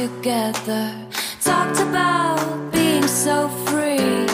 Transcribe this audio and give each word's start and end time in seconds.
together. 0.00 0.94
Talked 1.44 1.78
about 1.80 2.40
being 2.72 3.06
so 3.06 3.50
free. 3.66 4.26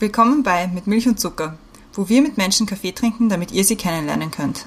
Willkommen 0.00 0.42
bei 0.42 0.66
Mit 0.66 0.86
Milch 0.88 1.06
und 1.06 1.20
Zucker, 1.20 1.56
wo 1.92 2.08
wir 2.08 2.20
mit 2.20 2.36
Menschen 2.36 2.66
Kaffee 2.66 2.92
trinken, 2.92 3.28
damit 3.28 3.52
ihr 3.52 3.64
sie 3.64 3.76
kennenlernen 3.76 4.30
könnt. 4.32 4.66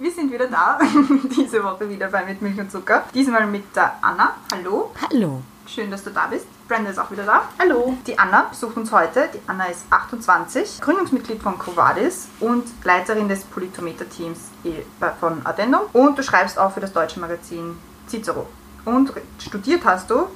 Wir 0.00 0.10
sind 0.10 0.32
wieder 0.32 0.48
da, 0.48 0.80
diese 1.36 1.62
Woche 1.62 1.88
wieder 1.88 2.08
bei 2.08 2.24
Mit 2.24 2.42
Milch 2.42 2.58
und 2.58 2.72
Zucker. 2.72 3.04
Diesmal 3.14 3.46
mit 3.46 3.76
der 3.76 3.98
Anna. 4.02 4.34
Hallo. 4.52 4.90
Hallo. 5.00 5.42
Schön, 5.66 5.90
dass 5.92 6.02
du 6.02 6.10
da 6.10 6.26
bist. 6.26 6.46
Brenda 6.68 6.90
ist 6.90 6.98
auch 6.98 7.10
wieder 7.10 7.24
da. 7.24 7.48
Hallo. 7.58 7.96
Die 8.06 8.18
Anna 8.18 8.42
besucht 8.42 8.76
uns 8.76 8.92
heute. 8.92 9.30
Die 9.32 9.40
Anna 9.46 9.64
ist 9.64 9.86
28, 9.88 10.82
Gründungsmitglied 10.82 11.42
von 11.42 11.58
Covadis 11.58 12.28
und 12.40 12.64
Leiterin 12.84 13.26
des 13.26 13.44
Politometer-Teams 13.44 14.38
von 15.18 15.40
Addendum. 15.44 15.80
Und 15.94 16.18
du 16.18 16.22
schreibst 16.22 16.58
auch 16.58 16.72
für 16.72 16.80
das 16.80 16.92
deutsche 16.92 17.20
Magazin 17.20 17.78
Cicero. 18.06 18.46
Und 18.84 19.12
studiert 19.38 19.84
hast 19.86 20.10
du 20.10 20.26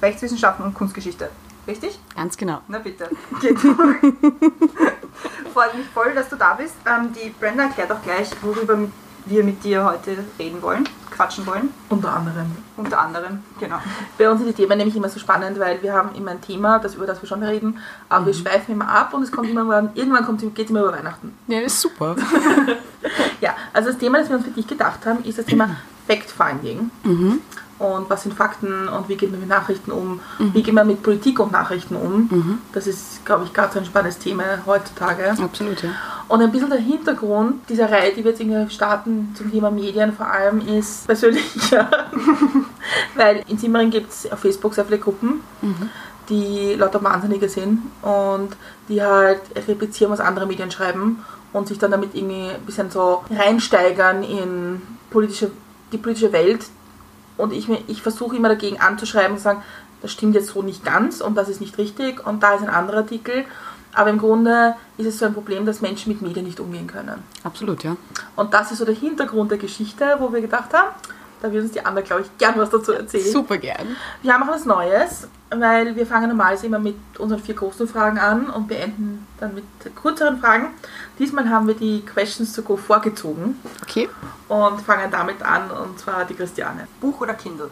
Rechtswissenschaften 0.00 0.64
und 0.64 0.74
Kunstgeschichte. 0.74 1.30
Richtig? 1.66 1.98
Ganz 2.14 2.36
genau. 2.36 2.60
Na 2.68 2.78
bitte. 2.78 3.10
Geht 3.40 3.60
durch. 3.64 3.96
Freut 5.52 5.74
mich 5.76 5.88
voll, 5.92 6.14
dass 6.14 6.28
du 6.28 6.36
da 6.36 6.54
bist. 6.54 6.74
Ähm, 6.86 7.12
die 7.12 7.30
Brenda 7.30 7.64
erklärt 7.64 7.90
auch 7.90 8.02
gleich, 8.02 8.30
worüber 8.40 8.78
wir 9.26 9.44
mit 9.44 9.62
dir 9.64 9.84
heute 9.84 10.16
reden 10.38 10.62
wollen, 10.62 10.88
quatschen 11.10 11.46
wollen. 11.46 11.72
Unter 11.88 12.14
anderem. 12.14 12.46
Unter 12.76 13.00
anderem, 13.00 13.40
genau. 13.60 13.78
Bei 14.18 14.30
uns 14.30 14.40
sind 14.40 14.48
die 14.48 14.54
Themen 14.54 14.78
nämlich 14.78 14.96
immer 14.96 15.08
so 15.08 15.18
spannend, 15.18 15.58
weil 15.58 15.82
wir 15.82 15.92
haben 15.92 16.14
immer 16.14 16.32
ein 16.32 16.40
Thema, 16.40 16.78
das, 16.78 16.94
über 16.94 17.06
das 17.06 17.22
wir 17.22 17.28
schon 17.28 17.42
reden, 17.42 17.78
aber 18.08 18.26
wir 18.26 18.34
schweifen 18.34 18.72
immer 18.72 18.88
ab 18.88 19.14
und 19.14 19.22
es 19.22 19.30
kommt 19.30 19.48
immer, 19.48 19.90
irgendwann 19.94 20.38
geht 20.54 20.66
es 20.66 20.70
immer 20.70 20.80
über 20.80 20.92
Weihnachten. 20.92 21.34
Ja, 21.46 21.60
das 21.60 21.74
ist 21.74 21.80
super. 21.80 22.16
ja, 23.40 23.54
also 23.72 23.90
das 23.90 23.98
Thema, 23.98 24.18
das 24.18 24.28
wir 24.28 24.36
uns 24.36 24.46
für 24.46 24.52
dich 24.52 24.66
gedacht 24.66 25.04
haben, 25.06 25.24
ist 25.24 25.38
das 25.38 25.46
Thema 25.46 25.76
Fact-Finding. 26.06 26.90
Mhm. 27.04 27.40
Und 27.82 28.08
was 28.08 28.22
sind 28.22 28.34
Fakten 28.34 28.88
und 28.88 29.08
wie 29.08 29.16
geht 29.16 29.32
man 29.32 29.40
mit 29.40 29.48
Nachrichten 29.48 29.90
um? 29.90 30.20
Wie 30.38 30.62
geht 30.62 30.72
man 30.72 30.86
mit 30.86 31.02
Politik 31.02 31.40
und 31.40 31.50
Nachrichten 31.50 31.96
um? 31.96 32.28
Mhm. 32.30 32.58
Das 32.72 32.86
ist, 32.86 33.24
glaube 33.24 33.44
ich, 33.44 33.52
gerade 33.52 33.72
so 33.72 33.80
ein 33.80 33.84
spannendes 33.84 34.18
Thema 34.18 34.44
heutzutage. 34.64 35.30
Absolut, 35.30 35.82
ja. 35.82 35.90
Und 36.28 36.40
ein 36.40 36.52
bisschen 36.52 36.70
der 36.70 36.78
Hintergrund 36.78 37.68
dieser 37.68 37.90
Reihe, 37.90 38.12
die 38.12 38.22
wir 38.22 38.30
jetzt 38.30 38.40
irgendwie 38.40 38.72
starten 38.72 39.34
zum 39.36 39.50
Thema 39.50 39.72
Medien 39.72 40.12
vor 40.12 40.26
allem, 40.26 40.60
ist 40.60 41.06
persönlicher. 41.06 41.90
Weil 43.16 43.42
in 43.48 43.58
Simmering 43.58 43.90
gibt 43.90 44.12
es 44.12 44.30
auf 44.30 44.38
Facebook 44.38 44.74
sehr 44.74 44.84
viele 44.84 44.98
Gruppen, 44.98 45.40
die 46.28 46.74
lauter 46.74 47.02
Wahnsinnige 47.02 47.48
sind 47.48 47.82
und 48.02 48.56
die 48.88 49.02
halt 49.02 49.40
replizieren, 49.68 50.12
was 50.12 50.20
andere 50.20 50.46
Medien 50.46 50.70
schreiben 50.70 51.24
und 51.52 51.66
sich 51.66 51.78
dann 51.78 51.90
damit 51.90 52.14
irgendwie 52.14 52.50
ein 52.50 52.62
bisschen 52.64 52.90
so 52.90 53.24
reinsteigern 53.30 54.22
in 54.22 54.82
politische, 55.10 55.50
die 55.90 55.98
politische 55.98 56.32
Welt. 56.32 56.64
Und 57.36 57.52
ich, 57.52 57.68
ich 57.88 58.02
versuche 58.02 58.36
immer 58.36 58.48
dagegen 58.48 58.80
anzuschreiben 58.80 59.32
und 59.32 59.38
zu 59.38 59.44
sagen, 59.44 59.62
das 60.00 60.12
stimmt 60.12 60.34
jetzt 60.34 60.48
so 60.48 60.62
nicht 60.62 60.84
ganz 60.84 61.20
und 61.20 61.36
das 61.36 61.48
ist 61.48 61.60
nicht 61.60 61.78
richtig 61.78 62.26
und 62.26 62.42
da 62.42 62.54
ist 62.54 62.62
ein 62.62 62.68
anderer 62.68 62.98
Artikel. 62.98 63.44
Aber 63.94 64.10
im 64.10 64.18
Grunde 64.18 64.74
ist 64.96 65.06
es 65.06 65.18
so 65.18 65.26
ein 65.26 65.34
Problem, 65.34 65.66
dass 65.66 65.80
Menschen 65.80 66.12
mit 66.12 66.22
Medien 66.22 66.46
nicht 66.46 66.60
umgehen 66.60 66.86
können. 66.86 67.22
Absolut, 67.44 67.84
ja. 67.84 67.96
Und 68.36 68.54
das 68.54 68.72
ist 68.72 68.78
so 68.78 68.84
der 68.84 68.94
Hintergrund 68.94 69.50
der 69.50 69.58
Geschichte, 69.58 70.16
wo 70.18 70.32
wir 70.32 70.40
gedacht 70.40 70.72
haben, 70.72 70.88
da 71.42 71.50
wird 71.52 71.64
uns 71.64 71.72
die 71.72 71.84
Anna, 71.84 72.00
glaube 72.02 72.22
ich, 72.22 72.38
gern 72.38 72.54
was 72.56 72.70
dazu 72.70 72.92
erzählen. 72.92 73.32
Super 73.32 73.58
gern. 73.58 73.96
Wir 74.22 74.32
haben 74.32 74.44
auch 74.44 74.54
was 74.54 74.64
Neues, 74.64 75.26
weil 75.50 75.96
wir 75.96 76.06
fangen 76.06 76.28
normalerweise 76.28 76.66
immer 76.66 76.78
mit 76.78 76.94
unseren 77.18 77.40
vier 77.42 77.56
großen 77.56 77.88
Fragen 77.88 78.18
an 78.18 78.48
und 78.48 78.68
beenden 78.68 79.26
dann 79.40 79.54
mit 79.56 79.64
kürzeren 79.96 80.38
Fragen. 80.40 80.68
Diesmal 81.18 81.50
haben 81.50 81.66
wir 81.66 81.74
die 81.74 82.02
Questions 82.06 82.52
to 82.52 82.62
go 82.62 82.76
vorgezogen 82.76 83.58
Okay. 83.82 84.08
und 84.48 84.80
fangen 84.82 85.10
damit 85.10 85.42
an, 85.42 85.68
und 85.70 85.98
zwar 85.98 86.24
die 86.24 86.34
Christiane. 86.34 86.86
Buch 87.00 87.20
oder 87.20 87.34
Kindle? 87.34 87.70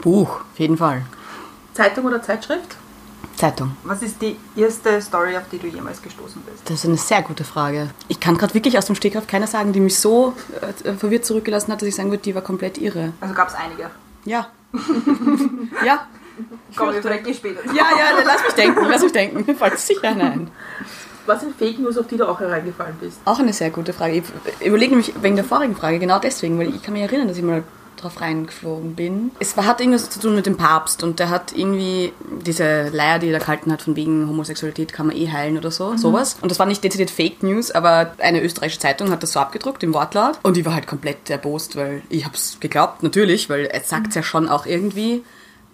Buch, 0.00 0.40
auf 0.40 0.58
jeden 0.58 0.78
Fall. 0.78 1.02
Zeitung 1.74 2.06
oder 2.06 2.22
Zeitschrift? 2.22 2.76
Zeitung. 3.36 3.76
Was 3.84 4.02
ist 4.02 4.20
die 4.20 4.36
erste 4.56 5.00
Story, 5.00 5.36
auf 5.36 5.44
die 5.50 5.58
du 5.58 5.66
jemals 5.66 6.02
gestoßen 6.02 6.42
bist? 6.42 6.68
Das 6.68 6.80
ist 6.80 6.84
eine 6.84 6.96
sehr 6.96 7.22
gute 7.22 7.44
Frage. 7.44 7.90
Ich 8.08 8.20
kann 8.20 8.36
gerade 8.36 8.54
wirklich 8.54 8.76
aus 8.76 8.86
dem 8.86 8.94
Stegreif 8.94 9.26
keiner 9.26 9.46
sagen, 9.46 9.72
die 9.72 9.80
mich 9.80 9.98
so 9.98 10.34
äh, 10.84 10.92
verwirrt 10.94 11.24
zurückgelassen 11.24 11.72
hat, 11.72 11.80
dass 11.80 11.88
ich 11.88 11.94
sagen 11.94 12.10
würde, 12.10 12.22
die 12.22 12.34
war 12.34 12.42
komplett 12.42 12.78
irre. 12.78 13.12
Also 13.20 13.34
gab 13.34 13.48
es 13.48 13.54
einige. 13.54 13.90
Ja. 14.24 14.48
ja. 15.84 16.06
Kommen 16.76 16.94
wir 16.94 17.02
vielleicht 17.02 17.26
eh 17.26 17.34
später. 17.34 17.64
Ja, 17.66 17.86
ja, 17.98 18.16
dann 18.16 18.26
lass 18.26 18.42
mich 18.42 18.52
denken, 18.52 18.86
lass 18.88 19.02
mich 19.02 19.12
denken. 19.12 19.56
Falls 19.58 19.86
sicher 19.86 20.14
nein. 20.14 20.50
Was 21.26 21.40
sind 21.40 21.56
Fake 21.56 21.78
News, 21.78 21.98
auf 21.98 22.06
die 22.06 22.16
du 22.16 22.28
auch 22.28 22.40
hereingefallen 22.40 22.96
bist? 23.00 23.20
Auch 23.24 23.38
eine 23.38 23.52
sehr 23.52 23.70
gute 23.70 23.92
Frage. 23.92 24.22
Ich 24.60 24.66
überlege 24.66 24.90
nämlich 24.90 25.12
wegen 25.22 25.36
der 25.36 25.44
vorigen 25.44 25.76
Frage 25.76 25.98
genau 25.98 26.18
deswegen, 26.18 26.58
weil 26.58 26.74
ich 26.74 26.82
kann 26.82 26.94
mich 26.94 27.02
erinnern, 27.02 27.28
dass 27.28 27.36
ich 27.36 27.42
mal 27.42 27.62
drauf 27.96 28.20
reingeflogen 28.20 28.94
bin. 28.94 29.30
Es 29.40 29.56
hat 29.56 29.80
irgendwas 29.80 30.10
zu 30.10 30.20
tun 30.20 30.34
mit 30.34 30.46
dem 30.46 30.56
Papst 30.56 31.02
und 31.02 31.18
der 31.18 31.28
hat 31.28 31.52
irgendwie 31.54 32.12
diese 32.44 32.88
Leier, 32.88 33.18
die 33.18 33.28
er 33.28 33.34
da 33.34 33.38
gehalten 33.38 33.72
hat, 33.72 33.82
von 33.82 33.96
wegen 33.96 34.28
Homosexualität 34.28 34.92
kann 34.92 35.06
man 35.06 35.16
eh 35.16 35.30
heilen 35.30 35.58
oder 35.58 35.70
so, 35.70 35.96
sowas. 35.96 36.36
Und 36.40 36.50
das 36.50 36.58
war 36.58 36.66
nicht 36.66 36.82
dezidiert 36.82 37.10
Fake 37.10 37.42
News, 37.42 37.70
aber 37.70 38.12
eine 38.18 38.42
österreichische 38.42 38.80
Zeitung 38.80 39.10
hat 39.10 39.22
das 39.22 39.32
so 39.32 39.40
abgedruckt 39.40 39.82
im 39.82 39.94
Wortlaut 39.94 40.38
und 40.42 40.56
die 40.56 40.64
war 40.64 40.74
halt 40.74 40.86
komplett 40.86 41.28
erbost, 41.28 41.76
weil 41.76 42.02
ich 42.08 42.24
hab's 42.24 42.58
geglaubt, 42.60 43.02
natürlich, 43.02 43.50
weil 43.50 43.66
er 43.66 43.80
sagt's 43.82 44.14
ja 44.14 44.22
schon 44.22 44.48
auch 44.48 44.66
irgendwie. 44.66 45.22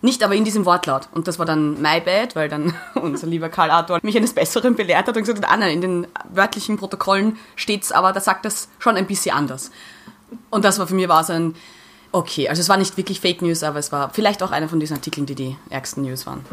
Nicht 0.02 0.22
aber 0.22 0.34
in 0.34 0.44
diesem 0.44 0.66
Wortlaut. 0.66 1.08
Und 1.14 1.26
das 1.26 1.38
war 1.38 1.46
dann 1.46 1.80
my 1.80 2.00
bad, 2.00 2.36
weil 2.36 2.48
dann 2.48 2.74
unser 2.94 3.26
lieber 3.26 3.48
Karl 3.48 3.70
Arthur 3.70 3.98
mich 4.02 4.16
eines 4.16 4.34
Besseren 4.34 4.76
belehrt 4.76 5.08
hat 5.08 5.16
und 5.16 5.22
gesagt 5.22 5.42
hat, 5.42 5.50
ah 5.50 5.56
nein, 5.56 5.72
in 5.72 5.80
den 5.80 6.06
wörtlichen 6.30 6.76
Protokollen 6.76 7.38
steht's, 7.56 7.92
aber 7.92 8.12
da 8.12 8.20
sagt 8.20 8.44
das 8.44 8.68
schon 8.78 8.96
ein 8.96 9.06
bisschen 9.06 9.34
anders. 9.34 9.70
Und 10.50 10.64
das 10.64 10.78
war 10.78 10.86
für 10.86 10.94
mich 10.94 11.08
war 11.08 11.24
so 11.24 11.32
ein, 11.32 11.54
okay, 12.16 12.48
also 12.48 12.60
es 12.60 12.68
war 12.68 12.76
nicht 12.78 12.96
wirklich 12.96 13.20
Fake 13.20 13.42
News, 13.42 13.62
aber 13.62 13.78
es 13.78 13.92
war 13.92 14.10
vielleicht 14.10 14.42
auch 14.42 14.50
einer 14.50 14.68
von 14.68 14.80
diesen 14.80 14.96
Artikeln, 14.96 15.26
die 15.26 15.34
die 15.34 15.56
ärgsten 15.68 16.02
News 16.02 16.26
waren. 16.26 16.44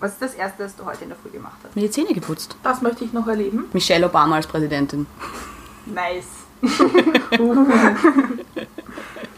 Was 0.00 0.12
ist 0.12 0.22
das 0.22 0.34
Erste, 0.34 0.62
das 0.62 0.74
du 0.74 0.84
heute 0.86 1.04
in 1.04 1.10
der 1.10 1.18
Früh 1.18 1.28
gemacht 1.30 1.58
hast? 1.62 1.76
Mir 1.76 1.82
die 1.82 1.90
Zähne 1.90 2.14
geputzt. 2.14 2.56
Das 2.62 2.80
möchte 2.82 3.04
ich 3.04 3.12
noch 3.12 3.26
erleben. 3.26 3.66
Michelle 3.72 4.06
Obama 4.06 4.36
als 4.36 4.46
Präsidentin. 4.46 5.06
Nice. 5.86 6.26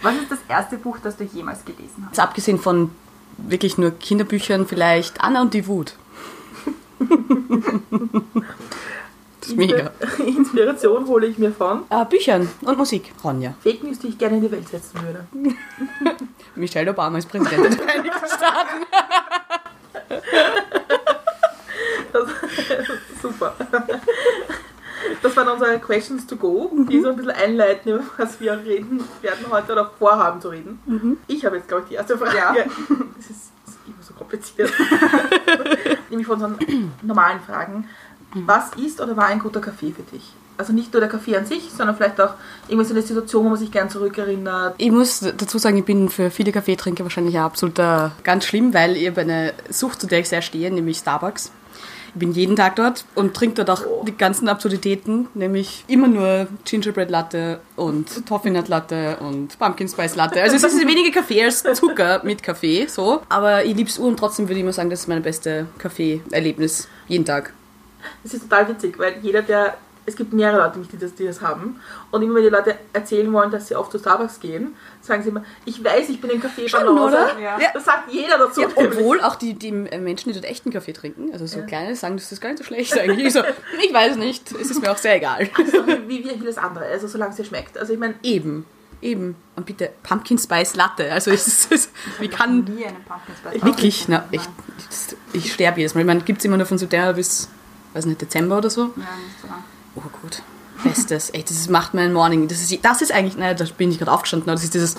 Was 0.02 0.14
ist 0.14 0.30
das 0.30 0.38
erste 0.48 0.78
Buch, 0.78 0.98
das 1.02 1.16
du 1.16 1.24
jemals 1.24 1.64
gelesen 1.64 2.04
hast? 2.04 2.10
Also 2.10 2.22
abgesehen 2.22 2.60
von 2.60 2.92
wirklich 3.36 3.78
nur 3.78 3.90
Kinderbüchern 3.90 4.66
vielleicht 4.66 5.20
Anna 5.20 5.42
und 5.42 5.54
die 5.54 5.66
Wut. 5.66 5.94
das 9.40 9.48
ist 9.50 9.56
mega. 9.56 9.90
Inspiration 10.24 11.06
hole 11.06 11.26
ich 11.26 11.38
mir 11.38 11.52
von 11.52 11.82
Äh, 11.90 12.04
Büchern 12.06 12.48
und 12.62 12.78
Musik. 12.78 13.12
Ronja. 13.22 13.54
Fake 13.62 13.82
News, 13.84 13.98
die 14.00 14.08
ich 14.08 14.18
gerne 14.18 14.36
in 14.36 14.42
die 14.42 14.50
Welt 14.52 14.68
setzen 14.68 15.00
würde. 15.02 15.26
Michelle 16.54 16.90
Obama 16.90 17.16
als 17.16 17.26
Präsidentin 17.26 17.70
der 17.76 17.86
Vereinigten 17.86 18.26
Staaten. 18.26 18.86
Das, 22.12 22.28
super. 23.22 23.54
Das 25.22 25.36
waren 25.36 25.48
unsere 25.48 25.78
Questions 25.78 26.26
to 26.26 26.36
go, 26.36 26.70
die 26.88 27.00
so 27.00 27.10
ein 27.10 27.16
bisschen 27.16 27.30
einleiten, 27.32 27.92
über 27.92 28.04
was 28.16 28.40
wir 28.40 28.52
reden 28.64 29.02
werden 29.22 29.46
heute 29.50 29.72
oder 29.72 29.90
vorhaben 29.98 30.40
zu 30.40 30.48
reden. 30.48 31.18
Ich 31.26 31.44
habe 31.44 31.56
jetzt, 31.56 31.68
glaube 31.68 31.82
ich, 31.84 31.88
die 31.90 31.94
erste 31.96 32.16
Frage. 32.18 32.36
Ja. 32.36 32.52
Das 32.52 33.30
ist, 33.30 33.52
das 33.64 33.74
ist 33.74 33.78
immer 33.86 34.02
so 34.02 34.14
kompliziert. 34.14 34.72
Nämlich 36.10 36.26
von 36.26 36.42
unseren 36.42 36.92
normalen 37.02 37.40
Fragen. 37.40 37.88
Was 38.34 38.74
ist 38.74 39.00
oder 39.00 39.16
war 39.16 39.26
ein 39.26 39.38
guter 39.38 39.60
Kaffee 39.60 39.92
für 39.92 40.02
dich? 40.02 40.22
Also 40.58 40.72
nicht 40.72 40.92
nur 40.92 41.00
der 41.00 41.08
Kaffee 41.08 41.36
an 41.36 41.46
sich, 41.46 41.70
sondern 41.70 41.96
vielleicht 41.96 42.20
auch 42.20 42.34
irgendwie 42.66 42.86
so 42.86 42.92
eine 42.92 43.02
Situation, 43.02 43.44
wo 43.44 43.48
man 43.50 43.58
sich 43.58 43.70
gern 43.70 43.88
zurückerinnert. 43.88 44.74
Ich 44.78 44.90
muss 44.90 45.20
dazu 45.20 45.56
sagen, 45.56 45.78
ich 45.78 45.84
bin 45.84 46.08
für 46.08 46.30
viele 46.30 46.50
Kaffeetrinker 46.50 47.04
wahrscheinlich 47.04 47.38
auch 47.38 47.44
absolut 47.44 47.78
äh, 47.78 48.08
ganz 48.24 48.44
schlimm, 48.44 48.74
weil 48.74 48.96
ich 48.96 49.06
habe 49.06 49.20
eine 49.20 49.54
Sucht, 49.70 50.00
zu 50.00 50.08
der 50.08 50.18
ich 50.18 50.28
sehr 50.28 50.42
stehe, 50.42 50.70
nämlich 50.72 50.98
Starbucks. 50.98 51.52
Ich 52.14 52.18
bin 52.18 52.32
jeden 52.32 52.56
Tag 52.56 52.74
dort 52.74 53.04
und 53.14 53.34
trinke 53.34 53.62
dort 53.62 53.70
auch 53.70 54.04
die 54.04 54.16
ganzen 54.16 54.48
Absurditäten, 54.48 55.28
nämlich 55.34 55.84
immer 55.86 56.08
nur 56.08 56.48
Gingerbread 56.64 57.10
Latte 57.10 57.60
und 57.76 58.26
Toffee 58.26 58.50
Nut 58.50 58.66
Latte 58.66 59.18
und 59.20 59.56
Pumpkin 59.58 59.88
Spice 59.88 60.16
Latte. 60.16 60.42
Also 60.42 60.56
es 60.56 60.64
ist 60.64 60.80
weniger 60.80 61.20
Kaffee 61.20 61.44
als 61.44 61.62
Zucker 61.62 62.22
mit 62.24 62.42
Kaffee, 62.42 62.86
so. 62.88 63.20
Aber 63.28 63.64
ich 63.64 63.76
liebe 63.76 63.90
es 63.90 63.98
und 63.98 64.16
trotzdem 64.16 64.48
würde 64.48 64.54
ich 64.54 64.62
immer 64.62 64.72
sagen, 64.72 64.90
das 64.90 65.00
ist 65.00 65.06
mein 65.08 65.22
beste 65.22 65.66
Kaffee-Erlebnis. 65.78 66.88
Jeden 67.06 67.24
Tag. 67.24 67.52
Das 68.22 68.34
ist 68.34 68.48
total 68.48 68.68
witzig, 68.68 68.98
weil 68.98 69.18
jeder, 69.22 69.42
der. 69.42 69.76
Es 70.06 70.16
gibt 70.16 70.32
mehrere 70.32 70.62
Leute, 70.62 70.78
die 70.90 70.96
das, 70.96 71.14
die 71.14 71.26
das 71.26 71.42
haben. 71.42 71.82
Und 72.10 72.22
immer 72.22 72.36
wenn 72.36 72.42
die 72.44 72.48
Leute 72.48 72.76
erzählen 72.94 73.30
wollen, 73.30 73.50
dass 73.50 73.68
sie 73.68 73.76
oft 73.76 73.92
zu 73.92 73.98
Starbucks 73.98 74.40
gehen, 74.40 74.74
sagen 75.02 75.22
sie 75.22 75.28
immer, 75.28 75.44
ich 75.66 75.84
weiß, 75.84 76.08
ich 76.08 76.18
bin 76.18 76.30
im 76.30 76.40
Café 76.40 76.66
Schon, 76.66 76.88
oder? 76.88 77.38
Ja. 77.38 77.58
Das 77.74 77.84
sagt 77.84 78.10
jeder 78.10 78.38
dazu. 78.38 78.62
Ja, 78.62 78.68
obwohl 78.74 79.20
auch 79.20 79.34
die, 79.34 79.52
die 79.52 79.70
Menschen, 79.70 80.30
die 80.30 80.32
dort 80.32 80.46
echten 80.46 80.70
Kaffee 80.70 80.94
trinken, 80.94 81.30
also 81.34 81.44
so 81.44 81.60
kleine, 81.60 81.94
sagen, 81.94 82.16
das 82.16 82.32
ist 82.32 82.40
gar 82.40 82.48
nicht 82.48 82.56
so 82.56 82.64
schlecht 82.64 82.98
eigentlich. 82.98 83.26
Ich 83.26 83.32
so, 83.34 83.40
ich 83.86 83.92
weiß 83.92 84.16
nicht, 84.16 84.50
es 84.52 84.70
ist 84.70 84.80
mir 84.80 84.90
auch 84.90 84.96
sehr 84.96 85.16
egal. 85.16 85.46
So 85.70 85.86
wie, 85.86 86.24
wie 86.24 86.38
vieles 86.38 86.56
andere, 86.56 86.86
also 86.86 87.06
solange 87.06 87.32
es 87.32 87.36
dir 87.36 87.44
schmeckt. 87.44 87.76
Also 87.76 87.92
ich 87.92 87.98
meine, 87.98 88.14
Eben, 88.22 88.64
eben. 89.02 89.36
Und 89.56 89.66
bitte 89.66 89.90
Pumpkin 90.04 90.38
Spice 90.38 90.74
Latte. 90.74 91.12
Also 91.12 91.30
es 91.32 91.46
ist, 91.46 91.70
es, 91.70 91.90
wie 92.18 92.28
kann 92.28 92.64
Nie 92.64 92.86
einen 92.86 93.04
Pumpkin 93.04 93.34
Spice. 93.36 93.62
wirklich, 93.62 94.08
na, 94.08 94.24
echt, 94.32 94.48
ich, 95.34 95.44
ich 95.44 95.52
sterbe 95.52 95.80
jedes 95.80 95.94
Mal. 95.94 96.00
Ich 96.00 96.06
meine, 96.06 96.22
gibt 96.22 96.38
es 96.38 96.46
immer 96.46 96.56
nur 96.56 96.64
von 96.64 96.78
September 96.78 97.12
bis, 97.12 97.50
weiß 97.98 98.06
nicht, 98.06 98.20
Dezember 98.22 98.58
oder 98.58 98.70
so. 98.70 98.82
Ja, 98.82 98.86
nicht 98.86 99.40
so 99.42 99.48
lang. 99.48 99.62
Oh 99.96 100.02
gut. 100.22 100.42
Bestes. 100.84 101.34
Echt, 101.34 101.50
das 101.50 101.68
macht 101.68 101.92
mein 101.94 102.12
Morning. 102.12 102.46
Das 102.48 102.60
ist, 102.62 102.84
das 102.84 103.02
ist 103.02 103.12
eigentlich, 103.12 103.36
naja, 103.36 103.54
da 103.54 103.64
bin 103.76 103.90
ich 103.90 103.98
gerade 103.98 104.12
aufgestanden, 104.12 104.48
aber 104.48 104.54
das 104.54 104.64
ist 104.64 104.74
dieses 104.74 104.96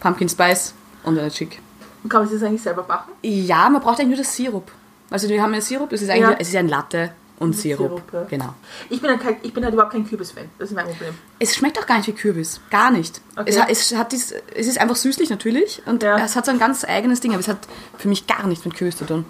Pumpkin 0.00 0.28
Spice 0.28 0.74
und 1.02 1.18
eine 1.18 1.30
Chick. 1.30 1.60
Und 2.02 2.10
kann 2.10 2.22
man 2.24 2.30
das 2.32 2.42
eigentlich 2.42 2.62
selber 2.62 2.82
backen? 2.82 3.12
Ja, 3.22 3.68
man 3.70 3.80
braucht 3.80 3.98
eigentlich 3.98 4.16
nur 4.16 4.18
das 4.18 4.36
Sirup. 4.36 4.70
Also 5.10 5.28
wir 5.28 5.42
haben 5.42 5.54
ja 5.54 5.60
Sirup, 5.62 5.90
es 5.92 6.02
ist 6.02 6.10
eigentlich 6.10 6.22
Ja. 6.28 6.36
es 6.38 6.48
ist 6.48 6.56
ein 6.56 6.68
Latte 6.68 7.12
und 7.38 7.56
Sirup. 7.56 7.88
Sirup, 7.88 8.12
ja. 8.12 8.24
Genau. 8.24 8.54
Ich 8.90 9.00
bin, 9.00 9.10
halt 9.10 9.20
kein, 9.22 9.36
ich 9.42 9.54
bin 9.54 9.64
halt 9.64 9.72
überhaupt 9.72 9.92
kein 9.92 10.06
Kürbis-Fan. 10.06 10.50
Das 10.58 10.68
ist 10.70 10.74
mein 10.76 10.86
Problem. 10.86 11.14
Es 11.38 11.54
schmeckt 11.54 11.78
auch 11.78 11.86
gar 11.86 11.96
nicht 11.96 12.06
wie 12.08 12.12
Kürbis. 12.12 12.60
Gar 12.70 12.90
nicht. 12.90 13.22
Okay. 13.36 13.44
Es, 13.48 13.58
hat, 13.58 13.70
es, 13.70 13.94
hat 13.94 14.12
dies, 14.12 14.32
es 14.54 14.66
ist 14.66 14.78
einfach 14.78 14.96
süßlich 14.96 15.30
natürlich 15.30 15.80
und 15.86 16.02
Ja. 16.02 16.18
es 16.18 16.36
hat 16.36 16.44
so 16.44 16.52
ein 16.52 16.58
ganz 16.58 16.84
eigenes 16.84 17.20
Ding, 17.20 17.30
aber 17.32 17.40
es 17.40 17.48
hat 17.48 17.66
für 17.96 18.08
mich 18.08 18.26
gar 18.26 18.46
nichts 18.46 18.64
mit 18.66 18.74
Kürbis 18.74 18.98
zu 18.98 19.06
tun. 19.06 19.24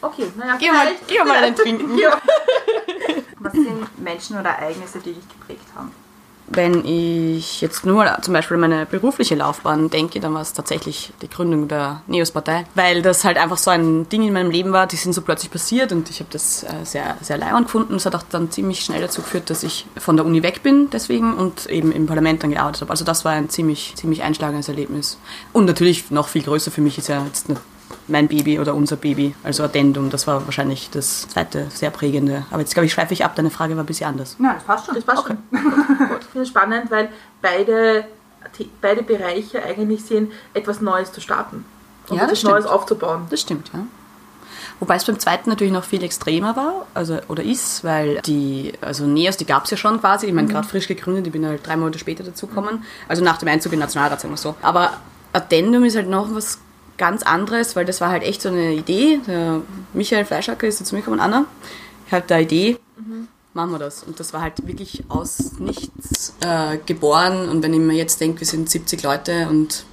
Okay, 0.00 0.26
naja, 0.36 0.56
Geh 0.58 0.70
mal, 0.70 0.88
geh 1.06 1.18
mal 1.24 1.44
einen 1.44 1.56
trinken. 1.56 1.98
Was 3.38 3.52
sind 3.52 4.02
Menschen 4.02 4.38
oder 4.38 4.50
Ereignisse, 4.50 4.98
die 4.98 5.12
dich 5.12 5.28
geprägt 5.28 5.66
haben? 5.74 5.90
Wenn 6.48 6.84
ich 6.84 7.60
jetzt 7.60 7.84
nur 7.84 8.06
zum 8.22 8.32
Beispiel 8.32 8.54
an 8.54 8.60
meine 8.60 8.86
berufliche 8.86 9.34
Laufbahn 9.34 9.90
denke, 9.90 10.20
dann 10.20 10.32
war 10.32 10.42
es 10.42 10.52
tatsächlich 10.52 11.12
die 11.20 11.28
Gründung 11.28 11.66
der 11.66 12.02
Neos-Partei, 12.06 12.66
weil 12.76 13.02
das 13.02 13.24
halt 13.24 13.36
einfach 13.36 13.58
so 13.58 13.72
ein 13.72 14.08
Ding 14.08 14.22
in 14.22 14.32
meinem 14.32 14.52
Leben 14.52 14.72
war, 14.72 14.86
die 14.86 14.94
sind 14.94 15.12
so 15.12 15.22
plötzlich 15.22 15.50
passiert 15.50 15.90
und 15.90 16.08
ich 16.08 16.20
habe 16.20 16.30
das 16.30 16.62
äh, 16.62 16.84
sehr, 16.84 17.16
sehr 17.20 17.36
leibend 17.36 17.66
gefunden. 17.66 17.96
Es 17.96 18.06
hat 18.06 18.14
auch 18.14 18.22
dann 18.22 18.52
ziemlich 18.52 18.80
schnell 18.80 19.00
dazu 19.00 19.22
geführt, 19.22 19.50
dass 19.50 19.64
ich 19.64 19.86
von 19.98 20.16
der 20.16 20.24
Uni 20.24 20.44
weg 20.44 20.62
bin 20.62 20.88
deswegen 20.90 21.34
und 21.34 21.66
eben 21.66 21.90
im 21.90 22.06
Parlament 22.06 22.44
dann 22.44 22.50
gearbeitet 22.52 22.82
habe. 22.82 22.92
Also 22.92 23.04
das 23.04 23.24
war 23.24 23.32
ein 23.32 23.48
ziemlich, 23.48 23.94
ziemlich 23.96 24.22
einschlagendes 24.22 24.68
Erlebnis. 24.68 25.18
Und 25.52 25.64
natürlich 25.64 26.12
noch 26.12 26.28
viel 26.28 26.42
größer 26.42 26.70
für 26.70 26.80
mich 26.80 26.96
ist 26.96 27.08
ja 27.08 27.24
jetzt 27.24 27.48
mein 28.08 28.28
Baby 28.28 28.58
oder 28.60 28.74
unser 28.74 28.96
Baby, 28.96 29.34
also 29.42 29.64
Addendum, 29.64 30.10
das 30.10 30.26
war 30.26 30.44
wahrscheinlich 30.46 30.90
das 30.90 31.28
zweite 31.28 31.66
sehr 31.70 31.90
prägende. 31.90 32.46
Aber 32.50 32.60
jetzt 32.60 32.74
glaube 32.74 32.86
ich, 32.86 32.92
schweife 32.92 33.12
ich 33.14 33.24
ab, 33.24 33.34
deine 33.34 33.50
Frage 33.50 33.76
war 33.76 33.82
ein 33.82 33.86
bisschen 33.86 34.08
anders. 34.08 34.36
Ja, 34.38 34.54
das 34.54 34.64
passt 34.64 34.86
schon. 34.86 34.94
Das 34.94 35.04
passt 35.04 35.26
schon. 35.26 35.38
Gut. 35.50 36.20
Ich 36.20 36.26
finde 36.26 36.42
es 36.42 36.48
spannend, 36.48 36.90
weil 36.90 37.08
beide, 37.42 38.04
beide 38.80 39.02
Bereiche 39.02 39.62
eigentlich 39.62 40.04
sind, 40.04 40.32
etwas 40.54 40.80
Neues 40.80 41.12
zu 41.12 41.20
starten. 41.20 41.64
Und 42.08 42.16
Ja, 42.18 42.24
etwas. 42.24 42.42
Neues 42.44 42.66
aufzubauen. 42.66 43.26
Das 43.30 43.40
stimmt, 43.40 43.70
ja. 43.72 43.80
Wobei 44.78 44.96
es 44.96 45.04
beim 45.04 45.18
zweiten 45.18 45.48
natürlich 45.48 45.72
noch 45.72 45.84
viel 45.84 46.02
extremer 46.02 46.54
war, 46.54 46.86
also 46.92 47.18
oder 47.28 47.42
ist, 47.42 47.82
weil 47.82 48.20
die, 48.26 48.74
also 48.82 49.06
Neos, 49.06 49.38
die 49.38 49.46
gab 49.46 49.64
es 49.64 49.70
ja 49.70 49.76
schon 49.78 50.00
quasi, 50.00 50.26
ich 50.26 50.34
meine 50.34 50.48
gerade 50.48 50.68
frisch 50.68 50.86
gegründet, 50.86 51.26
ich 51.26 51.32
bin 51.32 51.46
halt 51.46 51.66
drei 51.66 51.76
Monate 51.78 51.98
später 51.98 52.22
dazugekommen, 52.24 52.84
also 53.08 53.24
nach 53.24 53.38
dem 53.38 53.48
Einzug 53.48 53.72
in 53.72 53.78
den 53.78 53.84
Nationalrat, 53.84 54.20
sagen 54.20 54.34
wir 54.34 54.38
so. 54.38 54.54
Aber 54.60 54.98
Addendum 55.32 55.84
ist 55.84 55.96
halt 55.96 56.08
noch 56.08 56.28
was 56.34 56.58
ganz 56.96 57.22
anderes, 57.22 57.76
weil 57.76 57.84
das 57.84 58.00
war 58.00 58.10
halt 58.10 58.22
echt 58.22 58.42
so 58.42 58.48
eine 58.48 58.72
Idee. 58.72 59.20
Der 59.26 59.62
Michael 59.92 60.24
Fleischacker 60.24 60.66
ist 60.66 60.84
zu 60.84 60.94
mir 60.94 61.00
gekommen, 61.00 61.20
Anna, 61.20 61.46
ich 62.06 62.12
habe 62.12 62.24
da 62.26 62.38
Idee, 62.38 62.78
machen 63.56 63.72
wir 63.72 63.78
das. 63.78 64.04
Und 64.04 64.20
das 64.20 64.32
war 64.32 64.42
halt 64.42 64.66
wirklich 64.66 65.04
aus 65.08 65.58
nichts 65.58 66.34
äh, 66.40 66.78
geboren. 66.86 67.48
Und 67.48 67.62
wenn 67.62 67.74
ich 67.74 67.80
mir 67.80 67.94
jetzt 67.94 68.20
denke, 68.20 68.40
wir 68.40 68.46
sind 68.46 68.70
70 68.70 69.02
Leute 69.02 69.48
und 69.48 69.84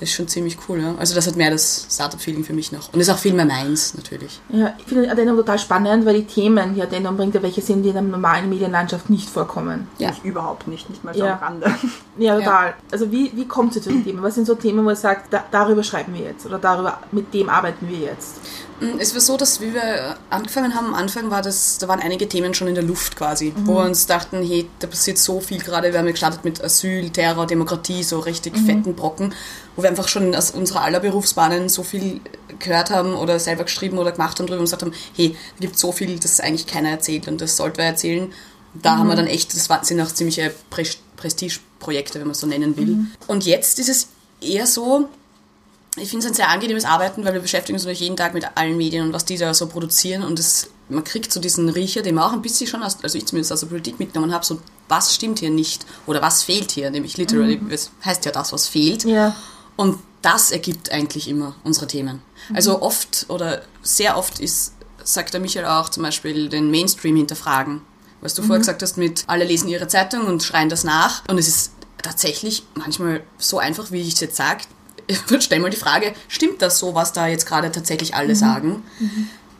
ist 0.00 0.12
schon 0.12 0.28
ziemlich 0.28 0.56
cool. 0.68 0.80
Ja? 0.80 0.94
Also 0.98 1.14
das 1.14 1.26
hat 1.26 1.36
mehr 1.36 1.50
das 1.50 1.86
Startup-Feeling 1.90 2.44
für 2.44 2.52
mich 2.52 2.70
noch. 2.72 2.92
Und 2.92 3.00
ist 3.00 3.08
auch 3.10 3.18
viel 3.18 3.34
mehr 3.34 3.44
meins 3.44 3.94
natürlich. 3.94 4.40
Ja, 4.48 4.74
ich 4.78 4.84
finde 4.84 5.10
Addendum 5.10 5.36
total 5.36 5.58
spannend, 5.58 6.06
weil 6.06 6.14
die 6.20 6.24
Themen, 6.26 6.74
die 6.74 6.82
Addendum 6.82 7.16
bringt, 7.16 7.34
ja 7.34 7.42
welche 7.42 7.60
sind, 7.62 7.82
die 7.82 7.88
in 7.88 7.94
der 7.94 8.02
normalen 8.02 8.48
Medienlandschaft 8.48 9.10
nicht 9.10 9.28
vorkommen. 9.28 9.88
Ja. 9.98 10.10
Ich 10.10 10.24
überhaupt 10.24 10.68
nicht, 10.68 10.88
nicht 10.88 11.02
mal 11.04 11.14
so 11.14 11.24
Ja. 11.24 11.32
am 11.34 11.38
Rande. 11.38 11.74
Ja, 12.18 12.36
total. 12.36 12.74
Also 12.90 13.12
wie, 13.12 13.30
wie 13.36 13.46
kommt 13.46 13.76
ihr 13.76 13.82
zu 13.82 13.90
den 13.90 14.02
Themen? 14.02 14.20
Was 14.24 14.34
sind 14.34 14.44
so 14.46 14.56
Themen, 14.56 14.84
wo 14.84 14.90
ihr 14.90 14.96
sagt, 14.96 15.32
da, 15.32 15.44
darüber 15.52 15.84
schreiben 15.84 16.14
wir 16.14 16.22
jetzt 16.22 16.44
oder 16.46 16.58
darüber, 16.58 16.98
mit 17.12 17.32
dem 17.32 17.48
arbeiten 17.48 17.88
wir 17.88 17.98
jetzt? 17.98 18.38
Mm, 18.80 18.98
Es 19.00 19.12
war 19.14 19.20
so, 19.20 19.36
dass 19.36 19.60
wie 19.60 19.74
wir 19.74 20.16
angefangen 20.30 20.74
haben, 20.74 20.86
am 20.86 20.94
Anfang 20.94 21.30
war 21.30 21.42
das, 21.42 21.78
da 21.78 21.88
waren 21.88 22.00
einige 22.00 22.28
Themen 22.28 22.54
schon 22.54 22.68
in 22.68 22.74
der 22.74 22.84
Luft 22.84 23.16
quasi, 23.16 23.52
wo 23.64 23.74
wir 23.76 23.84
uns 23.84 24.06
dachten, 24.06 24.42
hey, 24.46 24.68
da 24.78 24.86
passiert 24.86 25.18
so 25.18 25.40
viel 25.40 25.58
gerade. 25.58 25.92
Wir 25.92 25.98
haben 25.98 26.06
gestartet 26.06 26.44
mit 26.44 26.62
Asyl, 26.62 27.10
Terror, 27.10 27.46
Demokratie, 27.46 28.02
so 28.02 28.18
richtig 28.20 28.56
fetten 28.56 28.94
Brocken, 28.94 29.34
wo 29.76 29.82
wir 29.82 29.90
einfach 29.90 30.08
schon 30.08 30.34
aus 30.34 30.50
unserer 30.52 30.82
aller 30.82 31.00
Berufsbahnen 31.00 31.68
so 31.68 31.82
viel 31.82 32.20
gehört 32.58 32.90
haben 32.90 33.14
oder 33.14 33.38
selber 33.40 33.64
geschrieben 33.64 33.98
oder 33.98 34.12
gemacht 34.12 34.38
haben 34.38 34.46
drüber 34.46 34.58
und 34.60 34.64
gesagt 34.66 34.82
haben, 34.82 34.92
hey, 35.16 35.36
da 35.58 35.60
gibt 35.66 35.78
so 35.78 35.92
viel, 35.92 36.18
das 36.18 36.40
eigentlich 36.40 36.66
keiner 36.66 36.90
erzählt 36.90 37.28
und 37.28 37.40
das 37.40 37.56
sollten 37.56 37.78
wir 37.78 37.84
erzählen. 37.84 38.32
Da 38.74 38.98
haben 38.98 39.08
wir 39.08 39.16
dann 39.16 39.26
echt, 39.26 39.54
das 39.54 39.68
sind 39.88 40.00
auch 40.00 40.12
ziemliche 40.12 40.52
Pres- 40.70 40.98
Prestigeprojekte, 41.16 42.18
wenn 42.20 42.26
man 42.26 42.32
es 42.32 42.40
so 42.40 42.46
nennen 42.46 42.76
will. 42.76 43.06
Und 43.26 43.44
jetzt 43.44 43.78
ist 43.78 43.88
es 43.88 44.08
eher 44.40 44.66
so, 44.66 45.08
ich 45.98 46.10
finde 46.10 46.24
es 46.24 46.32
ein 46.32 46.34
sehr 46.34 46.48
angenehmes 46.48 46.84
Arbeiten, 46.84 47.24
weil 47.24 47.34
wir 47.34 47.40
beschäftigen 47.40 47.76
uns 47.76 47.84
natürlich 47.84 48.00
jeden 48.00 48.16
Tag 48.16 48.34
mit 48.34 48.46
allen 48.56 48.76
Medien 48.76 49.06
und 49.06 49.12
was 49.12 49.24
die 49.24 49.36
da 49.36 49.52
so 49.54 49.66
produzieren 49.66 50.22
und 50.22 50.38
das, 50.38 50.70
man 50.88 51.04
kriegt 51.04 51.32
so 51.32 51.40
diesen 51.40 51.68
Riecher, 51.68 52.02
den 52.02 52.14
man 52.14 52.24
auch 52.24 52.32
ein 52.32 52.42
bisschen 52.42 52.66
schon, 52.66 52.82
aus, 52.82 52.98
also 53.02 53.18
ich 53.18 53.26
zumindest 53.26 53.52
aus 53.52 53.60
der 53.60 53.66
Politik 53.68 53.98
mitgenommen 53.98 54.32
habe, 54.32 54.44
so 54.44 54.60
was 54.88 55.14
stimmt 55.14 55.38
hier 55.38 55.50
nicht 55.50 55.86
oder 56.06 56.22
was 56.22 56.42
fehlt 56.42 56.70
hier, 56.72 56.90
nämlich 56.90 57.16
literally, 57.16 57.60
es 57.70 57.90
heißt 58.04 58.24
ja 58.24 58.32
das, 58.32 58.52
was 58.52 58.66
fehlt. 58.66 59.04
Ja. 59.04 59.34
Und 59.76 59.98
das 60.22 60.50
ergibt 60.50 60.90
eigentlich 60.90 61.28
immer 61.28 61.54
unsere 61.62 61.86
Themen. 61.86 62.22
Also 62.52 62.82
oft 62.82 63.26
oder 63.28 63.62
sehr 63.82 64.16
oft 64.16 64.40
ist, 64.40 64.72
sagt 65.04 65.32
der 65.32 65.40
Michael 65.40 65.66
auch 65.66 65.88
zum 65.88 66.02
Beispiel, 66.02 66.48
den 66.48 66.70
Mainstream 66.70 67.16
hinterfragen. 67.16 67.82
Was 68.20 68.34
du 68.34 68.42
vorher 68.42 68.58
gesagt 68.58 68.82
hast 68.82 68.96
mit, 68.96 69.24
alle 69.28 69.44
lesen 69.44 69.68
ihre 69.68 69.86
Zeitung 69.86 70.26
und 70.26 70.42
schreien 70.42 70.68
das 70.68 70.82
nach. 70.82 71.22
Und 71.28 71.38
es 71.38 71.46
ist 71.46 71.72
tatsächlich 72.02 72.64
manchmal 72.74 73.22
so 73.38 73.58
einfach, 73.58 73.92
wie 73.92 74.00
ich 74.00 74.14
es 74.14 74.20
jetzt 74.20 74.36
sage. 74.36 74.64
Ich 75.30 75.42
stelle 75.44 75.60
mal 75.62 75.70
die 75.70 75.76
Frage, 75.76 76.12
stimmt 76.28 76.62
das 76.62 76.78
so, 76.78 76.94
was 76.94 77.12
da 77.12 77.26
jetzt 77.26 77.46
gerade 77.46 77.72
tatsächlich 77.72 78.14
alle 78.14 78.34
sagen? 78.36 78.82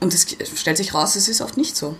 Und 0.01 0.15
es 0.15 0.27
stellt 0.55 0.77
sich 0.77 0.95
raus, 0.95 1.17
es 1.17 1.29
ist 1.29 1.41
oft 1.41 1.57
nicht 1.57 1.77
so. 1.77 1.97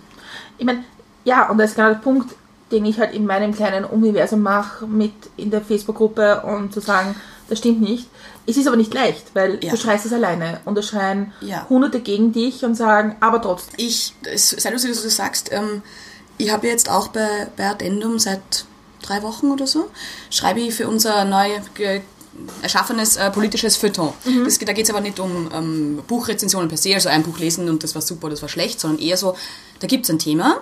Ich 0.57 0.65
meine, 0.65 0.83
ja, 1.25 1.49
und 1.49 1.57
das 1.57 1.71
ist 1.71 1.75
genau 1.75 1.89
der 1.89 1.95
Punkt, 1.95 2.33
den 2.71 2.85
ich 2.85 2.99
halt 2.99 3.13
in 3.13 3.25
meinem 3.25 3.53
kleinen 3.55 3.83
Universum 3.83 4.41
mache, 4.41 4.85
mit 4.85 5.13
in 5.37 5.49
der 5.51 5.61
Facebook-Gruppe 5.61 6.41
und 6.43 6.73
zu 6.73 6.79
sagen, 6.79 7.15
das 7.49 7.57
stimmt 7.59 7.81
nicht. 7.81 8.07
Es 8.45 8.57
ist 8.57 8.67
aber 8.67 8.77
nicht 8.77 8.93
leicht, 8.93 9.25
weil 9.33 9.57
Ja. 9.63 9.71
du 9.71 9.77
schreist 9.77 10.05
es 10.05 10.13
alleine 10.13 10.59
und 10.65 10.75
da 10.75 10.81
schreien 10.83 11.33
Ja. 11.41 11.65
Hunderte 11.69 11.99
gegen 11.99 12.31
dich 12.31 12.63
und 12.63 12.75
sagen, 12.75 13.15
aber 13.19 13.41
trotzdem. 13.41 13.73
Ich, 13.77 14.13
es- 14.31 14.49
sei 14.51 14.69
lustig, 14.69 14.91
dass 14.91 14.99
du 15.01 15.05
das 15.07 15.15
sagst, 15.15 15.51
ähm, 15.51 15.81
ich 16.37 16.51
habe 16.51 16.67
jetzt 16.67 16.89
auch 16.89 17.07
bei, 17.09 17.47
bei 17.57 17.67
Addendum 17.67 18.17
seit 18.19 18.65
drei 19.01 19.23
Wochen 19.23 19.51
oder 19.51 19.65
so, 19.67 19.89
schreibe 20.29 20.59
ich 20.59 20.73
für 20.75 20.87
unser 20.87 21.25
neu 21.25 21.47
ge- 21.73 22.01
erschaffenes 22.61 23.15
äh, 23.17 23.29
politisches 23.31 23.75
Feuilleton. 23.77 24.13
Das, 24.45 24.59
geht- 24.59 24.67
da 24.67 24.73
geht 24.73 24.85
es 24.85 24.89
aber 24.89 25.01
nicht 25.01 25.19
um 25.19 25.49
ähm, 25.53 26.01
Buchrezensionen 26.07 26.69
per 26.69 26.77
se, 26.77 26.93
also 26.93 27.09
ein 27.09 27.23
Buch 27.23 27.39
lesen 27.39 27.69
und 27.69 27.83
das 27.83 27.95
war 27.95 28.01
super, 28.01 28.29
das 28.29 28.41
war 28.41 28.49
schlecht, 28.49 28.79
sondern 28.79 29.01
eher 29.01 29.17
so, 29.17 29.35
da 29.79 29.87
gibt 29.87 30.05
es 30.05 30.09
ein 30.11 30.19
Thema, 30.19 30.57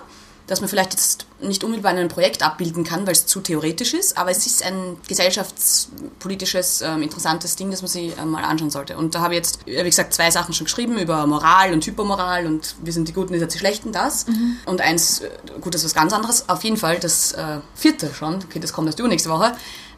das 0.46 0.60
man 0.60 0.68
vielleicht 0.70 0.92
jetzt 0.92 1.26
nicht 1.40 1.62
unmittelbar 1.62 1.92
in 1.92 1.98
einem 1.98 2.08
Projekt 2.08 2.42
abbilden 2.42 2.82
kann, 2.82 3.06
weil 3.06 3.12
es 3.12 3.26
zu 3.26 3.40
theoretisch 3.40 3.92
ist, 3.92 4.16
aber 4.16 4.30
es 4.30 4.46
ist 4.46 4.64
ein 4.64 4.96
gesellschaftspolitisches, 5.06 6.82
ähm, 6.82 7.02
interessantes 7.02 7.56
Ding, 7.56 7.70
das 7.70 7.82
man 7.82 7.88
sich 7.90 8.12
ähm, 8.18 8.30
mal 8.30 8.44
anschauen 8.44 8.70
sollte. 8.70 8.96
Und 8.96 9.14
da 9.14 9.20
habe 9.20 9.34
ich 9.34 9.38
jetzt, 9.38 9.60
wie 9.66 9.74
gesagt, 9.82 10.14
zwei 10.14 10.30
Sachen 10.30 10.54
schon 10.54 10.64
geschrieben 10.64 10.98
über 10.98 11.26
Moral 11.26 11.72
und 11.72 11.86
Hypermoral 11.86 12.46
und 12.46 12.76
wir 12.82 12.92
sind 12.92 13.08
die 13.08 13.12
Guten, 13.12 13.34
ihr 13.34 13.40
seid 13.40 13.54
die 13.54 13.58
Schlechten, 13.58 13.92
das. 13.92 14.26
Und 14.66 14.80
eins, 14.80 15.20
äh, 15.20 15.30
gut, 15.60 15.74
das 15.74 15.82
ist 15.82 15.86
was 15.86 15.94
ganz 15.94 16.12
anderes. 16.12 16.48
Auf 16.48 16.64
jeden 16.64 16.76
Fall 16.76 16.98
das 16.98 17.32
äh, 17.32 17.58
vierte 17.74 18.12
schon, 18.14 18.36
okay, 18.36 18.58
das 18.58 18.72
kommt 18.72 18.86
erst 18.88 18.98
übernächste 18.98 19.28
Woche. 19.30 19.52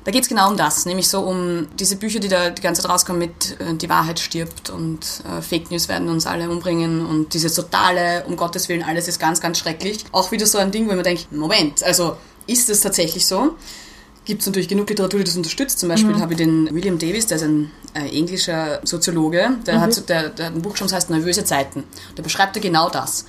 Da 0.04 0.11
geht 0.12 0.23
es 0.23 0.28
genau 0.28 0.49
um 0.49 0.57
das, 0.57 0.87
nämlich 0.87 1.09
so 1.09 1.21
um 1.21 1.69
diese 1.78 1.97
Bücher, 1.97 2.21
die 2.21 2.28
da 2.28 2.49
die 2.49 2.62
ganze 2.62 2.80
Zeit 2.83 2.90
rauskommen 2.90 3.21
mit 3.21 3.61
äh, 3.61 3.75
Die 3.75 3.88
Wahrheit 3.90 4.19
stirbt 4.19 4.71
und 4.71 5.23
äh, 5.28 5.42
Fake 5.42 5.71
News 5.71 5.88
werden 5.88 6.09
uns 6.09 6.26
alle 6.26 6.50
umbringen 6.50 7.04
und 7.04 7.35
dieses 7.35 7.54
totale, 7.54 8.25
um 8.26 8.37
Gottes 8.37 8.69
Willen, 8.69 8.83
alles 8.83 9.09
ist 9.09 9.19
ganz, 9.21 9.40
ganz 9.40 9.59
schrecklich. 9.59 10.04
Auch 10.12 10.33
wieder 10.33 10.47
so 10.47 10.59
ein 10.59 10.71
Ding, 10.71 10.88
wo 10.88 10.95
man 10.95 11.04
denkt, 11.04 11.30
Moment, 11.33 11.83
also 11.83 12.16
ist 12.47 12.71
das 12.71 12.80
tatsächlich 12.80 13.26
so? 13.26 13.57
Gibt 14.30 14.42
es 14.42 14.46
natürlich 14.46 14.68
genug 14.68 14.88
Literatur, 14.88 15.18
die 15.18 15.25
das 15.25 15.37
unterstützt. 15.37 15.80
Zum 15.80 15.88
Beispiel 15.88 16.14
habe 16.20 16.32
ich 16.34 16.38
den 16.38 16.72
William 16.72 17.00
Davis, 17.00 17.26
der 17.26 17.38
ist 17.38 17.42
ein 17.42 17.72
äh, 17.94 18.16
englischer 18.16 18.80
Soziologe, 18.84 19.56
der, 19.66 19.80
hat, 19.80 19.92
so- 19.92 20.02
der, 20.02 20.28
der 20.28 20.46
hat 20.46 20.54
ein 20.54 20.62
Buch 20.62 20.76
schon, 20.76 20.87
das 20.87 20.94
heißt 20.94 21.10
Nervöse 21.10 21.42
Zeiten. 21.44 21.82
Da 22.14 22.22
beschreibt 22.22 22.54
er 22.56 22.62
genau 22.62 22.88
das. 22.90 23.25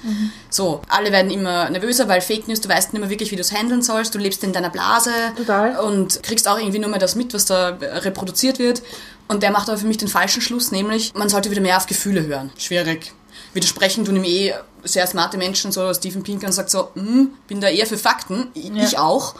So, 0.51 0.81
alle 0.89 1.12
werden 1.12 1.31
immer 1.31 1.67
nervöser, 1.72 2.08
weil 2.08 2.22
Fake 2.22 2.48
News, 2.48 2.62
du 2.62 2.70
weißt 2.70 2.93
nicht 2.93 3.01
mehr 3.01 3.10
wirklich, 3.10 3.31
wie 3.31 3.36
du 3.36 3.41
es 3.41 3.51
handeln 3.51 3.81
sollst, 3.81 4.13
du 4.13 4.20
lebst 4.20 4.43
in 4.43 4.53
deiner 4.53 4.70
Blase 4.70 5.10
Total. 5.38 5.79
und 5.79 6.22
kriegst 6.22 6.48
auch 6.48 6.60
irgendwie 6.60 6.77
nur 6.79 6.89
mehr 6.91 7.00
das 7.00 7.15
mit, 7.15 7.34
was 7.34 7.46
da 7.46 7.70
reproduziert 7.79 8.60
wird. 8.60 8.84
Und 9.27 9.41
der 9.41 9.50
macht 9.51 9.70
aber 9.70 9.79
für 9.79 9.88
mich 9.88 9.98
den 9.98 10.08
falschen 10.10 10.41
Schluss, 10.41 10.72
nämlich 10.72 11.13
man 11.15 11.29
sollte 11.29 11.50
wieder 11.50 11.62
mehr 11.62 11.77
auf 11.77 11.88
Gefühle 11.88 12.27
hören. 12.27 12.51
Schwierig. 12.60 13.12
Widersprechen 13.53 14.05
tun 14.05 14.15
ihm 14.17 14.24
eh 14.24 14.53
sehr 14.84 15.05
smarte 15.05 15.38
Menschen, 15.38 15.72
so 15.72 15.93
Steven 15.93 16.24
Pinker 16.24 16.51
sagt 16.51 16.70
so, 16.70 16.89
hm, 16.96 17.31
bin 17.48 17.62
da 17.62 17.70
eher 17.70 17.86
für 17.86 17.98
Fakten, 17.98 18.48
ich, 18.53 18.72
ich 18.72 18.98
auch. 18.98 19.36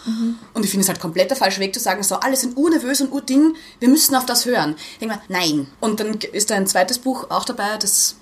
Und 0.54 0.64
ich 0.64 0.70
finde 0.70 0.84
es 0.84 0.90
halt 0.90 1.00
komplett 1.00 1.30
der 1.30 1.38
falsche 1.38 1.60
Weg 1.60 1.74
zu 1.74 1.80
sagen, 1.80 2.04
so, 2.04 2.16
alle 2.16 2.36
sind 2.36 2.58
urnervös 2.58 3.02
und 3.02 3.12
urding, 3.12 3.56
wir 3.80 3.90
müssen 3.90 4.16
auf 4.16 4.26
das 4.26 4.46
hören. 4.46 4.76
Ich 4.94 5.00
denke 5.00 5.16
mal, 5.16 5.22
nein. 5.30 5.68
Und 5.80 6.00
dann 6.00 6.20
ist 6.32 6.52
da 6.52 6.56
ein 6.56 6.68
zweites 6.68 7.00
Buch 7.00 7.30
auch 7.30 7.46
dabei, 7.46 7.78
das 7.80 8.16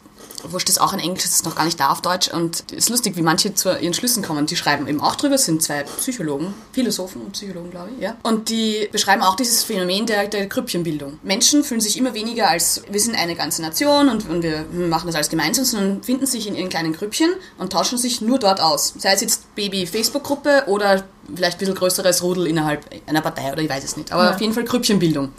wurscht, 0.43 0.69
ist 0.69 0.79
auch 0.81 0.93
in 0.93 0.99
Englisch, 0.99 1.25
ist 1.25 1.45
noch 1.45 1.55
gar 1.55 1.65
nicht 1.65 1.79
da 1.79 1.89
auf 1.89 2.01
Deutsch. 2.01 2.29
Und 2.29 2.63
es 2.71 2.77
ist 2.85 2.89
lustig, 2.89 3.15
wie 3.15 3.21
manche 3.21 3.53
zu 3.53 3.69
ihren 3.77 3.93
Schlüssen 3.93 4.23
kommen. 4.23 4.45
Die 4.45 4.55
schreiben 4.55 4.87
eben 4.87 5.01
auch 5.01 5.15
drüber, 5.15 5.37
sind 5.37 5.61
zwei 5.61 5.83
Psychologen, 5.83 6.53
Philosophen 6.71 7.21
und 7.21 7.31
Psychologen, 7.33 7.71
glaube 7.71 7.89
ich, 7.95 8.01
ja. 8.03 8.15
Und 8.23 8.49
die 8.49 8.89
beschreiben 8.91 9.21
auch 9.21 9.35
dieses 9.35 9.63
Phänomen 9.63 10.05
der, 10.05 10.27
der 10.27 10.47
Grüppchenbildung. 10.47 11.19
Menschen 11.23 11.63
fühlen 11.63 11.81
sich 11.81 11.97
immer 11.97 12.13
weniger 12.13 12.49
als, 12.49 12.81
wir 12.89 12.99
sind 12.99 13.15
eine 13.15 13.35
ganze 13.35 13.61
Nation 13.61 14.09
und, 14.09 14.29
und 14.29 14.43
wir 14.43 14.65
machen 14.71 15.07
das 15.07 15.15
alles 15.15 15.29
gemeinsam, 15.29 15.65
sondern 15.65 16.03
finden 16.03 16.25
sich 16.25 16.47
in 16.47 16.55
ihren 16.55 16.69
kleinen 16.69 16.93
Grüppchen 16.93 17.29
und 17.57 17.71
tauschen 17.73 17.97
sich 17.97 18.21
nur 18.21 18.39
dort 18.39 18.61
aus. 18.61 18.93
Sei 18.97 19.13
es 19.13 19.21
jetzt 19.21 19.55
Baby-Facebook-Gruppe 19.55 20.63
oder 20.67 21.03
vielleicht 21.33 21.57
ein 21.57 21.59
bisschen 21.59 21.75
größeres 21.75 22.23
Rudel 22.23 22.47
innerhalb 22.47 22.85
einer 23.07 23.21
Partei 23.21 23.51
oder 23.51 23.61
ich 23.61 23.69
weiß 23.69 23.83
es 23.83 23.97
nicht. 23.97 24.11
Aber 24.11 24.25
Ja. 24.25 24.33
auf 24.33 24.41
jeden 24.41 24.53
Fall 24.53 24.63
Grüppchenbildung. 24.63 25.31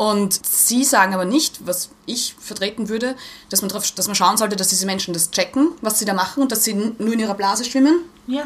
Und 0.00 0.46
sie 0.46 0.82
sagen 0.82 1.12
aber 1.12 1.26
nicht, 1.26 1.66
was 1.66 1.90
ich 2.06 2.34
vertreten 2.40 2.88
würde, 2.88 3.16
dass 3.50 3.60
man, 3.60 3.68
drauf, 3.68 3.90
dass 3.90 4.06
man 4.06 4.14
schauen 4.14 4.38
sollte, 4.38 4.56
dass 4.56 4.68
diese 4.68 4.86
Menschen 4.86 5.12
das 5.12 5.30
checken, 5.30 5.72
was 5.82 5.98
sie 5.98 6.06
da 6.06 6.14
machen 6.14 6.42
und 6.42 6.50
dass 6.50 6.64
sie 6.64 6.72
nur 6.72 7.12
in 7.12 7.20
ihrer 7.20 7.34
Blase 7.34 7.66
schwimmen. 7.66 8.04
Ja. 8.26 8.42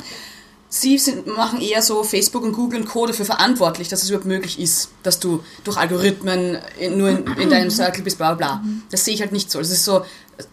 Sie 0.68 0.98
sind, 0.98 1.28
machen 1.28 1.60
eher 1.60 1.80
so 1.80 2.02
Facebook 2.02 2.42
und 2.42 2.54
Google 2.54 2.80
und 2.80 2.88
Co. 2.88 3.06
dafür 3.06 3.24
verantwortlich, 3.24 3.86
dass 3.86 4.02
es 4.02 4.08
überhaupt 4.10 4.26
möglich 4.26 4.58
ist, 4.58 4.88
dass 5.04 5.20
du 5.20 5.44
durch 5.62 5.76
Algorithmen 5.76 6.58
in, 6.80 6.98
nur 6.98 7.10
in, 7.10 7.24
in 7.24 7.50
deinem 7.50 7.70
Circle 7.70 8.02
bist, 8.02 8.18
bla 8.18 8.34
bla 8.34 8.56
bla. 8.56 8.64
Das 8.90 9.04
sehe 9.04 9.14
ich 9.14 9.20
halt 9.20 9.30
nicht 9.30 9.48
so. 9.48 9.60
Es 9.60 9.70
ist 9.70 9.84
so 9.84 10.04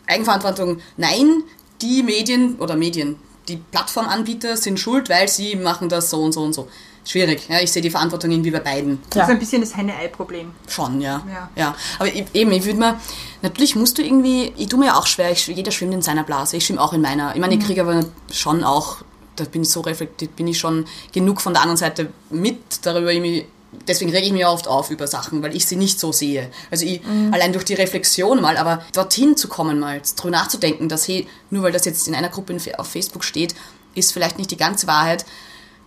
Eigenverantwortung, 0.05 0.81
nein, 0.97 1.41
die 1.81 2.03
Medien 2.03 2.57
oder 2.59 2.75
Medien, 2.75 3.15
die 3.47 3.57
Plattformanbieter 3.57 4.55
sind 4.55 4.79
schuld, 4.79 5.09
weil 5.09 5.27
sie 5.27 5.55
machen 5.55 5.89
das 5.89 6.11
so 6.11 6.21
und 6.21 6.31
so 6.31 6.43
und 6.43 6.53
so. 6.53 6.67
Schwierig. 7.03 7.47
Ja, 7.49 7.59
ich 7.59 7.71
sehe 7.71 7.81
die 7.81 7.89
Verantwortung 7.89 8.29
irgendwie 8.31 8.51
bei 8.51 8.59
beiden. 8.59 9.01
Das 9.09 9.15
Ja. 9.17 9.23
ist 9.23 9.29
ein 9.31 9.39
bisschen 9.39 9.61
das 9.61 9.75
Henne-Ei-Problem. 9.75 10.51
Schon, 10.67 11.01
ja. 11.01 11.23
Ja. 11.27 11.49
ja. 11.55 11.75
Aber 11.97 12.07
ich- 12.13 12.25
eben, 12.33 12.51
ich 12.51 12.63
würde 12.65 12.79
mir, 12.79 12.99
natürlich 13.41 13.75
musst 13.75 13.97
du 13.97 14.03
irgendwie, 14.03 14.53
ich 14.55 14.67
tue 14.67 14.79
mir 14.79 14.87
ja 14.87 14.97
auch 14.99 15.07
schwer, 15.07 15.31
ich, 15.31 15.47
jeder 15.47 15.71
schwimmt 15.71 15.93
in 15.95 16.01
seiner 16.03 16.23
Blase, 16.23 16.57
ich 16.57 16.65
schwimme 16.65 16.79
auch 16.81 16.93
in 16.93 17.01
meiner. 17.01 17.33
Ich 17.35 17.41
meine, 17.41 17.55
ich 17.55 17.65
kriege 17.65 17.81
aber 17.81 18.05
schon 18.31 18.63
auch, 18.63 18.97
da 19.35 19.45
bin 19.45 19.63
ich 19.63 19.69
so 19.69 19.81
reflektiert, 19.81 20.35
bin 20.35 20.47
ich 20.47 20.59
schon 20.59 20.85
genug 21.11 21.41
von 21.41 21.53
der 21.53 21.63
anderen 21.63 21.77
Seite 21.77 22.09
mit, 22.29 22.59
darüber 22.85 23.11
irgendwie, 23.11 23.47
deswegen 23.87 24.11
rege 24.11 24.27
ich 24.27 24.33
mich 24.33 24.45
oft 24.45 24.67
auf 24.67 24.91
über 24.91 25.07
Sachen, 25.07 25.41
weil 25.41 25.55
ich 25.55 25.65
sie 25.65 25.77
nicht 25.77 25.99
so 25.99 26.11
sehe. 26.11 26.51
Also 26.69 26.85
ich, 26.85 27.01
allein 27.31 27.51
durch 27.51 27.65
die 27.65 27.73
Reflexion 27.73 28.41
mal, 28.41 28.57
aber 28.57 28.83
dorthin 28.93 29.35
zu 29.35 29.47
kommen 29.47 29.79
mal, 29.79 30.01
drüber 30.17 30.37
nachzudenken, 30.37 30.87
dass 30.87 31.07
hey, 31.07 31.27
nur 31.49 31.63
weil 31.63 31.71
das 31.71 31.85
jetzt 31.85 32.07
in 32.07 32.13
einer 32.13 32.29
Gruppe 32.29 32.55
auf 32.77 32.87
Facebook 32.87 33.23
steht, 33.23 33.55
ist 33.95 34.13
vielleicht 34.13 34.37
nicht 34.37 34.51
die 34.51 34.57
ganze 34.57 34.85
Wahrheit 34.85 35.25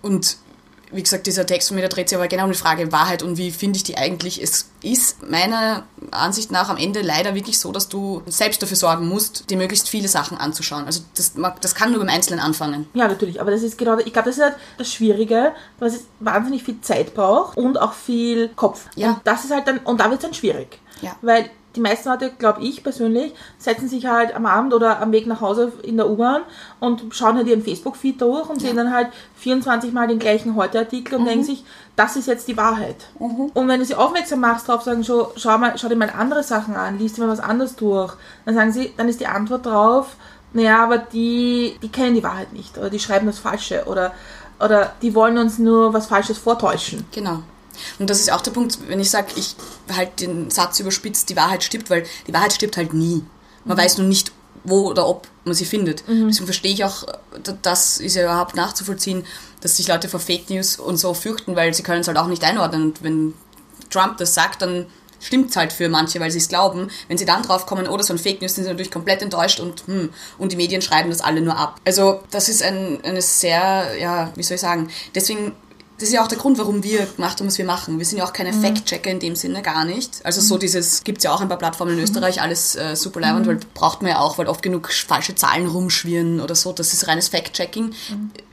und 0.02 0.38
wie 0.94 1.02
gesagt, 1.02 1.26
dieser 1.26 1.46
Text 1.46 1.68
von 1.68 1.76
mir, 1.76 1.82
der 1.82 1.90
dreht 1.90 2.08
sich 2.08 2.16
aber 2.16 2.28
genau 2.28 2.44
um 2.44 2.52
die 2.52 2.58
Frage 2.58 2.92
Wahrheit 2.92 3.22
und 3.22 3.36
wie 3.36 3.50
finde 3.50 3.76
ich 3.76 3.82
die 3.82 3.96
eigentlich. 3.96 4.42
Es 4.42 4.70
ist 4.82 5.28
meiner 5.28 5.84
Ansicht 6.10 6.50
nach 6.50 6.68
am 6.68 6.76
Ende 6.76 7.00
leider 7.00 7.34
wirklich 7.34 7.58
so, 7.58 7.72
dass 7.72 7.88
du 7.88 8.22
selbst 8.26 8.62
dafür 8.62 8.76
sorgen 8.76 9.08
musst, 9.08 9.50
dir 9.50 9.56
möglichst 9.56 9.88
viele 9.88 10.08
Sachen 10.08 10.38
anzuschauen. 10.38 10.84
Also 10.84 11.02
das, 11.16 11.32
das 11.60 11.74
kann 11.74 11.90
nur 11.90 12.00
beim 12.00 12.08
Einzelnen 12.08 12.40
anfangen. 12.40 12.86
Ja, 12.94 13.08
natürlich, 13.08 13.40
aber 13.40 13.50
das 13.50 13.62
ist 13.62 13.78
genau, 13.78 13.98
ich 13.98 14.12
glaube, 14.12 14.28
das 14.28 14.38
ist 14.38 14.42
halt 14.42 14.56
das 14.78 14.92
Schwierige, 14.92 15.52
was 15.78 15.94
es 15.94 16.04
wahnsinnig 16.20 16.62
viel 16.62 16.80
Zeit 16.80 17.14
braucht 17.14 17.56
und 17.56 17.80
auch 17.80 17.92
viel 17.92 18.48
Kopf. 18.50 18.86
Ja. 18.96 19.10
Und 19.10 19.20
das 19.24 19.44
ist 19.44 19.52
halt 19.52 19.66
dann, 19.66 19.78
und 19.78 20.00
da 20.00 20.04
wird 20.10 20.20
es 20.20 20.22
dann 20.22 20.34
schwierig. 20.34 20.78
Ja. 21.02 21.16
Weil 21.22 21.50
die 21.76 21.80
meisten 21.80 22.08
Leute, 22.08 22.30
glaube 22.38 22.62
ich 22.62 22.82
persönlich, 22.82 23.34
setzen 23.58 23.88
sich 23.88 24.06
halt 24.06 24.34
am 24.34 24.46
Abend 24.46 24.74
oder 24.74 25.00
am 25.00 25.12
Weg 25.12 25.26
nach 25.26 25.40
Hause 25.40 25.72
in 25.82 25.96
der 25.96 26.08
U-Bahn 26.08 26.42
und 26.80 27.02
schauen 27.10 27.36
halt 27.36 27.46
ihren 27.46 27.62
Facebook-Feed 27.62 28.20
durch 28.20 28.48
und 28.48 28.60
sehen 28.60 28.76
dann 28.76 28.92
halt 28.92 29.08
24 29.36 29.92
Mal 29.92 30.06
den 30.06 30.18
gleichen 30.18 30.54
Heute-Artikel 30.54 31.18
und 31.18 31.26
denken 31.26 31.44
sich, 31.44 31.64
das 31.96 32.16
ist 32.16 32.26
jetzt 32.26 32.48
die 32.48 32.56
Wahrheit. 32.56 33.08
Und 33.54 33.68
wenn 33.68 33.80
du 33.80 33.86
sie 33.86 33.94
aufmerksam 33.94 34.40
machst, 34.40 34.68
drauf 34.68 34.82
sagen, 34.82 35.04
schau, 35.04 35.32
schau, 35.36 35.58
mal, 35.58 35.76
schau 35.76 35.88
dir 35.88 35.96
mal 35.96 36.10
andere 36.10 36.42
Sachen 36.42 36.76
an, 36.76 36.98
liest 36.98 37.16
dir 37.16 37.22
mal 37.22 37.32
was 37.32 37.40
anderes 37.40 37.76
durch, 37.76 38.14
dann 38.44 38.54
sagen 38.54 38.72
sie, 38.72 38.92
dann 38.96 39.08
ist 39.08 39.20
die 39.20 39.26
Antwort 39.26 39.66
drauf, 39.66 40.16
naja, 40.52 40.82
aber 40.82 40.98
die, 40.98 41.76
die 41.82 41.88
kennen 41.88 42.14
die 42.14 42.22
Wahrheit 42.22 42.52
nicht 42.52 42.78
oder 42.78 42.88
die 42.88 43.00
schreiben 43.00 43.26
das 43.26 43.40
Falsche 43.40 43.84
oder, 43.86 44.12
oder 44.60 44.92
die 45.02 45.14
wollen 45.14 45.36
uns 45.38 45.58
nur 45.58 45.92
was 45.92 46.06
Falsches 46.06 46.38
vortäuschen. 46.38 47.04
Genau. 47.12 47.40
Und 47.98 48.10
das 48.10 48.20
ist 48.20 48.32
auch 48.32 48.40
der 48.40 48.50
Punkt, 48.50 48.78
wenn 48.88 49.00
ich 49.00 49.10
sage, 49.10 49.28
ich 49.36 49.56
halt 49.92 50.20
den 50.20 50.50
Satz 50.50 50.80
überspitzt, 50.80 51.28
die 51.30 51.36
Wahrheit 51.36 51.64
stirbt, 51.64 51.90
weil 51.90 52.04
die 52.26 52.32
Wahrheit 52.32 52.52
stirbt 52.52 52.76
halt 52.76 52.94
nie. 52.94 53.22
Man 53.64 53.76
weiß 53.76 53.98
nur 53.98 54.06
nicht, 54.06 54.32
wo 54.64 54.88
oder 54.88 55.06
ob 55.06 55.28
man 55.44 55.54
sie 55.54 55.64
findet. 55.64 56.04
Deswegen 56.08 56.46
verstehe 56.46 56.72
ich 56.72 56.84
auch, 56.84 57.04
das 57.62 57.98
ist 57.98 58.16
ja 58.16 58.24
überhaupt 58.24 58.56
nachzuvollziehen, 58.56 59.24
dass 59.60 59.76
sich 59.76 59.88
Leute 59.88 60.08
vor 60.08 60.20
Fake 60.20 60.48
News 60.50 60.76
und 60.76 60.96
so 60.96 61.14
fürchten, 61.14 61.54
weil 61.56 61.74
sie 61.74 61.82
können 61.82 62.00
es 62.00 62.08
halt 62.08 62.18
auch 62.18 62.26
nicht 62.26 62.44
einordnen. 62.44 62.84
Und 62.84 63.02
wenn 63.02 63.34
Trump 63.90 64.16
das 64.18 64.34
sagt, 64.34 64.62
dann 64.62 64.86
stimmt 65.20 65.50
es 65.50 65.56
halt 65.56 65.72
für 65.72 65.88
manche, 65.88 66.20
weil 66.20 66.30
sie 66.30 66.38
es 66.38 66.48
glauben. 66.48 66.90
Wenn 67.08 67.18
sie 67.18 67.24
dann 67.24 67.42
drauf 67.42 67.66
kommen, 67.66 67.88
oh, 67.88 67.96
das 67.96 68.08
waren 68.10 68.18
Fake 68.18 68.40
News, 68.40 68.54
sind 68.54 68.64
sie 68.64 68.70
natürlich 68.70 68.92
komplett 68.92 69.22
enttäuscht 69.22 69.60
und, 69.60 69.86
hm, 69.86 70.10
und 70.38 70.52
die 70.52 70.56
Medien 70.56 70.82
schreiben 70.82 71.10
das 71.10 71.20
alle 71.20 71.40
nur 71.40 71.56
ab. 71.56 71.80
Also 71.84 72.20
das 72.30 72.48
ist 72.48 72.62
ein, 72.62 73.02
eine 73.04 73.22
sehr, 73.22 73.96
ja, 73.98 74.30
wie 74.34 74.42
soll 74.42 74.56
ich 74.56 74.60
sagen, 74.60 74.88
deswegen 75.14 75.52
das 75.98 76.08
ist 76.08 76.14
ja 76.14 76.24
auch 76.24 76.28
der 76.28 76.38
Grund, 76.38 76.58
warum 76.58 76.82
wir 76.82 77.06
gemacht 77.06 77.38
haben, 77.38 77.46
was 77.46 77.56
wir 77.56 77.64
machen. 77.64 77.98
Wir 77.98 78.04
sind 78.04 78.18
ja 78.18 78.24
auch 78.24 78.32
keine 78.32 78.52
Fact-Checker 78.52 79.10
in 79.10 79.20
dem 79.20 79.36
Sinne, 79.36 79.62
gar 79.62 79.84
nicht. 79.84 80.24
Also 80.24 80.40
so 80.40 80.58
dieses, 80.58 81.04
gibt's 81.04 81.22
ja 81.22 81.32
auch 81.32 81.40
ein 81.40 81.48
paar 81.48 81.58
Plattformen 81.58 81.96
in 81.96 82.02
Österreich, 82.02 82.42
alles 82.42 82.74
äh, 82.74 82.96
super 82.96 83.20
leibend, 83.20 83.46
weil 83.46 83.60
braucht 83.74 84.02
man 84.02 84.10
ja 84.10 84.18
auch, 84.18 84.36
weil 84.36 84.48
oft 84.48 84.62
genug 84.62 84.92
falsche 84.92 85.36
Zahlen 85.36 85.68
rumschwirren 85.68 86.40
oder 86.40 86.56
so. 86.56 86.72
Das 86.72 86.92
ist 86.92 87.06
reines 87.06 87.28
Fact-Checking. 87.28 87.94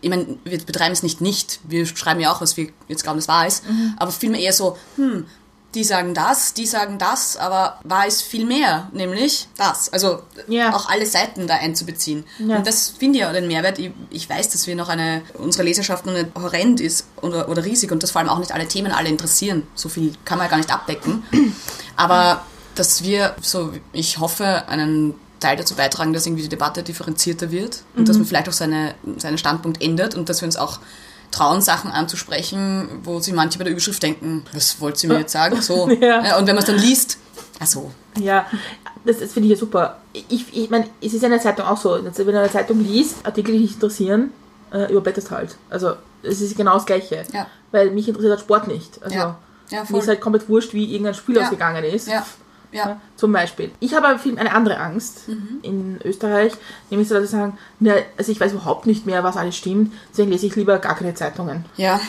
Ich 0.01 0.09
meine, 0.09 0.37
wir 0.43 0.59
betreiben 0.59 0.93
es 0.93 1.01
nicht 1.01 1.19
nicht. 1.19 1.59
Wir 1.63 1.85
schreiben 1.87 2.19
ja 2.19 2.31
auch, 2.31 2.41
was 2.41 2.57
wir 2.57 2.69
jetzt 2.87 3.03
glauben, 3.03 3.17
das 3.17 3.27
wahr 3.27 3.47
ist. 3.47 3.63
Aber 3.97 4.11
vielmehr 4.11 4.39
eher 4.41 4.53
so, 4.53 4.77
hm, 4.95 5.25
die 5.73 5.83
sagen 5.85 6.13
das, 6.13 6.53
die 6.53 6.65
sagen 6.65 6.97
das, 6.97 7.37
aber 7.37 7.79
wahr 7.83 8.05
ist 8.05 8.21
viel 8.23 8.45
mehr, 8.45 8.89
nämlich 8.91 9.47
das. 9.57 9.91
Also 9.93 10.19
Ja. 10.47 10.75
auch 10.75 10.89
alle 10.89 11.05
Seiten 11.05 11.47
da 11.47 11.55
einzubeziehen. 11.55 12.25
Ja. 12.39 12.57
Und 12.57 12.67
das 12.67 12.89
finde 12.89 13.19
ich 13.19 13.21
ja 13.23 13.31
den 13.31 13.47
Mehrwert. 13.47 13.79
Ich, 13.79 13.91
ich 14.09 14.29
weiß, 14.29 14.49
dass 14.49 14.67
wir 14.67 14.75
noch 14.75 14.89
eine, 14.89 15.21
unsere 15.35 15.63
Leserschaft 15.63 16.05
noch 16.05 16.13
nicht 16.13 16.27
horrend 16.35 16.81
ist 16.81 17.05
oder, 17.21 17.47
oder 17.47 17.63
riesig 17.63 17.91
und 17.91 18.03
dass 18.03 18.11
vor 18.11 18.19
allem 18.19 18.29
auch 18.29 18.39
nicht 18.39 18.51
alle 18.51 18.67
Themen 18.67 18.91
alle 18.91 19.07
interessieren. 19.09 19.65
So 19.75 19.87
viel 19.89 20.13
kann 20.25 20.37
man 20.37 20.45
ja 20.47 20.51
gar 20.51 20.57
nicht 20.57 20.71
abdecken. 20.73 21.23
Aber 21.95 22.45
dass 22.75 23.03
wir, 23.03 23.35
so 23.41 23.71
ich 23.93 24.19
hoffe, 24.19 24.67
einen 24.67 25.15
Teil 25.39 25.57
dazu 25.57 25.75
beitragen, 25.75 26.13
dass 26.13 26.25
irgendwie 26.25 26.43
die 26.43 26.49
Debatte 26.49 26.83
differenzierter 26.83 27.49
wird 27.51 27.83
und 27.95 28.07
dass 28.07 28.17
man 28.17 28.25
vielleicht 28.25 28.47
auch 28.47 28.53
seine, 28.53 28.93
seinen 29.17 29.37
Standpunkt 29.37 29.81
ändert 29.81 30.15
und 30.15 30.29
dass 30.29 30.41
wir 30.41 30.45
uns 30.45 30.55
auch 30.57 30.79
trauen, 31.31 31.61
Sachen 31.61 31.91
anzusprechen, 31.91 32.89
wo 33.03 33.19
sich 33.19 33.33
manche 33.33 33.57
bei 33.57 33.63
der 33.63 33.71
Überschrift 33.73 34.03
denken, 34.03 34.45
was 34.53 34.79
wollt 34.81 35.01
ihr 35.03 35.09
mir 35.09 35.19
jetzt 35.19 35.31
sagen? 35.31 35.61
So. 35.61 35.89
Ja. 36.01 36.23
Ja, 36.23 36.37
Und 36.37 36.47
wenn 36.47 36.55
man 36.55 36.63
es 36.63 36.65
dann 36.65 36.77
liest, 36.77 37.17
ach 37.59 37.67
so, 37.67 37.91
Ja, 38.19 38.45
das, 39.05 39.19
das 39.19 39.33
finde 39.33 39.47
ich 39.47 39.53
ja 39.53 39.57
super. 39.59 39.97
Ich, 40.13 40.45
ich 40.55 40.69
meine, 40.69 40.87
es 41.01 41.13
ist 41.13 41.21
ja 41.21 41.27
in 41.27 41.31
der 41.31 41.41
Zeitung 41.41 41.65
auch 41.65 41.77
so. 41.77 41.91
Wenn 42.03 42.11
du 42.13 42.21
in 42.23 42.35
einer 42.35 42.51
Zeitung 42.51 42.79
liest, 42.83 43.25
Artikel, 43.25 43.53
die 43.53 43.61
dich 43.61 43.73
interessieren, 43.75 44.31
äh, 44.73 44.91
überblätterst 44.91 45.31
halt. 45.31 45.55
Also, 45.69 45.93
es 46.23 46.41
ist 46.41 46.55
genau 46.57 46.73
das 46.75 46.85
Gleiche. 46.85 47.23
Ja. 47.33 47.47
Weil 47.71 47.91
mich 47.91 48.07
interessiert 48.07 48.31
halt 48.31 48.41
Sport 48.41 48.67
nicht. 48.67 49.01
Also, 49.03 49.15
Ja. 49.15 49.37
Ja, 49.69 49.85
mir 49.87 49.99
ist 49.99 50.07
halt 50.09 50.19
komplett 50.19 50.49
wurscht, 50.49 50.73
wie 50.73 50.91
irgendein 50.91 51.13
Spiel 51.13 51.37
Ja. 51.37 51.43
ausgegangen 51.43 51.83
ist. 51.85 52.09
Ja, 52.71 52.89
ja. 52.89 53.01
Zum 53.17 53.31
Beispiel. 53.31 53.71
Ich 53.79 53.93
habe 53.93 54.07
aber 54.07 54.19
viel 54.19 54.37
eine 54.39 54.53
andere 54.53 54.77
Angst 54.79 55.27
Mhm. 55.27 55.59
in 55.61 55.99
Österreich, 56.03 56.53
nämlich 56.89 57.07
so, 57.09 57.15
dass 57.15 57.25
sie 57.29 57.35
sagen, 57.37 57.57
na, 57.79 57.93
also 58.17 58.31
ich 58.31 58.39
weiß 58.39 58.53
überhaupt 58.53 58.85
nicht 58.87 59.05
mehr, 59.05 59.23
was 59.23 59.37
alles 59.37 59.55
stimmt, 59.57 59.93
deswegen 60.11 60.31
lese 60.31 60.45
ich 60.47 60.55
lieber 60.55 60.79
gar 60.79 60.95
keine 60.95 61.13
Zeitungen. 61.13 61.65
ja. 61.77 61.99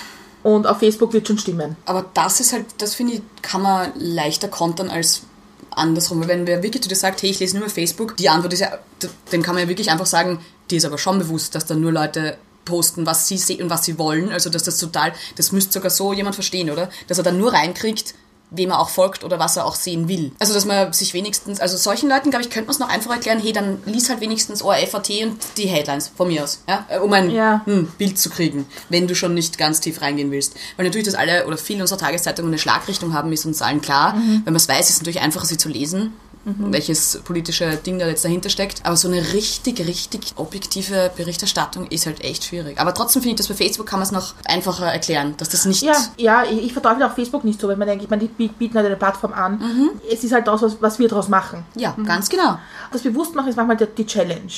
Und 0.45 0.67
auf 0.67 0.81
Facebook 0.81 1.13
wird 1.13 1.29
schon 1.29 1.39
stimmen. 1.39 1.77
Aber 1.87 2.05
das 2.15 2.41
ist 2.41 2.53
halt, 2.53 2.67
das 2.79 2.97
finde 2.97 3.13
ich, 3.13 3.23
kann 3.43 3.63
man 3.63 3.93
leichter 3.95 4.49
kontern 4.49 4.91
als 4.91 5.23
andersrum. 5.71 6.21
Weil 6.21 6.27
wenn 6.29 6.47
wer 6.49 6.65
wirklich 6.65 6.83
zu 6.83 6.89
dir 6.89 6.97
sagt, 6.97 7.23
hey, 7.23 7.31
ich 7.31 7.39
lese 7.39 7.55
nur 7.57 7.65
mehr 7.67 7.73
Facebook, 7.73 8.17
die 8.17 8.29
Antwort 8.29 8.53
ist 8.53 8.59
ja, 8.59 8.77
d- 9.01 9.09
dann 9.31 9.43
kann 9.43 9.55
man 9.55 9.63
ja 9.63 9.69
wirklich 9.69 9.93
einfach 9.93 10.07
sagen, 10.07 10.41
dir 10.69 10.79
ist 10.79 10.85
aber 10.85 10.99
schon 10.99 11.21
bewusst, 11.21 11.55
dass 11.55 11.67
da 11.67 11.77
nur 11.77 11.93
Leute 11.93 12.37
posten, 12.65 13.07
was 13.07 13.29
sie 13.29 13.39
sehen 13.39 13.63
und 13.63 13.71
was 13.71 13.85
sie 13.85 13.99
wollen. 14.01 14.31
Also 14.33 14.51
dass 14.51 14.65
das 14.65 14.79
total, 14.79 15.13
das 15.37 15.53
müsste 15.53 15.75
sogar 15.75 15.91
so 15.91 16.13
jemand 16.13 16.35
verstehen, 16.35 16.71
oder? 16.71 16.91
Dass 17.07 17.19
er 17.19 17.25
dann 17.25 17.39
nur 17.39 17.53
reinkriegt, 17.53 18.15
wem 18.55 18.71
er 18.71 18.79
auch 18.81 18.91
folgt 18.91 19.25
oder 19.25 19.39
was 19.39 19.57
er 19.57 19.65
auch 19.65 19.75
sehen 19.75 20.09
will. 20.09 20.33
Also 20.39 20.53
dass 20.55 20.65
man 20.67 20.93
sich 20.93 21.15
wenigstens, 21.15 21.59
also 21.61 21.77
solchen 21.77 22.09
Leuten, 22.09 22.31
glaube 22.31 22.45
ich, 22.45 22.51
könnte 22.51 22.67
man 22.67 22.75
es 22.75 22.79
noch 22.79 22.89
einfach 22.89 23.11
erklären, 23.13 23.41
hey, 23.41 23.53
dann 23.53 23.79
lies 23.87 24.09
halt 24.11 24.21
wenigstens 24.21 24.63
ORF.at 24.63 25.11
und 25.23 25.37
die 25.57 25.67
Headlines 25.67 26.11
von 26.15 26.29
mir 26.29 26.45
aus, 26.45 26.63
ja? 26.69 26.85
Äh, 26.89 26.99
um 26.99 27.13
ein 27.13 27.31
Ja. 27.31 27.63
hm, 27.65 27.89
Bild 27.99 28.19
zu 28.19 28.31
kriegen, 28.31 28.67
wenn 28.89 29.09
du 29.09 29.15
schon 29.15 29.35
nicht 29.35 29.59
ganz 29.59 29.81
tief 29.81 30.01
reingehen 30.03 30.31
willst. 30.31 30.55
Weil 30.77 30.87
natürlich, 30.87 31.07
dass 31.07 31.15
alle 31.15 31.47
oder 31.47 31.57
viele 31.57 31.81
unserer 31.83 31.99
Tageszeitungen 31.99 32.51
eine 32.51 32.59
Schlagrichtung 32.59 33.15
haben, 33.15 33.33
ist 33.33 33.47
uns 33.47 33.63
allen 33.63 33.81
klar. 33.81 34.15
Wenn 34.15 34.45
man 34.45 34.57
es 34.57 34.69
weiß, 34.69 34.89
ist 34.89 34.97
es 34.97 35.01
natürlich 35.01 35.21
einfacher, 35.21 35.47
sie 35.47 35.57
zu 35.57 35.69
lesen, 35.69 36.13
welches 36.45 37.21
politische 37.25 37.77
Ding 37.77 37.99
da 37.99 38.07
jetzt 38.07 38.25
dahinter 38.25 38.49
steckt. 38.49 38.85
Aber 38.85 38.97
so 38.97 39.09
eine 39.09 39.33
richtig, 39.33 39.79
richtig 39.87 40.33
objektive 40.37 41.11
Berichterstattung 41.17 41.87
ist 41.87 42.07
halt 42.07 42.23
echt 42.23 42.45
schwierig. 42.45 42.81
Aber 42.81 42.93
trotzdem 42.95 43.23
finde 43.23 43.35
ich, 43.35 43.47
dass 43.47 43.49
bei 43.49 43.65
Facebook 43.65 43.87
kann 43.87 44.01
man 44.01 44.07
es 44.07 44.13
noch 44.13 44.35
einfacher 44.45 44.87
erklären, 44.87 45.35
dass 45.37 45.51
das 45.51 45.67
nicht... 45.67 45.83
Ja, 45.83 45.95
ja, 46.17 46.45
ich, 46.45 46.65
ich 46.65 46.73
verteufel 46.73 47.03
auch 47.05 47.15
Facebook 47.15 47.45
nicht 47.45 47.61
so, 47.61 47.69
weil 47.69 47.77
man 47.77 47.87
denkt, 47.87 48.03
ich 48.03 48.11
meine, 48.11 48.27
die 48.27 48.49
bieten 48.49 48.75
halt 48.75 48.87
eine 48.87 48.97
Plattform 48.97 49.33
an. 49.33 49.59
Mhm. 49.59 49.91
Es 50.11 50.25
ist 50.25 50.33
halt 50.33 50.49
das, 50.49 50.63
was, 50.63 50.83
was 50.83 50.99
wir 50.99 51.09
daraus 51.09 51.29
machen. 51.29 51.65
Ja, 51.77 51.97
ganz 52.05 52.29
genau. 52.29 52.59
Das 52.91 53.03
Bewusstmachen 53.03 53.49
ist 53.49 53.57
manchmal 53.57 53.77
die, 53.77 53.87
die 53.87 54.07
Challenge. 54.07 54.53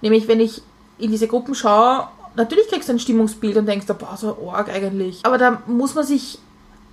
Nämlich, 0.00 0.28
wenn 0.28 0.40
ich 0.40 0.62
in 0.98 1.10
diese 1.10 1.26
Gruppen 1.26 1.54
schaue, 1.54 2.06
natürlich 2.36 2.68
kriegst 2.68 2.88
du 2.88 2.92
ein 2.92 2.98
Stimmungsbild 2.98 3.56
und 3.56 3.66
denkst, 3.66 3.86
boah, 3.86 4.16
so 4.16 4.50
arg 4.50 4.68
eigentlich. 4.68 5.20
Aber 5.24 5.38
da 5.38 5.62
muss 5.66 5.94
man 5.94 6.04
sich, 6.04 6.38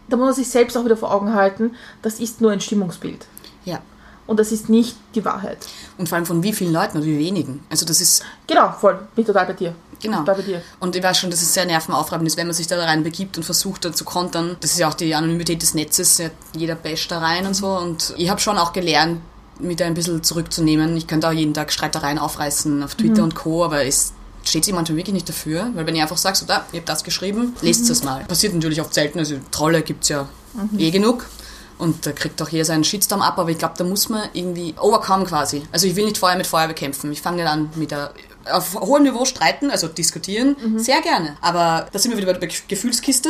da 0.07 0.17
muss 0.17 0.25
man 0.25 0.35
sich 0.35 0.49
selbst 0.49 0.75
auch 0.77 0.85
wieder 0.85 0.97
vor 0.97 1.13
Augen 1.13 1.33
halten, 1.33 1.75
das 2.01 2.19
ist 2.19 2.41
nur 2.41 2.51
ein 2.51 2.61
Stimmungsbild. 2.61 3.25
Ja. 3.65 3.79
Und 4.31 4.39
das 4.39 4.53
ist 4.53 4.69
nicht 4.69 4.95
die 5.13 5.25
Wahrheit. 5.25 5.57
Und 5.97 6.07
vor 6.07 6.15
allem 6.15 6.25
von 6.25 6.41
wie 6.41 6.53
vielen 6.53 6.71
Leuten 6.71 6.97
oder 6.97 7.05
wie 7.05 7.19
wenigen. 7.19 7.63
Also 7.69 7.85
das 7.85 7.99
ist 7.99 8.23
Genau, 8.47 8.71
voll. 8.71 8.97
Bin 9.13 9.25
total 9.25 9.45
bei 9.45 9.53
dir. 9.53 9.75
Genau. 10.01 10.19
Total 10.19 10.35
bei 10.35 10.41
dir. 10.41 10.61
Und 10.79 10.95
ich 10.95 11.03
weiß 11.03 11.17
schon, 11.19 11.29
dass 11.29 11.41
es 11.41 11.53
sehr 11.53 11.65
nervenaufreibend 11.65 12.27
ist, 12.27 12.37
wenn 12.37 12.47
man 12.47 12.55
sich 12.55 12.65
da 12.65 12.81
rein 12.81 13.03
begibt 13.03 13.35
und 13.35 13.43
versucht, 13.43 13.83
da 13.83 13.91
zu 13.91 14.05
kontern. 14.05 14.55
Das 14.61 14.71
ist 14.71 14.79
ja 14.79 14.87
auch 14.87 14.93
die 14.93 15.13
Anonymität 15.13 15.61
des 15.61 15.73
Netzes, 15.73 16.21
jeder 16.55 16.75
basht 16.75 17.11
da 17.11 17.19
rein 17.19 17.45
und 17.45 17.55
so. 17.55 17.67
Und 17.67 18.13
ich 18.17 18.29
habe 18.29 18.39
schon 18.39 18.57
auch 18.57 18.71
gelernt, 18.71 19.19
mich 19.59 19.75
da 19.75 19.85
ein 19.85 19.93
bisschen 19.93 20.23
zurückzunehmen. 20.23 20.95
Ich 20.95 21.07
könnte 21.07 21.27
auch 21.27 21.33
jeden 21.33 21.53
Tag 21.53 21.73
Streitereien 21.73 22.17
aufreißen 22.17 22.81
auf 22.83 22.95
Twitter 22.95 23.23
und 23.23 23.35
Co., 23.35 23.65
aber 23.65 23.85
es 23.85 24.13
steht 24.43 24.63
sich 24.63 24.73
manchmal 24.73 24.97
wirklich 24.97 25.13
nicht 25.13 25.27
dafür, 25.29 25.69
weil 25.75 25.85
wenn 25.85 25.95
ich 25.95 26.01
einfach 26.01 26.17
sage, 26.17 26.37
so 26.37 26.45
da, 26.45 26.65
ihr 26.71 26.79
habt 26.79 26.89
das 26.89 27.03
geschrieben, 27.03 27.53
lest 27.61 27.89
es 27.89 28.03
mal. 28.03 28.23
Passiert 28.23 28.53
natürlich 28.55 28.81
oft 28.81 28.93
selten, 28.93 29.19
also 29.19 29.35
Trolle 29.51 29.81
gibt's 29.83 30.07
ja 30.09 30.27
eh 30.77 30.89
genug. 30.89 31.27
Und 31.81 32.05
da 32.05 32.11
kriegt 32.11 32.41
auch 32.41 32.49
jeder 32.49 32.63
seinen 32.65 32.83
Shitstorm 32.83 33.21
ab, 33.21 33.37
aber 33.39 33.49
ich 33.49 33.57
glaube, 33.57 33.73
da 33.77 33.83
muss 33.83 34.07
man 34.07 34.29
irgendwie 34.33 34.75
overcome 34.79 35.25
quasi. 35.25 35.63
Also 35.71 35.87
ich 35.87 35.95
will 35.95 36.05
nicht 36.05 36.17
Feuer 36.17 36.35
mit 36.35 36.47
Feuer 36.47 36.67
bekämpfen. 36.67 37.11
Ich 37.11 37.21
fange 37.21 37.37
nicht 37.37 37.47
an 37.47 37.69
mit 37.75 37.91
der 37.91 38.13
auf 38.51 38.73
hohem 38.79 39.03
Niveau 39.03 39.23
streiten, 39.25 39.69
also 39.69 39.87
diskutieren, 39.87 40.55
sehr 40.77 40.99
gerne. 41.01 41.37
Aber 41.41 41.87
da 41.91 41.99
sind 41.99 42.09
wir 42.11 42.17
wieder 42.17 42.33
bei 42.33 42.39
der 42.39 42.49
Ge- 42.49 42.57
Gefühlskiste. 42.67 43.29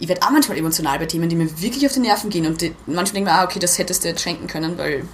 Ich 0.00 0.08
werde 0.08 0.22
auch 0.22 0.30
manchmal 0.30 0.58
emotional 0.58 0.98
bei 0.98 1.06
Themen, 1.06 1.30
die 1.30 1.36
mir 1.36 1.62
wirklich 1.62 1.86
auf 1.86 1.92
die 1.94 2.00
Nerven 2.00 2.28
gehen. 2.28 2.46
Und 2.46 2.60
die, 2.60 2.74
manchmal 2.86 3.14
denken 3.14 3.28
wir, 3.30 3.34
ah, 3.34 3.44
okay, 3.44 3.58
das 3.58 3.78
hättest 3.78 4.04
du 4.04 4.08
jetzt 4.08 4.20
schenken 4.22 4.48
können, 4.48 4.76
weil 4.76 5.04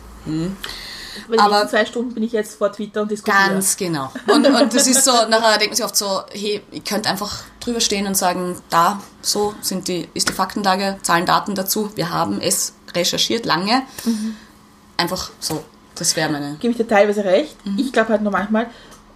Weil 1.29 1.39
Aber- 1.39 1.69
zwei 1.69 1.85
Stunden 1.87 2.15
bin 2.15 2.23
ich 2.23 2.33
jetzt 2.33 2.57
vor 2.59 2.73
Twitter 2.73 3.03
und 3.03 3.11
diskutiere. 3.11 3.49
Ganz 3.49 3.77
genau. 3.77 4.11
Und, 4.27 4.47
und 4.47 4.75
das 4.75 4.87
ist 4.87 5.05
so, 5.05 5.13
nachher 5.29 5.59
denkt 5.59 5.71
man 5.71 5.77
sich 5.77 5.85
oft 5.85 5.97
so, 5.97 6.23
hey, 6.33 6.63
ihr 6.73 6.81
könnt 6.83 7.07
einfach 7.07 7.45
drüber 7.61 7.81
stehen 7.81 8.07
und 8.07 8.17
sagen, 8.17 8.57
da, 8.71 9.01
so 9.23 9.55
sind 9.61 9.89
die, 9.89 10.09
ist 10.15 10.29
die 10.29 10.33
Faktenlage, 10.33 10.99
Zahlen, 11.03 11.27
Daten 11.27 11.55
dazu, 11.55 11.91
wir 11.95 12.11
haben 12.11 12.41
es 12.41 12.75
recherchiert 12.95 13.45
lange. 13.47 13.83
Einfach 14.97 15.31
so, 15.41 15.63
das 15.95 16.17
wäre 16.17 16.31
meine. 16.31 16.57
gebe 16.61 16.71
ich 16.73 16.77
dir 16.79 16.89
teilweise 16.89 17.25
recht. 17.25 17.57
Mhm. 17.67 17.79
Ich 17.79 17.93
glaube 17.93 18.11
halt 18.11 18.23
nur 18.23 18.33
manchmal, 18.33 18.69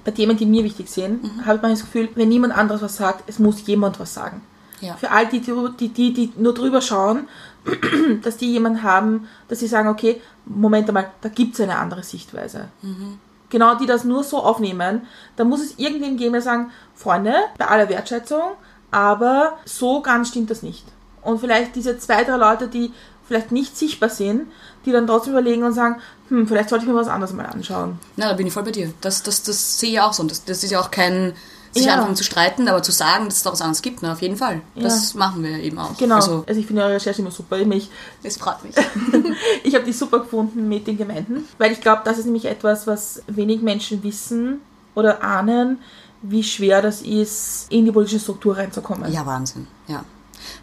bei 0.04 0.10
Themen, 0.10 0.36
die 0.36 0.46
mir 0.46 0.64
wichtig 0.64 0.88
sind, 0.88 1.22
habe 1.44 1.56
ich 1.56 1.62
manchmal 1.62 1.70
das 1.72 1.80
Gefühl, 1.82 2.08
wenn 2.14 2.28
niemand 2.28 2.56
anderes 2.56 2.82
was 2.82 2.96
sagt, 2.96 3.24
es 3.28 3.38
muss 3.38 3.66
jemand 3.66 4.00
was 4.00 4.14
sagen. 4.14 4.42
Ja. 4.80 4.96
Für 4.96 5.10
all 5.10 5.26
die, 5.26 5.40
die, 5.40 5.88
die, 5.88 6.12
die 6.12 6.32
nur 6.36 6.54
drüber 6.54 6.80
schauen, 6.80 7.28
dass 8.22 8.36
die 8.36 8.52
jemanden 8.52 8.82
haben, 8.82 9.28
dass 9.48 9.60
sie 9.60 9.66
sagen, 9.66 9.88
okay, 9.88 10.20
Moment 10.46 10.88
einmal, 10.88 11.10
da 11.20 11.28
gibt 11.28 11.54
es 11.54 11.60
eine 11.60 11.78
andere 11.78 12.02
Sichtweise. 12.02 12.68
Mhm. 12.82 13.18
Genau, 13.50 13.74
die 13.74 13.86
das 13.86 14.04
nur 14.04 14.22
so 14.22 14.38
aufnehmen, 14.38 15.02
da 15.36 15.44
muss 15.44 15.60
es 15.60 15.78
irgendwen 15.78 16.16
geben, 16.16 16.32
der 16.32 16.42
sagen, 16.42 16.70
Freunde, 16.94 17.34
bei 17.58 17.66
aller 17.66 17.88
Wertschätzung, 17.88 18.42
aber 18.90 19.58
so 19.64 20.00
ganz 20.02 20.28
stimmt 20.28 20.50
das 20.50 20.62
nicht. 20.62 20.84
Und 21.22 21.40
vielleicht 21.40 21.74
diese 21.76 21.98
zwei, 21.98 22.24
drei 22.24 22.36
Leute, 22.36 22.68
die 22.68 22.92
vielleicht 23.26 23.52
nicht 23.52 23.76
sichtbar 23.76 24.08
sind, 24.08 24.50
die 24.84 24.92
dann 24.92 25.06
trotzdem 25.06 25.34
überlegen 25.34 25.62
und 25.62 25.72
sagen, 25.72 26.00
hm, 26.28 26.48
vielleicht 26.48 26.68
sollte 26.68 26.84
ich 26.84 26.90
mir 26.90 26.96
was 26.96 27.08
anderes 27.08 27.34
mal 27.34 27.46
anschauen. 27.46 27.98
Na, 28.16 28.28
da 28.28 28.34
bin 28.34 28.46
ich 28.46 28.52
voll 28.52 28.62
bei 28.62 28.70
dir. 28.70 28.92
Das, 29.00 29.22
das, 29.22 29.42
das 29.42 29.78
sehe 29.78 29.92
ich 29.92 30.00
auch 30.00 30.12
so. 30.12 30.22
Und 30.22 30.30
das, 30.30 30.44
das 30.44 30.64
ist 30.64 30.70
ja 30.70 30.80
auch 30.80 30.90
kein, 30.90 31.34
sich 31.72 31.84
Ja. 31.84 31.94
anfangen 31.94 32.16
zu 32.16 32.24
streiten, 32.24 32.68
aber 32.68 32.82
zu 32.82 32.92
sagen, 32.92 33.26
dass 33.26 33.36
es 33.36 33.42
da 33.42 33.52
was 33.52 33.60
anderes 33.60 33.82
gibt, 33.82 34.02
na, 34.02 34.12
auf 34.12 34.22
jeden 34.22 34.36
Fall. 34.36 34.60
Das 34.74 35.14
machen 35.14 35.42
wir 35.42 35.58
eben 35.58 35.78
auch. 35.78 35.96
Genau. 35.96 36.16
Also, 36.16 36.44
Also, 36.46 36.60
ich 36.60 36.66
finde 36.66 36.82
eure 36.82 36.94
Recherche 36.94 37.22
immer 37.22 37.30
super. 37.30 37.58
Ich, 37.58 37.66
mich, 37.66 37.90
es 38.22 38.36
freut 38.36 38.64
mich. 38.64 38.74
ich 39.64 39.74
habe 39.74 39.84
die 39.84 39.92
super 39.92 40.20
gefunden 40.20 40.68
mit 40.68 40.86
den 40.86 40.98
Gemeinden, 40.98 41.44
weil 41.58 41.72
ich 41.72 41.80
glaube, 41.80 42.02
das 42.04 42.18
ist 42.18 42.24
nämlich 42.24 42.46
etwas, 42.46 42.86
was 42.86 43.22
wenig 43.28 43.62
Menschen 43.62 44.02
wissen 44.02 44.60
oder 44.94 45.22
ahnen, 45.22 45.78
wie 46.22 46.42
schwer 46.42 46.82
das 46.82 47.02
ist, 47.02 47.66
in 47.70 47.84
die 47.84 47.92
politische 47.92 48.20
Struktur 48.20 48.56
reinzukommen. 48.56 49.10
Ja, 49.12 49.24
Wahnsinn, 49.24 49.66
ja. 49.86 50.04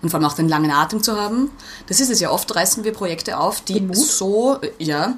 Und 0.02 0.10
vor 0.10 0.20
allem 0.20 0.28
auch 0.28 0.34
den 0.34 0.50
langen 0.50 0.72
Atem 0.72 1.02
zu 1.02 1.20
haben. 1.20 1.52
Das 1.88 2.00
ist 2.00 2.10
es 2.10 2.20
ja. 2.20 2.32
Oft 2.32 2.54
reißen 2.56 2.84
wir 2.84 2.94
Projekte 2.94 3.38
auf, 3.38 3.62
die 3.62 3.88
so, 3.94 4.60
ja, 4.80 5.16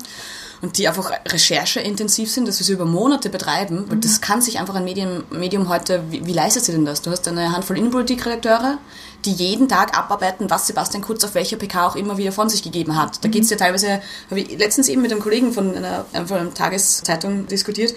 und 0.62 0.78
die 0.78 0.88
einfach 0.88 1.12
rechercheintensiv 1.28 2.32
sind, 2.32 2.48
dass 2.48 2.60
wir 2.60 2.66
sie 2.66 2.74
über 2.74 2.86
Monate 2.86 3.30
betreiben. 3.30 3.86
Weil 3.88 3.98
das 3.98 4.22
kann 4.22 4.42
sich 4.42 4.60
einfach 4.60 4.76
ein 4.76 4.84
Medium, 4.84 5.24
Medium 5.30 5.70
heute, 5.70 6.04
wie, 6.10 6.26
wie 6.26 6.34
leistet 6.34 6.66
sie 6.66 6.72
denn 6.72 6.86
das? 6.86 7.02
Du 7.02 7.12
hast 7.12 7.28
eine 7.28 7.52
Handvoll 7.54 7.78
Innenpolitikredakteure, 7.78 8.78
die 9.26 9.32
jeden 9.32 9.70
Tag 9.70 9.98
abarbeiten, 9.98 10.50
was 10.50 10.68
Sebastian 10.68 11.04
Kurz 11.04 11.24
auf 11.24 11.34
welcher 11.36 11.58
PK 11.58 11.88
auch 11.88 11.96
immer 11.96 12.18
wieder 12.18 12.32
von 12.32 12.50
sich 12.50 12.62
gegeben 12.62 12.98
hat. 12.98 13.24
Da 13.24 13.30
geht's 13.30 13.50
ja 13.50 13.58
teilweise, 13.58 14.02
habe 14.30 14.42
ich 14.42 14.58
letztens 14.58 14.90
eben 14.90 15.02
mit 15.02 15.12
einem 15.12 15.22
Kollegen 15.22 15.54
von 15.54 15.76
einer, 15.76 16.06
von 16.26 16.38
einer 16.38 16.54
Tageszeitung 16.54 17.48
diskutiert, 17.48 17.94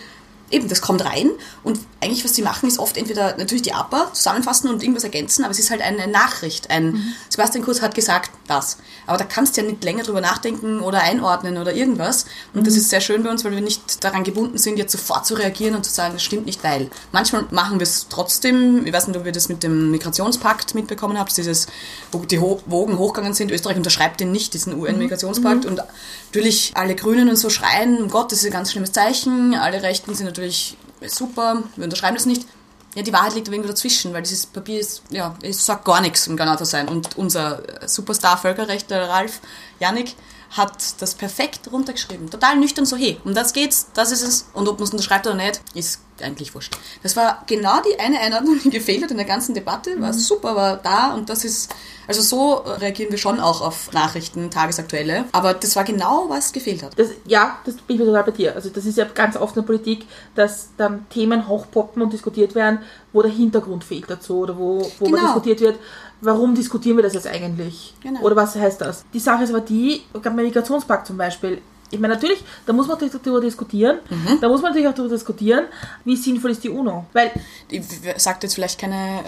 eben, 0.53 0.69
das 0.69 0.81
kommt 0.81 1.05
rein 1.05 1.31
und 1.65 1.81
eigentlich, 2.01 2.25
was 2.25 2.35
sie 2.35 2.43
machen, 2.43 2.69
ist 2.69 2.79
oft 2.79 2.97
entweder 2.97 3.37
natürlich 3.37 3.63
die 3.63 3.73
APA 3.73 4.13
zusammenfassen 4.13 4.69
und 4.69 4.83
irgendwas 4.83 5.05
ergänzen, 5.05 5.45
aber 5.45 5.53
es 5.53 5.59
ist 5.59 5.71
halt 5.71 5.83
eine 5.83 6.09
Nachricht. 6.09 6.71
Ein 6.71 7.15
Sebastian 7.29 7.65
Kurz 7.65 7.81
hat 7.81 7.95
gesagt 7.95 8.31
das. 8.49 8.79
Aber 9.07 9.19
da 9.19 9.25
kannst 9.25 9.57
du 9.57 9.61
ja 9.61 9.67
nicht 9.69 9.85
länger 9.85 10.03
drüber 10.03 10.21
nachdenken 10.21 10.81
oder 10.81 11.01
einordnen 11.03 11.59
oder 11.59 11.73
irgendwas. 11.73 12.27
Und 12.55 12.67
das 12.67 12.77
ist 12.77 12.91
sehr 12.91 13.01
schön 13.01 13.23
bei 13.23 13.31
uns, 13.31 13.45
weil 13.45 13.53
wir 13.53 13.61
nicht 13.61 14.03
daran 14.03 14.25
gebunden 14.25 14.59
sind, 14.59 14.79
jetzt 14.79 14.93
sofort 14.93 15.27
zu 15.27 15.35
reagieren 15.35 15.77
und 15.77 15.85
zu 15.85 15.93
sagen, 15.93 16.15
das 16.15 16.25
stimmt 16.25 16.47
nicht, 16.47 16.65
weil. 16.65 16.91
Manchmal 17.13 17.47
machen 17.51 17.79
wir 17.79 17.85
es 17.85 18.09
trotzdem. 18.09 18.85
Ich 18.85 18.93
weiß 18.93 19.07
nicht, 19.07 19.17
ob 19.17 19.25
ihr 19.25 19.33
das 19.33 19.49
mit 19.49 19.63
dem 19.63 19.93
Migrationspakt 19.93 20.75
mitbekommen 20.75 21.19
habt, 21.19 21.37
dieses, 21.37 21.69
wo 22.11 22.19
die 22.19 22.41
Wogen 22.41 22.99
hochgegangen 22.99 23.35
sind. 23.35 23.53
Österreich 23.53 23.77
unterschreibt 23.77 24.21
den 24.21 24.33
nicht, 24.33 24.55
diesen 24.55 24.79
UN-Migrationspakt. 24.79 25.67
Und 25.67 25.81
natürlich 26.27 26.73
alle 26.75 26.97
Grünen 26.97 27.29
und 27.29 27.37
so 27.37 27.49
schreien, 27.49 28.03
um 28.03 28.09
Gott, 28.09 28.33
das 28.33 28.41
ist 28.41 28.47
ein 28.47 28.53
ganz 28.53 28.73
schlimmes 28.73 28.91
Zeichen. 28.91 29.55
Alle 29.55 29.83
Rechten 29.83 30.15
sind 30.15 30.27
natürlich 30.27 30.42
super, 30.51 31.63
wir 31.77 31.85
unterschreiben 31.85 32.17
das 32.17 32.27
nicht. 32.27 32.47
Ja, 32.95 33.03
die 33.03 33.13
Wahrheit 33.13 33.35
liegt 33.35 33.49
irgendwo 33.49 33.69
dazwischen, 33.69 34.13
weil 34.13 34.23
dieses 34.23 34.45
Papier 34.45 34.79
ist, 34.79 35.03
ja, 35.09 35.35
es 35.43 35.65
sagt 35.65 35.85
gar 35.87 36.03
nichts, 36.03 36.29
um 36.29 36.37
genau 36.37 36.57
zu 36.57 36.67
sein. 36.67 36.89
Und 36.89 37.17
unser 37.17 37.63
Superstar 37.87 38.37
Völkerrechtler 38.37 39.09
Ralf 39.09 39.41
Janik 39.81 40.15
hat 40.51 41.01
das 41.01 41.15
perfekt 41.15 41.73
runtergeschrieben. 41.73 42.29
Total 42.29 42.57
nüchtern 42.57 42.85
so, 42.85 42.97
hey, 42.97 43.19
um 43.25 43.35
das 43.35 43.55
geht's, 43.55 43.87
das 43.95 44.13
ist 44.13 44.23
es. 44.23 44.47
Und 44.53 44.69
ob 44.69 44.79
man 44.79 44.85
es 44.85 44.91
unterschreibt 44.91 45.27
oder 45.27 45.37
nicht, 45.37 45.63
ist 45.75 46.01
eigentlich 46.23 46.55
wurscht. 46.55 46.77
Das 47.03 47.17
war 47.17 47.43
genau 47.47 47.81
die 47.83 47.99
eine 48.01 48.21
Einladung, 48.21 48.59
die 48.63 48.71
gefehlt 48.71 49.03
hat 49.03 49.11
in 49.11 49.17
der 49.17 49.27
ganzen 49.27 49.55
Debatte. 49.55 50.01
War 50.01 50.13
super, 50.13 50.55
war 50.57 50.77
da 50.77 51.15
und 51.15 51.29
das 51.29 51.45
ist, 51.45 51.75
also 52.09 52.21
so 52.23 52.55
reagieren 52.81 53.11
wir 53.11 53.19
schon 53.19 53.41
auch 53.41 53.61
auf 53.61 53.93
Nachrichten, 53.93 54.51
tagesaktuelle. 54.51 55.25
Aber 55.33 55.55
das 55.55 55.77
war 55.77 55.85
genau, 55.85 56.27
was 56.29 56.53
gefehlt 56.53 56.83
hat. 56.83 56.99
Das, 56.99 57.09
ja, 57.27 57.59
das 57.65 57.77
bin 57.77 57.97
ich 58.01 58.07
total 58.07 58.25
bei 58.25 58.31
dir. 58.33 58.55
Also 58.55 58.71
das 58.71 58.85
ist 58.87 58.99
ja 58.99 59.05
ganz 59.05 59.37
oft 59.37 59.57
in 59.57 59.63
der 59.63 59.67
Politik, 59.67 60.07
dass 60.35 60.71
dann 60.77 61.09
Themen 61.11 61.49
hochpoppen 61.49 62.03
und 62.03 62.13
diskutiert 62.13 62.55
werden, 62.55 62.81
wo 63.13 63.23
der 63.23 63.31
Hintergrund 63.31 63.85
fehlt 63.85 64.09
dazu 64.09 64.39
oder 64.39 64.57
wo, 64.59 64.91
wo 64.99 65.05
Genau. 65.07 65.17
man 65.17 65.27
diskutiert 65.27 65.61
wird, 65.61 65.79
warum 66.21 66.55
diskutieren 66.55 66.97
wir 66.97 67.03
das 67.03 67.15
jetzt 67.15 67.27
eigentlich? 67.27 67.95
Genau. 68.03 68.21
Oder 68.21 68.37
was 68.37 68.55
heißt 68.57 68.81
das? 68.81 69.05
Die 69.13 69.19
Sache 69.21 69.45
ist 69.45 69.51
aber 69.51 69.61
die, 69.61 70.03
beim 70.13 70.37
Migrationspakt 70.37 71.07
zum 71.07 71.17
Beispiel, 71.17 71.61
ich 71.93 72.01
meine, 72.01 72.15
natürlich, 72.15 72.43
da 72.67 72.73
muss 72.73 72.87
man 72.89 72.97
natürlich 72.97 73.15
darüber 73.23 73.41
diskutieren. 73.41 73.99
Mhm. 74.09 74.41
Da 74.41 74.49
muss 74.49 74.63
man 74.63 74.71
natürlich 74.71 74.89
auch 74.89 74.95
darüber 74.95 75.15
diskutieren, 75.15 75.67
wie 76.05 76.17
sinnvoll 76.17 76.51
ist 76.53 76.65
die 76.65 76.71
UNO. 76.71 77.05
Weil, 77.13 77.31
Ich 77.69 77.83
sagt 78.17 78.43
jetzt 78.43 78.55
vielleicht 78.55 78.81
keine 78.81 79.21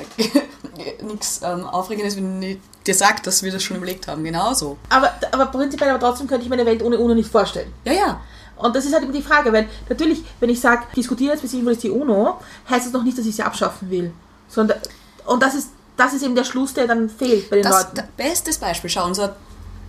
nichts 1.02 1.40
ähm, 1.44 1.64
Aufregendes, 1.66 2.16
wenn 2.16 2.42
ich 2.42 2.58
dir 2.86 2.94
sagt, 2.94 3.26
dass 3.26 3.42
wir 3.42 3.52
das 3.52 3.62
schon 3.62 3.76
überlegt 3.76 4.08
haben. 4.08 4.24
Genauso. 4.24 4.78
aber, 4.88 5.12
aber 5.30 5.46
prinzipiell, 5.46 5.90
aber 5.90 6.00
trotzdem 6.00 6.26
könnte 6.26 6.44
ich 6.44 6.48
mir 6.48 6.56
eine 6.56 6.66
Welt 6.66 6.82
ohne 6.82 6.98
UNO 6.98 7.14
nicht 7.14 7.30
vorstellen. 7.30 7.72
Ja, 7.84 7.92
ja. 7.92 8.20
Und 8.56 8.74
das 8.74 8.84
ist 8.86 8.94
halt 8.94 9.02
immer 9.02 9.12
die 9.12 9.22
Frage, 9.22 9.52
weil 9.52 9.68
natürlich, 9.88 10.24
wenn 10.40 10.48
ich 10.48 10.60
sage, 10.60 10.84
diskutiere 10.96 11.32
jetzt, 11.32 11.42
wie 11.42 11.48
sinnvoll 11.48 11.72
ist 11.72 11.82
die 11.82 11.90
UNO, 11.90 12.38
heißt 12.70 12.86
das 12.86 12.92
noch 12.92 13.02
nicht, 13.02 13.18
dass 13.18 13.26
ich 13.26 13.36
sie 13.36 13.42
abschaffen 13.42 13.90
will. 13.90 14.12
Sondern, 14.48 14.78
und 15.26 15.42
das 15.42 15.54
ist, 15.54 15.68
das 15.96 16.14
ist 16.14 16.22
eben 16.22 16.34
der 16.34 16.44
Schluss, 16.44 16.72
der 16.72 16.86
dann 16.86 17.10
fehlt 17.10 17.50
bei 17.50 17.56
den 17.56 17.64
Das 17.64 17.84
Leuten. 17.84 17.96
das 17.96 18.06
bestes 18.16 18.58
Beispiel. 18.58 18.88
Schau, 18.90 19.04
unser 19.06 19.36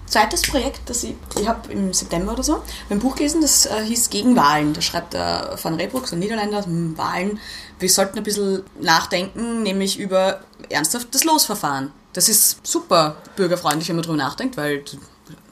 zweites 0.05 0.41
Projekt, 0.43 0.81
das 0.87 1.03
ich, 1.03 1.15
ich 1.39 1.47
habe 1.47 1.71
im 1.71 1.93
September 1.93 2.33
oder 2.33 2.43
so 2.43 2.61
ein 2.89 2.99
Buch 2.99 3.15
gelesen, 3.15 3.41
das 3.41 3.65
äh, 3.65 3.83
hieß 3.83 4.09
Gegen 4.09 4.35
Wahlen. 4.35 4.73
Da 4.73 4.81
schreibt 4.81 5.13
der 5.13 5.57
Van 5.61 5.75
Reybrouck, 5.75 6.07
so 6.07 6.15
ein 6.15 6.19
Niederländer, 6.19 6.63
hm, 6.63 6.97
Wahlen. 6.97 7.39
Wir 7.79 7.89
sollten 7.89 8.17
ein 8.17 8.23
bisschen 8.23 8.63
nachdenken, 8.79 9.63
nämlich 9.63 9.99
über 9.99 10.41
ernsthaft 10.69 11.13
das 11.13 11.23
Losverfahren. 11.23 11.91
Das 12.13 12.29
ist 12.29 12.65
super 12.65 13.17
bürgerfreundlich, 13.35 13.89
wenn 13.89 13.97
man 13.97 14.03
drüber 14.03 14.17
nachdenkt, 14.17 14.57
weil 14.57 14.83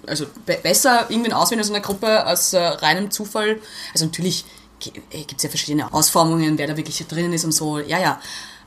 also 0.06 0.26
be 0.46 0.60
besser 0.62 1.10
irgendwen 1.10 1.34
auswählen 1.34 1.62
aus 1.62 1.70
einer 1.70 1.80
Gruppe 1.80 2.26
aus 2.28 2.54
äh, 2.54 2.60
reinem 2.60 3.12
Zufall. 3.12 3.60
Also 3.94 4.06
natürlich 4.06 4.46
gibt 4.80 5.38
es 5.38 5.44
ja 5.44 5.50
verschiedene 5.50 5.94
Ausformungen, 5.94 6.58
wer 6.58 6.68
da 6.68 6.78
wirklich 6.78 7.06
drinnen 7.08 7.34
ist 7.34 7.46
und 7.46 7.54
so. 7.54 7.80
Ja, 7.80 8.00
ja. 8.00 8.20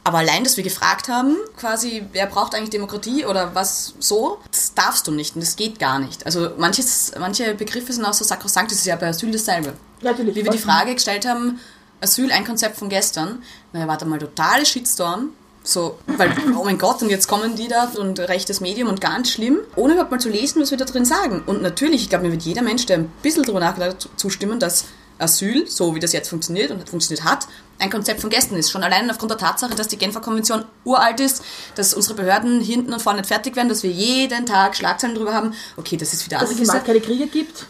Aber 0.07 0.19
allein, 0.19 0.45
dass 0.45 0.57
wir 0.57 0.63
gefragt 0.63 1.09
haben, 1.09 1.37
quasi, 1.57 2.05
wer 2.13 2.27
braucht 2.27 2.55
eigentlich 2.55 2.71
Demokratie 2.71 3.25
oder 3.25 3.57
was 3.57 3.95
so, 3.99 4.39
das 4.53 4.73
darfst 4.73 5.05
du 5.09 5.11
nicht 5.11 5.35
und 5.35 5.43
das 5.43 5.57
geht 5.57 5.81
gar 5.81 5.99
nicht. 5.99 6.25
Also 6.25 6.51
manches, 6.59 7.11
manche 7.19 7.57
Begriffe 7.57 7.93
sind 7.93 8.05
auch 8.05 8.13
so 8.13 8.25
sakrosankt, 8.25 8.71
das 8.71 8.79
ist 8.79 8.87
ja 8.87 8.95
bei 8.95 9.09
Asyl 9.09 9.33
dasselbe. 9.33 9.73
Natürlich. 10.03 10.37
Wie 10.37 10.45
wir 10.45 10.53
die 10.53 10.59
Frage 10.59 10.95
gestellt 10.95 11.27
haben, 11.27 11.59
Asyl, 12.01 12.31
ein 12.31 12.45
Konzept 12.45 12.77
von 12.77 12.89
gestern, 12.89 13.43
naja, 13.73 13.89
warte 13.89 14.07
mal, 14.07 14.21
totale 14.21 14.65
Shitstorm. 14.65 15.31
So, 15.65 15.99
weil, 16.07 16.33
oh 16.57 16.63
mein 16.63 16.79
Gott, 16.79 17.03
und 17.03 17.11
jetzt 17.11 17.27
kommen 17.27 17.57
die 17.57 17.67
da 17.67 17.91
und 17.99 18.21
rechtes 18.21 18.61
Medium 18.61 18.89
und 18.89 19.01
ganz 19.01 19.31
schlimm, 19.31 19.59
ohne 19.75 19.95
überhaupt 19.95 20.13
mal 20.13 20.21
zu 20.21 20.29
lesen, 20.29 20.63
was 20.63 20.71
wir 20.71 20.79
da 20.79 20.85
drin 20.85 21.05
sagen. 21.05 21.43
Und 21.47 21.63
natürlich, 21.63 22.03
ich 22.03 22.11
glaube, 22.11 22.27
mir 22.27 22.31
wird 22.31 22.43
jeder 22.43 22.63
Mensch, 22.63 22.87
der 22.87 22.99
ein 22.99 23.11
bisschen 23.23 23.43
drüber 23.43 23.59
nachgedacht 23.59 24.05
hat, 24.05 24.09
zustimmen, 24.15 24.61
dass 24.61 24.85
Asyl, 25.19 25.67
so 25.67 25.97
wie 25.97 26.01
das 26.01 26.13
jetzt 26.13 26.29
funktioniert 26.29 26.71
und 26.71 26.89
funktioniert 26.89 27.25
hat, 27.25 27.49
ein 27.79 27.91
Konzept 27.91 28.21
von 28.21 28.31
gestern 28.31 28.57
ist. 28.59 28.71
Schon 28.71 28.83
allein 28.83 29.11
aufgrund 29.11 29.31
der 29.31 29.39
Tatsache, 29.39 29.75
dass 29.75 29.89
die 29.89 29.97
Genfer 29.99 30.21
Konvention 30.21 30.65
uralt 30.85 31.21
ist, 31.21 31.43
dass 31.75 31.95
unsere 31.95 32.15
Behörden 32.15 32.61
hinten 32.61 32.93
und 32.93 33.03
vorne 33.03 33.19
nicht 33.21 33.29
fertig 33.29 33.57
werden, 33.57 33.69
dass 33.69 33.83
wir 33.83 33.91
jeden 33.91 34.47
Tag 34.47 34.77
Schlagzeilen 34.77 35.15
drüber 35.17 35.35
haben. 35.35 35.55
Okay, 35.77 35.97
das 35.97 36.13
ist 36.13 36.25
wieder 36.27 36.39
Dass 36.39 36.51
es 36.51 36.85
keine 36.85 37.01
Kriege 37.01 37.27
gibt. 37.27 37.67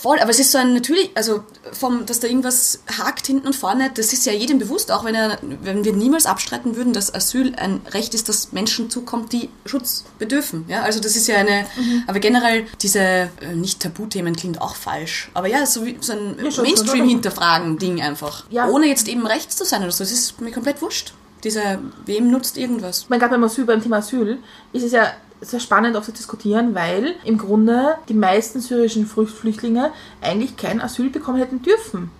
Voll, 0.00 0.18
aber 0.20 0.30
es 0.30 0.38
ist 0.38 0.52
so 0.52 0.58
ein 0.58 0.74
natürlich, 0.74 1.10
also 1.14 1.44
vom, 1.72 2.06
dass 2.06 2.20
da 2.20 2.26
irgendwas 2.28 2.80
hakt 2.98 3.26
hinten 3.26 3.46
und 3.46 3.56
vorne, 3.56 3.90
das 3.94 4.12
ist 4.12 4.26
ja 4.26 4.32
jedem 4.32 4.58
bewusst, 4.58 4.90
auch 4.90 5.04
wenn, 5.04 5.14
er, 5.14 5.38
wenn 5.62 5.84
wir 5.84 5.92
niemals 5.92 6.26
abstreiten 6.26 6.76
würden, 6.76 6.92
dass 6.92 7.14
Asyl 7.14 7.54
ein 7.56 7.80
Recht 7.92 8.14
ist, 8.14 8.28
das 8.28 8.52
Menschen 8.52 8.90
zukommt, 8.90 9.32
die 9.32 9.48
Schutz 9.66 10.04
bedürfen. 10.18 10.64
Ja, 10.68 10.82
also 10.82 11.00
das 11.00 11.16
ist 11.16 11.26
ja 11.28 11.36
eine, 11.36 11.66
aber 12.06 12.18
generell 12.20 12.66
diese 12.82 12.98
äh, 13.00 13.28
nicht 13.54 13.80
Tabuthemen 13.80 14.34
klingt 14.36 14.60
auch 14.60 14.74
falsch, 14.76 15.30
aber 15.34 15.46
ja, 15.48 15.64
so, 15.66 15.84
wie, 15.86 15.96
so 16.00 16.12
ein 16.12 16.36
Ja, 16.42 16.50
schon, 16.50 16.64
Mainstream 16.64 16.98
schon. 16.98 17.08
hinterfragen 17.08 17.78
Ding 17.78 18.00
einfach, 18.02 18.44
Ja. 18.50 18.68
ohne 18.68 18.86
jetzt 18.86 19.08
eben 19.08 19.26
rechts 19.48 19.56
zu 19.56 19.64
sein 19.64 19.82
oder 19.82 19.90
so. 19.92 20.04
Das 20.04 20.12
ist 20.12 20.40
mir 20.40 20.52
komplett 20.52 20.82
wurscht. 20.82 21.14
Dieser, 21.42 21.78
wem 22.04 22.30
nutzt 22.30 22.58
irgendwas? 22.58 23.08
Meine, 23.08 23.20
gerade 23.20 23.32
beim 23.34 23.44
Asyl, 23.44 23.64
beim 23.64 23.82
Thema 23.82 23.98
Asyl, 23.98 24.38
ist 24.72 24.82
es 24.82 24.92
ja 24.92 25.12
sehr 25.40 25.60
spannend 25.60 25.96
auch 25.96 26.02
zu 26.02 26.12
diskutieren, 26.12 26.74
weil 26.74 27.14
im 27.24 27.38
Grunde 27.38 27.96
die 28.08 28.14
meisten 28.14 28.60
syrischen 28.60 29.08
Flü- 29.08 29.26
Flüchtlinge 29.26 29.92
eigentlich 30.20 30.56
kein 30.56 30.80
Asyl 30.80 31.10
bekommen 31.10 31.38
hätten 31.38 31.62
dürfen. 31.62 32.10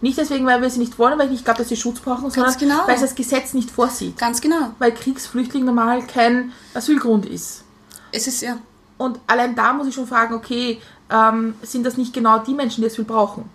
Nicht 0.00 0.18
deswegen, 0.18 0.44
weil 0.44 0.60
wir 0.60 0.68
sie 0.68 0.80
nicht 0.80 0.98
wollen, 0.98 1.18
weil 1.18 1.26
ich 1.26 1.32
nicht 1.32 1.44
glaube, 1.44 1.58
dass 1.58 1.68
sie 1.68 1.76
Schutz 1.76 2.00
brauchen, 2.00 2.30
sondern 2.30 2.54
genau. 2.58 2.86
weil 2.86 2.96
es 2.96 3.00
das 3.00 3.14
Gesetz 3.14 3.54
nicht 3.54 3.70
vorsieht. 3.70 4.18
Ganz 4.18 4.40
genau. 4.40 4.72
Weil 4.78 4.92
Kriegsflüchtling 4.92 5.64
normal 5.64 6.02
kein 6.06 6.52
Asylgrund 6.74 7.24
ist. 7.24 7.62
Es 8.12 8.26
ist 8.26 8.42
ja, 8.42 8.58
Und 8.98 9.20
allein 9.26 9.54
da 9.54 9.72
muss 9.72 9.86
ich 9.86 9.94
schon 9.94 10.06
fragen, 10.06 10.34
okay, 10.34 10.80
ähm, 11.08 11.54
sind 11.62 11.84
das 11.86 11.96
nicht 11.96 12.12
genau 12.12 12.40
die 12.40 12.52
Menschen, 12.52 12.82
die 12.82 12.90
Asyl 12.90 13.04
brauchen? 13.04 13.48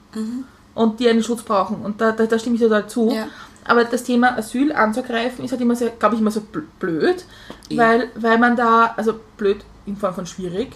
Und 0.74 1.00
die 1.00 1.10
einen 1.10 1.24
Schutz 1.24 1.42
brauchen? 1.44 1.78
Und 1.84 2.00
da, 2.02 2.12
da, 2.12 2.26
da 2.26 2.40
stimme 2.40 2.56
ich 2.56 2.62
total 2.62 2.88
zu. 2.88 3.12
Ja. 3.12 3.28
Aber 3.66 3.84
das 3.84 4.04
Thema 4.04 4.38
Asyl 4.38 4.72
anzugreifen 4.72 5.46
ist 5.46 5.52
halt 5.52 5.62
immer, 5.62 5.76
sehr, 5.76 5.90
glaube 5.92 6.16
ich, 6.16 6.22
immer 6.22 6.32
so 6.32 6.40
bl- 6.40 6.64
blöd, 6.80 7.26
weil, 7.70 8.10
weil 8.16 8.38
man 8.40 8.56
da, 8.56 8.94
also 8.98 9.14
blöd 9.38 9.58
in 9.86 9.98
Form 9.98 10.16
von 10.16 10.26
schwierig, 10.26 10.70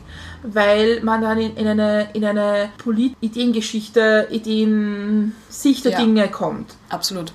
weil 0.44 1.02
man 1.02 1.22
dann 1.22 1.40
in, 1.40 1.56
in 1.58 1.68
eine, 1.68 2.10
in 2.14 2.24
eine 2.26 2.70
Polit 2.78 3.16
Ideengeschichte, 3.22 4.28
Ideensicht 4.30 5.86
der 5.86 5.94
Ja. 5.94 6.00
Dinge 6.00 6.28
kommt. 6.28 6.76
Absolut. 6.90 7.32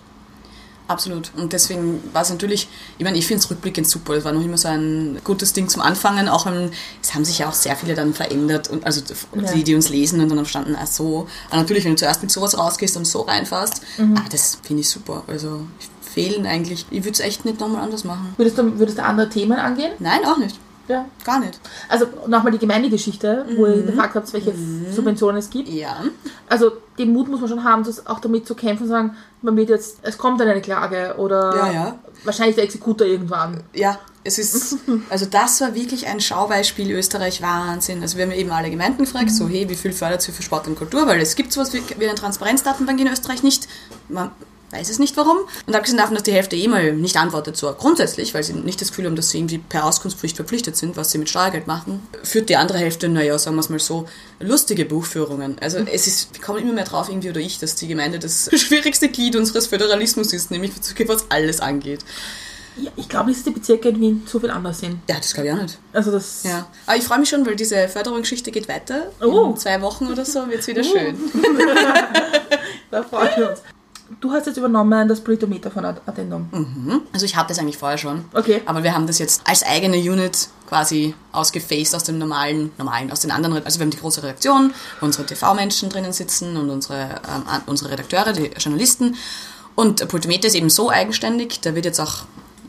Absolut. 0.91 1.31
Und 1.37 1.53
deswegen 1.53 2.03
war 2.13 2.23
es 2.23 2.31
natürlich, 2.31 2.69
ich 2.99 3.05
meine, 3.05 3.17
ich 3.17 3.27
finde 3.27 3.43
es 3.45 3.49
rückblickend 3.51 3.87
super. 3.89 4.15
Es 4.15 4.25
war 4.25 4.33
noch 4.33 4.43
immer 4.45 4.59
so 4.59 4.67
ein 4.69 5.21
gutes 5.23 5.53
Ding 5.53 5.69
zum 5.69 5.83
Anfangen, 5.83 6.29
auch 6.29 6.47
wenn, 6.47 6.73
es 7.01 7.15
haben 7.15 7.25
sich 7.25 7.39
ja 7.39 7.49
auch 7.49 7.55
sehr 7.55 7.77
viele 7.77 7.95
dann 7.95 8.13
verändert 8.13 8.69
und 8.69 8.85
also 8.85 9.01
Ja. 9.35 9.53
die, 9.53 9.63
die 9.63 9.75
uns 9.77 9.89
lesen 9.89 10.21
und 10.21 10.29
dann 10.29 10.39
verstanden, 10.39 10.77
ach 10.81 10.89
so. 10.89 11.29
Aber 11.49 11.59
natürlich, 11.59 11.85
wenn 11.85 11.93
du 11.93 11.97
zuerst 11.99 12.23
mit 12.23 12.33
sowas 12.33 12.59
rausgehst 12.59 12.97
und 12.97 13.07
so 13.07 13.21
reinfährst, 13.23 13.83
Mhm. 13.99 14.17
ah, 14.19 14.25
das 14.31 14.59
finde 14.65 14.81
ich 14.81 14.89
super. 14.91 15.23
Also 15.29 15.61
fehlen 16.03 16.45
eigentlich, 16.45 16.87
ich 16.91 17.05
würde 17.05 17.13
es 17.13 17.21
echt 17.21 17.45
nicht 17.45 17.61
nochmal 17.61 17.83
anders 17.85 18.03
machen. 18.03 18.35
Würdest 18.37 18.59
du, 18.59 18.79
würdest 18.81 18.99
du 18.99 19.05
andere 19.05 19.29
Themen 19.29 19.53
angehen? 19.59 19.93
Nein, 20.01 20.25
auch 20.27 20.39
nicht. 20.39 20.59
Ja. 20.91 21.05
Gar 21.25 21.41
nicht. 21.41 21.61
Also 21.89 22.07
nochmal 22.27 22.53
die 22.53 22.59
Gemeindegeschichte, 22.59 23.47
wo 23.57 23.67
ihr 23.67 23.83
gefragt 23.83 24.17
habt, 24.17 24.33
welche 24.33 24.53
Subventionen 24.91 25.37
es 25.37 25.49
gibt. 25.51 25.69
Ja. 25.69 26.03
Also 26.49 26.73
den 26.99 27.13
Mut 27.13 27.29
muss 27.29 27.41
man 27.41 27.49
schon 27.49 27.65
haben, 27.65 27.85
das 27.85 28.07
auch 28.07 28.19
damit 28.19 28.47
zu 28.47 28.55
kämpfen 28.55 28.85
und 28.85 28.89
sagen, 28.89 29.17
man 29.41 29.57
wird 29.57 29.69
jetzt, 29.69 29.99
es 30.03 30.19
kommt 30.19 30.41
dann 30.41 30.49
eine 30.49 30.61
Klage 30.61 31.15
oder 31.19 31.57
Ja, 31.57 31.73
ja. 31.73 31.99
wahrscheinlich 32.25 32.57
der 32.57 32.65
Exekutor 32.65 33.07
irgendwann. 33.07 33.63
Ja, 33.73 33.99
es 34.25 34.39
ist, 34.39 34.79
also 35.11 35.27
das 35.27 35.61
war 35.61 35.75
wirklich 35.75 36.07
ein 36.09 36.21
Schaubeispiel 36.21 36.91
Österreich, 36.91 37.41
Wahnsinn. 37.41 38.03
Also 38.03 38.19
wir 38.19 38.25
haben 38.25 38.33
eben 38.33 38.51
alle 38.51 38.71
Gemeinden 38.71 39.05
gefragt, 39.05 39.31
so 39.31 39.49
hey, 39.49 39.69
wie 39.69 39.77
viel 39.77 39.93
fördert 39.93 40.27
ihr 40.29 40.35
für 40.35 40.43
Sport 40.43 40.67
und 40.67 40.77
Kultur, 40.77 41.07
weil 41.07 41.21
es 41.21 41.37
gibt 41.37 41.53
sowas 41.53 41.73
wie, 41.73 41.83
wie 41.99 42.07
eine 42.07 42.17
Transparenzdatenbank 42.17 43.01
in 43.01 43.07
Österreich 43.07 43.43
nicht. 43.43 43.69
Man 44.09 44.31
weiß 44.71 44.89
es 44.89 44.99
nicht 44.99 45.17
warum. 45.17 45.39
Und 45.67 45.75
abgesehen 45.75 45.99
davon, 45.99 46.15
dass 46.15 46.23
die 46.23 46.33
Hälfte 46.33 46.57
mal 46.69 46.93
nicht 46.93 47.17
antwortet, 47.17 47.57
so 47.57 47.73
grundsätzlich, 47.73 48.35
weil 48.35 48.43
sie 48.43 48.53
nicht 48.53 48.81
das 48.81 48.89
Gefühl 48.89 49.07
haben, 49.07 49.17
dass 49.17 49.31
sie 49.31 49.39
irgendwie 49.39 49.59
per 49.59 49.85
Auskunftspflicht 49.85 50.37
verpflichtet 50.37 50.77
sind, 50.77 50.97
was 50.97 51.11
sie 51.11 51.19
mit 51.19 51.29
Steuergeld 51.29 51.67
machen, 51.67 52.07
führt 52.23 52.49
die 52.49 52.57
andere 52.57 52.79
Hälfte, 52.79 53.09
naja, 53.09 53.39
sagen 53.39 53.57
wir 53.57 53.61
es 53.61 53.69
mal 53.69 53.79
so, 53.79 54.07
lustige 54.39 54.85
Buchführungen. 54.85 55.57
Also 55.61 55.79
es 55.79 56.07
ist, 56.07 56.35
wir 56.35 56.41
kommen 56.41 56.61
immer 56.61 56.73
mehr 56.73 56.85
drauf, 56.85 57.09
irgendwie 57.09 57.31
oder 57.31 57.41
ich, 57.41 57.59
dass 57.59 57.75
die 57.75 57.89
Gemeinde 57.89 58.19
das 58.19 58.51
schwierigste 58.55 59.09
Glied 59.09 59.37
unseres 59.37 59.67
Föderalismus 59.67 60.33
ist, 60.33 60.51
nämlich 60.51 60.73
was 61.07 61.27
alles 61.31 61.61
angeht. 61.61 62.01
Ja, 62.77 62.91
ich 62.97 63.09
glaube 63.09 63.29
nicht, 63.29 63.39
dass 63.39 63.45
die 63.45 63.51
Bezirke 63.51 63.89
in 63.89 64.01
Wien 64.01 64.23
so 64.27 64.39
viel 64.39 64.51
anders 64.51 64.79
sind. 64.79 65.01
Ja, 65.09 65.17
das 65.17 65.35
glaube 65.35 65.49
ich 65.49 65.55
auch 65.55 65.61
nicht. 65.61 65.79
Also 65.93 66.13
das... 66.13 66.45
Ja, 66.45 66.69
aber 66.87 66.97
ich 66.97 67.03
freue 67.03 67.19
mich 67.19 67.29
schon, 67.29 67.45
weil 67.45 67.57
diese 67.57 67.89
Förderungsgeschichte 67.89 68.53
geht 68.53 68.69
weiter. 68.69 69.11
Oh. 69.21 69.51
In 69.51 69.57
zwei 69.57 69.83
Wochen 69.83 70.07
oder 70.07 70.25
so 70.25 70.49
wird 70.49 70.61
es 70.61 70.69
wieder 70.69 70.85
schön. 70.85 71.17
Da 72.91 73.05
freuen 73.05 73.31
wir 73.37 73.51
uns. 73.51 73.61
Du 74.21 74.33
hast 74.33 74.47
jetzt 74.47 74.57
übernommen 74.57 75.09
das 75.09 75.21
Politometer 75.21 75.71
von 75.71 75.85
Ad- 75.85 76.01
Addendum. 76.07 76.49
Also 77.13 77.25
ich 77.27 77.37
hatte 77.37 77.53
es 77.53 77.59
eigentlich 77.61 77.79
vorher 77.79 77.97
schon. 77.97 78.25
Okay. 78.35 78.61
Aber 78.67 78.83
wir 78.83 78.93
haben 78.93 79.07
das 79.07 79.19
jetzt 79.19 79.43
als 79.45 79.63
eigene 79.63 79.97
Unit 79.99 80.49
quasi 80.69 81.15
ausgefaced 81.33 81.95
aus 81.95 82.03
dem 82.05 82.19
normalen, 82.19 82.73
normalen, 82.77 83.13
aus 83.13 83.21
den 83.21 83.31
anderen. 83.31 83.65
Also 83.65 83.79
wir 83.79 83.85
haben 83.85 83.91
die 83.91 83.99
große 83.99 84.23
Redaktion, 84.23 84.73
wo 84.99 85.07
unsere 85.07 85.27
TV-Menschen 85.27 85.91
drinnen 85.91 86.13
sitzen 86.13 86.57
und 86.57 86.71
unsere, 86.71 87.03
ähm, 87.29 87.45
unsere 87.67 87.91
Redakteure, 87.91 88.33
die 88.33 88.51
Journalisten. 88.59 89.15
Und 89.77 90.07
Pultometer 90.09 90.49
ist 90.49 90.55
eben 90.57 90.71
so 90.71 90.91
eigenständig, 90.91 91.61
der 91.61 91.75
wird 91.77 91.85
jetzt 91.85 92.01
auch, 92.01 92.25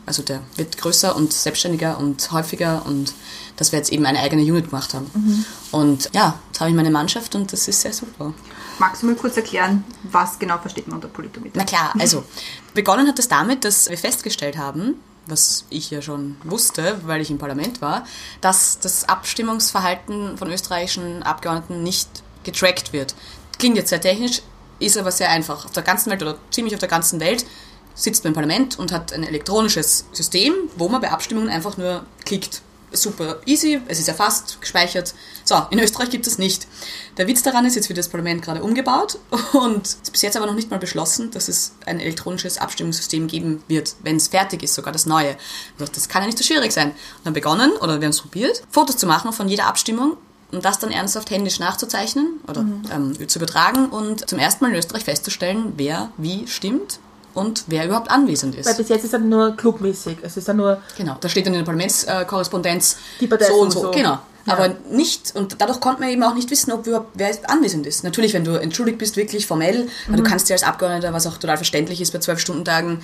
also 0.06 0.22
der 0.22 0.40
wird 0.56 0.78
größer 0.78 1.14
und 1.16 1.32
selbstständiger 1.32 1.98
und 1.98 2.30
häufiger 2.30 2.82
und 2.86 3.12
dass 3.56 3.72
wir 3.72 3.78
jetzt 3.78 3.92
eben 3.92 4.06
eine 4.06 4.20
eigene 4.20 4.42
Unit 4.42 4.70
gemacht 4.70 4.94
haben. 4.94 5.44
Und 5.72 6.08
ja, 6.12 6.38
jetzt 6.48 6.60
habe 6.60 6.70
ich 6.70 6.76
meine 6.76 6.90
Mannschaft 6.90 7.34
und 7.34 7.52
das 7.52 7.66
ist 7.68 7.80
sehr 7.82 7.92
super. 7.92 8.32
Magst 8.78 9.02
du 9.02 9.06
mal 9.06 9.14
kurz 9.14 9.36
erklären, 9.36 9.84
was 10.02 10.38
genau 10.38 10.58
versteht 10.58 10.88
man 10.88 10.96
unter 10.96 11.08
Politometer? 11.08 11.58
Na 11.58 11.64
klar, 11.64 11.92
also 11.98 12.24
begonnen 12.74 13.06
hat 13.06 13.18
es 13.18 13.28
damit, 13.28 13.64
dass 13.64 13.88
wir 13.88 13.98
festgestellt 13.98 14.56
haben, 14.56 14.96
was 15.26 15.64
ich 15.70 15.90
ja 15.90 16.02
schon 16.02 16.36
wusste, 16.44 17.00
weil 17.04 17.20
ich 17.20 17.30
im 17.30 17.38
Parlament 17.38 17.80
war, 17.80 18.04
dass 18.40 18.78
das 18.80 19.08
Abstimmungsverhalten 19.08 20.36
von 20.36 20.50
österreichischen 20.50 21.22
Abgeordneten 21.22 21.82
nicht 21.82 22.08
getrackt 22.44 22.92
wird. 22.92 23.14
Klingt 23.58 23.76
jetzt 23.76 23.90
sehr 23.90 24.00
technisch, 24.00 24.42
ist 24.78 24.98
aber 24.98 25.12
sehr 25.12 25.30
einfach. 25.30 25.64
Auf 25.64 25.72
der 25.72 25.82
ganzen 25.82 26.10
Welt 26.10 26.22
oder 26.22 26.36
ziemlich 26.50 26.74
auf 26.74 26.80
der 26.80 26.88
ganzen 26.88 27.20
Welt 27.20 27.46
sitzt 27.94 28.24
man 28.24 28.32
im 28.32 28.34
Parlament 28.34 28.78
und 28.78 28.90
hat 28.90 29.12
ein 29.12 29.22
elektronisches 29.22 30.06
System, 30.12 30.54
wo 30.76 30.88
man 30.88 31.00
bei 31.00 31.10
Abstimmungen 31.10 31.50
einfach 31.50 31.76
nur 31.76 32.04
klickt. 32.24 32.62
Super 32.92 33.40
easy, 33.46 33.80
es 33.88 33.98
ist 33.98 34.08
erfasst, 34.08 34.58
gespeichert. 34.60 35.14
So, 35.44 35.60
in 35.70 35.78
Österreich 35.78 36.10
gibt 36.10 36.26
es 36.26 36.38
nicht. 36.38 36.66
Der 37.16 37.26
Witz 37.26 37.42
daran 37.42 37.64
ist, 37.64 37.74
jetzt 37.74 37.88
wird 37.88 37.98
das 37.98 38.08
Parlament 38.08 38.42
gerade 38.42 38.62
umgebaut 38.62 39.18
und 39.52 39.86
ist 39.86 40.12
bis 40.12 40.22
jetzt 40.22 40.36
aber 40.36 40.46
noch 40.46 40.54
nicht 40.54 40.70
mal 40.70 40.78
beschlossen, 40.78 41.30
dass 41.30 41.48
es 41.48 41.72
ein 41.86 42.00
elektronisches 42.00 42.58
Abstimmungssystem 42.58 43.26
geben 43.26 43.62
wird, 43.68 43.94
wenn 44.02 44.16
es 44.16 44.28
fertig 44.28 44.62
ist, 44.62 44.74
sogar 44.74 44.92
das 44.92 45.06
neue. 45.06 45.36
Dachte, 45.78 45.92
Das 45.94 46.08
kann 46.08 46.22
ja 46.22 46.26
nicht 46.26 46.38
so 46.38 46.44
schwierig 46.44 46.72
sein. 46.72 46.90
Und 46.90 47.24
dann 47.24 47.34
begonnen, 47.34 47.72
oder 47.80 48.00
wir 48.00 48.06
haben 48.06 48.12
es 48.12 48.20
probiert, 48.20 48.62
Fotos 48.70 48.96
zu 48.96 49.06
machen 49.06 49.32
von 49.32 49.48
jeder 49.48 49.66
Abstimmung 49.66 50.16
und 50.52 50.64
das 50.64 50.78
dann 50.78 50.90
ernsthaft 50.90 51.30
händisch 51.30 51.58
nachzuzeichnen 51.58 52.40
oder 52.46 52.64
ähm, 52.92 53.28
zu 53.28 53.38
übertragen 53.38 53.88
und 53.88 54.28
zum 54.28 54.38
ersten 54.38 54.64
Mal 54.64 54.70
in 54.70 54.78
Österreich 54.78 55.04
festzustellen, 55.04 55.72
wer 55.76 56.12
wie 56.18 56.46
stimmt 56.46 57.00
und 57.34 57.64
wer 57.66 57.84
überhaupt 57.86 58.10
anwesend 58.10 58.54
ist. 58.54 58.66
Weil 58.66 58.74
bis 58.74 58.88
jetzt 58.88 59.04
ist 59.04 59.12
das 59.14 59.20
nur 59.20 59.56
clubmäßig. 59.56 60.18
Es 60.22 60.36
ist 60.36 60.48
dann 60.48 60.56
nur... 60.56 60.80
Genau, 60.96 61.16
da 61.20 61.28
steht 61.28 61.46
dann 61.46 61.54
in 61.54 61.60
der 61.60 61.64
Parlamentskorrespondenz 61.66 62.96
Die 63.20 63.26
Partei 63.26 63.46
so 63.46 63.54
und 63.54 63.70
so. 63.72 63.80
so. 63.82 63.90
Genau. 63.90 64.18
Ja. 64.44 64.54
Aber 64.54 64.74
nicht, 64.90 65.34
und 65.36 65.56
dadurch 65.60 65.78
konnte 65.78 66.00
man 66.00 66.10
eben 66.10 66.22
auch 66.24 66.34
nicht 66.34 66.50
wissen, 66.50 66.72
ob 66.72 66.84
überhaupt 66.86 67.10
wer 67.14 67.30
anwesend 67.48 67.86
ist. 67.86 68.02
Natürlich, 68.02 68.34
wenn 68.34 68.42
du 68.44 68.56
entschuldigt 68.60 68.98
bist, 68.98 69.16
wirklich 69.16 69.46
formell, 69.46 69.86
aber 70.08 70.14
Mhm. 70.14 70.16
du 70.16 70.22
kannst 70.24 70.48
ja 70.48 70.54
als 70.54 70.64
Abgeordneter, 70.64 71.12
was 71.12 71.26
auch 71.28 71.36
total 71.38 71.56
verständlich 71.58 72.00
ist 72.00 72.12
bei 72.12 72.18
zwölf 72.18 72.40
Stundentagen, 72.40 73.02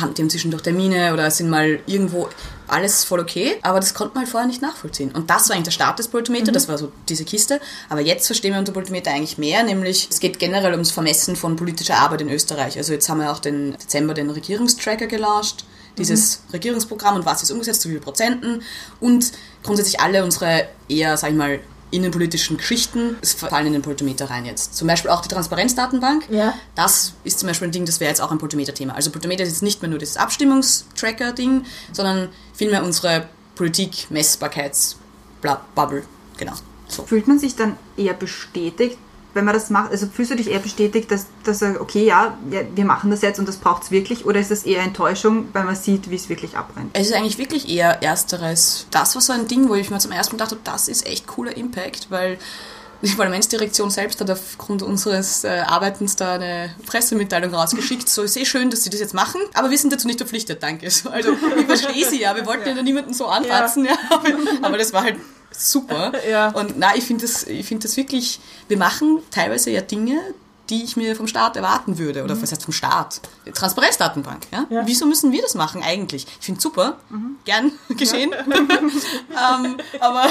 haben 0.00 0.14
die 0.14 0.22
haben 0.22 0.30
zwischendurch 0.30 0.62
Termine 0.62 1.12
oder 1.12 1.30
sind 1.30 1.50
mal 1.50 1.80
irgendwo, 1.86 2.28
alles 2.66 3.04
voll 3.04 3.20
okay, 3.20 3.56
aber 3.62 3.80
das 3.80 3.94
konnte 3.94 4.14
man 4.14 4.24
halt 4.24 4.30
vorher 4.30 4.46
nicht 4.46 4.62
nachvollziehen. 4.62 5.10
Und 5.12 5.30
das 5.30 5.48
war 5.48 5.56
eigentlich 5.56 5.64
der 5.64 5.70
Start 5.72 5.98
des 5.98 6.08
Politometer, 6.08 6.52
das 6.52 6.68
war 6.68 6.78
so 6.78 6.92
diese 7.08 7.24
Kiste. 7.24 7.60
Aber 7.88 8.00
jetzt 8.00 8.26
verstehen 8.26 8.52
wir 8.52 8.58
unter 8.58 8.72
Politometer 8.72 9.10
eigentlich 9.10 9.38
mehr, 9.38 9.62
nämlich 9.62 10.08
es 10.10 10.20
geht 10.20 10.38
generell 10.38 10.72
ums 10.72 10.90
Vermessen 10.90 11.36
von 11.36 11.56
politischer 11.56 11.96
Arbeit 11.96 12.20
in 12.20 12.30
Österreich. 12.30 12.76
Also 12.76 12.92
jetzt 12.92 13.08
haben 13.08 13.20
wir 13.20 13.32
auch 13.32 13.38
den 13.38 13.72
Dezember 13.72 14.14
den 14.14 14.30
Regierungstracker 14.30 15.06
gelauncht, 15.06 15.64
dieses 15.96 16.42
Regierungsprogramm 16.52 17.16
und 17.16 17.26
was 17.26 17.42
ist 17.42 17.50
umgesetzt, 17.50 17.82
zu 17.82 17.88
wie 17.88 17.92
viel 17.92 18.00
Prozenten 18.00 18.62
und 19.00 19.32
grundsätzlich 19.62 20.00
alle 20.00 20.22
unsere 20.22 20.68
eher, 20.88 21.16
sag 21.16 21.30
ich 21.30 21.36
mal, 21.36 21.60
innenpolitischen 21.90 22.56
Geschichten 22.56 23.16
es 23.20 23.34
fallen 23.34 23.66
in 23.68 23.74
den 23.74 23.82
Politometer 23.82 24.28
rein 24.30 24.44
jetzt. 24.44 24.74
Zum 24.76 24.88
Beispiel 24.88 25.10
auch 25.10 25.22
die 25.22 25.28
Transparenzdatenbank. 25.28 26.28
Ja. 26.30 26.54
Das 26.74 27.12
ist 27.24 27.38
zum 27.38 27.46
Beispiel 27.48 27.68
ein 27.68 27.72
Ding, 27.72 27.86
das 27.86 28.00
wäre 28.00 28.10
jetzt 28.10 28.20
auch 28.20 28.30
ein 28.30 28.36
Politometer-Thema. 28.38 28.94
Also 28.94 29.10
Politometer 29.10 29.44
ist 29.44 29.50
jetzt 29.50 29.62
nicht 29.62 29.80
mehr 29.82 29.90
nur 29.90 29.98
dieses 29.98 30.16
Abstimmungstracker-Ding, 30.16 31.64
sondern 31.92 32.28
vielmehr 32.54 32.84
unsere 32.84 33.28
Politik-Messbarkeits-Bubble. 33.56 36.04
Genau. 36.36 36.52
So. 36.88 37.04
Fühlt 37.04 37.28
man 37.28 37.38
sich 37.38 37.54
dann 37.56 37.76
eher 37.96 38.14
bestätigt, 38.14 38.98
wenn 39.34 39.44
man 39.44 39.54
das 39.54 39.70
macht? 39.70 39.90
Also 39.90 40.06
fühlst 40.06 40.30
du 40.30 40.36
dich 40.36 40.50
eher 40.50 40.58
bestätigt, 40.58 41.10
dass, 41.10 41.26
dass 41.44 41.62
er, 41.62 41.80
okay, 41.80 42.04
ja, 42.04 42.36
ja, 42.50 42.60
wir 42.74 42.84
machen 42.84 43.10
das 43.10 43.22
jetzt 43.22 43.38
und 43.38 43.46
das 43.48 43.56
braucht 43.56 43.84
es 43.84 43.90
wirklich? 43.90 44.26
Oder 44.26 44.40
ist 44.40 44.50
das 44.50 44.64
eher 44.64 44.82
Enttäuschung, 44.82 45.48
weil 45.52 45.64
man 45.64 45.76
sieht, 45.76 46.10
wie 46.10 46.16
es 46.16 46.28
wirklich 46.28 46.56
abbrennt? 46.56 46.90
Es 46.94 47.08
ist 47.08 47.14
eigentlich 47.14 47.38
wirklich 47.38 47.68
eher 47.68 48.02
Ersteres. 48.02 48.86
Das 48.90 49.14
war 49.14 49.22
so 49.22 49.32
ein 49.32 49.46
Ding, 49.46 49.68
wo 49.68 49.74
ich 49.74 49.90
mir 49.90 49.98
zum 49.98 50.12
ersten 50.12 50.36
Mal 50.36 50.44
dachte, 50.44 50.58
das 50.64 50.88
ist 50.88 51.06
echt 51.06 51.26
cooler 51.26 51.56
Impact, 51.56 52.10
weil 52.10 52.38
die 53.02 53.12
Parlamentsdirektion 53.12 53.90
selbst 53.90 54.20
hat 54.20 54.30
aufgrund 54.30 54.82
unseres 54.82 55.44
äh, 55.44 55.62
Arbeitens 55.64 56.16
da 56.16 56.34
eine 56.34 56.74
Pressemitteilung 56.86 57.54
rausgeschickt. 57.54 58.08
So, 58.08 58.26
sehr 58.26 58.44
schön, 58.44 58.70
dass 58.70 58.82
sie 58.82 58.90
das 58.90 58.98
jetzt 58.98 59.14
machen, 59.14 59.40
aber 59.54 59.70
wir 59.70 59.78
sind 59.78 59.92
dazu 59.92 60.08
nicht 60.08 60.18
verpflichtet, 60.18 60.62
danke. 60.62 60.90
So, 60.90 61.10
Also, 61.10 61.32
ich 61.32 61.66
verstehe 61.66 62.04
sie 62.04 62.20
ja, 62.20 62.34
wir 62.34 62.44
wollten 62.46 62.76
ja, 62.76 62.82
niemanden 62.82 63.14
so 63.14 63.26
anratzen, 63.26 63.84
ja. 63.84 63.92
aber, 64.10 64.28
aber 64.62 64.78
das 64.78 64.92
war 64.92 65.04
halt 65.04 65.16
super. 65.58 66.12
Ja. 66.28 66.48
Und 66.50 66.78
na, 66.78 66.94
ich 66.94 67.04
finde 67.04 67.26
das, 67.26 67.44
ich 67.44 67.66
finde 67.66 67.86
das 67.86 67.96
wirklich, 67.96 68.40
wir 68.68 68.76
machen 68.76 69.22
teilweise 69.30 69.70
ja 69.70 69.80
Dinge, 69.80 70.20
die 70.68 70.84
ich 70.84 70.96
mir 70.96 71.16
vom 71.16 71.26
Staat 71.26 71.56
erwarten 71.56 71.98
würde. 71.98 72.22
Oder 72.22 72.40
was 72.40 72.52
heißt 72.52 72.62
vom 72.62 72.74
Staat? 72.74 73.20
Transparenzdatenbank. 73.54 74.46
Ja? 74.52 74.66
Ja. 74.68 74.86
Wieso 74.86 75.06
müssen 75.06 75.32
wir 75.32 75.40
das 75.42 75.54
machen 75.54 75.82
eigentlich? 75.82 76.26
Ich 76.40 76.46
finde 76.46 76.60
super, 76.60 76.98
gern 77.44 77.72
geschehen. 77.96 78.34
ähm, 78.50 79.76
aber 80.00 80.26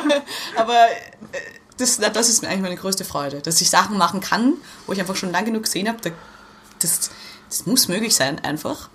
aber 0.56 0.86
äh, 1.32 1.38
das, 1.76 1.98
das 1.98 2.28
ist 2.28 2.44
eigentlich 2.44 2.62
meine 2.62 2.76
größte 2.76 3.04
Freude, 3.04 3.40
dass 3.40 3.60
ich 3.60 3.68
Sachen 3.68 3.98
machen 3.98 4.20
kann, 4.20 4.54
wo 4.86 4.92
ich 4.92 5.00
einfach 5.00 5.16
schon 5.16 5.32
lang 5.32 5.44
genug 5.44 5.64
gesehen 5.64 5.88
habe, 5.88 5.98
da, 6.00 6.10
das, 6.78 7.10
das 7.54 7.66
muss 7.66 7.86
möglich 7.86 8.16
sein 8.16 8.40
einfach. 8.40 8.88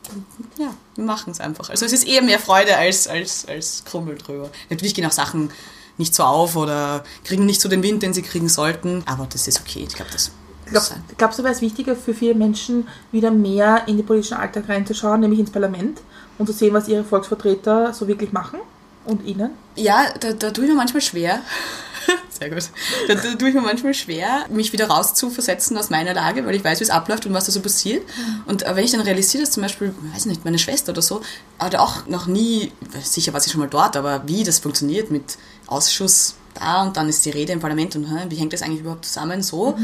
Ja, 0.58 0.74
wir 0.95 1.06
machen 1.06 1.32
es 1.32 1.39
einfach. 1.39 1.69
Also 1.69 1.86
es 1.86 1.93
ist 1.93 2.06
eher 2.06 2.22
mehr 2.22 2.39
Freude 2.39 2.76
als, 2.76 3.08
als, 3.08 3.45
als 3.48 3.86
Krummel 3.86 4.17
drüber. 4.17 4.50
Natürlich 4.69 4.93
gehen 4.93 5.06
auch 5.06 5.13
Sachen 5.13 5.50
nicht 5.98 6.13
so 6.13 6.24
auf 6.24 6.58
oder 6.58 7.06
kriegen 7.24 7.45
nicht 7.45 7.62
so 7.62 7.69
den 7.69 7.84
Wind, 7.84 8.04
den 8.04 8.13
sie 8.13 8.22
kriegen 8.22 8.50
sollten, 8.50 9.04
aber 9.06 9.28
das 9.32 9.48
ist 9.48 9.62
okay. 9.62 9.86
Ich 9.88 9.95
glaube, 9.95 10.12
das 10.12 10.32
Glaub, 10.65 10.84
sein. 10.84 11.02
glaubst 11.17 11.39
du, 11.39 11.43
wäre 11.43 11.54
es 11.54 11.62
wichtiger 11.62 11.95
für 11.95 12.13
viele 12.13 12.36
Menschen, 12.36 12.88
wieder 13.13 13.32
mehr 13.32 13.88
in 13.88 13.95
den 13.95 14.06
politischen 14.06 14.38
Alltag 14.38 14.67
reinzuschauen, 14.67 15.22
nämlich 15.22 15.39
ins 15.39 15.52
Parlament 15.52 16.02
und 16.38 16.45
zu 16.45 16.54
sehen, 16.54 16.74
was 16.74 16.89
ihre 16.89 17.06
Volksvertreter 17.06 17.93
so 17.93 18.08
wirklich 18.10 18.34
machen 18.34 18.60
und 19.06 19.26
ihnen? 19.26 19.52
Ja, 19.76 20.08
da, 20.19 20.34
da 20.34 20.52
tue 20.52 20.65
ich 20.65 20.69
mir 20.69 20.76
manchmal 20.76 21.02
schwer. 21.02 21.39
Sehr 22.39 22.49
gut. 22.49 22.69
Da, 23.08 23.15
da 23.15 23.36
tue 23.36 23.49
ich 23.49 23.56
mir 23.56 23.62
manchmal 23.62 23.93
schwer, 23.93 24.45
mich 24.49 24.71
wieder 24.71 24.88
rauszuversetzen 24.88 25.78
aus 25.78 25.89
meiner 25.89 26.13
Lage, 26.13 26.45
weil 26.45 26.56
ich 26.56 26.63
weiß, 26.63 26.80
wie 26.80 26.86
es 26.86 26.89
abläuft 26.89 27.25
und 27.25 27.34
was 27.34 27.45
da 27.45 27.52
so 27.52 27.60
passiert. 27.60 28.04
Und 28.45 28.63
äh, 28.63 28.75
wenn 28.75 28.86
ich 28.86 28.91
dann 28.91 29.02
realisiere, 29.02 29.43
dass 29.43 29.52
zum 29.52 29.63
Beispiel, 29.63 29.93
weiß 30.13 30.25
nicht, 30.25 30.45
meine 30.45 30.58
Schwester 30.58 30.93
oder 30.93 31.02
so, 31.02 31.21
hat 31.60 31.75
auch 31.75 32.08
noch 32.08 32.28
nie, 32.28 32.71
sicher 33.04 33.34
war 33.34 33.41
sie 33.41 33.49
schon 33.49 33.60
mal 33.60 33.69
dort, 33.69 33.97
aber 33.97 34.23
wie 34.25 34.43
das 34.43 34.60
funktioniert 34.60 35.12
mit 35.12 35.38
Ausschuss 35.67 36.36
da 36.54 36.84
und 36.84 36.97
dann 36.97 37.10
ist 37.10 37.25
die 37.25 37.30
Rede 37.30 37.54
im 37.54 37.60
Parlament 37.60 37.95
und 37.95 38.08
wie 38.30 38.36
hängt 38.36 38.54
das 38.54 38.62
eigentlich 38.62 38.82
überhaupt 38.82 39.06
zusammen 39.06 39.43
so. 39.43 39.78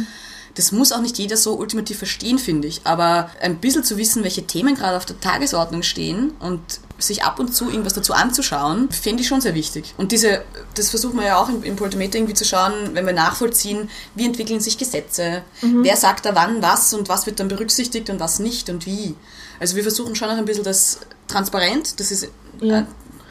Das 0.55 0.71
muss 0.71 0.93
auch 0.93 1.01
nicht 1.01 1.17
jeder 1.17 1.35
so 1.35 1.55
ultimativ 1.57 1.97
verstehen, 1.97 2.39
finde 2.39 2.67
ich. 2.67 2.81
Aber 2.85 3.29
ein 3.41 3.57
bisschen 3.57 3.83
zu 3.83 3.97
wissen, 3.97 4.23
welche 4.23 4.47
Themen 4.47 4.75
gerade 4.75 4.95
auf 4.95 5.05
der 5.05 5.19
Tagesordnung 5.19 5.83
stehen 5.83 6.31
und 6.39 6.61
sich 6.97 7.23
ab 7.23 7.39
und 7.39 7.53
zu 7.53 7.69
irgendwas 7.69 7.93
dazu 7.93 8.13
anzuschauen, 8.13 8.89
finde 8.89 9.21
ich 9.21 9.27
schon 9.27 9.41
sehr 9.41 9.53
wichtig. 9.53 9.93
Und 9.97 10.11
diese, 10.11 10.43
das 10.75 10.89
versuchen 10.89 11.19
wir 11.19 11.25
ja 11.27 11.37
auch 11.37 11.49
im, 11.49 11.63
im 11.63 11.75
Politimeter 11.75 12.17
irgendwie 12.17 12.33
zu 12.35 12.45
schauen, 12.45 12.73
wenn 12.93 13.05
wir 13.05 13.13
nachvollziehen, 13.13 13.89
wie 14.15 14.25
entwickeln 14.25 14.59
sich 14.61 14.77
Gesetze, 14.77 15.43
wer 15.61 15.97
sagt 15.97 16.25
da 16.25 16.35
wann 16.35 16.61
was 16.61 16.93
und 16.93 17.09
was 17.09 17.25
wird 17.25 17.39
dann 17.39 17.47
berücksichtigt 17.49 18.09
und 18.09 18.19
was 18.19 18.39
nicht 18.39 18.69
und 18.69 18.85
wie. 18.85 19.15
Also 19.59 19.75
wir 19.75 19.83
versuchen 19.83 20.15
schon 20.15 20.29
auch 20.29 20.37
ein 20.37 20.45
bisschen 20.45 20.63
das 20.63 20.99
transparent, 21.27 21.99
das 21.99 22.11
ist 22.11 22.29
Ja. 22.61 22.77
ein 22.79 22.87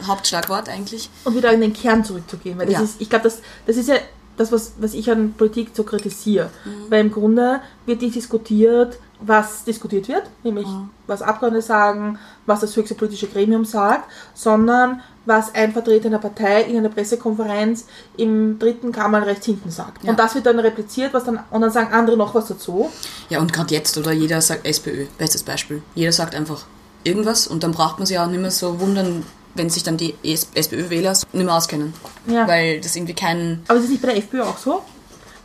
Hauptschlagwort 0.06 0.68
eigentlich. 0.68 1.08
Und 1.24 1.34
wieder 1.36 1.52
in 1.52 1.60
den 1.60 1.72
Kern 1.72 2.04
zurückzugehen. 2.04 2.58
Weil 2.58 2.66
das 2.66 2.74
Ja. 2.74 2.82
ist, 2.82 2.96
ich 2.98 3.08
glaube, 3.08 3.24
das, 3.24 3.38
das 3.66 3.76
ist 3.76 3.88
ja 3.88 3.96
das, 4.36 4.50
was, 4.52 4.72
was 4.78 4.92
ich 4.94 5.10
an 5.10 5.32
Politik 5.34 5.70
so 5.74 5.84
kritisiere. 5.84 6.50
Weil 6.90 7.00
im 7.00 7.12
Grunde 7.12 7.60
wird 7.86 8.02
nicht 8.02 8.14
diskutiert, 8.16 8.98
was 9.26 9.64
diskutiert 9.64 10.08
wird, 10.08 10.24
nämlich 10.42 10.66
was 11.06 11.22
Abgeordnete 11.22 11.64
sagen, 11.64 12.18
was 12.46 12.60
das 12.60 12.76
höchste 12.76 12.94
politische 12.94 13.26
Gremium 13.26 13.64
sagt, 13.64 14.10
sondern 14.34 15.00
was 15.26 15.54
ein 15.54 15.72
Vertreter 15.72 16.06
einer 16.06 16.18
Partei 16.18 16.62
in 16.62 16.76
einer 16.76 16.88
Pressekonferenz 16.88 17.86
im 18.16 18.58
dritten 18.58 18.92
Kammer 18.92 19.26
rechts 19.26 19.46
hinten 19.46 19.70
sagt. 19.70 20.04
Ja. 20.04 20.10
Und 20.10 20.18
das 20.18 20.34
wird 20.34 20.46
dann 20.46 20.58
repliziert, 20.58 21.14
was 21.14 21.24
dann, 21.24 21.40
und 21.50 21.60
dann 21.60 21.70
sagen 21.70 21.92
andere 21.92 22.16
noch 22.16 22.34
was 22.34 22.46
dazu. 22.46 22.90
Ja, 23.30 23.40
und 23.40 23.52
gerade 23.52 23.74
jetzt, 23.74 23.96
oder 23.96 24.12
jeder 24.12 24.40
sagt 24.40 24.66
SPÖ, 24.66 25.06
bestes 25.16 25.42
Beispiel. 25.42 25.82
Jeder 25.94 26.12
sagt 26.12 26.34
einfach 26.34 26.64
irgendwas 27.04 27.46
und 27.46 27.62
dann 27.62 27.72
braucht 27.72 27.98
man 27.98 28.06
sich 28.06 28.18
auch 28.18 28.26
nicht 28.26 28.40
mehr 28.40 28.50
so 28.50 28.80
wundern, 28.80 29.24
wenn 29.54 29.70
sich 29.70 29.82
dann 29.82 29.96
die 29.96 30.14
SPÖ-Wähler 30.22 31.12
nicht 31.12 31.44
mehr 31.44 31.54
auskennen. 31.54 31.94
Ja. 32.26 32.46
Weil 32.48 32.80
das 32.80 32.96
irgendwie 32.96 33.14
kein. 33.14 33.62
Aber 33.68 33.78
ist 33.78 33.84
es 33.84 33.90
nicht 33.90 34.02
bei 34.02 34.08
der 34.08 34.18
FPÖ 34.18 34.42
auch 34.42 34.58
so? 34.58 34.82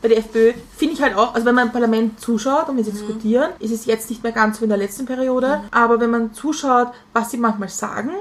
Bei 0.01 0.07
der 0.07 0.17
FPÖ 0.19 0.53
finde 0.77 0.93
ich 0.95 1.01
halt 1.01 1.15
auch, 1.15 1.33
also 1.33 1.45
wenn 1.45 1.55
man 1.55 1.67
im 1.67 1.73
Parlament 1.73 2.19
zuschaut 2.21 2.69
und 2.69 2.77
wenn 2.77 2.83
sie 2.85 2.91
diskutieren, 2.91 3.51
ist 3.59 3.71
es 3.71 3.85
jetzt 3.85 4.09
nicht 4.09 4.23
mehr 4.23 4.31
ganz 4.31 4.55
so 4.57 4.61
wie 4.61 4.65
in 4.65 4.69
der 4.69 4.77
letzten 4.77 5.05
Periode. 5.05 5.61
Aber 5.71 5.99
wenn 5.99 6.09
man 6.09 6.33
zuschaut, 6.33 6.87
was 7.13 7.31
sie 7.31 7.37
manchmal 7.37 7.69
sagen 7.69 8.11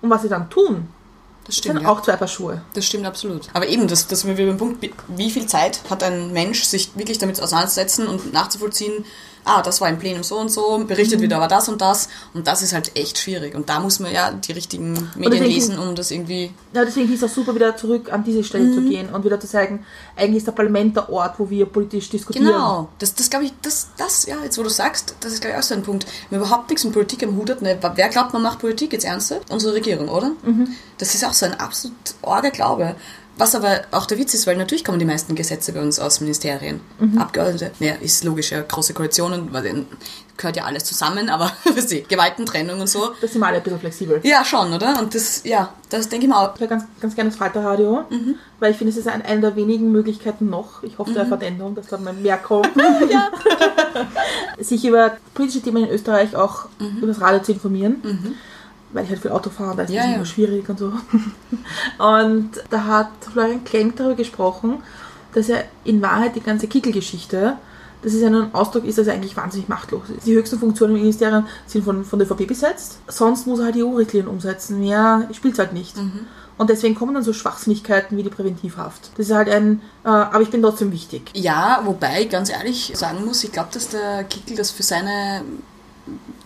und 0.00 0.08
was 0.10 0.22
sie 0.22 0.28
dann 0.28 0.48
tun, 0.48 0.88
Das 1.46 1.58
stimmt. 1.58 1.82
Ja. 1.82 1.88
auch 1.88 2.00
zwei 2.02 2.16
Paar 2.16 2.26
Schuhe. 2.28 2.62
Das 2.74 2.86
stimmt 2.86 3.06
absolut. 3.06 3.48
Aber 3.52 3.68
eben, 3.68 3.86
das, 3.86 4.06
das 4.08 4.20
sind 4.20 4.36
wir 4.36 4.46
beim 4.46 4.56
Punkt, 4.56 4.84
wie 5.08 5.30
viel 5.30 5.46
Zeit 5.46 5.80
hat 5.90 6.02
ein 6.02 6.32
Mensch, 6.32 6.64
sich 6.64 6.90
wirklich 6.96 7.18
damit 7.18 7.40
auseinanderzusetzen 7.40 8.08
und 8.08 8.32
nachzuvollziehen, 8.32 9.04
ah, 9.46 9.62
das 9.62 9.80
war 9.80 9.88
im 9.88 9.98
Plenum 9.98 10.22
so 10.22 10.38
und 10.38 10.50
so, 10.50 10.78
berichtet 10.86 11.20
wieder 11.22 11.36
aber 11.36 11.48
das 11.48 11.68
und 11.68 11.80
das. 11.80 12.08
Und 12.34 12.46
das 12.46 12.60
ist 12.62 12.72
halt 12.74 12.94
echt 12.96 13.16
schwierig. 13.18 13.54
Und 13.54 13.68
da 13.70 13.80
muss 13.80 14.00
man 14.00 14.12
ja 14.12 14.30
die 14.32 14.52
richtigen 14.52 14.92
Medien 15.14 15.30
deswegen- 15.30 15.44
lesen, 15.46 15.78
um 15.78 15.94
das 15.94 16.10
irgendwie. 16.10 16.52
Ja, 16.74 16.84
deswegen 16.84 17.12
ist 17.12 17.22
es 17.22 17.30
auch 17.30 17.34
super, 17.34 17.54
wieder 17.54 17.76
zurück 17.76 18.12
an 18.12 18.24
diese 18.24 18.44
Stelle 18.44 18.64
Mhm. 18.64 18.74
zu 18.74 18.80
gehen 18.82 19.08
und 19.14 19.24
wieder 19.24 19.40
zu 19.40 19.46
sagen, 19.46 19.86
eigentlich 20.16 20.38
ist 20.38 20.46
der 20.48 20.52
Parlament 20.52 20.96
der 20.96 21.08
Ort, 21.10 21.38
wo 21.38 21.48
wir 21.48 21.64
politisch 21.66 22.10
diskutieren. 22.10 22.46
Genau. 22.46 22.88
Das, 22.98 23.14
das 23.14 23.30
glaube 23.30 23.46
ich, 23.46 23.52
das, 23.62 23.88
das, 23.96 24.26
ja, 24.26 24.36
jetzt 24.42 24.58
wo 24.58 24.62
du 24.62 24.68
sagst, 24.68 25.14
das 25.20 25.32
ist, 25.32 25.40
glaube 25.40 25.54
ich, 25.54 25.58
auch 25.60 25.66
so 25.66 25.74
ein 25.74 25.82
Punkt. 25.82 26.06
Wenn 26.28 26.40
man 26.40 26.46
überhaupt 26.48 26.68
nichts 26.68 26.84
mit 26.84 26.92
Politik 26.92 27.22
am 27.22 27.36
Hut 27.36 27.48
hat, 27.50 27.62
ne, 27.62 27.78
wer 27.94 28.08
glaubt, 28.08 28.32
man 28.32 28.42
macht 28.42 28.58
Politik 28.58 28.92
jetzt 28.92 29.04
ernsthaft? 29.04 29.50
Unsere 29.50 29.74
Regierung, 29.74 30.08
oder? 30.08 30.32
Das 30.98 31.14
ist 31.14 31.24
auch 31.24 31.32
so 31.32 31.46
ein 31.46 31.54
absolut 31.54 31.94
arger 32.22 32.50
Glaube. 32.50 32.96
Was 33.38 33.54
aber 33.54 33.82
auch 33.90 34.06
der 34.06 34.18
Witz 34.18 34.32
ist, 34.32 34.46
weil 34.46 34.56
natürlich 34.56 34.84
kommen 34.84 34.98
die 34.98 35.04
meisten 35.04 35.34
Gesetze 35.34 35.72
bei 35.72 35.80
uns 35.82 35.98
aus 35.98 36.20
Ministerien. 36.20 36.80
Abgeordnete, 37.18 37.70
naja, 37.80 37.94
ist 38.00 38.24
logisch, 38.24 38.50
ja, 38.52 38.62
große 38.62 38.94
Koalitionen, 38.94 39.52
weil 39.52 39.64
dann 39.64 39.86
gehört 40.36 40.56
ja 40.56 40.64
alles 40.64 40.84
zusammen, 40.84 41.28
aber 41.28 41.52
weißt 41.64 41.92
du, 41.92 42.02
Gewaltentrennung 42.02 42.80
und 42.80 42.88
so. 42.88 43.10
Da 43.20 43.26
sind 43.26 43.40
wir 43.40 43.46
alle 43.46 43.58
ein 43.58 43.62
bisschen 43.62 43.80
flexibel. 43.80 44.20
Ja, 44.22 44.44
schon, 44.44 44.72
oder? 44.72 44.98
Und 44.98 45.14
das, 45.14 45.42
ja, 45.44 45.72
das 45.90 46.08
denke 46.08 46.26
ich 46.26 46.32
mir 46.32 46.38
auch. 46.38 46.54
Ich 46.54 46.60
höre 46.60 46.68
ganz, 46.68 46.84
ganz 47.00 47.14
gerne 47.14 47.30
das 47.30 47.38
Falterradio, 47.38 48.04
weil 48.58 48.70
ich 48.70 48.78
finde, 48.78 48.92
es 48.92 48.98
ist 48.98 49.08
ein, 49.08 49.22
eine 49.22 49.40
der 49.40 49.56
wenigen 49.56 49.92
Möglichkeiten 49.92 50.48
noch, 50.48 50.82
ich 50.82 50.98
hoffe, 50.98 51.12
da 51.12 51.20
erfahrt 51.20 51.42
Änderung, 51.42 51.74
dass 51.74 51.88
da 51.88 51.98
mal 51.98 52.14
mehr 52.14 52.38
kommt, 52.38 52.70
sich 54.58 54.84
über 54.84 55.16
politische 55.34 55.60
Themen 55.62 55.84
in 55.84 55.90
Österreich 55.90 56.34
auch 56.36 56.66
über 56.78 57.06
das 57.06 57.20
Radio 57.20 57.42
zu 57.42 57.52
informieren, 57.52 58.36
weil 58.96 59.04
ich 59.04 59.10
halt 59.10 59.20
viel 59.20 59.30
Auto 59.30 59.50
fahre, 59.50 59.76
da 59.76 59.82
ist 59.82 59.90
Ja, 59.90 60.02
das 60.02 60.10
ja. 60.10 60.16
immer 60.16 60.24
schwierig 60.24 60.68
und 60.68 60.78
so. 60.78 60.92
Und 61.98 62.50
da 62.70 62.84
hat 62.84 63.10
Florian 63.30 63.62
Klenk 63.62 63.96
darüber 63.96 64.14
gesprochen, 64.14 64.82
dass 65.34 65.50
er 65.50 65.64
in 65.84 66.00
Wahrheit 66.00 66.34
die 66.34 66.40
ganze 66.40 66.66
Kickel-Geschichte, 66.66 67.58
dass 68.02 68.14
es 68.14 68.22
ja 68.22 68.30
nur 68.30 68.44
ein 68.44 68.54
Ausdruck 68.54 68.84
ist, 68.84 68.96
dass 68.96 69.06
er 69.06 69.12
eigentlich 69.12 69.36
wahnsinnig 69.36 69.68
machtlos 69.68 70.08
ist. 70.16 70.26
Die 70.26 70.34
höchsten 70.34 70.58
Funktionen 70.58 70.94
im 70.94 71.02
Ministerium 71.02 71.46
sind 71.66 71.84
von, 71.84 72.06
von 72.06 72.18
der 72.18 72.30
ÖVP 72.30 72.46
besetzt. 72.46 72.98
Sonst 73.06 73.46
muss 73.46 73.58
er 73.58 73.66
halt 73.66 73.74
die 73.74 73.82
EU-Richtlinien 73.84 74.28
umsetzen. 74.30 74.80
Mehr 74.80 75.28
spielt 75.32 75.54
es 75.54 75.58
halt 75.58 75.74
nicht. 75.74 75.94
Und 76.56 76.70
deswegen 76.70 76.94
kommen 76.94 77.12
dann 77.12 77.22
so 77.22 77.34
Schwachsinnigkeiten 77.34 78.16
wie 78.16 78.22
die 78.22 78.30
Präventivhaft. 78.30 79.10
Das 79.18 79.26
ist 79.26 79.34
halt 79.34 79.50
ein, 79.50 79.82
äh, 80.04 80.08
aber 80.08 80.40
ich 80.40 80.50
bin 80.50 80.62
trotzdem 80.62 80.90
wichtig. 80.90 81.30
Ja, 81.34 81.82
wobei 81.84 82.22
ich 82.22 82.30
ganz 82.30 82.48
ehrlich 82.48 82.92
sagen 82.94 83.26
muss, 83.26 83.44
ich 83.44 83.52
glaube, 83.52 83.68
dass 83.72 83.88
der 83.88 84.24
Kickel 84.24 84.56
das 84.56 84.70
für 84.70 84.82
seine, 84.82 85.42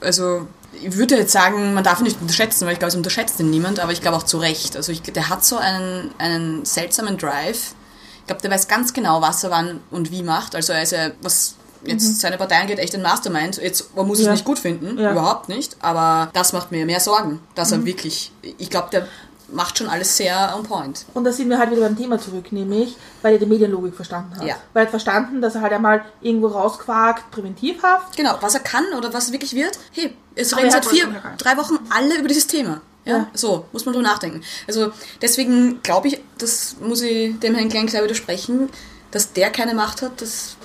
also 0.01 0.49
ich 0.73 0.97
würde 0.97 1.17
jetzt 1.17 1.33
sagen, 1.33 1.75
man 1.75 1.85
darf 1.85 2.01
ihn 2.01 2.05
nicht 2.05 2.21
unterschätzen, 2.21 2.65
weil 2.67 2.73
ich 2.75 2.79
glaube, 2.79 2.91
es 2.91 2.97
unterschätzt 2.97 3.39
ihn 3.41 3.51
niemand, 3.51 3.81
aber 3.81 3.93
ich 3.93 4.01
glaube 4.03 4.17
auch 4.17 4.23
zu 4.23 4.39
Recht. 4.39 4.77
Also 4.77 4.93
ich, 4.93 5.03
der 5.03 5.29
hat 5.29 5.45
so 5.45 5.57
einen, 5.59 6.11
einen 6.19 6.65
seltsamen 6.65 7.19
Drive. 7.19 7.75
Ich 8.21 8.27
glaube, 8.27 8.43
der 8.43 8.51
weiß 8.51 8.69
ganz 8.69 8.93
genau, 8.93 9.21
was 9.21 9.43
er 9.45 9.51
wann 9.51 9.81
und 9.91 10.11
wie 10.11 10.23
macht. 10.23 10.55
Also 10.55 10.73
er 10.73 10.83
ist 10.83 10.93
ja, 10.93 11.11
was 11.23 11.55
jetzt 11.85 12.21
seine 12.21 12.37
Partei 12.37 12.61
angeht, 12.61 12.79
echt 12.79 12.95
ein 12.95 13.03
Mastermind. 13.03 13.57
Jetzt, 13.57 13.97
man 13.97 14.07
muss 14.07 14.19
es 14.21 14.27
Ja. 14.27 14.33
nicht 14.33 14.45
gut 14.45 14.59
finden, 14.59 14.99
Ja. 14.99 15.13
überhaupt 15.13 15.49
nicht, 15.49 15.77
aber 15.81 16.31
das 16.35 16.53
macht 16.53 16.71
mir 16.71 16.85
mehr 16.87 17.01
Sorgen, 17.01 17.41
dass 17.55 17.73
er 17.73 17.85
wirklich, 17.85 18.31
ich 18.59 18.69
glaube, 18.71 18.89
der 18.93 19.07
macht 19.53 19.79
schon 19.79 19.89
alles 19.89 20.17
sehr 20.17 20.55
on 20.57 20.63
point. 20.65 21.05
Und 21.15 21.25
da 21.25 21.33
sind 21.33 21.49
wir 21.49 21.59
halt 21.59 21.71
wieder 21.71 21.83
beim 21.83 21.97
Thema 21.97 22.19
zurück, 22.19 22.53
nämlich, 22.53 22.97
weil 23.23 23.35
er 23.35 23.39
die 23.39 23.47
Medienlogik 23.47 23.95
verstanden 23.95 24.37
hat. 24.37 24.45
Ja. 24.47 24.57
Weil 24.73 24.83
er 24.83 24.87
hat 24.87 24.91
verstanden, 24.91 25.41
dass 25.41 25.55
er 25.55 25.61
halt 25.63 25.73
einmal 25.73 26.05
irgendwo 26.21 26.49
rausquakt, 26.49 27.31
Präventivhaft. 27.31 28.17
Genau, 28.17 28.37
was 28.41 28.55
er 28.55 28.61
kann 28.61 28.85
oder 28.97 29.13
was 29.13 29.33
wirklich 29.33 29.55
wird, 29.55 29.79
hey, 29.93 30.15
es 30.35 30.57
reden 30.57 30.71
seit 30.71 30.85
vier, 30.87 31.07
drei 31.39 31.57
Wochen 31.57 31.79
alle 31.91 32.19
über 32.19 32.29
dieses 32.29 32.47
Thema. 32.47 32.81
Ja, 33.05 33.17
Ja. 33.17 33.27
so, 33.35 33.65
muss 33.73 33.85
man 33.87 33.95
drüber 33.95 34.07
nachdenken. 34.09 34.43
Also 34.69 34.93
deswegen 35.23 35.83
glaube 35.83 36.09
ich, 36.09 36.21
das 36.39 36.77
muss 36.81 37.01
ich 37.03 37.39
dem 37.41 37.55
Herrn 37.55 37.69
Klein 37.71 37.87
gleich 37.87 38.03
widersprechen, 38.05 38.69
dass 39.11 39.33
der 39.33 39.51
keine 39.51 39.75
Macht 39.75 40.03
hat, 40.03 40.21
das 40.21 40.57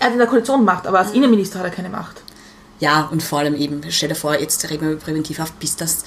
Er 0.00 0.06
hat 0.06 0.12
in 0.12 0.18
der 0.18 0.26
Koalition 0.26 0.64
Macht, 0.64 0.86
aber 0.86 1.00
Mhm. 1.00 1.06
als 1.06 1.14
Innenminister 1.14 1.58
hat 1.60 1.66
er 1.66 1.70
keine 1.70 1.88
Macht. 1.90 2.22
ja, 2.80 3.08
und 3.12 3.22
vor 3.22 3.38
allem 3.40 3.54
eben, 3.54 3.80
stell 3.90 4.08
dir 4.08 4.14
vor, 4.14 4.34
jetzt 4.38 4.68
reden 4.70 4.82
wir 4.86 4.92
über 4.92 5.00
Präventivhaft, 5.04 5.58
bis 5.60 5.76
das 5.76 6.04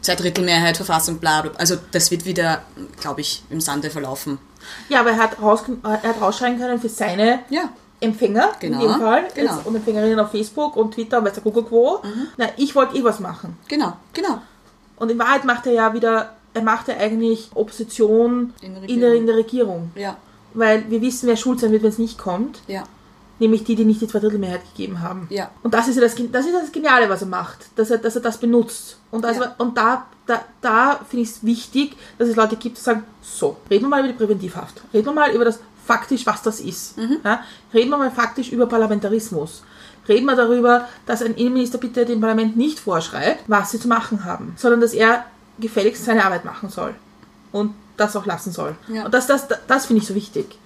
Zweidrittelmehrheit, 0.00 0.76
Verfassung, 0.76 1.18
bla, 1.18 1.42
bla. 1.42 1.52
Also 1.58 1.76
das 1.92 2.10
wird 2.10 2.24
wieder, 2.24 2.62
glaube 3.00 3.20
ich, 3.20 3.42
im 3.50 3.60
Sande 3.60 3.90
verlaufen. 3.90 4.38
Ja, 4.88 5.00
aber 5.00 5.10
er 5.10 5.18
hat, 5.18 5.40
raus, 5.40 5.62
er 5.82 6.02
hat 6.02 6.20
rausschreiben 6.20 6.58
können 6.58 6.80
für 6.80 6.88
seine 6.88 7.40
Ja, 7.50 7.68
Empfänger, 8.00 8.50
Genau, 8.60 8.82
in 8.82 8.88
dem 8.92 9.00
Fall, 9.00 9.24
genau. 9.34 9.58
und 9.64 9.74
Empfängerinnen 9.76 10.18
auf 10.20 10.30
Facebook 10.30 10.76
und 10.76 10.92
Twitter 10.92 11.18
und 11.18 11.24
weiß 11.24 11.34
der 11.34 11.42
Kuckuck 11.42 11.70
wo. 11.70 12.02
Na, 12.36 12.46
ich 12.56 12.74
wollte 12.74 12.96
eh 12.96 13.04
was 13.04 13.20
machen. 13.20 13.56
genau, 13.68 13.94
genau. 14.12 14.38
Und 14.96 15.10
in 15.10 15.18
Wahrheit 15.18 15.44
macht 15.44 15.66
er 15.66 15.72
ja 15.72 15.92
wieder, 15.94 16.34
er 16.54 16.62
macht 16.62 16.88
ja 16.88 16.96
eigentlich 16.96 17.50
Opposition 17.54 18.54
In 18.62 18.74
der 18.74 18.82
in 18.88 19.00
der, 19.00 19.14
in 19.14 19.26
der 19.26 19.36
Regierung. 19.36 19.90
Ja, 19.94 20.16
Weil 20.54 20.90
wir 20.90 21.00
wissen, 21.02 21.26
wer 21.28 21.36
schuld 21.36 21.60
sein 21.60 21.70
wird, 21.72 21.82
wenn 21.82 21.90
es 21.90 21.98
nicht 21.98 22.18
kommt. 22.18 22.60
ja. 22.66 22.84
Nämlich 23.38 23.64
die, 23.64 23.76
die 23.76 23.84
nicht 23.84 24.00
die 24.00 24.08
Zweidrittelmehrheit 24.08 24.62
gegeben 24.72 25.02
haben. 25.02 25.26
Ja. 25.30 25.50
Und 25.62 25.74
das 25.74 25.88
ist 25.88 25.96
ja 25.96 26.02
das, 26.02 26.14
das, 26.14 26.46
ist 26.46 26.54
das 26.54 26.72
Geniale, 26.72 27.08
was 27.08 27.22
er 27.22 27.28
macht, 27.28 27.66
dass 27.76 27.90
er, 27.90 27.98
dass 27.98 28.16
er 28.16 28.22
das 28.22 28.38
benutzt. 28.38 28.98
Und, 29.10 29.24
also, 29.24 29.42
Ja. 29.42 29.54
und 29.58 29.76
da, 29.76 30.06
da, 30.26 30.42
da 30.60 31.00
finde 31.08 31.24
ich 31.24 31.30
es 31.30 31.44
wichtig, 31.44 31.96
dass 32.18 32.28
es 32.28 32.36
Leute 32.36 32.56
gibt, 32.56 32.78
die 32.78 32.82
sagen, 32.82 33.04
so, 33.22 33.56
reden 33.70 33.84
wir 33.84 33.88
mal 33.88 34.00
über 34.00 34.08
die 34.08 34.18
Präventivhaft. 34.18 34.80
Reden 34.92 35.06
wir 35.06 35.12
mal 35.12 35.30
über 35.32 35.44
das 35.44 35.60
faktisch, 35.84 36.26
was 36.26 36.42
das 36.42 36.60
ist. 36.60 36.96
Mhm. 36.98 37.18
Ja? 37.24 37.40
Reden 37.72 37.90
wir 37.90 37.98
mal 37.98 38.10
faktisch 38.10 38.50
über 38.50 38.66
Parlamentarismus. 38.66 39.62
Reden 40.08 40.26
wir 40.26 40.36
darüber, 40.36 40.88
dass 41.04 41.22
ein 41.22 41.34
Innenminister 41.34 41.78
bitte 41.78 42.04
dem 42.04 42.20
Parlament 42.20 42.56
nicht 42.56 42.78
vorschreibt, 42.78 43.44
was 43.48 43.72
sie 43.72 43.80
zu 43.80 43.88
machen 43.88 44.24
haben, 44.24 44.54
sondern 44.56 44.80
dass 44.80 44.94
er 44.94 45.24
gefälligst 45.58 46.04
seine 46.04 46.24
Arbeit 46.24 46.44
machen 46.44 46.68
soll 46.68 46.94
und 47.52 47.74
das 47.96 48.14
auch 48.14 48.26
lassen 48.26 48.52
soll. 48.52 48.76
Ja. 48.88 49.04
Und 49.04 49.14
das, 49.14 49.26
das, 49.26 49.48
das, 49.48 49.58
das 49.66 49.86
finde 49.86 50.02
ich 50.02 50.08
so 50.08 50.14
wichtig. 50.14 50.58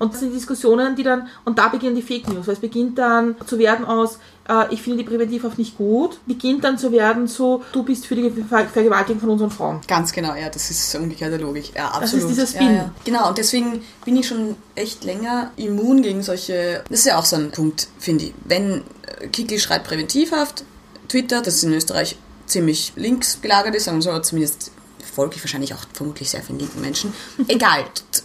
Und 0.00 0.14
das 0.14 0.20
sind 0.20 0.32
Diskussionen, 0.34 0.96
die 0.96 1.02
dann, 1.02 1.28
und 1.44 1.58
da 1.58 1.68
beginnen 1.68 1.94
die 1.94 2.00
Fake 2.00 2.26
News, 2.26 2.46
weil 2.46 2.54
es 2.54 2.60
beginnt 2.60 2.96
dann 2.96 3.36
zu 3.46 3.58
werden 3.58 3.84
aus, 3.84 4.18
äh, 4.48 4.72
ich 4.72 4.80
finde 4.80 4.98
die 4.98 5.04
Präventivhaft 5.04 5.58
nicht 5.58 5.76
gut, 5.76 6.18
beginnt 6.24 6.64
dann 6.64 6.78
zu 6.78 6.90
werden 6.90 7.28
zu, 7.28 7.62
du 7.72 7.82
bist 7.82 8.06
für 8.06 8.14
die 8.16 8.30
Ver 8.30 8.66
Vergewaltigung 8.66 9.20
von 9.20 9.28
unseren 9.28 9.50
Frauen. 9.50 9.80
Ganz 9.86 10.10
genau, 10.12 10.34
ja, 10.34 10.48
das 10.48 10.70
ist 10.70 10.94
umgekehrte 10.94 11.36
Logik. 11.36 11.72
Ja, 11.76 11.88
Das 11.88 12.14
absolut. 12.14 12.24
ist 12.24 12.30
dieser 12.30 12.46
Spin. 12.46 12.68
Ja, 12.68 12.72
ja. 12.72 12.90
Genau, 13.04 13.28
und 13.28 13.36
deswegen 13.36 13.82
bin 14.06 14.16
ich 14.16 14.26
schon 14.26 14.56
echt 14.74 15.04
länger 15.04 15.50
immun 15.56 16.00
gegen 16.00 16.22
solche. 16.22 16.82
Das 16.88 17.00
ist 17.00 17.04
ja 17.04 17.18
auch 17.18 17.26
so 17.26 17.36
ein 17.36 17.50
Punkt, 17.50 17.88
finde 17.98 18.24
ich. 18.24 18.34
Wenn 18.46 18.82
äh, 19.20 19.28
Kiki 19.28 19.58
schreibt 19.58 19.86
Präventivhaft, 19.86 20.64
Twitter, 21.08 21.42
das 21.42 21.62
in 21.62 21.74
Österreich 21.74 22.16
ziemlich 22.46 22.94
links 22.96 23.42
gelagert 23.42 23.74
ist, 23.74 23.84
sagen 23.84 23.98
wir 23.98 24.02
so, 24.14 24.18
zumindest 24.20 24.72
folge 25.14 25.36
ich 25.36 25.42
wahrscheinlich 25.44 25.74
auch 25.74 25.84
vermutlich 25.92 26.30
sehr 26.30 26.42
vielen 26.42 26.58
linken 26.58 26.80
Menschen. 26.80 27.12
Egal, 27.48 27.84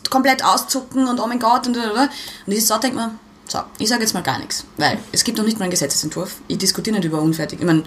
komplett 0.09 0.43
auszucken 0.43 1.07
und 1.07 1.19
oh 1.19 1.27
mein 1.27 1.39
Gott 1.39 1.67
und 1.67 1.75
und 1.77 1.91
und 1.91 2.09
dieses 2.47 2.67
so 2.67 2.77
denkt 2.77 2.95
man, 2.95 3.19
so, 3.47 3.59
ich 3.77 3.89
sage 3.89 4.01
jetzt 4.01 4.13
mal 4.15 4.23
gar 4.23 4.39
nichts, 4.39 4.65
weil 4.77 4.97
es 5.11 5.23
gibt 5.23 5.37
noch 5.37 5.45
nicht 5.45 5.59
mal 5.59 5.65
einen 5.65 5.71
Gesetzesentwurf. 5.71 6.37
Ich 6.47 6.57
diskutiere 6.57 6.95
nicht 6.95 7.05
über 7.05 7.21
unfertig. 7.21 7.59
Ich 7.59 7.65
meine, 7.65 7.83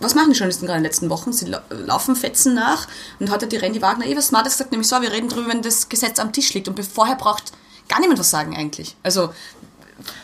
was 0.00 0.16
machen 0.16 0.32
die 0.32 0.36
Journalisten 0.36 0.66
gerade 0.66 0.78
in 0.78 0.82
den 0.82 0.90
letzten 0.90 1.10
Wochen? 1.10 1.32
Sie 1.32 1.44
lau- 1.46 1.60
laufen 1.70 2.16
Fetzen 2.16 2.54
nach 2.54 2.88
und 3.20 3.30
heute 3.30 3.46
hat 3.46 3.52
die 3.52 3.56
Randy 3.56 3.80
Wagner 3.82 4.06
eh 4.06 4.16
was 4.16 4.28
Smartes 4.28 4.54
gesagt, 4.54 4.72
nämlich 4.72 4.88
so, 4.88 5.00
wir 5.00 5.12
reden 5.12 5.28
drüber, 5.28 5.48
wenn 5.48 5.62
das 5.62 5.88
Gesetz 5.88 6.18
am 6.18 6.32
Tisch 6.32 6.52
liegt 6.54 6.66
und 6.66 6.84
vorher 6.84 7.14
braucht 7.14 7.52
gar 7.88 8.00
niemand 8.00 8.18
was 8.18 8.30
sagen 8.30 8.56
eigentlich. 8.56 8.96
Also, 9.04 9.32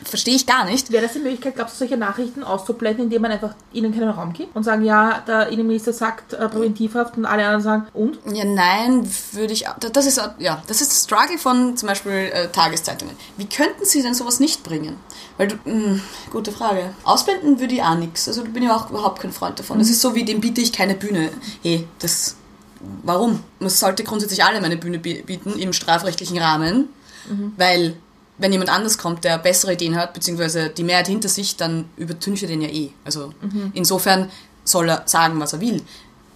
verstehe 0.05 0.35
ich 0.35 0.47
gar 0.47 0.65
nicht. 0.65 0.93
Wäre 0.93 1.03
das 1.05 1.15
die 1.15 1.19
Möglichkeit, 1.19 1.57
glaubst 1.57 1.75
du, 1.75 1.79
solche 1.81 1.97
Nachrichten 1.97 2.43
auszublenden, 2.43 3.05
indem 3.05 3.23
man 3.23 3.33
einfach 3.33 3.55
ihnen 3.73 3.93
keinen 3.93 4.11
Raum 4.11 4.33
gibt 4.33 4.55
und 4.55 4.63
sagen, 4.63 4.85
ja, 4.85 5.21
der 5.27 5.49
Innenminister 5.49 5.93
sagt 5.93 6.33
äh, 6.33 6.49
Präventivhaft 6.49 7.17
und 7.17 7.25
alle 7.27 7.45
anderen 7.45 7.63
sagen, 7.63 7.87
und? 7.93 8.19
Ja, 8.33 8.45
nein, 8.45 9.09
würde 9.33 9.53
ich. 9.53 9.65
Das 9.93 10.07
ist 10.07 10.21
ja, 10.39 10.63
das 10.67 10.81
ist 10.81 10.91
das 10.93 11.05
Struggle 11.05 11.39
von 11.39 11.77
zum 11.77 11.89
Beispiel 11.89 12.13
äh, 12.33 12.49
Tageszeitungen. 12.49 13.17
Wie 13.37 13.47
könnten 13.47 13.85
sie 13.85 14.03
denn 14.03 14.15
sowas 14.15 14.41
nicht 14.41 14.63
bringen? 14.63 14.97
Weil 15.37 15.49
du, 15.49 15.57
mh, 15.65 16.01
gute 16.31 16.53
Frage. 16.53 16.95
Ausblenden 17.03 17.59
würde 17.59 17.75
ich 17.75 17.83
auch 17.83 17.97
nichts. 17.97 18.29
Also 18.29 18.45
bin 18.45 18.63
ich 18.63 18.71
auch 18.71 18.91
überhaupt 18.91 19.21
kein 19.21 19.33
Freund 19.33 19.59
davon. 19.59 19.79
Das 19.79 19.91
ist 19.91 20.01
so 20.01 20.15
wie 20.15 20.25
dem 20.25 20.41
biete 20.41 20.61
ich 20.61 20.73
keine 20.73 20.95
Bühne. 20.95 21.31
Hey, 21.63 21.87
das. 21.99 22.37
Warum? 23.03 23.43
Man 23.61 23.71
sollte 23.71 24.05
grundsätzlich 24.05 24.45
alle 24.45 24.59
eine 24.63 24.77
Bühne 24.77 24.99
bi- 24.99 25.23
bieten 25.23 25.59
im 25.59 25.73
strafrechtlichen 25.73 26.37
Rahmen, 26.37 26.89
weil 27.57 27.97
wenn 28.39 28.53
jemand 28.53 28.71
anders 28.71 28.99
kommt, 28.99 29.25
der 29.25 29.39
bessere 29.39 29.75
Ideen 29.75 29.97
hat, 29.97 30.13
beziehungsweise 30.13 30.69
die 30.69 30.83
Mehrheit 30.83 31.07
hinter 31.07 31.29
sich, 31.29 31.57
dann 31.57 31.87
übertüncht 31.97 32.43
er 32.43 32.49
den 32.49 32.63
ja 32.63 32.69
eh. 32.69 32.91
Also 33.05 33.33
insofern 33.75 34.31
soll 34.65 34.89
er 34.89 35.03
sagen, 35.07 35.39
was 35.41 35.53
er 35.53 35.61
will. 35.61 35.83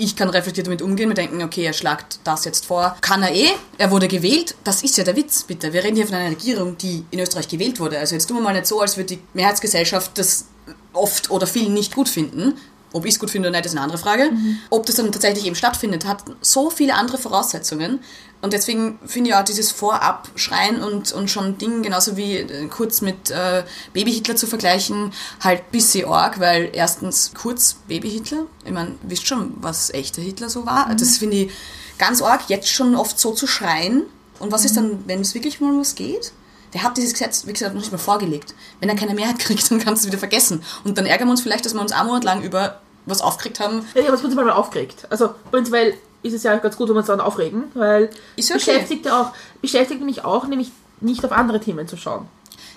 Ich 0.01 0.15
kann 0.15 0.29
reflektiert 0.29 0.69
damit 0.69 0.81
umgehen, 0.81 1.09
mir 1.09 1.17
denken, 1.17 1.43
okay, 1.43 1.65
er 1.65 1.73
schlagt 1.73 2.21
das 2.23 2.45
jetzt 2.45 2.67
vor. 2.67 2.97
Kann 3.01 3.25
er 3.25 3.35
eh, 3.35 3.51
er 3.79 3.91
wurde 3.91 4.07
gewählt. 4.07 4.55
Das 4.63 4.85
ist 4.85 4.97
ja 4.97 5.03
der 5.03 5.17
Witz, 5.17 5.43
bitte. 5.43 5.73
Wir 5.73 5.83
reden 5.83 5.97
hier 5.97 6.07
von 6.07 6.15
einer 6.15 6.31
Regierung, 6.31 6.79
die 6.79 7.05
in 7.11 7.19
Österreich 7.19 7.49
gewählt 7.49 7.81
wurde. 7.81 7.99
Also 7.99 8.15
jetzt 8.15 8.29
tun 8.29 8.37
wir 8.37 8.43
mal 8.43 8.53
nicht 8.53 8.67
so, 8.67 8.81
als 8.81 8.97
würde 8.97 9.17
die 9.17 9.23
Mehrheitsgesellschaft 9.35 10.17
das 10.17 10.47
oft 10.93 11.33
oder 11.33 11.49
viel 11.49 11.69
nicht 11.71 11.97
gut 11.97 12.09
finden. 12.09 12.55
Ob 12.93 13.05
ich 13.05 13.15
es 13.15 13.21
gut 13.21 13.31
finde 13.31 13.49
oder 13.49 13.59
nicht, 13.59 13.67
ist 13.67 13.73
eine 13.73 13.83
andere 13.83 13.99
Frage. 13.99 14.31
Ob 14.71 14.87
das 14.87 14.97
dann 14.97 15.13
tatsächlich 15.13 15.45
eben 15.47 15.57
stattfindet, 15.57 16.07
hat 16.07 16.25
so 16.41 16.71
viele 16.71 16.95
andere 16.95 17.19
Voraussetzungen. 17.19 18.01
Und 18.41 18.53
deswegen 18.53 18.99
finde 19.05 19.31
ich 19.31 19.37
auch 19.37 19.45
dieses 19.45 19.73
Vorabschreien 19.73 20.83
und, 20.83 21.13
und 21.13 21.29
schon 21.29 21.59
Ding, 21.59 21.83
genauso 21.83 22.17
wie 22.17 22.37
äh, 22.37 22.69
kurz 22.69 23.01
mit 23.01 23.31
äh, 23.31 23.65
Baby-Hitler 23.93 24.37
zu 24.37 24.47
vergleichen, 24.47 25.13
halt 25.41 25.73
bisschen 25.73 26.09
arg, 26.09 26.39
weil 26.39 26.71
erstens 26.73 27.33
kurz 27.35 27.79
Baby-Hitler, 27.89 28.47
ich 28.65 28.71
meine, 28.71 28.95
wisst 29.03 29.27
schon, 29.27 29.55
was 29.57 29.91
echter 29.91 30.23
Hitler 30.23 30.49
so 30.51 30.67
war. 30.67 30.95
Das 30.95 31.19
finde 31.19 31.37
ich 31.37 31.53
ganz 31.99 32.23
arg, 32.23 32.43
jetzt 32.49 32.69
schon 32.69 32.95
oft 32.95 33.19
so 33.19 33.33
zu 33.33 33.49
schreien. 33.49 34.05
Und 34.39 34.53
was 34.53 34.65
ist 34.65 34.77
dann, 34.77 35.03
wenn 35.07 35.21
es 35.21 35.35
wirklich 35.35 35.61
mal 35.61 35.73
um 35.73 35.81
was 35.81 35.97
geht? 35.97 36.33
Der 36.75 36.83
hat 36.83 36.97
dieses 36.97 37.13
Gesetz, 37.13 37.47
wie 37.47 37.53
gesagt, 37.53 37.75
noch 37.75 37.81
nicht 37.81 37.93
mal 37.93 37.99
vorgelegt. 37.99 38.55
Wenn 38.81 38.89
er 38.89 38.97
keine 38.97 39.15
Mehrheit 39.15 39.39
kriegt, 39.41 39.71
dann 39.71 39.79
kannst 39.79 40.03
du 40.03 40.07
es 40.07 40.13
wieder 40.13 40.19
vergessen. 40.19 40.63
Und 40.85 40.99
dann 40.99 41.07
ärgern 41.07 41.29
wir 41.29 41.33
uns 41.33 41.41
vielleicht, 41.41 41.65
dass 41.65 41.75
wir 41.75 41.81
uns 41.81 41.93
einen 41.93 42.07
Monat 42.09 42.25
lang 42.25 42.43
über 42.43 42.81
was 43.07 43.21
aufgeregt 43.23 43.61
haben. 43.61 43.85
Ja, 43.95 44.03
aber 44.03 44.15
es 44.15 44.21
prinzipiell 44.21 44.47
mal 44.47 44.53
aufgeregt. 44.53 45.07
Also 45.11 45.31
prinzipiell 45.51 45.95
ist 46.23 46.35
es 46.35 46.43
ja 46.43 46.57
ganz 46.57 46.77
gut, 46.77 46.89
wenn 46.89 46.95
wir 46.97 46.99
uns 47.01 47.07
dann 47.07 47.21
aufregen, 47.21 47.65
weil 47.75 48.11
Ist 48.37 48.51
ja 48.51 48.57
okay. 48.57 48.65
beschäftigt, 48.73 49.07
ja 49.07 49.23
auch, 49.23 49.33
beschäftigt 49.63 50.03
mich 50.03 50.25
auch, 50.25 50.47
nämlich 50.47 50.71
nicht 51.01 51.25
auf 51.25 51.33
andere 51.33 51.61
Themen 51.61 51.89
zu 51.89 51.97
schauen. 51.97 52.27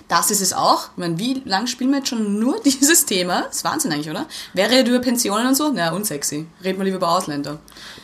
Das 0.08 0.30
ist 0.30 0.40
es 0.40 0.52
auch. 0.52 0.88
Ich 0.92 0.98
meine, 0.98 1.18
wie 1.18 1.42
lange 1.44 1.66
spielen 1.66 1.90
wir 1.90 1.98
jetzt 1.98 2.08
schon 2.08 2.38
nur 2.38 2.60
dieses 2.64 3.06
Thema? 3.06 3.42
Das 3.42 3.56
ist 3.56 3.64
Wahnsinn 3.64 3.92
eigentlich, 3.92 4.10
oder? 4.10 4.26
Wäre 4.52 4.80
über 4.80 4.98
Pensionen 5.00 5.46
und 5.46 5.54
so? 5.54 5.70
Na, 5.72 5.92
unsexy. 5.92 6.46
Reden 6.62 6.78
wir 6.78 6.84
lieber 6.84 6.98
über 6.98 7.16
Ausländer. 7.16 7.58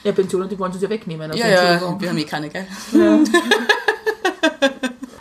Ja, 0.05 0.13
Pensionen, 0.13 0.49
die 0.49 0.59
wollen 0.59 0.73
sie 0.73 0.79
ja 0.79 0.89
wegnehmen. 0.89 1.31
Also 1.31 1.43
Ja, 1.43 1.49
ja, 1.49 2.01
wir 2.01 2.09
haben 2.09 2.19
eh 2.19 2.25
keine, 2.25 2.49
gell? 2.49 2.67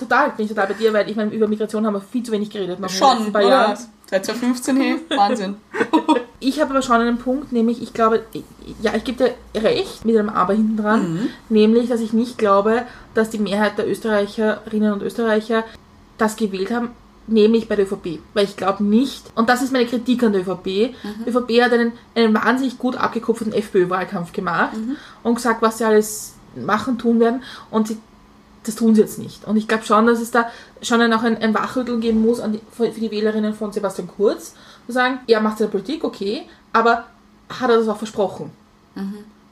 Total, 0.07 0.31
bin 0.31 0.45
ich 0.45 0.49
total 0.49 0.67
bei 0.67 0.73
dir, 0.73 0.93
weil 0.93 1.09
ich 1.09 1.15
meine, 1.15 1.31
über 1.33 1.47
Migration 1.47 1.85
haben 1.85 1.93
wir 1.95 2.01
viel 2.01 2.23
zu 2.23 2.31
wenig 2.31 2.49
geredet. 2.49 2.79
Noch 2.79 2.89
Schon, 2.89 3.27
oder? 3.27 3.41
Jahren. 3.41 3.77
Seit 4.09 4.25
2015, 4.25 4.77
hey, 4.77 4.95
Wahnsinn. 5.15 5.55
Ich 6.39 6.61
habe 6.61 6.69
aber 6.69 6.83
schon 6.83 6.97
einen 7.01 7.17
Punkt, 7.17 7.51
nämlich 7.51 7.81
ich 7.81 7.93
glaube, 7.95 8.21
ja, 8.83 8.93
ich 8.95 9.03
gebe 9.03 9.33
dir 9.55 9.61
recht 9.63 10.05
mit 10.05 10.15
einem 10.15 10.29
Aber 10.29 10.53
hinten 10.53 10.77
dran, 10.77 11.13
Mhm. 11.13 11.29
nämlich, 11.49 11.89
dass 11.89 11.99
ich 11.99 12.13
nicht 12.13 12.37
glaube, 12.37 12.83
dass 13.15 13.31
die 13.31 13.39
Mehrheit 13.39 13.79
der 13.79 13.89
Österreicherinnen 13.89 14.93
und 14.93 15.01
Österreicher 15.01 15.63
das 16.19 16.35
gewählt 16.35 16.69
haben, 16.69 16.89
nämlich 17.25 17.67
bei 17.67 17.75
der 17.75 17.85
ÖVP. 17.85 18.19
Weil 18.35 18.43
ich 18.45 18.55
glaube 18.55 18.83
nicht, 18.83 19.23
und 19.33 19.49
das 19.49 19.63
ist 19.63 19.73
meine 19.73 19.87
Kritik 19.87 20.21
an 20.21 20.31
der 20.33 20.41
ÖVP, 20.41 20.93
Mhm. 21.03 21.23
die 21.25 21.29
ÖVP 21.31 21.63
hat 21.63 21.73
einen, 21.73 21.91
einen 22.13 22.35
wahnsinnig 22.35 22.77
gut 22.77 22.95
abgekupferten 22.97 23.51
FPÖ-Wahlkampf 23.53 24.31
gemacht 24.31 24.77
Mhm. 24.77 24.95
und 25.23 25.35
gesagt, 25.35 25.63
was 25.63 25.79
sie 25.79 25.85
alles 25.85 26.35
machen, 26.55 26.99
tun 26.99 27.19
werden 27.19 27.41
und 27.71 27.87
sie 27.87 27.97
das 28.67 28.75
tun 28.75 28.95
sie 28.95 29.01
jetzt 29.01 29.17
nicht. 29.19 29.45
Und 29.45 29.57
ich 29.57 29.67
glaube 29.67 29.85
schon, 29.85 30.05
dass 30.07 30.19
es 30.19 30.31
da 30.31 30.51
schon 30.81 31.01
auch 31.13 31.23
ein, 31.23 31.37
ein 31.37 31.53
Wachrütteln 31.53 32.01
geben 32.01 32.21
muss 32.25 32.41
die, 32.41 32.61
für 32.71 32.89
die 32.89 33.11
Wählerinnen 33.11 33.53
von 33.53 33.71
Sebastian 33.71 34.07
Kurz, 34.07 34.53
zu 34.85 34.91
sagen, 34.93 35.19
er 35.27 35.41
macht 35.41 35.57
seine 35.57 35.69
Politik, 35.69 36.03
okay, 36.03 36.43
aber 36.73 37.05
hat 37.49 37.69
er 37.69 37.77
das 37.77 37.87
auch 37.87 37.97
versprochen? 37.97 38.51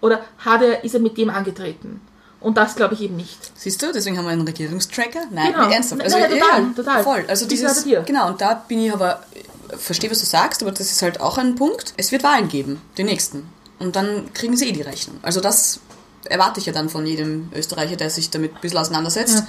Oder 0.02 0.22
hat 0.40 0.62
er, 0.62 0.84
ist 0.84 0.94
er 0.94 1.00
mit 1.00 1.18
dem 1.18 1.30
angetreten? 1.30 2.02
Und 2.42 2.58
das 2.58 2.76
glaube 2.76 2.94
ich 2.94 3.02
eben 3.02 3.16
nicht. 3.16 3.52
Siehst 3.56 3.82
du, 3.82 3.92
deswegen 3.92 4.18
haben 4.18 4.26
wir 4.26 4.32
einen 4.32 4.48
Regierungstracker. 4.48 5.22
Nein, 5.32 5.54
Genau. 5.54 5.70
ernsthaft. 5.70 6.02
Nein, 6.02 6.12
nein, 6.12 6.30
total, 6.40 6.74
total. 6.76 7.04
Voll. 7.04 7.26
Also 7.28 7.48
dieses, 7.48 7.84
genau, 8.06 8.28
und 8.28 8.40
da 8.40 8.54
bin 8.68 8.82
ich 8.82 8.94
aber, 8.94 9.24
verstehe, 9.78 10.12
was 10.12 10.20
du 10.20 10.26
sagst, 10.26 10.62
aber 10.62 10.72
das 10.72 10.92
ist 10.92 11.02
halt 11.02 11.22
auch 11.22 11.38
ein 11.38 11.56
Punkt. 11.56 11.94
Es 11.98 12.12
wird 12.12 12.24
Wahlen 12.24 12.48
geben, 12.48 12.82
die 12.98 13.04
nächsten. 13.04 13.50
Und 13.80 13.96
dann 13.96 14.32
kriegen 14.34 14.56
sie 14.56 14.70
eh 14.70 14.72
die 14.74 14.84
Rechnung. 14.84 15.18
Also 15.22 15.42
das 15.42 15.80
erwarte 16.30 16.60
ich 16.60 16.66
ja 16.66 16.74
dann 16.74 16.90
von 16.90 17.06
jedem 17.06 17.50
Österreicher, 17.56 17.96
der 17.96 18.10
sich 18.10 18.30
damit 18.30 18.56
ein 18.56 18.62
bisschen 18.62 18.78
auseinandersetzt, 18.80 19.36
Ja. 19.40 19.48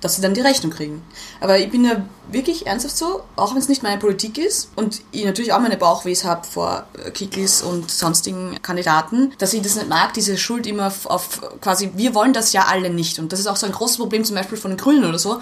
dass 0.00 0.16
sie 0.16 0.22
dann 0.22 0.34
die 0.34 0.40
Rechnung 0.42 0.70
kriegen. 0.72 1.02
Aber 1.40 1.58
ich 1.58 1.70
bin 1.70 1.84
ja 1.84 2.04
wirklich 2.30 2.66
ernsthaft 2.66 2.96
so, 2.96 3.22
auch 3.36 3.52
wenn 3.52 3.60
es 3.62 3.68
nicht 3.68 3.82
meine 3.82 3.98
Politik 3.98 4.36
ist 4.38 4.68
und 4.76 5.00
ich 5.10 5.24
natürlich 5.24 5.52
auch 5.52 5.60
meine 5.60 5.76
Bauchwehs 5.76 6.24
habe 6.24 6.46
vor 6.46 6.84
äh, 7.04 7.10
Kiklis 7.10 7.62
und 7.62 7.90
sonstigen 7.90 8.60
Kandidaten, 8.62 9.32
dass 9.38 9.52
ich 9.54 9.62
das 9.62 9.74
nicht 9.76 9.88
mag, 9.88 10.12
diese 10.14 10.36
Schuld 10.36 10.66
immer 10.66 10.88
auf, 10.88 11.06
auf 11.06 11.40
quasi, 11.60 11.90
wir 11.96 12.14
wollen 12.14 12.32
das 12.34 12.52
ja 12.52 12.66
alle 12.68 12.90
nicht. 12.90 13.18
Und 13.18 13.32
das 13.32 13.40
ist 13.40 13.46
auch 13.46 13.56
so 13.56 13.66
ein 13.66 13.72
großes 13.72 13.96
Problem 13.96 14.24
zum 14.24 14.36
Beispiel 14.36 14.58
von 14.58 14.70
den 14.70 14.78
Grünen 14.78 15.04
oder 15.04 15.18
so. 15.18 15.40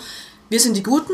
Wir 0.51 0.61
sind 0.61 0.77
die 0.77 0.83
Guten 0.83 1.13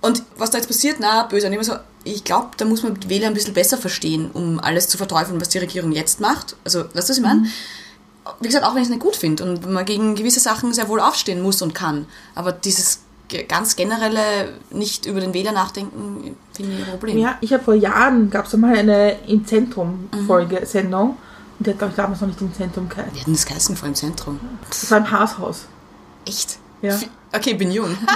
und 0.00 0.22
was 0.36 0.50
da 0.50 0.58
jetzt 0.58 0.68
passiert, 0.68 0.96
na, 1.00 1.24
böse. 1.24 1.48
Immer 1.48 1.64
so, 1.64 1.74
ich 2.04 2.22
glaube, 2.22 2.50
da 2.56 2.64
muss 2.64 2.84
man 2.84 2.94
die 3.00 3.08
Wähler 3.08 3.26
ein 3.26 3.34
bisschen 3.34 3.54
besser 3.54 3.76
verstehen, 3.76 4.30
um 4.32 4.60
alles 4.60 4.88
zu 4.88 4.96
verteufeln, 4.96 5.40
was 5.40 5.48
die 5.48 5.58
Regierung 5.58 5.90
jetzt 5.90 6.20
macht. 6.20 6.54
Also, 6.64 6.84
weißt 6.84 6.94
du, 6.94 6.98
was 6.98 7.16
ich 7.18 7.20
meine? 7.22 7.46
Wie 8.40 8.46
gesagt, 8.46 8.64
auch 8.64 8.74
wenn 8.74 8.82
ich 8.82 8.88
es 8.88 8.90
nicht 8.90 9.02
gut 9.02 9.16
finde 9.16 9.44
und 9.44 9.70
man 9.70 9.84
gegen 9.84 10.14
gewisse 10.14 10.40
Sachen 10.40 10.72
sehr 10.72 10.88
wohl 10.88 11.00
aufstehen 11.00 11.42
muss 11.42 11.62
und 11.62 11.74
kann. 11.74 12.06
Aber 12.34 12.52
dieses 12.52 13.00
ganz 13.48 13.76
generelle 13.76 14.54
nicht 14.70 15.06
über 15.06 15.20
den 15.20 15.34
Wähler 15.34 15.52
nachdenken, 15.52 16.36
finde 16.52 16.72
ich 16.72 16.84
ein 16.84 16.90
Problem. 16.90 17.18
Ja, 17.18 17.36
ich 17.40 17.52
habe 17.52 17.62
vor 17.62 17.74
Jahren, 17.74 18.30
gab 18.30 18.46
es 18.46 18.54
einmal 18.54 18.76
eine 18.76 19.18
im 19.26 19.46
Zentrum-Folge, 19.46 20.64
Sendung, 20.64 21.16
und 21.58 21.66
die 21.66 21.70
hat, 21.70 21.78
glaube 21.78 21.90
ich, 21.90 21.96
damals 21.96 22.20
noch 22.20 22.28
nicht 22.28 22.40
im 22.40 22.54
Zentrum 22.54 22.88
geheißen. 22.88 23.14
Wir 23.14 23.20
hatten 23.20 23.32
das 23.32 23.46
geheißen 23.46 23.76
vor 23.76 23.88
im 23.88 23.94
Zentrum. 23.94 24.40
Das 24.68 24.90
war 24.90 24.98
im 24.98 25.10
Haashaus. 25.10 25.66
Echt? 26.24 26.58
Ja. 26.82 26.98
Okay, 27.32 27.54
bin 27.54 27.70
jung. 27.70 27.96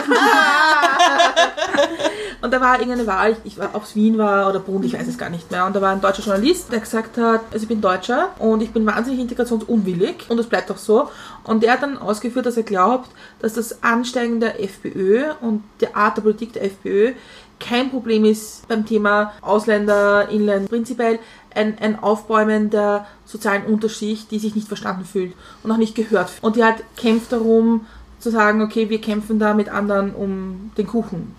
Und 2.43 2.53
da 2.53 2.61
war 2.61 2.81
irgendeine 2.81 3.07
Wahl, 3.07 3.37
ich 3.45 3.57
war, 3.57 3.71
ob 3.75 3.85
es 3.85 3.95
Wien 3.95 4.19
war 4.19 4.49
oder 4.49 4.59
Bund, 4.59 4.85
ich 4.85 4.95
weiß 4.95 5.07
es 5.07 5.17
gar 5.17 5.31
nicht 5.31 5.53
mehr. 5.53 5.65
Und 5.65 5.77
da 5.77 5.81
war 5.81 5.93
ein 5.93 6.01
deutscher 6.01 6.25
Journalist, 6.25 6.73
der 6.73 6.81
gesagt 6.81 7.17
hat, 7.17 7.43
also 7.53 7.63
ich 7.63 7.69
bin 7.69 7.81
Deutscher 7.81 8.31
und 8.41 8.63
ich 8.63 8.73
bin 8.73 8.85
wahnsinnig 8.85 9.21
integrationsunwillig 9.21 10.25
und 10.29 10.39
das 10.39 10.47
bleibt 10.47 10.69
auch 10.73 10.79
so. 10.79 11.09
Und 11.45 11.63
der 11.63 11.75
hat 11.75 11.83
dann 11.83 11.99
ausgeführt, 11.99 12.47
dass 12.47 12.57
er 12.57 12.65
glaubt, 12.65 13.11
dass 13.41 13.55
das 13.55 13.85
Ansteigen 13.85 14.41
der 14.41 14.61
FPÖ 14.61 15.35
und 15.41 15.63
der 15.81 15.97
Art 15.97 16.17
der 16.17 16.23
Politik 16.23 16.55
der 16.55 16.65
FPÖ 16.65 17.13
kein 17.61 17.91
Problem 17.91 18.25
ist 18.25 18.67
beim 18.67 18.85
Thema 18.87 19.35
Ausländer, 19.41 20.29
Inland, 20.31 20.69
prinzipiell 20.69 21.21
ein, 21.55 21.79
ein 21.79 22.03
Aufbäumen 22.03 22.71
der 22.71 23.07
sozialen 23.25 23.67
Unterschicht, 23.67 24.33
die 24.33 24.41
sich 24.41 24.57
nicht 24.57 24.67
verstanden 24.67 25.05
fühlt 25.05 25.35
und 25.63 25.71
auch 25.71 25.77
nicht 25.77 25.95
gehört. 25.95 26.33
Und 26.41 26.57
die 26.57 26.65
halt 26.65 26.83
kämpft 26.97 27.31
darum, 27.31 27.87
zu 28.23 28.31
sagen, 28.31 28.63
okay, 28.63 28.89
wir 28.89 29.01
kämpfen 29.01 29.39
da 29.39 29.55
mit 29.55 29.69
anderen 29.69 30.15
um 30.15 30.71
den 30.77 30.87
Kuchen. 30.87 31.35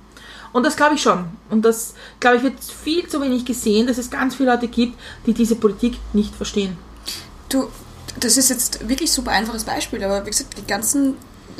Und 0.51 0.63
das 0.63 0.75
glaube 0.75 0.95
ich 0.95 1.01
schon. 1.01 1.25
Und 1.49 1.65
das, 1.65 1.95
glaube 2.19 2.37
ich, 2.37 2.43
wird 2.43 2.53
viel 2.63 3.07
zu 3.07 3.21
wenig 3.21 3.43
gesehen, 3.45 3.87
dass 3.87 3.97
es 3.97 4.11
ganz 4.11 4.35
viele 4.35 4.51
Leute 4.51 4.67
gibt, 4.67 4.99
die 5.25 5.33
diese 5.33 5.55
Politik 5.55 5.97
nicht 6.13 6.35
verstehen. 6.35 6.77
Du, 7.49 7.69
das 8.19 8.37
ist 8.37 8.49
jetzt 8.49 8.87
wirklich 8.87 9.11
super 9.11 9.31
einfaches 9.31 9.63
Beispiel, 9.63 10.03
aber 10.03 10.23
wie 10.25 10.29
gesagt, 10.29 10.55
die 10.57 10.67
ganzen 10.67 11.15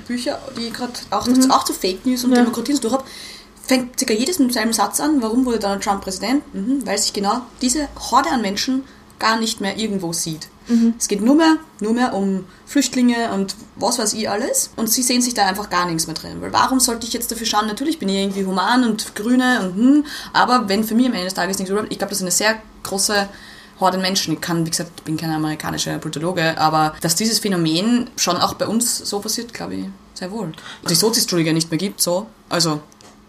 Bücher, 0.07 0.39
die 0.57 0.67
ich 0.67 0.73
gerade 0.73 0.93
auch, 1.09 1.27
auch 1.49 1.63
zu 1.63 1.73
Fake 1.73 2.05
News 2.05 2.23
und 2.23 2.31
Ja. 2.31 2.37
Demokratie 2.37 2.75
durch 2.79 2.93
habe, 2.93 3.03
fängt 3.65 3.97
circa 3.97 4.13
jedes 4.13 4.39
mit 4.39 4.53
seinem 4.53 4.73
Satz 4.73 4.99
an, 4.99 5.21
warum 5.21 5.45
wurde 5.45 5.59
Donald 5.59 5.83
Trump 5.83 6.01
Präsident? 6.01 6.43
Mhm, 6.53 6.85
weil 6.85 6.97
sich 6.97 7.13
genau 7.13 7.41
diese 7.61 7.87
Horde 8.11 8.29
an 8.29 8.41
Menschen 8.41 8.83
gar 9.19 9.39
nicht 9.39 9.61
mehr 9.61 9.77
irgendwo 9.77 10.13
sieht. 10.13 10.49
Es 10.97 11.07
geht 11.07 11.21
nur 11.21 11.35
mehr, 11.35 11.57
nur 11.79 11.93
mehr 11.93 12.13
um 12.13 12.45
Flüchtlinge 12.65 13.31
und 13.33 13.55
was 13.75 13.99
weiß 13.99 14.13
ich 14.13 14.29
alles. 14.29 14.71
Und 14.75 14.89
sie 14.89 15.03
sehen 15.03 15.21
sich 15.21 15.33
da 15.33 15.45
einfach 15.45 15.69
gar 15.69 15.85
nichts 15.85 16.07
mehr 16.07 16.15
drin. 16.15 16.41
Weil 16.41 16.53
warum 16.53 16.79
sollte 16.79 17.05
ich 17.05 17.13
jetzt 17.13 17.31
dafür 17.31 17.45
schauen? 17.45 17.67
Natürlich 17.67 17.99
bin 17.99 18.09
ich 18.09 18.15
irgendwie 18.15 18.45
human 18.45 18.83
und 18.83 19.15
grüne 19.15 19.61
und 19.61 19.75
hm, 19.75 20.05
aber 20.31 20.69
wenn 20.69 20.83
für 20.83 20.95
mich 20.95 21.05
am 21.05 21.13
Ende 21.13 21.25
des 21.25 21.33
Tages 21.33 21.57
nichts 21.57 21.69
überbleibt, 21.69 21.91
ich 21.91 21.99
glaube, 21.99 22.09
das 22.09 22.19
ist 22.19 22.23
eine 22.23 22.31
sehr 22.31 22.55
große 22.83 23.27
Horde 23.79 23.97
Menschen. 23.97 24.33
Ich 24.35 24.41
kann, 24.41 24.65
wie 24.65 24.69
gesagt, 24.69 24.91
ich 24.97 25.03
bin 25.03 25.17
kein 25.17 25.31
amerikanischer 25.31 25.97
Politologe, 25.97 26.57
aber 26.57 26.95
dass 27.01 27.15
dieses 27.15 27.39
Phänomen 27.39 28.09
schon 28.15 28.37
auch 28.37 28.53
bei 28.53 28.67
uns 28.67 28.97
so 28.97 29.19
passiert, 29.19 29.53
glaube 29.53 29.75
ich, 29.75 29.85
sehr 30.13 30.31
wohl. 30.31 30.51
Die 30.89 30.95
Sozis-Entschuldige 30.95 31.53
nicht 31.53 31.71
mehr 31.71 31.77
gibt, 31.77 32.01
so. 32.01 32.27
Also, 32.49 32.81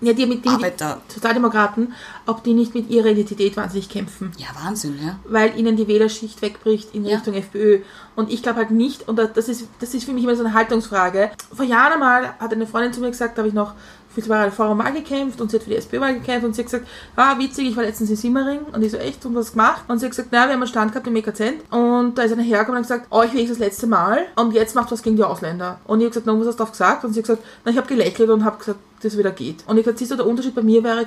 Ja, 0.04 0.12
die 0.12 0.26
mit 0.26 0.46
Arbeiter. 0.46 1.00
Sozialdemokraten, 1.08 1.92
ob 2.26 2.44
die 2.44 2.52
nicht 2.52 2.74
mit 2.74 2.90
ihrer 2.90 3.06
Identität 3.06 3.56
wahnsinnig 3.56 3.88
kämpfen. 3.88 4.32
Ja, 4.36 4.48
Wahnsinn, 4.62 4.98
ja. 5.02 5.18
weil 5.28 5.58
ihnen 5.58 5.76
die 5.76 5.88
Wählerschicht 5.88 6.42
wegbricht 6.42 6.94
in 6.94 7.04
Ja. 7.04 7.16
Richtung 7.16 7.34
FPÖ. 7.34 7.80
Und 8.16 8.30
ich 8.30 8.42
glaube 8.42 8.58
halt 8.58 8.70
nicht, 8.70 9.08
und 9.08 9.18
das 9.18 9.48
ist, 9.48 9.66
das 9.80 9.94
ist 9.94 10.04
für 10.04 10.12
mich 10.12 10.24
immer 10.24 10.36
so 10.36 10.44
eine 10.44 10.54
Haltungsfrage. 10.54 11.30
Vor 11.52 11.64
Jahren 11.64 11.94
einmal 11.94 12.34
hat 12.38 12.52
eine 12.52 12.66
Freundin 12.66 12.92
zu 12.92 13.00
mir 13.00 13.10
gesagt, 13.10 13.36
da 13.36 13.40
habe 13.40 13.48
ich 13.48 13.54
noch 13.54 13.74
für 14.14 14.22
zwei 14.22 14.36
Jahre 14.36 14.50
Vorwahl 14.50 14.92
gekämpft 14.92 15.40
und 15.40 15.50
sie 15.50 15.56
hat 15.56 15.64
für 15.64 15.70
die 15.70 15.76
SPÖ-Wahl 15.76 16.14
gekämpft 16.14 16.46
und 16.46 16.54
sie 16.54 16.62
hat 16.62 16.66
gesagt, 16.66 16.86
ah, 17.16 17.38
witzig, 17.38 17.68
ich 17.68 17.76
war 17.76 17.84
letztens 17.84 18.10
in 18.10 18.16
Simmering 18.16 18.60
und 18.72 18.82
ich 18.82 18.92
so, 18.92 18.98
echt, 18.98 19.24
und 19.26 19.34
was 19.34 19.52
gemacht? 19.52 19.84
Und 19.88 19.98
sie 19.98 20.06
hat 20.06 20.12
gesagt, 20.12 20.28
na, 20.30 20.46
wir 20.46 20.52
haben 20.52 20.62
einen 20.62 20.66
Stand 20.66 20.92
gehabt 20.92 21.06
im 21.06 21.16
EKZ 21.16 21.40
und 21.70 22.16
da 22.16 22.22
ist 22.22 22.32
eine 22.32 22.42
hergekommen 22.42 22.78
und 22.78 22.88
hat 22.88 23.00
gesagt, 23.00 23.06
oh, 23.10 23.22
ich 23.22 23.32
will 23.32 23.46
das 23.48 23.58
letzte 23.58 23.86
Mal 23.86 24.26
und 24.36 24.54
jetzt 24.54 24.74
macht 24.74 24.92
was 24.92 25.02
gegen 25.02 25.16
die 25.16 25.24
Ausländer. 25.24 25.80
Und 25.86 26.00
ich 26.00 26.04
habe 26.04 26.10
gesagt, 26.10 26.26
na, 26.26 26.38
was 26.38 26.46
hast 26.46 26.58
du 26.58 26.62
drauf 26.64 26.70
gesagt? 26.72 27.04
Und 27.04 27.12
sie 27.12 27.20
hat 27.20 27.26
gesagt, 27.26 27.42
na, 27.64 27.70
ich 27.72 27.76
habe 27.76 27.86
gelächelt 27.86 28.30
und 28.30 28.44
habe 28.44 28.58
gesagt, 28.58 28.78
das 29.02 29.18
wieder 29.18 29.32
geht. 29.32 29.64
Und 29.66 29.76
ich 29.76 29.84
gesagt, 29.84 29.98
siehst 29.98 30.10
du, 30.12 30.16
der 30.16 30.26
Unterschied 30.26 30.54
bei 30.54 30.62
mir 30.62 30.82
wäre, 30.82 31.04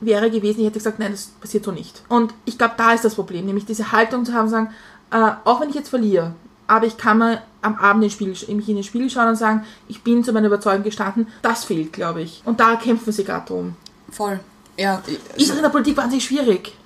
wäre 0.00 0.30
gewesen, 0.30 0.60
ich 0.60 0.66
hätte 0.66 0.78
gesagt, 0.78 0.98
nein, 0.98 1.12
das 1.12 1.26
passiert 1.40 1.64
so 1.64 1.72
nicht. 1.72 2.02
Und 2.08 2.32
ich 2.44 2.56
glaube, 2.56 2.74
da 2.76 2.92
ist 2.92 3.04
das 3.04 3.14
Problem, 3.14 3.46
nämlich 3.46 3.66
diese 3.66 3.92
Haltung 3.92 4.24
zu 4.24 4.32
haben, 4.32 4.48
sagen, 4.48 4.70
äh, 5.10 5.32
auch 5.44 5.60
wenn 5.60 5.68
ich 5.68 5.74
jetzt 5.74 5.90
verliere, 5.90 6.34
aber 6.66 6.86
ich 6.86 6.96
kann 6.96 7.18
mal 7.18 7.42
am 7.64 7.76
Abend 7.76 8.20
in 8.20 8.56
mich 8.56 8.68
in 8.68 8.76
den 8.76 8.84
Spiegel 8.84 9.10
schauen 9.10 9.28
und 9.28 9.36
sagen, 9.36 9.64
ich 9.88 10.02
bin 10.02 10.22
zu 10.22 10.32
meiner 10.32 10.46
Überzeugung 10.46 10.82
gestanden. 10.82 11.26
Das 11.42 11.64
fehlt, 11.64 11.92
glaube 11.92 12.22
ich. 12.22 12.42
Und 12.44 12.60
da 12.60 12.76
kämpfen 12.76 13.12
sie 13.12 13.24
gerade 13.24 13.46
drum. 13.46 13.76
Voll. 14.10 14.40
Ja, 14.76 15.02
Ist 15.36 15.50
in 15.54 15.62
der 15.62 15.68
Politik 15.68 15.96
wahnsinnig 15.96 16.24
schwierig. 16.24 16.76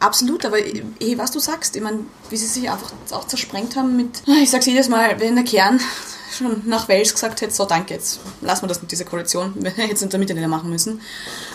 Absolut, 0.00 0.44
aber 0.44 0.58
eh, 0.58 1.16
was 1.16 1.30
du 1.30 1.38
sagst, 1.38 1.76
ich 1.76 1.82
meine, 1.82 2.00
wie 2.30 2.36
sie 2.36 2.46
sich 2.46 2.70
einfach 2.70 2.92
auch 3.12 3.26
zersprengt 3.26 3.76
haben 3.76 3.96
mit, 3.96 4.22
ich 4.26 4.50
sag's 4.50 4.66
jedes 4.66 4.88
Mal, 4.88 5.20
wenn 5.20 5.34
der 5.34 5.44
Kern 5.44 5.80
schon 6.36 6.62
nach 6.66 6.88
Wales 6.88 7.12
gesagt 7.12 7.40
hätte, 7.40 7.52
so 7.52 7.64
danke, 7.64 7.94
jetzt 7.94 8.20
lassen 8.40 8.62
wir 8.62 8.68
das 8.68 8.80
mit 8.80 8.90
dieser 8.92 9.04
Koalition, 9.04 9.52
wir 9.56 9.70
hätten 9.70 9.94
es 9.94 10.08
damit 10.08 10.28
nicht 10.28 10.48
machen 10.48 10.70
müssen. 10.70 11.00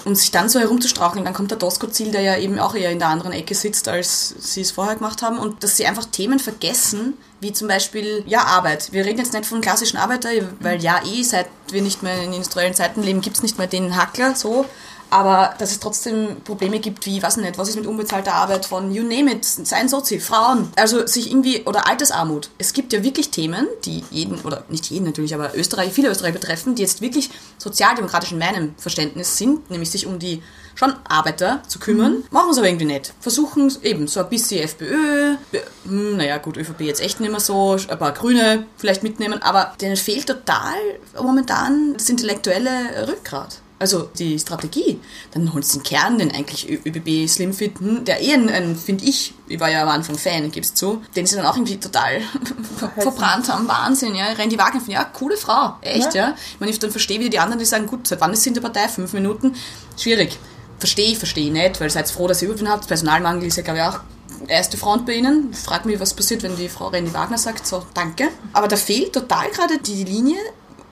Und 0.05 0.15
sich 0.15 0.31
dann 0.31 0.49
so 0.49 0.59
herumzustraucheln, 0.59 1.25
dann 1.25 1.33
kommt 1.33 1.51
der 1.51 1.59
Tosco-Ziel, 1.59 2.11
der 2.11 2.21
ja 2.21 2.37
eben 2.37 2.59
auch 2.59 2.75
eher 2.75 2.91
in 2.91 2.99
der 2.99 3.09
anderen 3.09 3.31
Ecke 3.31 3.55
sitzt, 3.55 3.87
als 3.87 4.35
sie 4.39 4.61
es 4.61 4.71
vorher 4.71 4.95
gemacht 4.95 5.21
haben. 5.21 5.37
Und 5.37 5.63
dass 5.63 5.77
sie 5.77 5.85
einfach 5.85 6.05
Themen 6.05 6.39
vergessen, 6.39 7.15
wie 7.41 7.53
zum 7.53 7.67
Beispiel, 7.67 8.23
ja, 8.25 8.43
Arbeit. 8.43 8.91
Wir 8.91 9.05
reden 9.05 9.19
jetzt 9.19 9.33
nicht 9.33 9.45
von 9.45 9.61
klassischen 9.61 9.97
Arbeiter, 9.97 10.29
weil 10.59 10.81
ja 10.81 11.01
eh, 11.05 11.23
seit 11.23 11.47
wir 11.69 11.81
nicht 11.81 12.03
mehr 12.03 12.21
in 12.23 12.33
industriellen 12.33 12.73
Zeiten 12.73 13.01
leben, 13.01 13.21
gibt's 13.21 13.43
nicht 13.43 13.57
mehr 13.57 13.67
den 13.67 13.95
Hackler, 13.95 14.35
so. 14.35 14.65
Aber 15.09 15.55
dass 15.57 15.71
es 15.71 15.79
trotzdem 15.79 16.41
Probleme 16.43 16.79
gibt, 16.79 17.05
wie, 17.05 17.21
weiß 17.21 17.37
nicht, 17.37 17.57
was 17.57 17.69
ist 17.69 17.75
mit 17.75 17.87
unbezahlter 17.87 18.33
Arbeit 18.33 18.65
von 18.65 18.91
you 18.91 19.03
name 19.03 19.33
it, 19.33 19.45
seien 19.45 19.89
Sozi, 19.89 20.19
Frauen. 20.19 20.71
Also 20.75 21.07
sich 21.07 21.31
irgendwie, 21.31 21.63
oder 21.65 21.87
Altersarmut. 21.87 22.49
Es 22.57 22.73
gibt 22.73 22.93
ja 22.93 23.03
wirklich 23.03 23.29
Themen, 23.29 23.67
die 23.85 24.03
jeden, 24.11 24.39
oder 24.41 24.63
nicht 24.69 24.89
jeden 24.89 25.05
natürlich, 25.05 25.33
aber 25.33 25.55
Österreich, 25.55 25.91
viele 25.93 26.09
Österreicher 26.09 26.33
betreffen, 26.33 26.75
die 26.75 26.81
jetzt 26.81 27.01
wirklich 27.01 27.29
sozialdemokratisch 27.57 28.31
in 28.31 28.39
meinem 28.39 28.75
Verständnis 28.77 29.37
sind, 29.37 29.69
nämlich 29.69 29.89
sich 29.89 30.05
um 30.05 30.19
die 30.19 30.43
schon 30.75 30.93
Arbeiter 31.03 31.61
zu 31.67 31.77
kümmern, 31.79 32.23
machen 32.31 32.51
es 32.51 32.57
aber 32.57 32.67
irgendwie 32.67 32.85
nicht. 32.85 33.13
Versuchen 33.19 33.69
eben 33.83 34.07
so 34.07 34.21
ein 34.21 34.29
bisschen 34.29 34.63
FPÖ, 34.63 35.35
hm, 35.83 36.15
naja 36.17 36.37
gut, 36.37 36.55
ÖVP 36.55 36.81
jetzt 36.81 37.01
echt 37.01 37.19
nicht 37.19 37.31
mehr 37.31 37.41
so, 37.41 37.75
ein 37.89 37.99
paar 37.99 38.13
Grüne 38.13 38.65
vielleicht 38.77 39.03
mitnehmen, 39.03 39.41
aber 39.41 39.73
denen 39.81 39.97
fehlt 39.97 40.27
total 40.27 40.77
momentan 41.21 41.95
das 41.95 42.09
intellektuelle 42.09 43.07
Rückgrat. 43.09 43.59
Also 43.79 44.09
die 44.19 44.37
Strategie. 44.37 44.99
Dann 45.31 45.53
holst 45.53 45.73
du 45.73 45.79
den 45.79 45.83
Kern, 45.83 46.17
den 46.19 46.31
eigentlich 46.31 46.69
ÖBB 46.69 47.27
Slimfit, 47.29 47.79
hm, 47.79 48.03
der 48.05 48.21
eh 48.21 48.33
ein, 48.33 48.49
ein 48.49 48.75
finde 48.75 49.05
ich, 49.05 49.33
ich 49.47 49.59
war 49.59 49.69
ja 49.71 49.83
am 49.83 49.89
Anfang 49.89 50.17
Fan, 50.17 50.51
gib's 50.51 50.73
zu, 50.73 51.01
den 51.15 51.25
sie 51.25 51.37
dann 51.37 51.45
auch 51.45 51.55
irgendwie 51.55 51.77
total 51.79 52.21
ver- 52.77 52.91
verbrannt 52.97 53.47
haben. 53.51 53.67
Wahnsinn, 53.67 54.15
ja. 54.15 54.33
Die 54.35 54.57
Wagen 54.57 54.81
ja, 54.87 55.03
coole 55.05 55.37
Frau. 55.37 55.75
Echt, 55.81 56.13
ja. 56.13 56.35
Ich 56.53 56.59
meine, 56.59 56.71
ich 56.71 56.79
dann 56.79 56.91
verstehe 56.91 57.19
wieder 57.19 57.29
die 57.29 57.39
anderen, 57.39 57.59
die 57.59 57.65
sagen, 57.65 57.87
gut, 57.87 58.07
seit 58.07 58.19
wann 58.21 58.33
ist 58.33 58.43
sie 58.43 58.49
in 58.49 58.53
der 58.55 58.61
Partei? 58.61 58.87
Fünf 58.89 59.13
Minuten? 59.13 59.55
Schwierig. 59.97 60.37
Verstehe 60.77 61.11
ich, 61.11 61.17
verstehe 61.17 61.45
ich 61.47 61.51
nicht, 61.51 61.79
weil 61.81 61.89
seid 61.89 62.09
froh, 62.09 62.27
dass 62.27 62.41
ihr 62.41 62.47
Überblick 62.49 62.69
habt. 62.69 62.87
Personalmangel 62.87 63.47
ist 63.47 63.57
ja, 63.57 63.63
glaube 63.63 63.79
ich, 63.79 63.85
auch 63.85 63.99
erste 64.47 64.77
Front 64.77 65.05
bei 65.05 65.13
Ihnen. 65.13 65.49
Ich 65.51 65.59
frag 65.59 65.85
mich, 65.85 65.99
was 65.99 66.13
passiert, 66.13 66.43
wenn 66.43 66.55
die 66.55 66.69
Frau 66.69 66.87
Renny 66.87 67.13
Wagner 67.13 67.37
sagt, 67.37 67.67
so, 67.67 67.85
danke. 67.93 68.29
Aber 68.53 68.67
da 68.67 68.75
fehlt 68.77 69.13
total 69.13 69.49
gerade 69.51 69.77
die 69.79 70.03
Linie, 70.03 70.37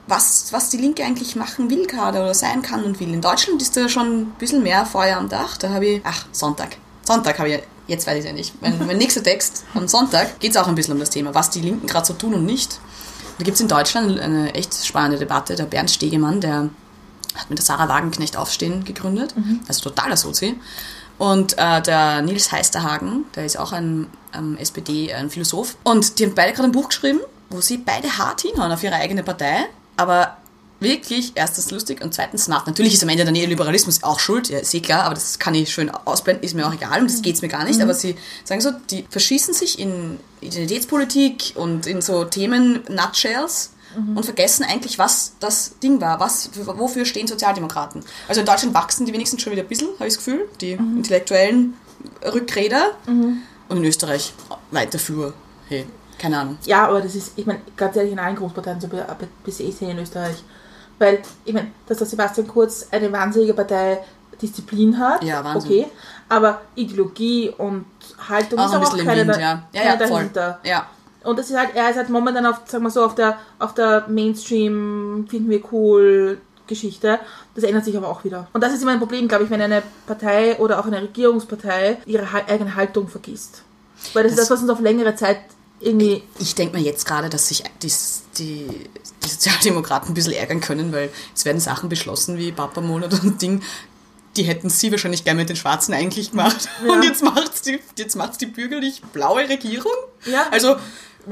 was, 0.08 0.52
was 0.52 0.70
die 0.70 0.78
Linke 0.78 1.04
eigentlich 1.04 1.36
machen 1.36 1.70
will 1.70 1.86
gerade 1.86 2.20
oder 2.20 2.34
sein 2.34 2.62
kann 2.62 2.84
und 2.84 2.98
will. 2.98 3.12
In 3.12 3.20
Deutschland 3.20 3.60
ist 3.62 3.76
da 3.76 3.88
schon 3.88 4.22
ein 4.22 4.26
bisschen 4.38 4.62
mehr 4.62 4.86
Feuer 4.86 5.18
am 5.18 5.28
Dach. 5.28 5.56
Da 5.56 5.70
habe 5.70 5.86
ich, 5.86 6.00
ach, 6.04 6.26
Sonntag. 6.32 6.76
Sonntag 7.04 7.38
habe 7.38 7.50
ich, 7.50 7.62
jetzt 7.86 8.06
weiß 8.06 8.18
ich 8.18 8.24
ja 8.24 8.32
nicht. 8.32 8.60
Mein, 8.62 8.78
mein 8.86 8.98
nächster 8.98 9.22
Text 9.22 9.64
am 9.74 9.86
Sonntag 9.86 10.40
geht 10.40 10.52
es 10.52 10.56
auch 10.56 10.66
ein 10.66 10.74
bisschen 10.74 10.94
um 10.94 11.00
das 11.00 11.10
Thema, 11.10 11.34
was 11.34 11.50
die 11.50 11.60
Linken 11.60 11.86
gerade 11.86 12.06
so 12.06 12.14
tun 12.14 12.34
und 12.34 12.44
nicht. 12.44 12.80
Da 13.38 13.44
gibt 13.44 13.54
es 13.54 13.60
in 13.60 13.68
Deutschland 13.68 14.18
eine 14.18 14.54
echt 14.54 14.74
spannende 14.84 15.18
Debatte. 15.18 15.54
Der 15.54 15.64
Bernd 15.64 15.90
Stegemann, 15.90 16.40
der 16.40 16.70
hat 17.34 17.50
mit 17.50 17.58
der 17.58 17.64
Sarah 17.64 17.88
Wagenknecht 17.88 18.36
Aufstehen 18.36 18.84
gegründet, 18.84 19.34
also 19.68 19.90
totaler 19.90 20.16
Sozi. 20.16 20.56
Und 21.18 21.58
äh, 21.58 21.82
der 21.82 22.22
Nils 22.22 22.50
Heisterhagen, 22.52 23.24
der 23.34 23.44
ist 23.44 23.58
auch 23.58 23.72
ein 23.72 24.06
ähm, 24.34 24.56
SPD, 24.56 25.12
ein 25.12 25.30
Philosoph. 25.30 25.76
Und 25.82 26.18
die 26.18 26.26
haben 26.26 26.34
beide 26.34 26.52
gerade 26.52 26.68
ein 26.68 26.72
Buch 26.72 26.88
geschrieben, 26.88 27.20
wo 27.50 27.60
sie 27.60 27.78
beide 27.78 28.18
hart 28.18 28.42
hinhauen 28.42 28.70
auf 28.70 28.82
ihre 28.82 28.94
eigene 28.94 29.22
Partei. 29.22 29.66
Aber 29.98 30.38
wirklich, 30.80 31.32
erstens 31.34 31.70
lustig 31.70 32.02
und 32.02 32.14
zweitens 32.14 32.46
nach. 32.48 32.66
Natürlich 32.66 32.94
ist 32.94 33.02
am 33.02 33.08
Ende 33.08 33.24
der 33.24 33.32
Neoliberalismus 33.32 34.04
auch 34.04 34.20
schuld, 34.20 34.48
ja, 34.48 34.60
ist 34.60 34.72
eh 34.72 34.80
klar, 34.80 35.04
aber 35.04 35.14
das 35.14 35.38
kann 35.38 35.54
ich 35.54 35.72
schön 35.72 35.90
ausblenden, 35.90 36.44
ist 36.44 36.54
mir 36.54 36.66
auch 36.66 36.72
egal 36.72 37.00
und 37.00 37.10
das 37.10 37.20
geht's 37.20 37.42
mir 37.42 37.48
gar 37.48 37.64
nicht. 37.64 37.80
Aber 37.80 37.94
sie 37.94 38.16
sagen 38.44 38.60
so, 38.60 38.70
die 38.90 39.04
verschießen 39.10 39.52
sich 39.54 39.78
in 39.78 40.20
Identitätspolitik 40.40 41.54
und 41.56 41.86
in 41.86 42.00
so 42.00 42.24
Themen 42.24 42.84
Nutshells 42.88 43.72
und 44.14 44.24
vergessen 44.24 44.64
eigentlich, 44.64 44.98
was 44.98 45.32
das 45.40 45.78
Ding 45.82 46.00
war. 46.00 46.20
Was, 46.20 46.50
wofür 46.54 47.04
stehen 47.04 47.26
Sozialdemokraten? 47.26 48.04
Also 48.28 48.40
in 48.40 48.46
Deutschland 48.46 48.72
wachsen 48.74 49.06
die 49.06 49.12
wenigstens 49.12 49.42
schon 49.42 49.52
wieder 49.52 49.62
ein 49.62 49.68
bisschen, 49.68 49.88
habe 49.94 50.06
ich 50.06 50.14
das 50.14 50.24
Gefühl, 50.24 50.48
die 50.60 50.72
intellektuellen 50.72 51.74
Rückräder. 52.24 52.92
Und 53.68 53.78
in 53.78 53.84
Österreich 53.84 54.32
weiter 54.70 54.98
Flur. 55.00 55.34
Hey, 55.68 55.86
keine 56.18 56.38
Ahnung. 56.38 56.58
Ja, 56.64 56.86
aber 56.88 57.00
das 57.00 57.14
ist, 57.14 57.32
ich 57.36 57.46
meine, 57.46 57.60
ganz 57.76 57.96
ehrlich, 57.96 58.12
in 58.12 58.18
allen 58.18 58.36
Großparteien 58.36 58.80
so 58.80 58.88
bis 58.88 59.58
bis 59.58 59.60
eh 59.80 59.90
in 59.90 59.98
Österreich. 59.98 60.42
Weil, 60.98 61.20
ich 61.44 61.54
meine, 61.54 61.68
dass 61.86 61.98
der 61.98 62.06
Sebastian 62.06 62.48
Kurz 62.48 62.88
eine 62.90 63.10
wahnsinnige 63.12 63.54
Partei 63.54 63.98
Disziplin 64.42 64.98
hat, 64.98 65.22
Ja, 65.24 65.42
Wahnsinn. 65.44 65.70
okay, 65.70 65.86
aber 66.28 66.60
Ideologie 66.76 67.50
und 67.58 67.86
Haltung 68.28 68.58
Auch 68.58 68.66
ist 68.66 68.72
ein 68.74 68.82
auch 68.84 68.96
keine, 69.04 69.20
Wind, 69.26 69.30
da- 69.36 69.40
ja. 69.40 69.62
Ja, 69.72 69.82
ja, 69.84 69.90
voll. 69.98 70.08
dahinter. 70.08 70.58
Ja. 70.64 70.86
Und 71.24 71.38
das 71.38 71.50
ist 71.50 71.56
halt, 71.58 71.70
er 71.74 71.90
ist 71.90 71.96
halt 71.96 72.08
momentan 72.08 72.46
auf, 72.46 72.60
sagen 72.66 72.84
wir 72.84 72.90
so, 72.90 73.04
auf 73.04 73.14
der, 73.16 73.36
auf 73.58 73.74
der 73.74 74.04
Mainstream, 74.08 75.26
finden 75.28 75.50
wir 75.50 75.60
cool 75.72 76.40
Geschichte. 76.68 77.18
Das 77.54 77.64
ändert 77.64 77.84
sich 77.84 77.96
aber 77.96 78.08
auch 78.08 78.22
wieder. 78.24 78.46
Und 78.52 78.62
das 78.62 78.72
ist 78.74 78.82
immer 78.82 78.92
ein 78.92 78.98
Problem, 79.00 79.26
glaube 79.26 79.44
ich, 79.44 79.50
wenn 79.50 79.60
eine 79.60 79.82
Partei 80.06 80.56
oder 80.58 80.78
auch 80.78 80.86
eine 80.86 81.02
Regierungspartei 81.02 81.98
ihre 82.06 82.26
eigene 82.46 82.74
Haltung 82.76 83.08
vergisst. 83.08 83.62
Weil 84.14 84.22
das, 84.22 84.32
ist 84.32 84.38
Das- 84.38 84.48
das, 84.48 84.58
was 84.58 84.62
uns 84.62 84.70
auf 84.70 84.80
längere 84.80 85.14
Zeit 85.16 85.38
irgendwie 85.80 86.22
Ich 86.38 86.54
denke 86.54 86.76
mir 86.76 86.82
jetzt 86.82 87.06
gerade, 87.06 87.28
dass 87.28 87.48
sich 87.48 87.64
die, 87.82 87.92
die, 88.38 88.66
die 89.24 89.28
Sozialdemokraten 89.28 90.10
ein 90.10 90.14
bisschen 90.14 90.32
ärgern 90.32 90.60
können, 90.60 90.92
weil 90.92 91.10
es 91.34 91.44
werden 91.44 91.60
Sachen 91.60 91.88
beschlossen 91.88 92.38
wie 92.38 92.52
Papa-Monat 92.52 93.12
und 93.22 93.40
Ding. 93.40 93.62
die 94.36 94.44
hätten 94.44 94.70
sie 94.70 94.90
wahrscheinlich 94.90 95.24
gern 95.24 95.36
mit 95.36 95.48
den 95.48 95.56
Schwarzen 95.56 95.94
eigentlich 95.94 96.30
gemacht. 96.30 96.68
Und 96.86 97.04
jetzt 97.04 97.22
macht's 97.22 97.62
die, 97.62 97.80
jetzt 97.96 98.16
macht's 98.16 98.38
die 98.38 98.46
bürgerlich-blaue 98.46 99.48
Regierung. 99.48 99.92
Ja. 100.26 100.48
Also, 100.50 100.76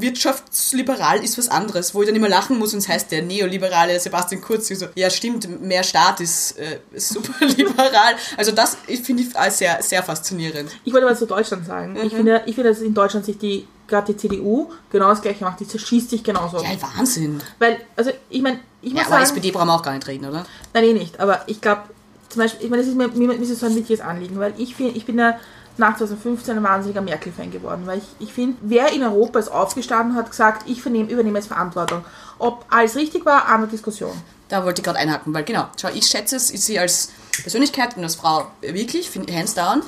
wirtschaftsliberal 0.01 1.23
ist 1.23 1.39
was 1.39 1.49
anderes, 1.49 1.95
wo 1.95 2.03
ich 2.03 2.09
dann 2.09 2.17
immer 2.17 2.29
lachen 2.29 2.59
muss 2.59 2.73
und 2.73 2.81
es 2.81 2.89
heißt 2.89 3.11
der 3.11 3.23
neoliberale 3.23 3.99
Sebastian 3.99 4.41
Kurz. 4.41 4.71
Ich 4.71 4.79
so, 4.79 4.87
ja, 4.95 5.11
stimmt, 5.11 5.63
mehr 5.63 5.83
Staat 5.83 6.21
ist 6.21 6.59
äh, 6.59 6.79
super 6.95 7.47
liberal. 7.57 8.17
Also 8.37 8.53
das 8.53 8.77
ich 8.87 9.01
finde 9.01 9.23
ich 9.23 9.37
als 9.37 9.59
sehr, 9.59 9.83
sehr 9.83 10.03
faszinierend. 10.03 10.71
Ich 10.85 10.93
wollte 10.93 11.07
was 11.07 11.19
zu 11.19 11.27
Deutschland 11.27 11.67
sagen. 11.67 11.97
Ich 12.03 12.13
finde, 12.13 12.43
ich 12.47 12.55
finde, 12.55 12.71
dass 12.71 12.81
in 12.81 12.95
Deutschland 12.95 13.25
sich 13.25 13.39
die, 13.39 13.67
gerade 13.87 14.13
die 14.13 14.17
CDU, 14.17 14.71
genau 14.91 15.09
das 15.09 15.23
gleiche 15.23 15.45
macht. 15.45 15.61
Die 15.61 15.69
zerschießt 15.69 16.11
sich 16.11 16.23
genauso. 16.23 16.59
Ja, 16.59 16.71
Wahnsinn. 16.97 17.41
Weil, 17.59 17.81
also, 17.97 18.11
ich 18.31 18.43
meine, 18.43 18.61
ich 18.83 18.93
muss 18.93 19.03
Ja, 19.03 19.07
aber 19.07 19.17
sagen, 19.17 19.25
SPD 19.25 19.51
brauchen 19.51 19.69
wir 19.69 19.75
auch 19.75 19.83
gar 19.83 19.95
nicht 19.95 20.07
reden, 20.07 20.27
oder? 20.27 20.45
nein, 20.75 20.85
eh 20.85 20.93
nicht, 20.93 21.21
aber 21.21 21.43
ich 21.47 21.61
glaube, 21.61 21.83
zum 22.29 22.43
Beispiel, 22.43 22.65
ich 22.65 22.71
meine, 22.71 22.83
das 22.83 22.91
ist 22.91 22.97
mir, 22.97 23.09
mir, 23.09 23.35
ist 23.41 23.59
so 23.59 23.67
ein 23.67 23.75
wichtiges 23.77 24.01
Anliegen, 24.01 24.39
weil 24.39 24.55
ich, 24.59 24.75
find, 24.75 24.97
ich 24.97 25.07
bin 25.07 25.19
ja 25.19 25.39
nach 25.79 25.97
2015 25.97 26.57
ein 26.57 26.63
wahnsinniger 26.63 27.01
Merkel-Fan 27.03 27.51
geworden, 27.51 27.83
weil 27.87 27.99
ich, 27.99 28.05
ich 28.19 28.33
finde, 28.33 28.57
wer 28.63 28.93
in 28.93 29.03
Europa 29.03 29.39
ist 29.39 29.49
aufgestanden 29.49 30.13
und 30.13 30.19
hat 30.19 30.31
gesagt, 30.31 30.69
ich 30.69 30.83
vernehm, 30.83 31.09
übernehme 31.09 31.39
jetzt 31.39 31.49
Verantwortung. 31.49 32.05
Ob 32.39 32.65
alles 32.71 32.97
richtig 32.97 33.25
war, 33.27 33.47
andere 33.47 33.71
Diskussion. 33.71 34.13
Da 34.49 34.65
wollte 34.65 34.81
ich 34.81 34.85
gerade 34.85 34.99
einhaken, 34.99 35.35
weil 35.35 35.45
genau, 35.45 35.67
schau, 35.81 35.89
ich 35.93 36.07
schätze 36.07 36.37
es, 36.37 36.51
ich 36.51 36.63
sie 36.63 36.79
als 36.79 37.11
Persönlichkeit 37.43 37.97
und 37.97 38.05
als 38.05 38.15
Frau 38.15 38.47
wirklich, 38.61 39.11
finde 39.11 39.35
hands 39.35 39.55
down. 39.55 39.83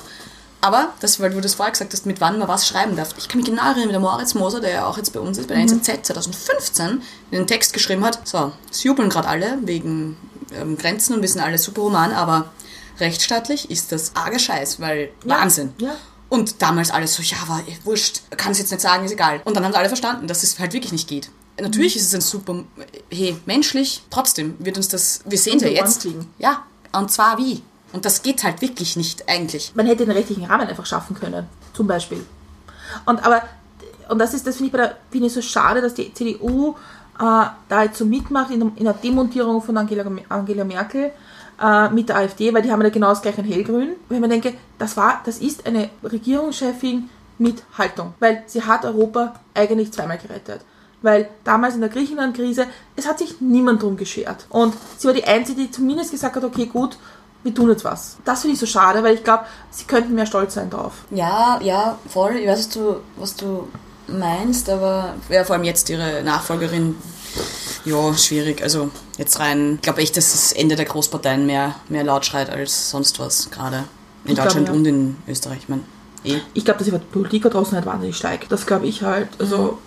Aber, 0.61 0.93
das, 0.99 1.19
weil 1.19 1.29
du 1.31 1.39
das 1.39 1.53
vorher 1.53 1.71
gesagt 1.71 1.93
hast, 1.93 2.05
mit 2.05 2.19
wann 2.19 2.37
man 2.37 2.47
was 2.47 2.67
schreiben 2.67 2.95
darf. 2.95 3.15
Ich 3.17 3.29
kann 3.29 3.37
mich 3.39 3.49
genau 3.49 3.63
erinnern, 3.63 3.87
wie 3.87 3.93
der 3.93 4.01
Moritz 4.01 4.33
Moser, 4.33 4.59
der 4.59 4.71
ja 4.71 4.85
auch 4.85 4.97
jetzt 4.97 5.13
bei 5.13 5.19
uns 5.19 5.37
ist, 5.37 5.47
bei 5.47 5.55
der 5.55 5.63
NZZ 5.63 6.05
2015, 6.07 7.01
einen 7.31 7.47
Text 7.47 7.71
geschrieben 7.71 8.03
hat. 8.03 8.27
So, 8.27 8.51
es 8.69 8.83
jubeln 8.83 9.09
gerade 9.09 9.27
alle 9.29 9.57
wegen 9.61 10.17
ähm, 10.53 10.77
Grenzen 10.77 11.15
und 11.15 11.21
wir 11.21 11.29
sind 11.29 11.41
alle 11.41 11.57
super 11.57 11.83
human, 11.83 12.11
aber 12.11 12.51
rechtsstaatlich 12.99 13.71
ist 13.71 13.91
das 13.91 14.15
arger 14.15 14.39
Scheiß, 14.39 14.79
weil 14.79 15.11
Wahnsinn. 15.23 15.73
ja. 15.79 15.95
Und 16.27 16.61
damals 16.61 16.91
alles 16.91 17.15
so, 17.15 17.23
ja, 17.23 17.37
aber 17.41 17.63
eh, 17.67 17.75
wurscht, 17.85 18.21
kann 18.37 18.51
es 18.51 18.59
jetzt 18.59 18.69
nicht 18.69 18.81
sagen, 18.81 19.03
ist 19.03 19.11
egal. 19.11 19.41
Und 19.45 19.55
dann 19.57 19.65
haben 19.65 19.71
sie 19.71 19.79
alle 19.79 19.87
verstanden, 19.87 20.27
dass 20.27 20.43
es 20.43 20.59
halt 20.59 20.73
wirklich 20.73 20.91
nicht 20.91 21.07
geht. 21.07 21.31
Natürlich 21.59 21.95
ist 21.95 22.05
es 22.05 22.13
ein 22.13 22.21
super, 22.21 22.65
hey, 23.09 23.35
menschlich, 23.47 24.03
trotzdem 24.11 24.55
wird 24.59 24.77
uns 24.77 24.89
das, 24.89 25.21
wir 25.25 25.39
sehen 25.39 25.55
Um 25.55 25.61
ja 25.61 25.69
jetzt. 25.69 26.07
Ja, 26.37 26.65
und 26.91 27.11
zwar 27.11 27.39
wie? 27.39 27.63
Und 27.93 28.05
das 28.05 28.21
geht 28.21 28.43
halt 28.43 28.61
wirklich 28.61 28.95
nicht 28.97 29.27
eigentlich. 29.27 29.71
Man 29.75 29.85
hätte 29.87 30.05
den 30.05 30.11
rechtlichen 30.11 30.45
Rahmen 30.45 30.67
einfach 30.67 30.85
schaffen 30.85 31.15
können, 31.19 31.47
zum 31.73 31.87
Beispiel. 31.87 32.23
Und 33.05 33.23
aber, 33.25 33.41
und 34.09 34.19
das 34.19 34.33
ist, 34.33 34.45
das 34.45 34.57
finde 34.57 34.67
ich, 34.67 34.71
bei 34.71 34.77
der- 34.79 34.97
finde 35.11 35.27
ich 35.27 35.33
so 35.33 35.41
schade, 35.41 35.81
dass 35.81 35.93
die 35.95 36.13
CDU 36.13 36.75
äh, 37.19 37.45
da 37.67 37.83
jetzt 37.83 37.97
so 37.97 38.05
mitmacht 38.05 38.51
in, 38.51 38.75
in 38.75 38.85
der 38.85 38.93
Demontierung 38.93 39.61
von 39.61 39.75
Angela, 39.77 40.05
Angela 40.29 40.63
Merkel 40.63 41.11
äh, 41.61 41.89
mit 41.89 42.09
der 42.09 42.17
AfD, 42.17 42.53
weil 42.53 42.61
die 42.61 42.71
haben 42.71 42.81
ja 42.81 42.89
genau 42.89 43.09
das 43.09 43.21
gleiche 43.21 43.41
in 43.41 43.47
Hellgrün. 43.47 43.89
Wenn 44.07 44.21
man 44.21 44.29
denke, 44.29 44.53
das 44.77 44.95
war, 44.95 45.21
das 45.25 45.39
ist 45.39 45.65
eine 45.67 45.89
Regierungschefin 46.03 47.09
mit 47.37 47.63
Haltung, 47.77 48.13
weil 48.19 48.43
sie 48.47 48.63
hat 48.63 48.85
Europa 48.85 49.35
eigentlich 49.53 49.91
zweimal 49.91 50.17
gerettet. 50.17 50.61
Weil 51.01 51.29
damals 51.45 51.75
in 51.75 51.81
der 51.81 51.89
Griechenland-Krise, 51.89 52.65
es 52.97 53.07
hat 53.07 53.19
sich 53.19 53.39
niemand 53.39 53.81
drum 53.81 53.95
geschert. 53.95 54.45
Und 54.49 54.73
sie 54.97 55.07
war 55.07 55.13
die 55.13 55.23
Einzige, 55.23 55.61
die 55.61 55.71
zumindest 55.71 56.11
gesagt 56.11 56.35
hat, 56.35 56.43
okay, 56.43 56.65
gut, 56.65 56.97
wir 57.43 57.53
tun 57.53 57.69
jetzt 57.69 57.85
was. 57.85 58.17
Das 58.25 58.41
finde 58.41 58.55
ich 58.55 58.59
so 58.59 58.65
schade, 58.65 59.03
weil 59.03 59.15
ich 59.15 59.23
glaube, 59.23 59.45
sie 59.71 59.85
könnten 59.85 60.15
mehr 60.15 60.25
stolz 60.25 60.55
sein 60.55 60.69
drauf. 60.69 60.93
Ja, 61.11 61.59
ja, 61.61 61.97
voll. 62.07 62.35
Ich 62.35 62.47
weiß, 62.47 62.59
was 62.59 62.69
du, 62.69 62.95
was 63.17 63.35
du 63.35 63.67
meinst, 64.07 64.69
aber 64.69 65.15
ja, 65.29 65.43
vor 65.43 65.55
allem 65.55 65.63
jetzt 65.63 65.89
ihre 65.89 66.21
Nachfolgerin, 66.23 66.95
ja, 67.85 68.13
schwierig. 68.17 68.61
Also 68.61 68.89
jetzt 69.17 69.39
rein, 69.39 69.75
ich 69.75 69.81
glaube 69.81 70.01
echt, 70.01 70.17
dass 70.17 70.31
das 70.31 70.51
Ende 70.51 70.75
der 70.75 70.85
Großparteien 70.85 71.45
mehr, 71.45 71.75
mehr 71.87 72.03
laut 72.03 72.25
schreit 72.25 72.49
als 72.49 72.89
sonst 72.89 73.19
was, 73.19 73.49
gerade 73.51 73.85
in 74.25 74.31
Ich 74.31 74.37
Deutschland 74.37 74.67
ja. 74.67 74.73
und 74.73 74.85
in 74.85 75.15
Österreich. 75.27 75.59
Ich 75.61 75.69
meine, 75.69 75.83
eh, 76.23 76.39
Ich 76.53 76.65
glaube, 76.65 76.79
dass 76.79 76.87
die 76.87 76.97
Politik 76.97 77.43
da 77.43 77.49
draußen 77.49 77.73
halt 77.75 77.85
wahnsinnig 77.85 78.17
steigt. 78.17 78.51
Das 78.51 78.65
glaube 78.65 78.87
ich 78.87 79.03
halt. 79.03 79.29
Also, 79.39 79.77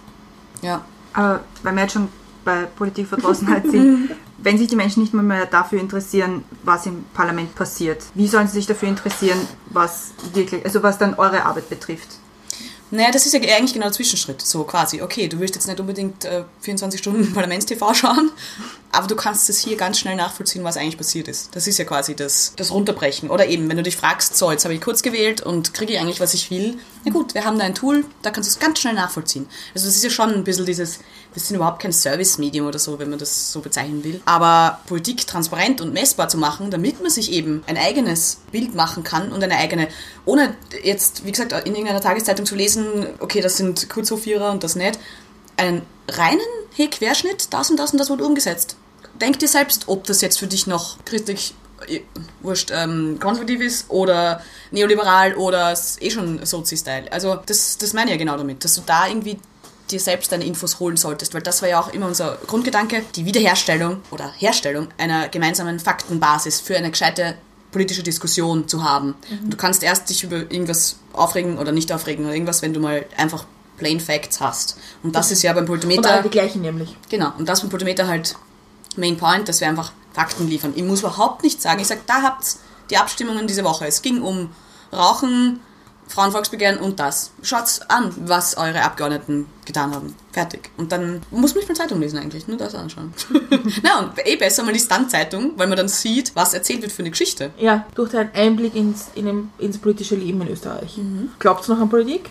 ja. 0.62 0.84
Aber 1.12 1.40
weil 1.62 1.74
wir 1.74 1.82
jetzt 1.82 1.92
schon 1.92 2.08
bei 2.44 2.64
Politikverdrossenheit 2.76 3.70
sind, 3.70 4.10
wenn 4.42 4.58
sich 4.58 4.68
die 4.68 4.76
Menschen 4.76 5.02
nicht 5.02 5.14
mehr, 5.14 5.46
dafür 5.46 5.80
interessieren, 5.80 6.44
was 6.64 6.86
im 6.86 7.04
Parlament 7.14 7.54
passiert, 7.54 8.02
wie 8.14 8.26
sollen 8.26 8.46
sie 8.46 8.54
sich 8.54 8.66
dafür 8.66 8.88
interessieren, 8.88 9.38
was 9.66 10.10
wirklich, 10.34 10.64
also 10.64 10.82
was 10.82 10.98
dann 10.98 11.14
eure 11.14 11.44
Arbeit 11.44 11.68
betrifft? 11.68 12.18
Naja, 12.94 13.10
das 13.10 13.24
ist 13.24 13.32
ja 13.32 13.40
eigentlich 13.40 13.72
genau 13.72 13.86
der 13.86 13.94
Zwischenschritt. 13.94 14.42
So 14.42 14.64
quasi, 14.64 15.00
okay, 15.00 15.26
du 15.26 15.40
willst 15.40 15.54
jetzt 15.54 15.66
nicht 15.66 15.80
unbedingt 15.80 16.26
äh, 16.26 16.44
24 16.60 17.00
Stunden 17.00 17.32
Parlaments-TV 17.34 17.94
schauen, 17.94 18.30
aber 18.92 19.06
du 19.06 19.16
kannst 19.16 19.48
es 19.48 19.60
hier 19.60 19.78
ganz 19.78 19.98
schnell 19.98 20.14
nachvollziehen, 20.14 20.62
was 20.62 20.76
eigentlich 20.76 20.98
passiert 20.98 21.26
ist. 21.26 21.56
Das 21.56 21.66
ist 21.66 21.78
ja 21.78 21.86
quasi 21.86 22.14
das, 22.14 22.52
das 22.54 22.70
Runterbrechen. 22.70 23.30
Oder 23.30 23.46
eben, 23.46 23.66
wenn 23.70 23.78
du 23.78 23.82
dich 23.82 23.96
fragst, 23.96 24.36
so, 24.36 24.50
jetzt 24.50 24.64
habe 24.64 24.74
ich 24.74 24.82
kurz 24.82 25.02
gewählt 25.02 25.40
und 25.40 25.72
kriege 25.72 25.94
ich 25.94 26.00
eigentlich, 26.00 26.20
was 26.20 26.34
ich 26.34 26.50
will. 26.50 26.76
Na 27.06 27.12
gut, 27.12 27.32
wir 27.32 27.46
haben 27.46 27.58
da 27.58 27.64
ein 27.64 27.74
Tool, 27.74 28.04
da 28.20 28.30
kannst 28.30 28.50
du 28.50 28.52
es 28.52 28.60
ganz 28.60 28.78
schnell 28.80 28.92
nachvollziehen. 28.92 29.46
Also 29.74 29.86
das 29.86 29.96
ist 29.96 30.04
ja 30.04 30.10
schon 30.10 30.34
ein 30.34 30.44
bisschen 30.44 30.66
dieses, 30.66 30.98
wir 31.32 31.42
sind 31.42 31.56
überhaupt 31.56 31.80
kein 31.80 31.92
Service-Medium 31.92 32.66
oder 32.66 32.78
so, 32.78 32.98
wenn 32.98 33.10
man 33.10 33.18
das 33.18 33.52
so 33.52 33.60
bezeichnen 33.60 34.04
will. 34.04 34.20
Aber 34.24 34.80
Politik 34.86 35.26
transparent 35.26 35.80
und 35.80 35.92
messbar 35.92 36.28
zu 36.28 36.36
machen, 36.36 36.70
damit 36.70 37.00
man 37.00 37.10
sich 37.10 37.32
eben 37.32 37.62
ein 37.66 37.76
eigenes 37.76 38.38
Bild 38.50 38.74
machen 38.74 39.02
kann 39.02 39.32
und 39.32 39.42
eine 39.42 39.56
eigene, 39.56 39.88
ohne 40.24 40.54
jetzt, 40.82 41.24
wie 41.24 41.32
gesagt, 41.32 41.52
in 41.52 41.74
irgendeiner 41.74 42.00
Tageszeitung 42.00 42.46
zu 42.46 42.54
lesen, 42.54 43.06
okay, 43.20 43.40
das 43.40 43.56
sind 43.56 43.88
Kurzhofvierer 43.88 44.50
und 44.50 44.62
das 44.62 44.76
nicht, 44.76 44.98
einen 45.56 45.82
reinen, 46.08 46.40
hey, 46.74 46.88
Querschnitt, 46.88 47.52
das 47.52 47.70
und 47.70 47.78
das 47.78 47.92
und 47.92 47.98
das 47.98 48.10
wurde 48.10 48.24
umgesetzt. 48.24 48.76
Denk 49.20 49.38
dir 49.38 49.48
selbst, 49.48 49.84
ob 49.86 50.04
das 50.04 50.20
jetzt 50.20 50.38
für 50.38 50.46
dich 50.46 50.66
noch 50.66 51.04
christlich, 51.04 51.54
äh, 51.86 52.00
wurscht, 52.40 52.70
ähm, 52.74 53.18
konservativ 53.20 53.60
ist 53.60 53.90
oder 53.90 54.42
neoliberal 54.70 55.34
oder 55.34 55.74
eh 56.00 56.10
schon 56.10 56.44
Sozi-Style. 56.44 57.10
Also 57.12 57.36
das, 57.46 57.78
das 57.78 57.92
meine 57.92 58.10
ich 58.10 58.12
ja 58.12 58.18
genau 58.18 58.36
damit, 58.36 58.64
dass 58.64 58.74
du 58.74 58.82
da 58.84 59.06
irgendwie 59.06 59.38
dir 59.92 60.00
selbst 60.00 60.32
deine 60.32 60.44
Infos 60.44 60.80
holen 60.80 60.96
solltest, 60.96 61.34
weil 61.34 61.42
das 61.42 61.62
war 61.62 61.68
ja 61.68 61.80
auch 61.80 61.92
immer 61.92 62.06
unser 62.06 62.38
Grundgedanke, 62.46 63.04
die 63.14 63.24
Wiederherstellung 63.24 64.00
oder 64.10 64.32
Herstellung 64.38 64.88
einer 64.98 65.28
gemeinsamen 65.28 65.78
Faktenbasis 65.78 66.60
für 66.60 66.76
eine 66.76 66.90
gescheite 66.90 67.36
politische 67.70 68.02
Diskussion 68.02 68.68
zu 68.68 68.84
haben. 68.84 69.14
Und 69.42 69.52
du 69.52 69.56
kannst 69.56 69.82
erst 69.82 70.10
dich 70.10 70.24
über 70.24 70.36
irgendwas 70.36 70.96
aufregen 71.12 71.58
oder 71.58 71.72
nicht 71.72 71.90
aufregen 71.92 72.24
oder 72.24 72.34
irgendwas, 72.34 72.62
wenn 72.62 72.74
du 72.74 72.80
mal 72.80 73.06
einfach 73.16 73.44
plain 73.78 73.98
Facts 73.98 74.40
hast. 74.40 74.76
Und 75.02 75.16
das 75.16 75.30
ist 75.30 75.42
ja 75.42 75.52
beim 75.52 75.62
und 75.62 75.68
Politimeter... 75.68 76.12
alle 76.12 76.22
die 76.22 76.28
gleichen 76.28 76.62
nämlich. 76.62 76.96
Genau, 77.08 77.32
und 77.38 77.48
das 77.48 77.60
beim 77.60 77.70
Politimeter 77.70 78.06
halt 78.06 78.36
Main 78.96 79.16
Point, 79.16 79.48
dass 79.48 79.60
wir 79.60 79.68
einfach 79.68 79.92
Fakten 80.12 80.48
liefern. 80.48 80.72
Ich 80.76 80.82
muss 80.82 81.00
überhaupt 81.00 81.42
nicht 81.42 81.62
sagen, 81.62 81.80
ich 81.80 81.86
sage, 81.86 82.02
da 82.06 82.22
habt's 82.22 82.60
die 82.90 82.98
Abstimmungen 82.98 83.46
diese 83.46 83.64
Woche. 83.64 83.86
Es 83.86 84.02
ging 84.02 84.20
um 84.20 84.50
Rauchen, 84.92 85.60
Frauenvolksbegehren 86.12 86.78
und 86.78 87.00
das. 87.00 87.32
Schaut's 87.42 87.80
an, 87.88 88.12
was 88.26 88.56
eure 88.56 88.82
Abgeordneten 88.82 89.46
getan 89.64 89.94
haben. 89.94 90.14
Fertig. 90.30 90.70
Und 90.76 90.92
dann 90.92 91.22
muss 91.30 91.54
man 91.54 91.60
nicht 91.60 91.68
mehr 91.68 91.76
Zeitung 91.76 92.00
lesen 92.00 92.18
eigentlich, 92.18 92.46
nur 92.48 92.58
das 92.58 92.74
anschauen. 92.74 93.14
Na, 93.82 94.00
und 94.00 94.26
eh 94.26 94.36
besser, 94.36 94.62
man 94.62 94.74
liest 94.74 94.90
dann 94.90 95.08
Zeitung, 95.08 95.52
weil 95.56 95.68
man 95.68 95.76
dann 95.78 95.88
sieht, 95.88 96.32
was 96.34 96.52
erzählt 96.52 96.82
wird 96.82 96.92
für 96.92 97.02
eine 97.02 97.10
Geschichte. 97.10 97.50
Ja, 97.58 97.86
durch 97.94 98.10
deinen 98.10 98.30
Einblick 98.34 98.74
ins, 98.74 99.06
in 99.14 99.50
ins 99.58 99.78
politische 99.78 100.14
Leben 100.14 100.42
in 100.42 100.48
Österreich. 100.48 100.98
Mhm. 100.98 101.30
Glaubst 101.38 101.68
du 101.68 101.72
noch 101.74 101.80
an 101.80 101.88
Politik? 101.88 102.30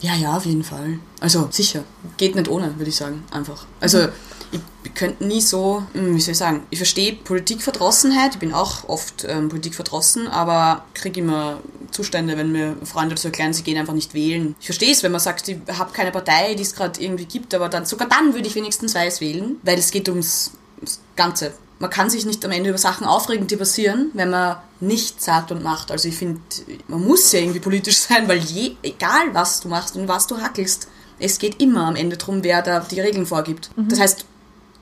Ja, 0.00 0.14
ja, 0.14 0.36
auf 0.36 0.44
jeden 0.44 0.64
Fall. 0.64 0.98
Also 1.20 1.48
sicher. 1.50 1.84
Geht 2.16 2.34
nicht 2.34 2.48
ohne, 2.48 2.76
würde 2.76 2.90
ich 2.90 2.96
sagen. 2.96 3.22
Einfach. 3.30 3.64
Also 3.80 4.08
ich, 4.54 4.94
könnte 4.94 5.24
nie 5.24 5.40
so, 5.40 5.82
hm, 5.92 6.14
wie 6.14 6.20
soll 6.20 6.32
ich 6.32 6.38
sagen, 6.38 6.62
ich 6.70 6.78
verstehe 6.78 7.14
Politikverdrossenheit, 7.14 8.34
ich 8.34 8.38
bin 8.38 8.54
auch 8.54 8.88
oft 8.88 9.26
ähm, 9.28 9.48
politikverdrossen, 9.48 10.28
aber 10.28 10.84
kriege 10.94 11.20
immer 11.20 11.58
Zustände, 11.90 12.36
wenn 12.36 12.52
mir 12.52 12.76
Freunde 12.84 13.16
so 13.16 13.28
erklären, 13.28 13.52
sie 13.52 13.62
gehen 13.62 13.78
einfach 13.78 13.94
nicht 13.94 14.14
wählen. 14.14 14.54
Ich 14.60 14.66
verstehe 14.66 14.92
es, 14.92 15.02
wenn 15.02 15.12
man 15.12 15.20
sagt, 15.20 15.48
ich 15.48 15.58
habe 15.78 15.92
keine 15.92 16.12
Partei, 16.12 16.54
die 16.54 16.62
es 16.62 16.74
gerade 16.74 17.00
irgendwie 17.00 17.24
gibt, 17.24 17.54
aber 17.54 17.68
dann 17.68 17.86
sogar 17.86 18.08
dann 18.08 18.34
würde 18.34 18.46
ich 18.46 18.54
wenigstens 18.54 18.94
weiß 18.94 19.20
wählen, 19.20 19.56
weil 19.62 19.78
es 19.78 19.90
geht 19.90 20.08
ums, 20.08 20.52
ums 20.76 21.00
Ganze. 21.16 21.52
Man 21.80 21.90
kann 21.90 22.08
sich 22.08 22.24
nicht 22.24 22.44
am 22.44 22.52
Ende 22.52 22.70
über 22.70 22.78
Sachen 22.78 23.06
aufregen, 23.06 23.46
die 23.46 23.56
passieren, 23.56 24.10
wenn 24.14 24.30
man 24.30 24.56
nichts 24.80 25.24
sagt 25.24 25.50
und 25.50 25.62
macht. 25.62 25.90
Also 25.90 26.08
ich 26.08 26.16
finde, 26.16 26.40
man 26.88 27.04
muss 27.04 27.32
ja 27.32 27.40
irgendwie 27.40 27.60
politisch 27.60 27.96
sein, 28.08 28.28
weil 28.28 28.38
je, 28.38 28.76
egal 28.82 29.32
was 29.32 29.60
du 29.60 29.68
machst 29.68 29.96
und 29.96 30.08
was 30.08 30.26
du 30.26 30.40
hackelst, 30.40 30.88
es 31.18 31.38
geht 31.38 31.60
immer 31.60 31.86
am 31.86 31.96
Ende 31.96 32.16
drum, 32.16 32.42
wer 32.42 32.62
da 32.62 32.80
die 32.80 33.00
Regeln 33.00 33.26
vorgibt. 33.26 33.70
Das 33.76 34.00
heißt, 34.00 34.26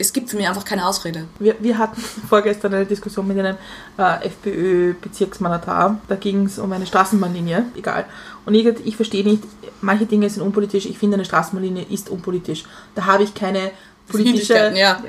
es 0.03 0.12
gibt 0.12 0.30
für 0.30 0.36
mich 0.36 0.48
einfach 0.48 0.64
keine 0.64 0.86
Ausrede. 0.86 1.26
Wir, 1.38 1.55
wir 1.61 1.78
hatten 1.78 2.00
vorgestern 2.28 2.74
eine 2.74 2.86
Diskussion 2.86 3.26
mit 3.26 3.38
einem 3.38 3.57
äh, 3.96 4.26
FPÖ-Bezirksmandatar. 4.26 6.00
Da 6.09 6.16
ging 6.16 6.46
es 6.46 6.59
um 6.59 6.72
eine 6.72 6.86
Straßenbahnlinie, 6.86 7.66
egal. 7.76 8.07
Und 8.44 8.55
ich, 8.55 8.66
ich 8.84 8.96
verstehe 8.96 9.24
nicht, 9.24 9.44
manche 9.80 10.07
Dinge 10.07 10.28
sind 10.28 10.42
unpolitisch. 10.42 10.86
Ich 10.86 10.98
finde, 10.98 11.14
eine 11.14 11.24
Straßenbahnlinie 11.24 11.84
ist 11.88 12.11
unpolitisch. 12.11 12.64
Da 12.94 13.07
habe 13.07 13.22
ich 13.22 13.34
keine 13.34 13.70
politische. 14.09 14.72
Ja. 14.74 15.00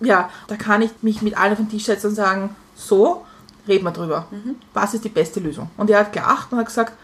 Ja, 0.00 0.30
da 0.48 0.56
kann 0.56 0.82
ich 0.82 0.90
mich 1.02 1.20
mit 1.22 1.36
allen 1.36 1.52
auf 1.52 1.58
den 1.58 1.68
Tisch 1.68 1.84
setzen 1.84 2.08
und 2.08 2.14
sagen, 2.14 2.56
so, 2.74 3.24
reden 3.68 3.84
wir 3.84 3.92
drüber. 3.92 4.26
Was 4.72 4.94
ist 4.94 5.04
die 5.04 5.10
beste 5.10 5.40
Lösung? 5.40 5.70
Und 5.76 5.90
er 5.90 6.00
hat 6.00 6.12
gelacht 6.12 6.50
und 6.50 6.58
hat 6.58 6.66
gesagt, 6.66 6.94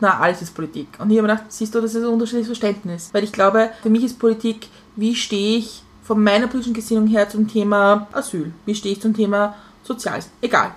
na, 0.00 0.18
alles 0.18 0.40
ist 0.40 0.54
Politik. 0.54 0.88
Und 0.98 1.10
ich 1.10 1.18
habe 1.18 1.28
mir 1.28 1.34
gedacht, 1.34 1.52
siehst 1.52 1.74
du, 1.74 1.80
das 1.80 1.94
ist 1.94 2.02
ein 2.02 2.08
unterschiedliches 2.08 2.48
Verständnis. 2.48 3.10
Weil 3.12 3.22
ich 3.22 3.32
glaube, 3.32 3.70
für 3.82 3.90
mich 3.90 4.02
ist 4.02 4.18
Politik, 4.18 4.68
wie 4.96 5.14
stehe 5.14 5.58
ich 5.58 5.82
von 6.10 6.24
meiner 6.24 6.48
politischen 6.48 6.74
Gesinnung 6.74 7.06
her 7.06 7.28
zum 7.28 7.46
Thema 7.46 8.08
Asyl? 8.10 8.50
Wie 8.66 8.74
stehe 8.74 8.94
ich 8.96 9.00
zum 9.00 9.14
Thema 9.14 9.54
Soziales? 9.84 10.26
Egal. 10.40 10.72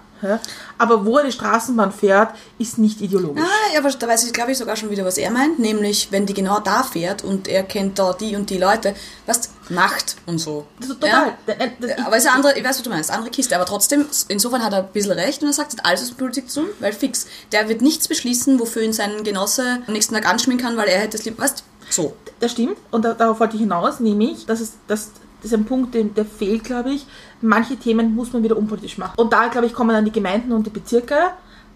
Aber 0.78 1.06
wo 1.08 1.18
eine 1.18 1.32
Straßenbahn 1.32 1.92
fährt, 1.92 2.36
ist 2.60 2.78
nicht 2.78 3.02
ideologisch. 3.02 3.44
Ah, 3.44 3.74
ja, 3.74 3.80
aber 3.80 3.90
da 3.90 4.08
weiß 4.08 4.26
ich, 4.26 4.32
glaube 4.32 4.52
ich, 4.52 4.58
sogar 4.60 4.76
schon 4.76 4.92
wieder, 4.92 5.04
was 5.04 5.18
er 5.18 5.32
meint. 5.32 5.58
Nämlich, 5.58 6.12
wenn 6.12 6.28
die 6.28 6.36
genau 6.36 6.60
da 6.60 6.84
fährt 6.84 7.24
und 7.24 7.48
er 7.48 7.64
kennt 7.64 7.98
da 7.98 8.14
die 8.14 8.36
und 8.36 8.50
die 8.52 8.58
Leute, 8.60 8.94
was 9.26 9.50
Macht 9.70 10.16
und 10.28 10.38
so. 10.38 10.66
Das 10.80 10.90
ist 10.90 11.02
total. 11.02 11.34
Ja? 11.48 11.56
Das- 11.80 12.06
aber 12.06 12.16
es 12.16 12.24
ist 12.24 12.30
eine 12.30 12.36
andere, 12.38 12.58
ich 12.58 12.64
weiß, 12.64 12.76
was 12.78 12.84
du 12.84 12.90
meinst, 12.92 13.12
andere 13.12 13.32
Kiste. 13.32 13.56
Aber 13.56 13.66
trotzdem, 13.66 14.06
insofern 14.28 14.64
hat 14.64 14.72
er 14.74 14.80
ein 14.84 14.92
bisschen 14.94 15.12
recht 15.14 15.42
und 15.42 15.50
er 15.50 15.54
sagt, 15.54 15.76
alles 15.84 16.08
mit 16.10 16.18
Politik 16.20 16.50
zu 16.50 16.62
tun, 16.62 16.70
weil 16.80 16.94
fix. 16.94 17.26
Der 17.52 17.68
wird 17.68 17.82
nichts 17.82 18.08
beschließen, 18.08 18.60
wofür 18.60 18.84
ihn 18.84 18.94
sein 18.94 19.24
Genosse 19.26 19.80
am 19.88 19.94
nächsten 19.94 20.14
Tag 20.14 20.30
anschminken 20.30 20.66
kann, 20.68 20.78
weil 20.78 20.88
er 20.88 21.00
hätte 21.02 21.18
es 21.18 21.26
lieb. 21.26 21.40
Weißt 21.40 21.64
so. 21.90 22.14
Das 22.40 22.52
stimmt 22.52 22.78
und 22.92 23.06
da, 23.06 23.14
darauf 23.14 23.40
wollte 23.40 23.56
ich 23.56 23.62
hinaus, 23.62 24.00
nämlich, 24.02 24.46
dass 24.46 24.60
es, 24.60 24.74
das, 24.88 25.12
das 25.44 25.52
ist 25.52 25.58
ein 25.58 25.66
Punkt, 25.66 25.94
der 25.94 26.26
fehlt, 26.26 26.64
glaube 26.64 26.92
ich. 26.92 27.06
Manche 27.42 27.76
Themen 27.76 28.16
muss 28.16 28.32
man 28.32 28.44
wieder 28.44 28.58
unpolitisch 28.58 28.98
machen. 28.98 29.14
Und 29.18 29.34
da, 29.34 29.48
glaube 29.50 29.68
ich, 29.68 29.74
kommen 29.74 29.90
dann 29.90 30.06
die 30.06 30.12
Gemeinden 30.12 30.54
und 30.54 30.66
die 30.66 30.72
Bezirke. 30.72 31.16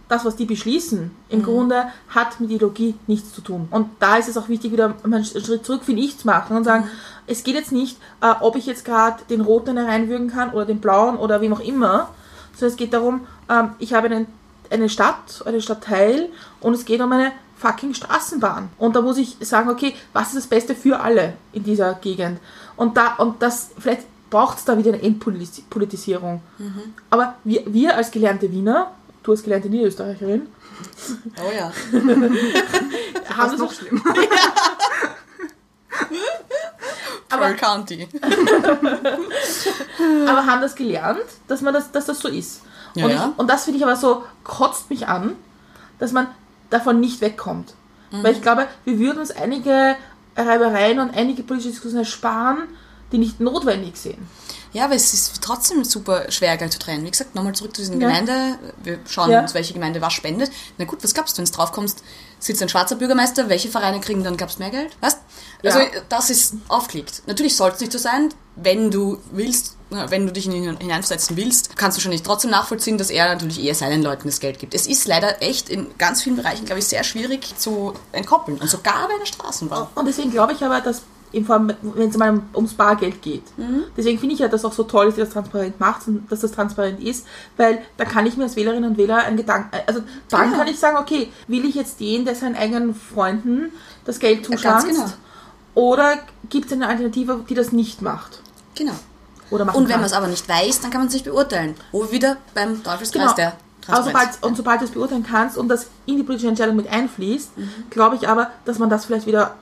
Das, 0.08 0.24
was 0.24 0.38
die 0.38 0.46
beschließen, 0.46 1.12
im 1.28 1.44
Grunde 1.44 1.88
hat 2.08 2.40
mit 2.40 2.50
Ideologie 2.50 2.96
nichts 3.08 3.34
zu 3.34 3.42
tun. 3.42 3.68
Und 3.72 3.90
da 4.00 4.16
ist 4.16 4.30
es 4.30 4.38
auch 4.38 4.48
wichtig, 4.48 4.72
wieder 4.72 4.96
einen 5.04 5.26
Schritt 5.26 5.66
zurück, 5.66 5.84
finde 5.84 6.02
ich, 6.02 6.18
zu 6.18 6.26
machen 6.26 6.56
und 6.56 6.64
sagen, 6.64 6.88
es 7.26 7.44
geht 7.44 7.56
jetzt 7.56 7.74
nicht, 7.74 7.98
äh, 8.22 8.34
ob 8.40 8.56
ich 8.56 8.66
jetzt 8.66 8.86
gerade 8.86 9.22
den 9.30 9.42
roten 9.42 9.78
reinwürgen 9.78 10.30
kann 10.30 10.52
oder 10.52 10.64
den 10.64 10.80
blauen 10.80 11.18
oder 11.18 11.42
wem 11.42 11.54
auch 11.54 11.60
immer, 11.60 12.12
sondern 12.54 12.72
es 12.72 12.78
geht 12.78 12.94
darum, 12.94 13.28
ähm, 13.50 13.72
ich 13.80 13.94
habe 13.94 14.08
einen, 14.08 14.28
eine 14.70 14.88
Stadt, 14.88 15.44
einen 15.46 15.62
Stadtteil 15.62 16.30
und 16.62 16.74
es 16.74 16.86
geht 16.86 17.02
um 17.02 17.12
eine 17.12 17.34
fucking 17.58 17.94
Straßenbahn. 17.94 18.70
Und 18.78 18.96
da 18.96 19.02
muss 19.02 19.18
ich 19.18 19.36
sagen, 19.42 19.70
okay, 19.70 19.94
was 20.14 20.30
ist 20.30 20.38
das 20.38 20.48
Beste 20.48 20.74
für 20.74 21.02
alle 21.02 21.34
in 21.54 21.64
dieser 21.64 21.96
Gegend? 21.96 22.40
Und 22.78 22.96
da, 22.96 23.16
und 23.16 23.42
das, 23.42 23.72
vielleicht 23.78 24.04
braucht 24.30 24.60
es 24.60 24.66
da 24.66 24.78
wieder 24.78 24.94
eine 24.94 25.02
Entpolitisierung. 25.02 26.42
Aber 27.10 27.36
wir, 27.44 27.64
wir 27.66 27.96
als 27.96 28.12
gelernte 28.12 28.52
Wiener, 28.52 28.92
du 29.24 29.32
als 29.32 29.44
gelernte 29.44 29.70
Niederösterreicherin, 29.70 30.48
Oh 31.44 31.52
ja. 31.56 31.72
haben 33.36 33.52
das 33.52 33.58
noch 33.60 33.68
auch, 33.68 33.74
schlimm. 33.74 34.02
Pearl 37.30 37.56
County. 37.56 38.08
aber 40.28 40.46
haben 40.46 40.62
das 40.62 40.76
gelernt, 40.76 41.26
dass 41.48 41.62
man 41.62 41.74
das, 41.74 41.92
dass 41.92 42.06
das 42.06 42.20
so 42.20 42.28
ist. 42.28 42.62
Ja, 42.96 43.06
und, 43.06 43.12
ja. 43.12 43.32
Ich, 43.32 43.40
und 43.40 43.50
das 43.50 43.66
finde 43.66 43.78
ich 43.80 43.86
aber 43.86 43.96
so, 43.96 44.24
kotzt 44.44 44.90
mich 44.90 45.08
an, 45.08 45.36
dass 46.00 46.12
man 46.12 46.28
davon 46.70 47.00
nicht 47.00 47.22
wegkommt. 47.22 47.74
Mhm. 48.12 48.24
Weil 48.24 48.34
ich 48.34 48.42
glaube, 48.42 48.68
wir 48.86 48.98
würden 49.00 49.20
uns 49.20 49.32
einige 49.32 49.96
Reibereien 50.38 51.00
und 51.00 51.16
einige 51.16 51.44
politische 51.44 51.72
Diskussionen 51.72 52.06
ersparen, 52.06 52.60
die 53.12 53.18
nicht 53.18 53.40
notwendig 53.40 53.98
sind. 53.98 54.18
Ja, 54.74 54.86
aber 54.86 54.96
es 54.96 55.14
ist 55.14 55.42
trotzdem 55.42 55.84
super 55.86 56.30
schwer, 56.32 56.58
Geld 56.58 56.74
zu 56.74 56.80
trennen. 56.80 57.06
Wie 57.06 57.12
gesagt, 57.12 57.36
nochmal 57.36 57.54
zurück 57.56 57.76
zu 57.76 57.82
diesen 57.82 58.00
Ja. 58.02 58.08
Gemeinde. 58.10 58.60
Wir 58.84 59.00
schauen 59.08 59.32
Ja. 59.32 59.42
uns, 59.42 59.54
welche 59.54 59.74
Gemeinde 59.74 60.02
was 60.02 60.14
spendet. 60.14 60.52
Na 60.78 60.86
gut, 60.86 61.04
was 61.04 61.14
glaubst 61.14 61.38
du, 61.38 61.40
wenn 61.40 61.46
du 61.46 61.52
drauf 61.52 61.72
kommst, 61.72 62.04
sitzt 62.40 62.62
ein 62.62 62.70
schwarzer 62.70 62.96
Bürgermeister, 62.96 63.50
welche 63.50 63.70
Vereine 63.70 64.00
kriegen 64.00 64.24
dann, 64.24 64.38
du, 64.38 64.60
mehr 64.60 64.70
Geld? 64.70 64.96
Weißt? 65.02 65.20
Also, 65.64 65.80
Ja. 65.80 65.86
das 66.10 66.30
ist 66.30 66.56
aufgelegt. 66.68 67.24
Natürlich 67.26 67.56
soll 67.56 67.72
es 67.72 67.80
nicht 67.80 67.92
so 67.92 67.98
sein, 67.98 68.30
wenn 68.56 68.92
du 68.92 69.20
willst, 69.32 69.76
wenn 69.90 70.26
du 70.26 70.34
dich 70.34 70.46
in 70.46 70.52
ihn 70.52 70.78
hineinversetzen 70.78 71.38
willst, 71.38 71.76
kannst 71.78 71.98
du 71.98 72.02
schon 72.02 72.12
nicht 72.12 72.26
trotzdem 72.26 72.52
nachvollziehen, 72.52 72.98
dass 72.98 73.10
er 73.10 73.28
natürlich 73.30 73.64
eher 73.64 73.76
seinen 73.76 74.04
Leuten 74.04 74.28
das 74.28 74.40
Geld 74.40 74.60
gibt. 74.60 74.74
Es 74.74 74.88
ist 74.88 75.08
leider 75.08 75.42
echt 75.42 75.70
in 75.70 75.88
ganz 75.98 76.24
vielen 76.24 76.36
Bereichen, 76.36 76.66
glaube 76.66 76.80
ich, 76.80 76.88
sehr 76.88 77.04
schwierig 77.04 77.58
zu 77.58 77.94
entkoppeln. 78.12 78.58
Und 78.58 78.70
sogar 78.70 79.08
bei 79.08 79.16
einer 79.16 79.26
Straßenbahn. 79.26 79.88
Und 79.96 80.06
deswegen 80.06 80.32
glaube 80.32 80.54
ich 80.54 80.64
aber, 80.64 80.82
dass 80.82 81.02
wenn 81.32 82.10
es 82.10 82.18
mal 82.18 82.42
ums 82.56 82.74
Bargeld 82.74 83.22
geht. 83.22 83.44
Deswegen 83.96 84.18
finde 84.20 84.34
ich 84.36 84.40
ja, 84.40 84.48
dass 84.48 84.64
auch 84.66 84.74
so 84.74 84.84
toll 84.84 85.08
ist, 85.08 85.18
dass 85.18 85.26
das 85.30 85.34
transparent 85.34 85.80
macht 85.80 86.08
und 86.08 86.32
dass 86.32 86.40
das 86.42 86.52
transparent 86.52 87.00
ist, 87.02 87.26
weil 87.58 87.82
da 87.98 88.06
kann 88.06 88.26
ich 88.26 88.38
mir 88.38 88.44
als 88.46 88.56
Wählerin 88.56 88.84
und 88.86 88.98
Wähler 88.98 89.18
einen 89.18 89.38
Gedanken, 89.38 89.70
also 89.88 90.02
dann 90.30 90.46
Genau. 90.46 90.58
kann 90.58 90.68
ich 90.68 90.80
sagen, 90.80 90.98
okay, 90.98 91.32
will 91.48 91.66
ich 91.66 91.76
jetzt 91.76 92.00
den, 92.00 92.26
der 92.26 92.36
seinen 92.36 92.56
eigenen 92.56 92.96
Freunden 92.96 93.72
das 94.06 94.20
Geld 94.20 94.46
zuschanzt, 94.46 94.88
genau. 94.88 95.06
oder 95.76 96.18
gibt 96.50 96.68
es 96.68 96.72
eine 96.74 96.88
Alternative, 96.88 97.44
die 97.50 97.56
das 97.56 97.72
nicht 97.72 98.02
macht? 98.02 98.42
Genau. 98.76 98.94
Oder 99.50 99.64
Und 99.76 99.88
wenn 99.90 99.98
man 99.98 100.06
es 100.06 100.14
aber 100.14 100.28
nicht 100.28 100.48
weiß, 100.50 100.82
dann 100.82 100.92
kann 100.92 101.02
man 101.02 101.08
es 101.08 101.14
nicht 101.14 101.26
beurteilen. 101.26 101.76
Wo 101.92 102.04
wir 102.04 102.12
wieder 102.12 102.38
beim 102.54 102.84
Teufelskreis 102.84 103.24
Genau. 103.24 103.34
der 103.36 103.54
Transparenz. 103.82 104.06
sobald, 104.36 104.44
und 104.44 104.58
sobald 104.58 104.82
du 104.82 104.86
es 104.86 104.92
beurteilen 104.92 105.26
kannst 105.26 105.58
und 105.58 105.70
das 105.70 105.88
in 106.06 106.18
die 106.18 106.24
politische 106.24 106.50
Entscheidung 106.50 106.76
mit 106.76 106.90
einfließt, 106.90 107.58
Mhm. 107.58 107.70
glaube 107.90 108.18
ich 108.18 108.28
aber, 108.28 108.52
dass 108.66 108.78
man 108.80 108.90
das 108.90 109.06
vielleicht 109.06 109.26
wieder 109.26 109.56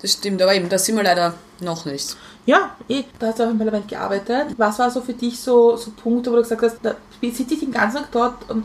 Das 0.00 0.12
stimmt, 0.12 0.40
aber 0.40 0.54
eben, 0.54 0.68
da 0.68 0.78
sind 0.78 0.96
wir 0.96 1.02
leider 1.02 1.34
noch 1.60 1.84
nicht. 1.84 2.16
Ja, 2.46 2.76
eh, 2.88 3.04
da 3.18 3.28
hast 3.28 3.40
du 3.40 3.44
auch 3.44 3.50
im 3.50 3.58
Parlament 3.58 3.88
gearbeitet. 3.88 4.54
Was 4.56 4.78
war 4.78 4.90
so 4.90 5.00
für 5.00 5.12
dich 5.12 5.40
so, 5.40 5.76
so 5.76 5.90
Punkte, 5.90 6.30
wo 6.30 6.36
du 6.36 6.42
gesagt 6.42 6.62
hast, 6.62 6.78
da 6.82 6.94
sitze 7.20 7.54
ich 7.54 7.60
den 7.60 7.72
ganzen 7.72 7.98
Tag 7.98 8.12
dort 8.12 8.50
und 8.50 8.64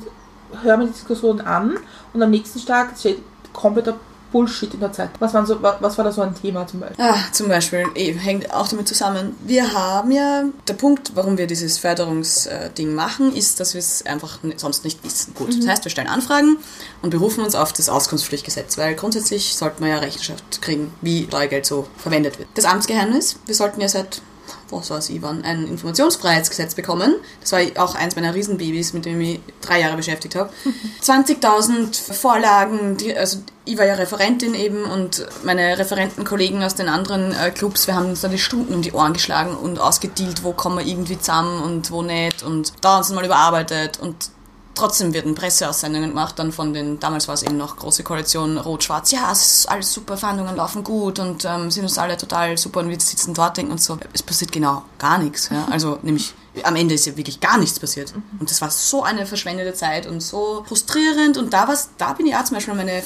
höre 0.62 0.78
mir 0.78 0.86
die 0.86 0.94
Diskussion 0.94 1.42
an 1.42 1.78
und 2.14 2.22
am 2.22 2.30
nächsten 2.30 2.64
Tag 2.66 2.98
steht 2.98 3.20
kompletter 3.52 3.96
Bullshit 4.34 4.74
in 4.74 4.82
der 4.82 4.92
Zeit. 4.92 5.12
Was, 5.20 5.34
waren 5.34 5.46
so, 5.46 5.62
wa- 5.62 5.78
was 5.80 5.98
war 5.98 6.04
da 6.04 6.12
so 6.12 6.22
ein 6.22 6.36
Thema 6.36 6.68
zum 6.68 6.82
Beispiel? 6.82 7.06
Ah, 7.06 7.16
zum 7.32 7.48
Beispiel, 7.48 7.86
eh, 7.96 8.12
hängt 8.14 8.52
auch 8.54 8.68
damit 8.68 8.88
zusammen. 8.90 9.38
Wir 9.46 9.72
haben 9.74 10.12
ja, 10.12 10.44
der 10.68 10.74
Punkt, 10.74 11.12
warum 11.16 11.38
wir 11.38 11.48
dieses 11.48 11.78
Förderungsding 11.78 12.94
machen, 12.94 13.34
ist, 13.36 13.60
dass 13.62 13.74
wir 13.74 13.80
es 13.80 14.06
einfach 14.06 14.40
sonst 14.58 14.84
nicht 14.84 15.02
wissen. 15.06 15.34
Gut, 15.36 15.58
das 15.58 15.66
heißt, 15.68 15.86
wir 15.86 15.92
stellen 15.92 16.08
Anfragen 16.10 16.58
und 17.02 17.12
berufen 17.12 17.44
uns 17.44 17.56
auf 17.56 17.72
das 17.72 17.88
Auskunftspflichtgesetz, 17.88 18.78
weil 18.78 18.96
grundsätzlich 18.96 19.56
sollte 19.56 19.80
man 19.82 19.90
ja 19.92 20.00
Rechenschaft 20.00 20.62
kriegen, 20.62 20.94
wie 21.02 21.26
Steuergeld 21.28 21.66
so 21.66 21.88
verwendet 21.98 22.40
wird. 22.40 22.50
Das 22.56 22.66
Amtsgeheimnis, 22.66 23.38
wir 23.46 23.56
sollten 23.56 23.80
ja 23.80 23.88
seit 23.88 24.22
was 24.70 24.90
weiß 24.90 25.10
ich 25.10 25.22
wann, 25.22 25.44
ein 25.44 25.68
Informationsfreiheitsgesetz 25.68 26.76
bekommen. 26.76 27.16
Das 27.42 27.52
war 27.52 27.60
auch 27.78 27.96
eins 27.96 28.16
meiner 28.16 28.34
Riesenbabys, 28.34 28.94
mit 28.94 29.06
dem 29.06 29.22
ich 29.22 29.40
drei 29.62 29.82
Jahre 29.82 29.96
beschäftigt 29.96 30.36
habe. 30.36 30.50
20.000 31.04 32.14
Vorlagen, 32.14 32.98
die, 32.98 33.16
also 33.16 33.40
ich 33.66 33.78
war 33.78 33.86
ja 33.86 33.96
Referentin 33.96 34.56
eben 34.56 34.84
und 34.84 35.26
meine 35.44 35.78
Referentenkollegen 35.78 36.64
aus 36.64 36.76
den 36.76 36.90
anderen 36.90 37.32
äh, 37.32 37.52
Clubs, 37.52 37.88
wir 37.88 37.96
haben 37.96 38.10
uns 38.10 38.22
da 38.22 38.28
die 38.28 38.38
Stunden 38.38 38.74
um 38.74 38.82
die 38.82 38.92
Ohren 38.92 39.14
geschlagen 39.14 39.56
und 39.56 39.80
ausgedealt, 39.80 40.44
wo 40.44 40.52
kommen 40.52 40.80
wir 40.80 40.86
irgendwie 40.86 41.18
zusammen 41.18 41.62
und 41.62 41.92
wo 41.92 42.02
nicht 42.02 42.44
und 42.44 42.74
da 42.82 42.98
uns 42.98 43.10
mal 43.12 43.26
überarbeitet 43.26 44.00
und 44.00 44.32
Trotzdem 44.76 45.14
werden 45.14 45.36
Presseaussendungen 45.36 46.10
gemacht, 46.10 46.40
dann 46.40 46.52
von 46.52 46.74
den, 46.74 47.00
damals 47.00 47.28
war 47.28 47.36
es 47.36 47.44
eben 47.44 47.58
noch 47.58 47.76
große 47.76 48.04
Koalition 48.04 48.58
Rot-Schwarz, 48.58 49.12
ja, 49.12 49.32
es 49.32 49.60
ist 49.60 49.70
alles 49.70 49.94
super, 49.94 50.18
Verhandlungen 50.18 50.56
laufen 50.56 50.84
gut 50.84 51.20
und 51.20 51.46
ähm, 51.46 51.70
sind 51.70 51.84
uns 51.84 51.98
alle 51.98 52.18
total 52.18 52.58
super 52.58 52.80
und 52.80 52.90
wir 52.90 53.00
sitzen 53.00 53.34
dort 53.34 53.58
denken 53.58 53.72
und 53.72 53.82
so. 53.82 54.00
Es 54.14 54.24
passiert 54.24 54.52
genau 54.52 54.84
gar 54.98 55.20
nichts. 55.20 55.50
Ja? 55.50 55.68
Also 55.70 56.00
nämlich 56.02 56.34
am 56.64 56.76
Ende 56.76 56.96
ist 56.96 57.06
ja 57.06 57.18
wirklich 57.18 57.40
gar 57.40 57.58
nichts 57.58 57.80
passiert. 57.80 58.14
Und 58.40 58.50
das 58.50 58.62
war 58.62 58.70
so 58.70 59.04
eine 59.04 59.26
verschwendete 59.26 59.74
Zeit 59.74 60.06
und 60.08 60.22
so 60.22 60.64
frustrierend 60.68 61.38
und 61.38 61.54
da 61.54 61.68
war's, 61.68 61.90
da 61.98 62.14
bin 62.14 62.28
ich 62.28 62.36
auch 62.36 62.44
zum 62.44 62.56
Beispiel 62.56 62.72
an 62.72 62.78
meine 62.78 62.98
äh, 62.98 63.04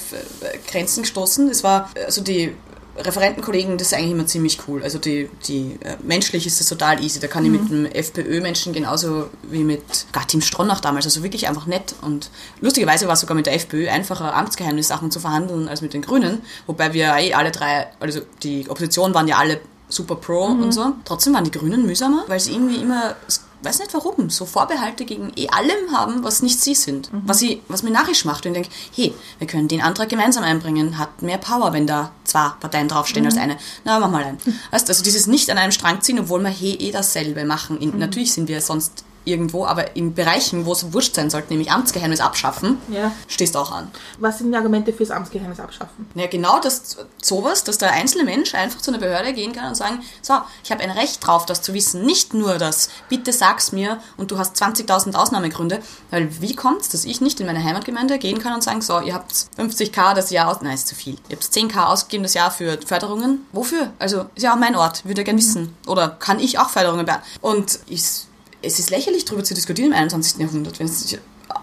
Grenzen 0.69 1.03
gestoßen. 1.03 1.47
Das 1.47 1.63
war, 1.63 1.89
also 2.05 2.21
die 2.21 2.55
Referentenkollegen, 2.97 3.77
das 3.77 3.87
ist 3.87 3.93
eigentlich 3.93 4.11
immer 4.11 4.25
ziemlich 4.25 4.59
cool. 4.67 4.83
Also 4.83 4.97
die, 4.97 5.29
die 5.47 5.77
äh, 5.81 5.97
menschlich 6.03 6.45
ist 6.45 6.59
das 6.59 6.67
total 6.67 7.03
easy. 7.03 7.19
Da 7.19 7.27
kann 7.27 7.45
ich 7.45 7.51
mit 7.51 7.61
einem 7.69 7.85
FPÖ-Menschen 7.85 8.73
genauso 8.73 9.29
wie 9.43 9.63
mit 9.63 9.81
gar 10.11 10.27
Team 10.27 10.41
Stronach 10.41 10.79
damals, 10.79 11.05
also 11.05 11.23
wirklich 11.23 11.47
einfach 11.47 11.65
nett. 11.65 11.95
Und 12.01 12.29
lustigerweise 12.61 13.07
war 13.07 13.13
es 13.13 13.21
sogar 13.21 13.35
mit 13.35 13.45
der 13.45 13.53
FPÖ 13.53 13.89
einfacher, 13.89 14.33
Amtsgeheimnissachen 14.33 15.11
zu 15.11 15.19
verhandeln 15.19 15.67
als 15.67 15.81
mit 15.81 15.93
den 15.93 16.01
Grünen. 16.01 16.41
Wobei 16.65 16.93
wir 16.93 17.15
eh 17.17 17.33
alle 17.33 17.51
drei, 17.51 17.87
also 17.99 18.21
die 18.43 18.69
Opposition 18.69 19.13
waren 19.13 19.27
ja 19.27 19.37
alle 19.37 19.59
super 19.89 20.15
pro 20.15 20.45
und 20.45 20.71
so. 20.71 20.93
Trotzdem 21.05 21.33
waren 21.33 21.43
die 21.43 21.51
Grünen 21.51 21.85
mühsamer, 21.85 22.25
weil 22.27 22.39
sie 22.39 22.51
irgendwie 22.51 22.81
immer, 22.81 23.15
weiß 23.61 23.79
nicht 23.79 23.93
warum, 23.93 24.29
so 24.29 24.45
Vorbehalte 24.45 25.05
gegen 25.05 25.31
eh 25.35 25.49
allem 25.49 25.91
haben, 25.91 26.23
was 26.23 26.41
nicht 26.41 26.59
sie 26.59 26.75
sind. 26.75 27.09
Was, 27.25 27.39
sie, 27.39 27.61
was 27.67 27.83
mir 27.83 27.89
narrisch 27.89 28.25
macht. 28.25 28.45
Und 28.45 28.55
ich 28.55 28.61
denke, 28.61 28.75
hey, 28.95 29.13
wir 29.39 29.47
können 29.47 29.67
den 29.67 29.81
Antrag 29.81 30.09
gemeinsam 30.09 30.43
einbringen, 30.43 30.97
hat 30.97 31.21
mehr 31.21 31.37
Power, 31.37 31.73
wenn 31.73 31.87
da 31.87 32.11
zwei 32.23 32.49
Parteien 32.59 32.87
draufstehen 32.87 33.25
als 33.25 33.37
eine. 33.37 33.57
Na, 33.83 33.99
mach 33.99 34.11
mal 34.11 34.23
ein. 34.23 34.37
Weißt, 34.71 34.87
also 34.89 35.03
dieses 35.03 35.27
nicht 35.27 35.49
an 35.49 35.57
einem 35.57 35.71
Strang 35.71 36.01
ziehen, 36.01 36.19
obwohl 36.19 36.41
wir 36.41 36.49
hey, 36.49 36.75
eh 36.79 36.91
dasselbe 36.91 37.45
machen. 37.45 37.79
In, 37.79 37.97
Natürlich 37.97 38.33
sind 38.33 38.47
wir 38.47 38.61
sonst 38.61 39.03
irgendwo, 39.27 39.65
aber 39.65 39.95
in 39.95 40.13
Bereichen, 40.13 40.65
wo 40.65 40.71
es 40.73 40.93
wurscht 40.93 41.15
sein 41.15 41.29
sollte, 41.29 41.49
nämlich 41.49 41.71
Amtsgeheimnis 41.71 42.19
abschaffen, 42.19 42.77
Ja. 42.89 43.11
stehst 43.27 43.55
auch 43.57 43.71
an. 43.71 43.91
Was 44.19 44.39
sind 44.39 44.51
die 44.51 44.57
Argumente 44.57 44.93
fürs 44.93 45.11
Amtsgeheimnis 45.11 45.59
abschaffen? 45.59 46.07
Ja, 46.15 46.27
genau 46.27 46.59
das, 46.59 46.97
sowas, 47.21 47.63
dass 47.63 47.77
der 47.77 47.91
einzelne 47.91 48.23
Mensch 48.23 48.55
einfach 48.55 48.81
zu 48.81 48.91
einer 48.91 48.99
Behörde 48.99 49.33
gehen 49.33 49.51
kann 49.53 49.69
und 49.69 49.75
sagen, 49.75 49.99
so, 50.21 50.33
ich 50.63 50.71
habe 50.71 50.81
ein 50.83 50.91
Recht 50.91 51.25
drauf, 51.25 51.45
das 51.45 51.61
zu 51.61 51.73
wissen. 51.73 52.05
Nicht 52.05 52.33
nur 52.33 52.57
das, 52.57 52.89
bitte 53.09 53.33
sag's 53.33 53.71
mir 53.71 53.99
und 54.17 54.31
du 54.31 54.37
hast 54.37 54.55
20.000 54.61 55.15
Ausnahmegründe. 55.15 55.79
Weil 56.09 56.29
wie 56.41 56.55
kommt's, 56.55 56.89
dass 56.89 57.05
ich 57.05 57.21
nicht 57.21 57.39
in 57.39 57.45
meine 57.47 57.63
Heimatgemeinde 57.63 58.17
gehen 58.19 58.39
kann 58.39 58.53
und 58.53 58.63
sagen, 58.63 58.81
so, 58.81 58.99
ihr 59.01 59.13
habt 59.13 59.31
50k 59.57 60.13
das 60.13 60.29
Jahr 60.29 60.47
aus, 60.49 60.61
nein, 60.61 60.73
ist 60.73 60.87
zu 60.87 60.95
viel. 60.95 61.15
Ihr 61.29 61.35
habt 61.35 61.43
10k 61.43 61.85
ausgegeben 61.87 62.23
das 62.23 62.33
Jahr 62.33 62.51
für 62.51 62.79
Förderungen. 62.85 63.45
Wofür? 63.51 63.91
Also, 63.99 64.25
ist 64.35 64.43
ja 64.43 64.53
auch 64.53 64.57
mein 64.59 64.75
Ort, 64.75 65.05
würde 65.05 65.23
gern 65.23 65.37
wissen. 65.37 65.75
Oder 65.85 66.09
kann 66.09 66.39
ich 66.39 66.59
auch 66.59 66.69
Förderungen 66.69 67.05
beantragen? 67.05 67.27
Und 67.41 67.79
ich, 67.87 68.03
es 68.67 68.79
ist 68.79 68.89
lächerlich, 68.89 69.25
darüber 69.25 69.43
zu 69.43 69.53
diskutieren 69.53 69.91
im 69.91 69.97
21. 69.97 70.39
Jahrhundert, 70.39 70.79
wenn 70.79 70.87
es 70.87 71.01
sich 71.01 71.19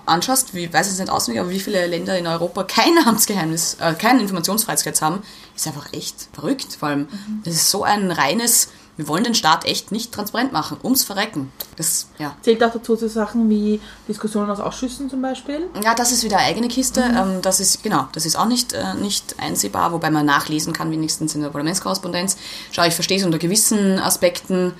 anschaust, 0.06 0.54
wie 0.54 0.72
weiß 0.72 0.86
ich 0.86 0.94
es 0.94 0.98
nicht 0.98 1.10
auswendig, 1.10 1.40
aber 1.40 1.50
wie 1.50 1.60
viele 1.60 1.86
Länder 1.86 2.18
in 2.18 2.26
Europa 2.26 2.64
kein 2.64 2.98
Amtsgeheimnis, 3.06 3.76
äh, 3.80 3.94
kein 3.94 4.20
Informationsfreiheitsgesetz 4.20 5.02
haben, 5.02 5.22
ist 5.54 5.66
einfach 5.66 5.92
echt 5.92 6.28
verrückt. 6.32 6.76
Vor 6.78 6.88
allem, 6.88 7.08
das 7.44 7.54
ist 7.54 7.70
so 7.70 7.84
ein 7.84 8.10
reines 8.10 8.68
Wir 8.96 9.08
wollen 9.08 9.24
den 9.24 9.34
Staat 9.34 9.64
echt 9.64 9.90
nicht 9.90 10.12
transparent 10.12 10.52
machen, 10.52 10.76
ums 10.84 11.02
Verrecken. 11.02 11.50
Das, 11.74 12.06
ja. 12.18 12.36
Zählt 12.42 12.62
auch 12.62 12.72
dazu 12.72 12.94
so 12.94 13.08
Sachen 13.08 13.50
wie 13.50 13.80
Diskussionen 14.06 14.48
aus 14.48 14.60
Ausschüssen 14.60 15.10
zum 15.10 15.20
Beispiel. 15.20 15.68
Ja, 15.82 15.96
das 15.96 16.12
ist 16.12 16.22
wieder 16.22 16.36
eine 16.36 16.46
eigene 16.46 16.68
Kiste. 16.68 17.00
Ähm, 17.00 17.42
das 17.42 17.58
ist, 17.58 17.82
genau, 17.82 18.06
das 18.12 18.24
ist 18.24 18.36
auch 18.36 18.46
nicht, 18.46 18.72
äh, 18.72 18.94
nicht 18.94 19.34
einsehbar, 19.40 19.90
wobei 19.90 20.10
man 20.10 20.24
nachlesen 20.24 20.72
kann, 20.72 20.92
wenigstens 20.92 21.34
in 21.34 21.40
der 21.40 21.48
Parlamentskorrespondenz. 21.48 22.36
Schau, 22.70 22.84
ich 22.84 22.94
verstehe 22.94 23.18
es 23.18 23.24
unter 23.24 23.38
gewissen 23.38 23.98
Aspekten. 23.98 24.74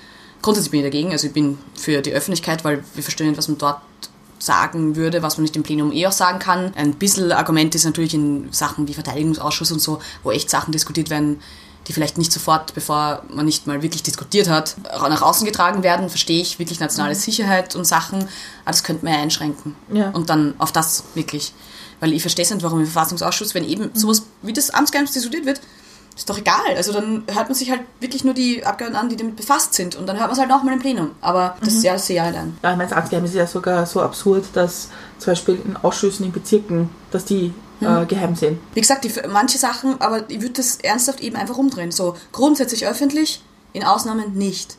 Grundsätzlich 0.45 0.73
bin 0.73 0.81
ich 0.81 0.87
dagegen. 0.87 1.11
Also 1.11 1.27
ich 1.27 1.33
bin 1.33 1.57
für 1.75 2.03
die 2.03 2.13
Öffentlichkeit, 2.13 2.65
weil 2.65 2.85
wir 2.93 3.03
verstehen 3.03 3.29
nicht, 3.29 3.39
was 3.39 3.49
man 3.49 3.57
dort 3.57 3.81
sagen 4.39 4.95
würde, 4.95 5.23
was 5.23 5.39
man 5.39 5.43
nicht 5.45 5.57
im 5.57 5.63
Plenum 5.63 5.91
eh 5.91 6.07
auch 6.07 6.13
sagen 6.13 6.39
kann. 6.39 6.75
Ein 6.75 6.97
bisschen 6.97 7.33
Argument 7.33 7.75
ist 7.75 7.85
natürlich 7.85 8.13
in 8.13 8.53
Sachen 8.53 8.87
wie 8.87 8.93
Verteidigungsausschuss 8.93 9.73
und 9.73 9.81
so, 9.81 10.01
wo 10.23 10.33
echt 10.33 10.51
Sachen 10.51 10.71
diskutiert 10.71 11.09
werden, 11.09 11.41
die 11.87 11.95
vielleicht 11.95 12.19
nicht 12.19 12.31
sofort, 12.31 12.75
bevor 12.75 13.23
man 13.31 13.47
nicht 13.47 13.67
mal 13.67 13.81
wirklich 13.81 14.03
diskutiert 14.03 14.51
hat, 14.51 14.77
nach 14.85 15.23
außen 15.23 15.47
getragen 15.47 15.83
werden, 15.83 16.11
verstehe 16.11 16.43
ich 16.43 16.59
wirklich 16.59 16.79
nationale 16.79 17.15
Sicherheit 17.15 17.75
und 17.75 17.87
Sachen, 17.87 18.19
aber 18.19 18.31
das 18.67 18.85
könnte 18.85 19.07
man 19.07 19.15
ja 19.15 19.21
einschränken. 19.23 19.75
Ja. 19.95 20.11
Und 20.11 20.29
dann 20.29 20.53
auf 20.59 20.73
das 20.73 21.05
wirklich. 21.15 21.55
Weil 22.01 22.13
ich 22.13 22.21
verstehe 22.21 22.45
es 22.45 22.51
nicht, 22.51 22.63
warum 22.63 22.81
im 22.81 22.87
Verfassungsausschuss, 22.87 23.55
wenn 23.55 23.65
eben 23.65 23.93
sowas 23.95 24.25
wie 24.43 24.53
das 24.53 24.69
Amtsgeheimnis 24.69 25.13
diskutiert 25.13 25.47
wird, 25.47 25.63
ist 26.17 26.31
doch 26.31 26.39
egal. 26.39 26.55
Also 26.77 26.93
dann 26.93 27.25
hört 27.27 27.49
man 27.49 27.55
sich 27.55 27.71
halt 27.71 27.81
wirklich 28.01 28.25
nur 28.25 28.35
die 28.35 28.65
Abgeordneten 28.65 29.03
an, 29.05 29.09
die 29.09 29.17
damit 29.17 29.37
befasst 29.37 29.75
sind. 29.75 29.97
Und 29.97 30.07
dann 30.07 30.17
hört 30.17 30.29
man 30.29 30.35
es 30.35 30.39
halt 30.41 30.53
auch 30.53 30.62
mal 30.62 30.73
im 30.73 30.79
Plenum. 30.81 31.11
Aber 31.21 31.57
das, 31.62 31.83
ja, 31.83 31.95
das 31.95 32.07
sehe 32.07 32.17
ich 32.17 32.23
halt 32.23 32.37
ein. 32.37 32.57
Ja, 32.62 32.73
ich 32.73 32.79
meine, 32.79 32.95
Amtsgeheimnis 32.97 33.33
ist 33.33 33.37
ja 33.37 33.47
sogar 33.47 33.85
so 33.87 34.01
absurd, 34.01 34.45
dass 34.53 34.89
zum 35.19 35.33
Beispiel 35.33 35.61
in 35.65 35.77
Ausschüssen 35.77 36.25
in 36.27 36.33
Bezirken, 36.33 36.91
dass 37.11 37.25
die 37.25 37.53
äh, 37.81 38.07
geheim 38.07 38.37
sind. 38.37 38.59
Wie 38.75 38.81
gesagt, 38.81 39.05
die, 39.05 39.12
manche 39.29 39.59
Sachen, 39.59 40.01
aber 40.01 40.29
ich 40.31 40.41
würde 40.41 40.55
das 40.55 40.77
ernsthaft 40.77 41.21
eben 41.21 41.37
einfach 41.37 41.59
umdrehen. 41.59 41.91
So 41.91 42.17
grundsätzlich 42.33 42.87
öffentlich, 42.87 43.43
in 43.75 43.83
Ausnahmen 43.83 44.35
nicht. 44.35 44.77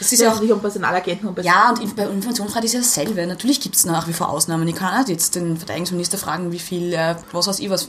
Das 0.00 0.10
ist 0.10 0.18
ja, 0.18 0.24
Ja, 0.24 0.30
auch. 0.30 0.32
also 0.32 0.42
nicht 0.42 0.52
um 0.52 0.60
Personalagenten 0.60 1.28
und 1.28 1.38
Ja, 1.44 1.70
und 1.70 1.94
bei 1.94 2.02
Informationsfreiheit 2.02 2.64
ist 2.64 2.72
ja 2.72 2.80
dasselbe. 2.80 3.24
Natürlich 3.24 3.60
gibt 3.60 3.76
es 3.76 3.84
nach 3.84 4.08
wie 4.08 4.12
vor 4.12 4.28
Ausnahmen. 4.30 4.66
Ich 4.66 4.74
kann 4.74 5.00
auch 5.00 5.08
jetzt 5.08 5.36
den 5.36 5.56
Verteidigungsminister 5.56 6.18
fragen, 6.18 6.50
wie 6.50 6.58
viel, 6.58 6.92
äh, 6.92 7.14
was 7.32 7.46
weiß 7.46 7.60
ich, 7.60 7.70
was. 7.70 7.88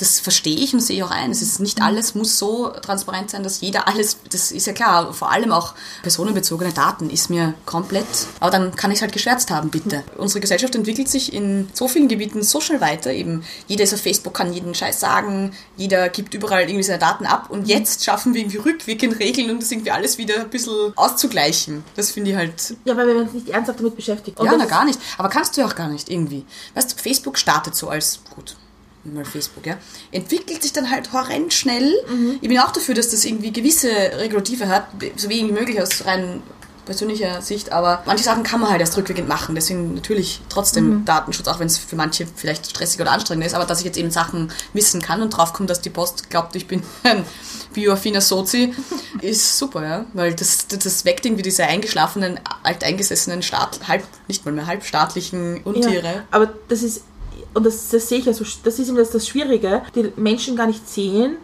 Das 0.00 0.18
verstehe 0.18 0.56
ich 0.56 0.72
und 0.72 0.80
sehe 0.80 0.96
ich 0.96 1.02
auch 1.02 1.10
ein. 1.10 1.30
Es 1.30 1.42
ist 1.42 1.60
nicht 1.60 1.82
alles 1.82 2.14
muss 2.14 2.38
so 2.38 2.68
transparent 2.68 3.30
sein, 3.30 3.42
dass 3.42 3.60
jeder 3.60 3.86
alles, 3.86 4.16
das 4.30 4.50
ist 4.50 4.66
ja 4.66 4.72
klar, 4.72 5.12
vor 5.12 5.30
allem 5.30 5.52
auch 5.52 5.74
personenbezogene 6.02 6.72
Daten 6.72 7.10
ist 7.10 7.28
mir 7.28 7.52
komplett, 7.66 8.06
aber 8.40 8.50
dann 8.50 8.74
kann 8.74 8.90
ich 8.90 8.96
es 8.96 9.02
halt 9.02 9.12
geschwärzt 9.12 9.50
haben, 9.50 9.68
bitte. 9.68 10.02
Unsere 10.16 10.40
Gesellschaft 10.40 10.74
entwickelt 10.74 11.08
sich 11.08 11.34
in 11.34 11.68
so 11.74 11.86
vielen 11.86 12.08
Gebieten 12.08 12.42
so 12.42 12.60
schnell 12.60 12.80
weiter, 12.80 13.12
eben 13.12 13.44
jeder 13.68 13.84
ist 13.84 13.92
auf 13.92 14.00
Facebook, 14.00 14.32
kann 14.32 14.54
jeden 14.54 14.74
Scheiß 14.74 14.98
sagen, 14.98 15.52
jeder 15.76 16.08
gibt 16.08 16.32
überall 16.32 16.62
irgendwie 16.62 16.82
seine 16.82 16.98
Daten 16.98 17.26
ab 17.26 17.50
und 17.50 17.68
jetzt 17.68 18.02
schaffen 18.02 18.32
wir 18.32 18.40
irgendwie 18.40 18.58
rückwirkend 18.58 19.18
Regeln, 19.18 19.50
um 19.50 19.60
das 19.60 19.70
irgendwie 19.70 19.90
alles 19.90 20.16
wieder 20.16 20.40
ein 20.40 20.50
bisschen 20.50 20.92
auszugleichen. 20.96 21.84
Das 21.94 22.10
finde 22.10 22.30
ich 22.30 22.36
halt 22.36 22.74
Ja, 22.84 22.96
weil 22.96 23.06
wir 23.06 23.16
uns 23.16 23.34
nicht 23.34 23.50
ernsthaft 23.50 23.80
damit 23.80 23.96
beschäftigen. 23.96 24.38
Und 24.38 24.46
ja, 24.46 24.56
na 24.56 24.64
gar 24.64 24.86
nicht. 24.86 24.98
Aber 25.18 25.28
kannst 25.28 25.56
du 25.56 25.60
ja 25.60 25.66
auch 25.66 25.74
gar 25.74 25.88
nicht 25.88 26.08
irgendwie. 26.08 26.46
Weißt 26.74 26.92
du, 26.92 27.02
Facebook 27.02 27.36
startet 27.36 27.74
so 27.74 27.88
als, 27.88 28.20
gut, 28.34 28.56
mal 29.04 29.24
Facebook, 29.24 29.66
ja, 29.66 29.78
entwickelt 30.12 30.62
sich 30.62 30.72
dann 30.72 30.90
halt 30.90 31.12
horrend 31.12 31.52
schnell. 31.52 31.94
Ich 32.40 32.48
bin 32.48 32.58
auch 32.58 32.70
dafür, 32.70 32.94
dass 32.94 33.10
das 33.10 33.24
irgendwie 33.24 33.52
gewisse 33.52 33.88
Regulative 33.88 34.68
hat, 34.68 34.88
so 35.16 35.28
wenig 35.28 35.48
wie 35.48 35.58
möglich 35.58 35.80
aus 35.80 36.04
rein 36.04 36.42
persönlicher 36.90 37.40
Sicht, 37.40 37.70
aber 37.70 38.02
manche 38.04 38.24
Sachen 38.24 38.42
kann 38.42 38.60
man 38.60 38.70
halt 38.70 38.80
erst 38.80 38.96
rückwirkend 38.96 39.28
machen. 39.28 39.54
Deswegen 39.54 39.94
natürlich 39.94 40.40
trotzdem 40.48 41.04
Datenschutz, 41.04 41.46
auch 41.46 41.60
wenn 41.60 41.68
es 41.68 41.78
für 41.78 41.94
manche 41.94 42.26
vielleicht 42.34 42.68
stressig 42.68 43.00
oder 43.00 43.12
anstrengend 43.12 43.46
ist, 43.46 43.54
aber 43.54 43.64
dass 43.64 43.78
ich 43.78 43.84
jetzt 43.84 43.96
eben 43.96 44.10
Sachen 44.10 44.50
wissen 44.72 45.00
kann 45.00 45.22
und 45.22 45.30
draufkomme, 45.30 45.68
dass 45.68 45.80
die 45.80 45.90
Post 45.90 46.30
glaubt, 46.30 46.56
ich 46.56 46.66
bin 46.66 46.82
ein 47.04 47.24
bioaffiner 47.72 48.20
Sozi, 48.20 48.74
ist 49.20 49.56
super, 49.56 49.84
ja. 49.84 50.06
Weil 50.14 50.34
das, 50.34 50.66
das, 50.66 50.80
das 50.80 51.04
weckt 51.04 51.24
irgendwie 51.24 51.42
diese 51.42 51.64
eingeschlafenen, 51.64 52.40
alteingesessenen, 52.64 53.42
Staat, 53.42 53.86
halb, 53.86 54.02
nicht 54.26 54.44
mal 54.44 54.50
mehr 54.50 54.66
halbstaatlichen 54.66 55.62
Untiere. 55.62 56.06
Ja, 56.06 56.22
aber 56.32 56.52
das 56.68 56.82
ist, 56.82 57.04
und 57.54 57.66
das, 57.66 57.88
das 57.90 58.08
sehe 58.08 58.18
ich 58.18 58.26
ja 58.26 58.32
so, 58.32 58.44
das 58.64 58.78
ist 58.78 58.88
eben 58.88 58.96
das, 58.96 59.10
das 59.10 59.26
Schwierige, 59.28 59.82
die 59.94 60.12
Menschen 60.16 60.56
gar 60.56 60.66
nicht 60.66 60.88
sehen, 60.88 61.36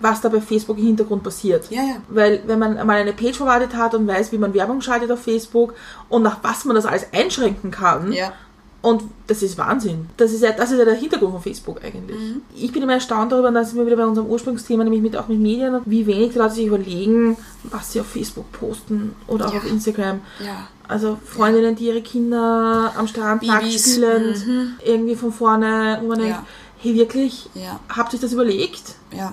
was 0.00 0.20
da 0.20 0.28
bei 0.28 0.40
Facebook 0.40 0.78
im 0.78 0.84
Hintergrund 0.86 1.22
passiert. 1.24 1.68
Ja, 1.70 1.82
ja. 1.82 1.96
Weil 2.08 2.42
wenn 2.46 2.58
man 2.60 2.74
mal 2.86 3.00
eine 3.00 3.12
Page 3.12 3.36
verwaltet 3.36 3.74
hat 3.74 3.94
und 3.94 4.06
weiß, 4.06 4.30
wie 4.32 4.38
man 4.38 4.54
Werbung 4.54 4.80
schaltet 4.80 5.10
auf 5.10 5.20
Facebook 5.22 5.74
und 6.08 6.22
nach 6.22 6.38
was 6.42 6.64
man 6.64 6.76
das 6.76 6.86
alles 6.86 7.06
einschränken 7.12 7.72
kann, 7.72 8.12
Ja. 8.12 8.32
und 8.80 9.02
das 9.26 9.42
ist 9.42 9.58
Wahnsinn. 9.58 10.08
Das 10.16 10.32
ist 10.32 10.42
ja, 10.44 10.52
das 10.52 10.70
ist 10.70 10.78
ja 10.78 10.84
der 10.84 10.94
Hintergrund 10.94 11.32
von 11.32 11.42
Facebook 11.42 11.80
eigentlich. 11.84 12.16
Ich 12.54 12.70
bin 12.70 12.84
immer 12.84 12.92
erstaunt 12.92 13.32
darüber, 13.32 13.50
dass 13.50 13.74
wir 13.74 13.84
wieder 13.86 13.96
bei 13.96 14.06
unserem 14.06 14.28
Ursprungsthema, 14.28 14.84
nämlich 14.84 15.02
mit, 15.02 15.16
auch 15.16 15.26
mit 15.26 15.40
Medien, 15.40 15.74
und 15.74 15.82
wie 15.86 16.06
wenig 16.06 16.30
die 16.32 16.38
Leute 16.38 16.54
sich 16.54 16.66
überlegen, 16.66 17.36
was 17.64 17.92
sie 17.92 18.00
auf 18.00 18.06
Facebook 18.06 18.52
posten 18.52 19.16
oder 19.26 19.48
auch 19.48 19.52
Ja. 19.52 19.58
auf 19.58 19.66
Instagram. 19.68 20.20
Ja. 20.38 20.68
Also 20.88 21.18
Freundinnen, 21.24 21.76
die 21.76 21.86
ihre 21.86 22.00
Kinder 22.02 22.92
am 22.96 23.06
Strand 23.06 23.42
nackt 23.42 23.70
spielend, 23.70 24.44
irgendwie 24.84 25.14
von 25.16 25.32
vorne, 25.32 25.98
wo 26.02 26.08
man 26.08 26.18
denkt, 26.18 26.34
Ja. 26.36 26.46
hey 26.78 26.94
wirklich, 26.94 27.50
Ja. 27.54 27.78
habt 27.94 28.14
ihr 28.14 28.18
das 28.18 28.32
überlegt? 28.32 28.94
Ja. 29.14 29.32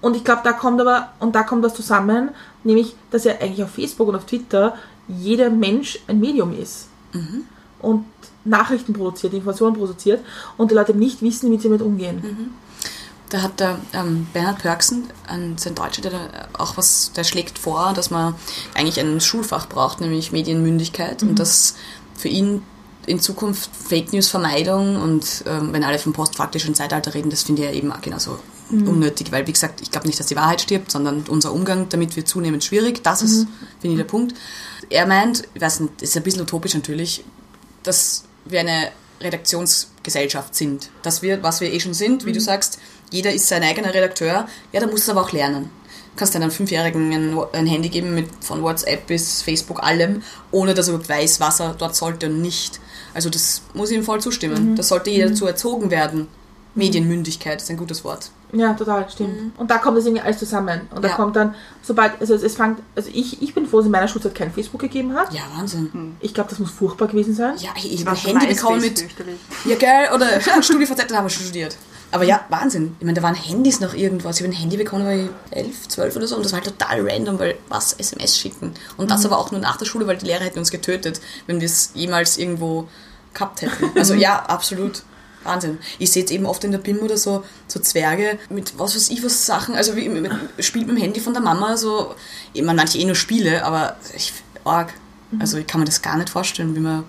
Und 0.00 0.14
ich 0.16 0.22
glaube, 0.22 0.42
da 0.44 0.52
kommt 0.52 0.80
aber, 0.80 1.08
und 1.18 1.34
da 1.34 1.42
kommt 1.42 1.64
das 1.64 1.74
zusammen, 1.74 2.28
nämlich, 2.62 2.94
dass 3.10 3.24
ja 3.24 3.32
eigentlich 3.40 3.64
auf 3.64 3.70
Facebook 3.70 4.06
und 4.08 4.14
auf 4.14 4.26
Twitter 4.26 4.76
jeder 5.08 5.50
Mensch 5.50 5.98
ein 6.06 6.20
Medium 6.20 6.56
ist. 6.56 6.86
Und 7.80 8.04
Nachrichten 8.44 8.92
produziert, 8.92 9.32
Informationen 9.34 9.74
produziert 9.76 10.24
und 10.56 10.70
die 10.70 10.74
Leute 10.74 10.94
nicht 10.94 11.22
wissen, 11.22 11.50
wie 11.50 11.56
sie 11.58 11.68
damit 11.68 11.82
umgehen. 11.82 12.22
Da 13.30 13.42
hat 13.42 13.60
der 13.60 13.78
ähm, 13.92 14.26
Bernhard 14.32 14.60
Pörksen, 14.60 15.10
ein, 15.26 15.58
sein 15.58 15.74
Deutscher, 15.74 16.02
der 16.02 16.12
da 16.12 16.18
auch 16.54 16.76
was, 16.76 17.12
der 17.12 17.24
schlägt 17.24 17.58
vor, 17.58 17.92
dass 17.92 18.10
man 18.10 18.34
eigentlich 18.74 18.98
ein 19.00 19.20
Schulfach 19.20 19.68
braucht, 19.68 20.00
nämlich 20.00 20.32
Medienmündigkeit. 20.32 21.22
Und 21.22 21.38
dass 21.38 21.74
für 22.16 22.28
ihn 22.28 22.62
in 23.06 23.20
Zukunft 23.20 23.70
Fake 23.74 24.12
News 24.12 24.28
Vermeidung. 24.28 24.96
Und 24.96 25.44
ähm, 25.46 25.72
wenn 25.72 25.84
alle 25.84 25.98
vom 25.98 26.12
postfaktischen 26.12 26.74
Zeitalter 26.74 27.14
reden, 27.14 27.30
das 27.30 27.42
finde 27.42 27.62
ich 27.62 27.68
ja 27.68 27.74
eben 27.74 27.92
auch 27.92 28.00
genauso 28.00 28.38
unnötig, 28.70 29.32
weil 29.32 29.46
wie 29.46 29.52
gesagt, 29.52 29.80
ich 29.80 29.90
glaube 29.90 30.06
nicht, 30.06 30.20
dass 30.20 30.26
die 30.26 30.36
Wahrheit 30.36 30.60
stirbt, 30.60 30.90
sondern 30.90 31.24
unser 31.28 31.52
Umgang 31.52 31.88
damit 31.88 32.16
wird 32.16 32.28
zunehmend 32.28 32.62
schwierig. 32.62 33.02
Das 33.02 33.22
ist, 33.22 33.46
finde 33.80 33.94
ich, 33.94 33.96
der 33.96 34.04
Punkt. 34.04 34.34
Er 34.90 35.06
meint, 35.06 35.44
ich 35.54 35.62
weiß 35.62 35.80
nicht, 35.80 36.02
ist 36.02 36.16
ein 36.16 36.22
bisschen 36.22 36.42
utopisch 36.42 36.74
natürlich, 36.74 37.24
dass 37.82 38.24
wir 38.44 38.60
eine 38.60 38.90
Redaktionsgesellschaft 39.20 40.54
sind. 40.54 40.90
Dass 41.02 41.22
wir, 41.22 41.42
was 41.42 41.60
wir 41.60 41.72
eh 41.72 41.80
schon 41.80 41.94
sind, 41.94 42.26
wie 42.26 42.32
du 42.32 42.40
sagst, 42.40 42.78
jeder 43.10 43.32
ist 43.32 43.48
sein 43.48 43.62
eigener 43.62 43.92
Redakteur, 43.94 44.46
ja, 44.72 44.80
da 44.80 44.86
muss 44.86 45.00
es 45.02 45.08
aber 45.08 45.22
auch 45.22 45.32
lernen. 45.32 45.70
Du 46.14 46.18
kannst 46.20 46.34
einem 46.34 46.50
Fünfjährigen 46.50 47.12
ein, 47.12 47.38
ein 47.52 47.66
Handy 47.66 47.88
geben 47.88 48.14
mit 48.14 48.26
von 48.40 48.62
WhatsApp 48.62 49.06
bis 49.06 49.42
Facebook 49.42 49.82
allem, 49.82 50.22
ohne 50.50 50.74
dass 50.74 50.88
er 50.88 50.94
überhaupt 50.94 51.08
weiß, 51.08 51.38
was 51.40 51.60
er 51.60 51.74
dort 51.78 51.94
sollte 51.94 52.26
und 52.26 52.42
nicht. 52.42 52.80
Also 53.14 53.30
das 53.30 53.62
muss 53.74 53.90
ich 53.90 53.96
ihm 53.96 54.02
voll 54.02 54.20
zustimmen. 54.20 54.74
Das 54.76 54.88
sollte 54.88 55.10
jeder 55.10 55.28
dazu 55.28 55.46
erzogen 55.46 55.90
werden. 55.90 56.26
Medienmündigkeit 56.74 57.60
ist 57.60 57.70
ein 57.70 57.76
gutes 57.76 58.04
Wort. 58.04 58.30
Ja, 58.52 58.72
total, 58.72 59.08
stimmt. 59.10 59.58
Und 59.58 59.70
da 59.70 59.78
kommt 59.78 59.98
das 59.98 60.06
irgendwie 60.06 60.22
alles 60.22 60.38
zusammen. 60.38 60.82
Und 60.94 61.04
da 61.04 61.08
Ja. 61.08 61.14
kommt 61.16 61.36
dann, 61.36 61.54
sobald, 61.82 62.18
also 62.20 62.34
es, 62.34 62.42
es 62.42 62.56
fängt, 62.56 62.78
also 62.94 63.10
ich, 63.12 63.42
ich 63.42 63.52
bin 63.54 63.66
froh, 63.66 63.78
dass 63.78 63.82
es 63.84 63.86
in 63.86 63.92
meiner 63.92 64.08
Schulzeit 64.08 64.34
kein 64.34 64.52
Facebook 64.52 64.80
gegeben 64.80 65.14
hat. 65.14 65.32
Ja, 65.34 65.42
Wahnsinn. 65.56 66.16
Ich 66.20 66.32
glaube, 66.32 66.48
das 66.50 66.58
muss 66.58 66.70
furchtbar 66.70 67.08
gewesen 67.08 67.34
sein. 67.34 67.54
Ja, 67.58 67.70
ich, 67.76 68.06
habe 68.06 68.16
schon 68.16 68.38
Handy 68.38 68.54
bekommen 68.54 68.80
mit. 68.80 69.04
Ja, 69.66 69.76
geil. 69.76 70.08
Oder 70.14 70.40
StudiVZ, 70.62 71.10
da 71.10 71.16
haben 71.16 71.26
wir 71.26 71.30
schon 71.30 71.44
studiert. 71.44 71.76
Aber 72.10 72.24
ja, 72.24 72.44
Wahnsinn. 72.48 72.96
Ich 72.98 73.04
meine, 73.04 73.16
da 73.16 73.22
waren 73.22 73.34
Handys 73.34 73.80
noch 73.80 73.94
irgendwas. 73.94 74.36
Ich 74.36 74.42
habe 74.42 74.52
ein 74.52 74.58
Handy 74.58 74.76
bekommen, 74.76 75.04
war 75.04 75.12
ich 75.12 75.28
elf, 75.50 75.88
zwölf 75.88 76.16
oder 76.16 76.26
so. 76.26 76.36
Und 76.36 76.44
das 76.44 76.52
war 76.52 76.60
halt 76.60 76.78
total 76.78 77.08
random, 77.08 77.38
weil 77.38 77.56
was 77.68 77.92
SMS 77.94 78.38
schicken. 78.38 78.72
Und 78.96 79.10
das 79.10 79.26
aber 79.26 79.38
auch 79.38 79.50
nur 79.50 79.60
nach 79.60 79.76
der 79.76 79.84
Schule, 79.84 80.06
weil 80.06 80.16
die 80.16 80.26
Lehrer 80.26 80.44
hätten 80.44 80.58
uns 80.58 80.70
getötet, 80.70 81.20
wenn 81.46 81.60
wir 81.60 81.66
es 81.66 81.90
jemals 81.94 82.38
irgendwo 82.38 82.88
gehabt 83.34 83.62
hätten. 83.62 83.90
Also 83.96 84.14
ja, 84.14 84.38
absolut. 84.46 85.02
Wahnsinn. 85.44 85.78
Ich 85.98 86.10
sehe 86.10 86.22
jetzt 86.22 86.32
eben 86.32 86.46
oft 86.46 86.64
in 86.64 86.72
der 86.72 86.78
BIM 86.78 86.98
oder 86.98 87.16
so, 87.16 87.44
so 87.68 87.78
Zwerge 87.80 88.38
mit 88.50 88.78
was 88.78 88.96
weiß 88.96 89.08
ich 89.08 89.24
was 89.24 89.46
Sachen, 89.46 89.76
also 89.76 89.96
wie, 89.96 90.08
mit, 90.08 90.30
spielt 90.58 90.88
mit 90.88 90.96
dem 90.96 91.00
Handy 91.00 91.20
von 91.20 91.32
der 91.32 91.42
Mama 91.42 91.76
so, 91.76 92.14
ich 92.52 92.62
meine, 92.62 92.76
manche 92.76 92.98
eh 92.98 93.04
nur 93.04 93.14
Spiele, 93.14 93.64
aber 93.64 93.96
ich, 94.14 94.32
arg. 94.64 94.92
Also 95.38 95.58
ich 95.58 95.66
kann 95.66 95.80
mir 95.80 95.86
das 95.86 96.02
gar 96.02 96.16
nicht 96.16 96.30
vorstellen, 96.30 96.74
wie 96.74 96.80
man, 96.80 97.00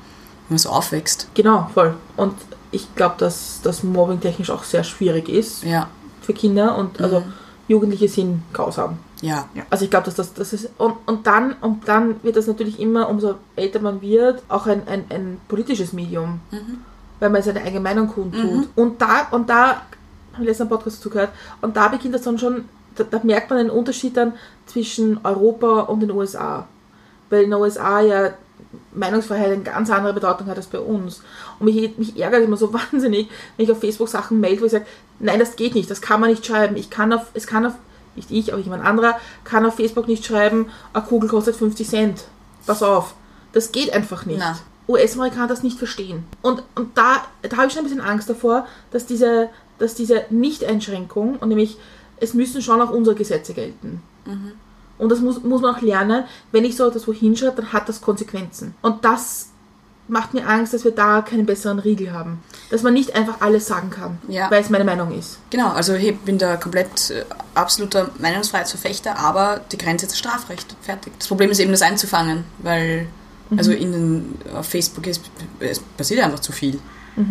wie 0.47 0.53
man 0.53 0.57
so 0.57 0.69
aufwächst. 0.69 1.27
Genau, 1.33 1.69
voll. 1.73 1.95
Und 2.17 2.35
ich 2.71 2.93
glaube, 2.95 3.15
dass 3.17 3.61
das 3.63 3.83
Mobbing 3.83 4.19
technisch 4.19 4.49
auch 4.51 4.63
sehr 4.63 4.83
schwierig 4.83 5.27
ist 5.29 5.63
Ja, 5.63 5.87
für 6.21 6.33
Kinder 6.33 6.77
und 6.77 7.01
also 7.01 7.23
Jugendliche 7.67 8.07
sind 8.07 8.41
grausam. 8.53 8.97
ja, 9.21 9.45
Also 9.69 9.85
ich 9.85 9.91
glaube, 9.91 10.05
dass 10.05 10.15
das, 10.15 10.33
das 10.33 10.53
ist 10.53 10.69
und, 10.77 10.95
und 11.05 11.27
dann 11.27 11.53
und 11.61 11.87
dann 11.87 12.15
wird 12.23 12.35
das 12.35 12.47
natürlich 12.47 12.79
immer, 12.79 13.09
umso 13.09 13.35
älter 13.55 13.79
man 13.79 14.01
wird, 14.01 14.41
auch 14.49 14.65
ein, 14.67 14.87
ein, 14.87 15.05
ein 15.09 15.41
politisches 15.47 15.93
Medium, 15.93 16.39
weil 17.19 17.29
man 17.29 17.41
seine 17.43 17.61
eigene 17.61 17.81
Meinung 17.81 18.07
kundtut. 18.07 18.69
Und 18.75 19.01
da 19.01 19.27
und 19.31 19.49
da 19.49 19.81
habe 20.33 20.43
ich 20.43 20.47
letzten 20.47 20.69
Podcast 20.69 20.97
dazu 20.99 21.09
gehört 21.09 21.29
und 21.61 21.75
da 21.75 21.87
beginnt 21.89 22.15
das 22.15 22.21
dann 22.21 22.37
schon, 22.39 22.65
da, 22.95 23.03
da 23.03 23.19
merkt 23.23 23.49
man 23.49 23.59
einen 23.59 23.69
Unterschied 23.69 24.15
dann 24.15 24.33
zwischen 24.67 25.19
Europa 25.23 25.81
und 25.81 25.99
den 26.01 26.11
USA, 26.11 26.67
weil 27.29 27.43
in 27.43 27.49
den 27.51 27.59
USA 27.59 27.99
ja 28.01 28.29
Meinungsfreiheit 28.93 29.51
eine 29.51 29.63
ganz 29.63 29.89
andere 29.89 30.13
Bedeutung 30.13 30.47
hat 30.47 30.57
als 30.57 30.67
bei 30.67 30.79
uns. 30.79 31.21
Und 31.59 31.65
mich, 31.65 31.97
mich 31.97 32.19
ärgert 32.19 32.43
immer 32.43 32.57
so 32.57 32.73
wahnsinnig, 32.91 33.29
wenn 33.57 33.65
ich 33.65 33.71
auf 33.71 33.79
Facebook 33.79 34.09
Sachen 34.09 34.39
melde, 34.39 34.61
wo 34.61 34.65
ich 34.65 34.71
sage, 34.71 34.85
nein, 35.19 35.39
das 35.39 35.55
geht 35.55 35.75
nicht, 35.75 35.89
das 35.89 36.01
kann 36.01 36.19
man 36.19 36.29
nicht 36.29 36.45
schreiben. 36.45 36.75
Ich 36.77 36.89
kann 36.89 37.13
auf, 37.13 37.27
es 37.33 37.47
kann 37.47 37.65
auf 37.65 37.73
nicht 38.15 38.31
ich, 38.31 38.51
aber 38.51 38.61
jemand 38.61 38.83
anderer, 38.83 39.17
kann 39.43 39.65
auf 39.65 39.75
Facebook 39.75 40.07
nicht 40.07 40.25
schreiben, 40.25 40.69
eine 40.93 41.03
Kugel 41.03 41.29
kostet 41.29 41.55
50 41.55 41.87
Cent. 41.87 42.23
Pass 42.65 42.83
auf. 42.83 43.13
Das 43.53 43.71
geht 43.71 43.93
einfach 43.93 44.25
nicht. 44.25 44.39
Na. 44.39 44.59
US-Amerikaner 44.87 45.47
das 45.47 45.63
nicht 45.63 45.77
verstehen. 45.77 46.25
Und, 46.41 46.63
und 46.75 46.97
da, 46.97 47.23
da 47.43 47.57
habe 47.57 47.67
ich 47.67 47.73
schon 47.73 47.81
ein 47.81 47.85
bisschen 47.85 48.01
Angst 48.01 48.29
davor, 48.29 48.67
dass 48.91 49.05
diese, 49.05 49.49
dass 49.77 49.93
diese 49.93 50.25
Nicht-Einschränkung, 50.29 51.37
und 51.37 51.49
nämlich 51.49 51.77
es 52.17 52.33
müssen 52.33 52.61
schon 52.61 52.81
auch 52.81 52.89
unsere 52.89 53.15
Gesetze 53.15 53.53
gelten. 53.53 54.01
Und 54.99 55.09
das 55.09 55.19
muss, 55.21 55.41
muss 55.43 55.61
man 55.61 55.75
auch 55.75 55.81
lernen. 55.81 56.25
Wenn 56.51 56.65
ich 56.65 56.75
so 56.75 56.87
etwas 56.87 57.07
wohin 57.07 57.35
schreibe, 57.35 57.61
dann 57.61 57.73
hat 57.73 57.89
das 57.89 58.01
Konsequenzen. 58.01 58.75
Und 58.81 59.03
das 59.03 59.47
macht 60.07 60.33
mir 60.33 60.47
Angst, 60.47 60.73
dass 60.73 60.83
wir 60.83 60.91
da 60.91 61.21
keinen 61.21 61.45
besseren 61.45 61.79
Riegel 61.79 62.11
haben. 62.11 62.43
Dass 62.69 62.83
man 62.83 62.93
nicht 62.93 63.15
einfach 63.15 63.41
alles 63.41 63.67
sagen 63.67 63.89
kann, 63.89 64.17
Ja. 64.27 64.49
weil 64.51 64.61
es 64.61 64.69
meine 64.69 64.83
Meinung 64.83 65.11
ist. 65.17 65.37
Genau, 65.49 65.69
also 65.69 65.93
ich 65.93 66.17
bin 66.19 66.37
da 66.37 66.57
komplett 66.57 67.11
äh, 67.11 67.23
absoluter 67.55 68.09
Meinungsfreiheitsverfechter, 68.19 69.17
aber 69.17 69.61
die 69.71 69.77
Grenze 69.77 70.05
ist 70.05 70.11
das 70.13 70.19
Strafrecht. 70.19 70.75
Fertig. 70.81 71.13
Das 71.17 71.27
Problem 71.27 71.51
ist 71.51 71.59
eben, 71.59 71.71
das 71.71 71.81
einzufangen, 71.81 72.43
weil 72.59 73.07
also 73.57 73.71
in 73.71 73.91
den, 73.91 74.35
auf 74.55 74.67
Facebook 74.67 75.07
ist, 75.07 75.21
es 75.59 75.79
passiert 75.79 76.23
einfach 76.23 76.39
zu 76.39 76.51
viel. 76.51 76.79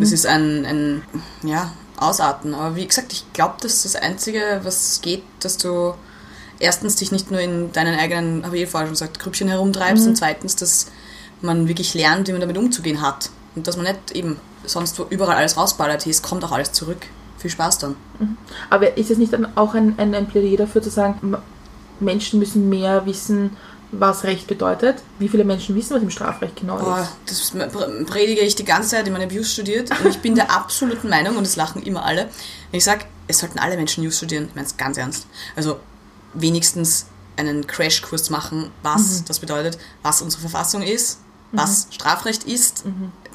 Es 0.01 0.11
ist 0.11 0.25
ein, 0.25 0.65
ein 0.65 1.01
ja, 1.43 1.71
Ausarten. 1.97 2.53
Aber 2.53 2.75
wie 2.75 2.85
gesagt, 2.85 3.11
ich 3.13 3.31
glaube, 3.33 3.55
dass 3.61 3.83
das 3.83 3.95
Einzige, 3.95 4.59
was 4.63 4.99
geht, 5.01 5.23
dass 5.39 5.57
du 5.57 5.95
erstens 6.59 6.95
dich 6.97 7.11
nicht 7.11 7.31
nur 7.31 7.39
in 7.39 7.71
deinen 7.71 7.97
eigenen, 7.99 8.45
habe 8.45 8.57
ich 8.57 8.63
eh 8.63 8.67
vorher 8.67 8.87
schon 8.87 8.93
gesagt, 8.93 9.19
Grüppchen 9.19 9.47
herumtreibst 9.47 10.05
und 10.07 10.15
zweitens, 10.15 10.55
dass 10.55 10.87
man 11.41 11.67
wirklich 11.67 11.93
lernt, 11.93 12.27
wie 12.27 12.31
man 12.33 12.41
damit 12.41 12.57
umzugehen 12.57 13.01
hat. 13.01 13.29
Und 13.55 13.67
dass 13.67 13.77
man 13.77 13.85
nicht 13.85 14.11
eben 14.11 14.37
sonst 14.65 14.99
wo 14.99 15.05
überall 15.09 15.37
alles 15.37 15.57
rausballert, 15.57 16.05
es 16.05 16.21
kommt 16.21 16.43
auch 16.43 16.51
alles 16.51 16.71
zurück. 16.71 17.05
Viel 17.37 17.49
Spaß 17.49 17.77
dann. 17.77 17.95
Aber 18.69 18.97
ist 18.97 19.09
es 19.09 19.17
nicht 19.17 19.31
dann 19.31 19.57
auch 19.57 19.73
ein, 19.73 19.97
ein, 19.97 20.13
ein 20.13 20.27
Plädoyer 20.27 20.57
dafür 20.57 20.81
zu 20.81 20.89
sagen, 20.89 21.37
Menschen 22.01 22.39
müssen 22.39 22.67
mehr 22.69 23.05
wissen, 23.05 23.55
was 23.91 24.23
Recht 24.23 24.45
bedeutet? 24.47 24.97
Wie 25.17 25.29
viele 25.29 25.43
Menschen 25.45 25.75
wissen, 25.75 25.95
was 25.95 26.03
im 26.03 26.09
Strafrecht 26.09 26.57
genau 26.57 26.77
Boah, 26.77 27.07
ist? 27.25 27.51
das 27.53 27.73
pr- 27.73 28.05
predige 28.05 28.41
ich 28.41 28.55
die 28.55 28.65
ganze 28.65 28.89
Zeit, 28.89 29.07
ich 29.07 29.11
meine, 29.11 29.25
News 29.27 29.51
studiert 29.51 29.89
und 30.03 30.09
ich 30.09 30.19
bin 30.19 30.35
der 30.35 30.51
absoluten 30.55 31.09
Meinung, 31.09 31.37
und 31.37 31.47
das 31.47 31.55
lachen 31.55 31.81
immer 31.81 32.05
alle, 32.05 32.27
wenn 32.71 32.77
ich 32.77 32.83
sage, 32.83 33.05
es 33.27 33.39
sollten 33.39 33.57
alle 33.57 33.77
Menschen 33.77 34.03
News 34.03 34.17
studieren, 34.17 34.45
ich 34.49 34.55
meine 34.55 34.67
es 34.67 34.77
ganz 34.77 34.97
ernst. 34.97 35.25
Also 35.55 35.79
wenigstens 36.33 37.05
einen 37.37 37.65
Crashkurs 37.67 38.29
machen, 38.29 38.69
was 38.83 39.23
das 39.23 39.39
bedeutet, 39.39 39.77
was 40.03 40.21
unsere 40.21 40.41
Verfassung 40.41 40.81
ist, 40.81 41.19
was 41.51 41.87
Strafrecht 41.91 42.43
ist. 42.43 42.83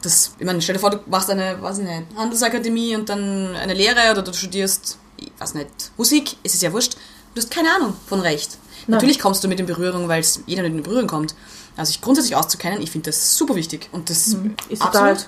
Das, 0.02 0.32
ich 0.38 0.44
meine, 0.44 0.60
stell 0.60 0.74
dir 0.74 0.80
vor, 0.80 0.90
du 0.90 1.00
machst 1.06 1.30
eine, 1.30 1.60
weiß 1.62 1.78
ich 1.78 1.84
nicht, 1.84 2.02
Handelsakademie 2.16 2.94
und 2.96 3.08
dann 3.08 3.56
eine 3.56 3.72
Lehre 3.74 4.10
oder 4.10 4.20
du 4.22 4.32
studierst, 4.34 4.98
ich 5.16 5.32
weiß 5.38 5.54
nicht, 5.54 5.68
Musik, 5.96 6.36
es 6.42 6.54
ist 6.54 6.62
ja 6.62 6.72
wurscht, 6.72 6.96
du 7.34 7.40
hast 7.40 7.50
keine 7.50 7.74
Ahnung 7.74 7.94
von 8.06 8.20
Recht. 8.20 8.58
Nein. 8.86 8.96
Natürlich 8.98 9.18
kommst 9.18 9.42
du 9.42 9.48
mit 9.48 9.58
in 9.58 9.64
Berührung, 9.66 10.06
weil 10.08 10.20
es 10.20 10.40
jeder 10.46 10.62
mit 10.62 10.74
in 10.74 10.82
Berührung 10.82 11.06
kommt. 11.06 11.34
Also 11.76 11.90
sich 11.92 12.02
grundsätzlich 12.02 12.36
auszukennen, 12.36 12.82
ich 12.82 12.90
finde 12.90 13.08
das 13.08 13.36
super 13.38 13.54
wichtig. 13.54 13.88
Und 13.92 14.10
das 14.10 14.36
Ist 14.68 14.82
total, 14.82 15.12
absolut. 15.12 15.26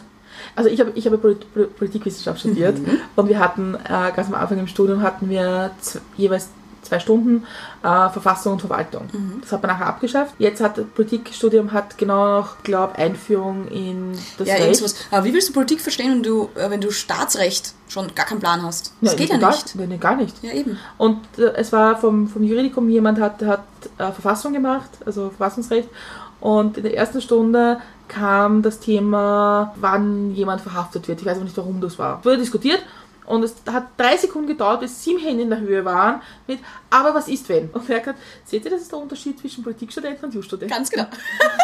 also 0.55 0.69
ich 0.69 0.79
habe 0.79 0.93
ich 0.95 1.07
habe 1.07 1.17
Polit 1.17 1.53
Pol- 1.55 1.67
Politikwissenschaft 1.69 2.41
studiert 2.41 2.79
Mhm. 2.79 2.99
und 3.17 3.29
wir 3.31 3.39
hatten 3.39 3.75
äh, 3.75 4.13
ganz 4.15 4.29
am 4.29 4.35
Anfang 4.35 4.59
im 4.59 4.69
Studium 4.69 5.01
hatten 5.01 5.31
wir 5.31 5.71
jeweils 6.19 6.49
zwei 6.87 6.99
Stunden 6.99 7.45
äh, 7.83 8.09
Verfassung 8.11 8.55
und 8.55 8.61
Verwaltung. 8.61 9.09
Mhm. 9.13 9.41
Das 9.41 9.53
hat 9.53 9.63
man 9.63 9.71
nachher 9.73 9.87
abgeschafft. 9.87 10.35
Jetzt 10.39 10.61
hat 10.61 10.79
das 10.79 10.85
Politikstudium 10.95 11.73
hat 11.73 11.99
genau 11.99 12.41
noch, 12.41 12.63
glaube 12.63 12.97
Einführung 12.97 13.69
in 13.69 14.13
das 14.39 14.49
Ja, 14.49 14.55
Recht. 14.55 14.65
irgendwas. 14.67 14.95
Aber 15.11 15.25
wie 15.25 15.33
willst 15.33 15.49
du 15.49 15.53
Politik 15.53 15.81
verstehen, 15.81 16.13
wenn 16.13 16.23
du, 16.23 16.49
äh, 16.55 16.71
wenn 16.71 16.81
du 16.81 16.91
Staatsrecht 16.91 17.75
schon 17.89 18.15
gar 18.15 18.27
keinen 18.27 18.41
Plan 18.41 18.63
hast? 18.63 18.93
Das 19.01 19.17
geht 19.17 19.31
ja 19.31 19.37
gar, 19.37 19.51
nicht. 19.51 19.75
Nee, 19.77 19.97
gar 19.99 20.17
nicht. 20.17 20.43
Ja, 20.43 20.53
eben. 20.53 20.79
Und 20.99 21.21
äh, 21.39 21.53
es 21.57 21.73
war 21.73 21.97
vom, 21.99 22.29
vom 22.29 22.43
Juridikum 22.43 22.89
jemand 22.89 23.21
hat, 23.21 23.43
hat 23.43 23.65
äh, 23.99 24.13
Verfassung 24.13 24.53
gemacht, 24.53 24.91
also 25.05 25.29
Verfassungsrecht. 25.31 25.89
Und 26.41 26.77
in 26.77 26.83
der 26.85 26.97
ersten 26.97 27.21
Stunde 27.21 27.79
kam 28.09 28.63
das 28.63 28.79
Thema, 28.79 29.75
wann 29.77 30.33
jemand 30.35 30.61
verhaftet 30.61 31.09
wird. 31.09 31.21
Ich 31.21 31.27
weiß 31.27 31.37
aber 31.37 31.45
nicht, 31.45 31.57
warum 31.57 31.81
das 31.81 31.99
war. 31.99 32.25
Wurde 32.25 32.39
diskutiert 32.39 32.81
und 33.27 33.43
es 33.43 33.55
hat 33.71 33.89
drei 33.97 34.17
Sekunden 34.17 34.49
gedauert, 34.49 34.81
bis 34.81 35.03
sieben 35.03 35.21
Hände 35.21 35.43
in 35.43 35.51
der 35.51 35.61
Höhe 35.61 35.85
waren 35.85 36.23
mit, 36.47 36.61
aber 36.91 37.15
was 37.15 37.29
ist 37.29 37.49
wenn? 37.49 37.69
Und 37.71 37.89
er 37.91 38.05
hat 38.05 38.17
seht 38.45 38.65
ihr, 38.65 38.71
das 38.71 38.83
ist 38.83 38.93
der 38.93 38.99
Unterschied 38.99 39.39
zwischen 39.39 39.63
Politikstudenten 39.63 40.25
und 40.25 40.35
Jurastudenten? 40.35 40.77
Ganz 40.77 40.91
genau. 40.91 41.07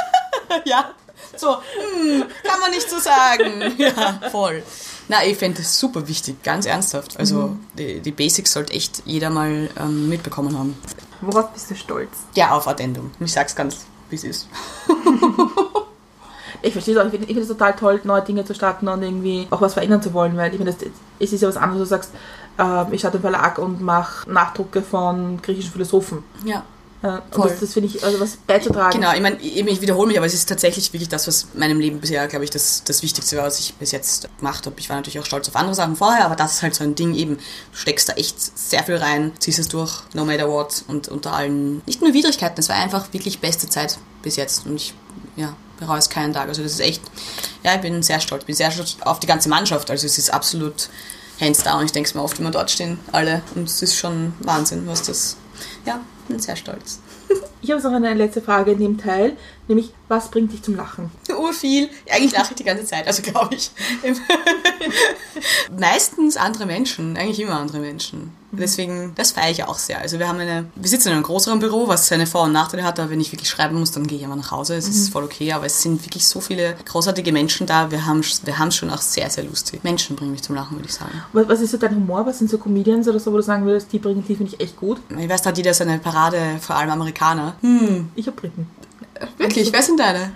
ja. 0.65 0.93
So, 1.37 1.57
hm, 1.57 2.25
kann 2.43 2.61
man 2.61 2.71
nicht 2.71 2.89
so 2.89 2.99
sagen. 2.99 3.75
Ja, 3.79 4.21
voll. 4.31 4.63
Na, 5.09 5.25
ich 5.25 5.37
fände 5.37 5.59
das 5.59 5.79
super 5.79 6.07
wichtig, 6.09 6.43
ganz 6.43 6.67
ernsthaft. 6.67 7.19
Also 7.19 7.57
die, 7.77 8.01
die 8.01 8.13
Basics 8.13 8.53
sollte 8.53 8.73
echt 8.73 9.03
jeder 9.05 9.31
mal 9.31 9.71
ähm, 9.79 10.09
mitbekommen 10.09 10.59
haben. 10.59 10.77
Worauf 11.21 11.53
bist 11.53 11.71
du 11.71 11.75
stolz? 11.75 12.11
Ja, 12.35 12.51
auf 12.51 12.67
Addendum. 12.67 13.11
Ich 13.21 13.33
sag's 13.33 13.55
ganz, 13.55 13.87
wie 14.11 14.17
es 14.17 14.25
ist. 14.25 14.49
Ich 16.63 16.73
verstehe 16.73 16.95
es 16.95 17.01
auch. 17.01 17.13
Ich 17.13 17.21
finde 17.21 17.41
es 17.41 17.49
total 17.49 17.75
toll, 17.75 18.01
neue 18.05 18.23
Dinge 18.23 18.45
zu 18.45 18.55
starten 18.55 18.89
und 18.89 19.03
irgendwie 19.03 19.47
auch 19.51 19.61
was 19.61 19.75
verändern 19.75 20.03
zu 20.03 20.13
wollen, 20.13 20.37
weil 20.37 20.53
ich 20.53 20.59
meine, 20.59 20.75
es 21.19 21.33
ist 21.33 21.41
ja 21.41 21.49
was 21.49 21.57
anderes, 21.57 21.83
du 21.83 21.87
sagst, 21.87 22.13
äh, 22.59 22.95
ich 22.95 23.01
starte 23.01 23.17
einen 23.17 23.23
Verlag 23.23 23.59
und 23.59 23.81
mache 23.81 24.31
Nachdrucke 24.31 24.83
von 24.83 25.41
griechischen 25.43 25.73
Philosophen. 25.73 26.23
Ja. 26.45 26.63
Ja, 27.03 27.17
und 27.17 27.35
Voll. 27.35 27.49
das, 27.49 27.59
das 27.59 27.73
finde 27.73 27.89
ich, 27.89 28.05
also 28.05 28.21
was 28.21 28.37
beizutragen. 28.37 29.01
Genau, 29.01 29.13
ich 29.13 29.21
meine, 29.21 29.37
ich 29.41 29.81
wiederhole 29.81 30.07
mich, 30.07 30.17
aber 30.17 30.27
es 30.27 30.35
ist 30.35 30.49
tatsächlich 30.49 30.93
wirklich 30.93 31.09
das, 31.09 31.27
was 31.27 31.49
in 31.53 31.59
meinem 31.59 31.81
Leben 31.81 31.99
bisher, 31.99 32.29
glaube 32.29 32.45
ich, 32.45 32.51
das, 32.51 32.85
das 32.85 33.03
Wichtigste 33.03 33.37
war, 33.37 33.45
was 33.45 33.59
ich 33.59 33.75
bis 33.75 33.91
jetzt 33.91 34.29
gemacht 34.39 34.65
habe. 34.67 34.77
Ich 34.79 34.89
war 34.89 34.97
natürlich 34.97 35.19
auch 35.19 35.27
stolz 35.27 35.49
auf 35.49 35.57
andere 35.57 35.75
Sachen 35.75 35.97
vorher, 35.97 36.25
aber 36.25 36.37
das 36.37 36.53
ist 36.53 36.63
halt 36.63 36.77
so 36.77 36.85
ein 36.85 36.95
Ding 36.95 37.15
eben. 37.15 37.39
Du 37.39 37.43
steckst 37.77 38.09
da 38.09 38.13
echt 38.13 38.41
sehr 38.57 38.85
viel 38.85 38.97
rein, 38.97 39.33
ziehst 39.41 39.59
es 39.59 39.67
durch, 39.67 40.03
no 40.15 40.25
matter 40.25 40.49
what 40.49 40.85
und 40.87 41.09
unter 41.09 41.33
allen, 41.33 41.83
nicht 41.87 42.01
nur 42.03 42.15
Widrigkeiten, 42.15 42.61
es 42.61 42.69
war 42.69 42.77
einfach 42.77 43.13
wirklich 43.13 43.41
beste 43.41 43.69
Zeit 43.69 43.99
bis 44.23 44.37
jetzt 44.37 44.65
und 44.65 44.77
ich, 44.77 44.95
ja, 45.35 45.57
bereue 45.83 45.99
es 45.99 46.09
keinen 46.09 46.33
Tag. 46.33 46.49
Also 46.49 46.63
das 46.63 46.73
ist 46.73 46.81
echt, 46.81 47.03
ja, 47.63 47.75
ich 47.75 47.81
bin 47.81 48.03
sehr 48.03 48.21
stolz, 48.21 48.45
bin 48.45 48.55
sehr 48.55 48.71
stolz 48.71 48.97
auf 49.01 49.21
die 49.21 49.27
ganze 49.27 49.49
Mannschaft, 49.49 49.91
also 49.91 50.07
es 50.07 50.19
ist 50.19 50.33
absolut 50.33 50.89
hands 51.41 51.63
down. 51.63 51.85
Ich 51.85 51.93
denke 51.93 52.09
es 52.09 52.15
mir 52.15 52.23
oft, 52.23 52.39
wenn 52.39 52.47
wir 52.47 52.51
dort 52.51 52.71
stehen, 52.71 52.99
alle 53.11 53.43
und 53.55 53.69
es 53.69 53.83
ist 53.83 53.97
schon 53.97 54.35
Wahnsinn, 54.41 54.87
was 54.87 55.03
das, 55.03 55.37
ja, 55.85 56.01
bin 56.29 56.39
sehr 56.39 56.57
stolz. 56.57 57.01
Ich 57.65 57.71
habe 57.71 57.81
noch 57.81 57.93
eine 57.93 58.13
letzte 58.15 58.43
Frage 58.43 58.73
in 58.73 58.81
dem 58.81 58.99
Teil, 58.99 59.37
nämlich, 59.75 59.93
was 60.09 60.31
bringt 60.31 60.53
dich 60.53 60.63
zum 60.63 60.77
Lachen? 60.77 61.11
Urviel. 61.37 61.89
Eigentlich 62.11 62.33
lache 62.33 62.51
ich 62.51 62.57
die 62.57 62.65
ganze 62.65 62.85
Zeit, 62.85 63.07
also 63.07 63.23
glaube 63.23 63.55
ich. 63.55 63.71
Meistens 65.79 66.37
andere 66.37 66.67
Menschen, 66.67 67.17
eigentlich 67.17 67.41
immer 67.41 67.59
andere 67.59 67.79
Menschen. 67.79 68.31
Deswegen, 68.55 69.13
das 69.15 69.33
feiere 69.33 69.51
ich 69.51 69.65
auch 69.65 69.79
sehr. 69.79 69.99
Also 70.01 70.19
wir 70.19 70.29
haben 70.29 70.39
eine, 70.39 70.67
wir 70.75 70.89
sitzen 70.89 71.09
in 71.09 71.15
einem 71.15 71.23
größeren 71.23 71.59
Büro, 71.59 71.89
was 71.89 72.07
seine 72.09 72.27
Vor- 72.27 72.43
und 72.43 72.53
Nachteile 72.53 72.85
hat, 72.85 73.01
aber 73.01 73.09
wenn 73.11 73.21
ich 73.21 73.33
wirklich 73.33 73.49
schreiben 73.49 73.79
muss, 73.79 73.93
dann 73.93 74.07
gehe 74.07 74.19
ich 74.19 74.25
einfach 74.25 74.37
nach 74.37 74.51
Hause. 74.51 74.75
Es 74.77 74.87
ist 74.89 75.09
voll 75.09 75.25
okay, 75.25 75.53
aber 75.53 75.65
es 75.65 75.81
sind 75.81 76.05
wirklich 76.05 76.27
so 76.29 76.41
viele 76.43 76.77
großartige 76.85 77.33
Menschen 77.33 77.67
da. 77.67 77.91
Wir 77.91 78.05
haben 78.05 78.23
wir 78.45 78.59
haben 78.59 78.69
es 78.69 78.77
schon 78.77 78.91
auch 78.91 79.01
sehr, 79.01 79.31
sehr 79.31 79.45
lustig. 79.45 79.83
Menschen 79.83 80.17
bringen 80.17 80.33
mich 80.33 80.43
zum 80.43 80.55
Lachen, 80.55 80.77
würde 80.77 80.89
ich 80.89 80.95
sagen. 80.95 81.23
Was 81.33 81.61
ist 81.61 81.71
so 81.71 81.79
dein 81.79 81.95
Humor? 81.97 82.27
Was 82.27 82.39
sind 82.39 82.51
so 82.51 82.59
Comedians 82.59 83.09
oder 83.09 83.19
so, 83.19 83.33
wo 83.33 83.37
du 83.39 83.43
sagen 83.43 83.65
würdest, 83.65 83.91
die 83.93 83.99
bringen 83.99 84.23
die 84.29 84.37
finde 84.37 84.53
ich 84.55 84.61
echt 84.61 84.77
gut? 84.77 84.99
Ich 85.19 85.29
weiß, 85.29 85.41
da 85.43 85.49
hat 85.49 85.57
jeder 85.57 85.73
seine 85.73 85.99
Parade, 85.99 86.59
vor 86.61 86.77
allem 86.77 86.91
Amerikaner. 86.91 87.57
Hm, 87.63 88.11
Ich 88.15 88.27
habe 88.27 88.37
Briten. 88.39 88.67
Wirklich, 89.39 89.73
wer 89.73 89.83
sind 89.83 89.99
deine? 90.01 90.33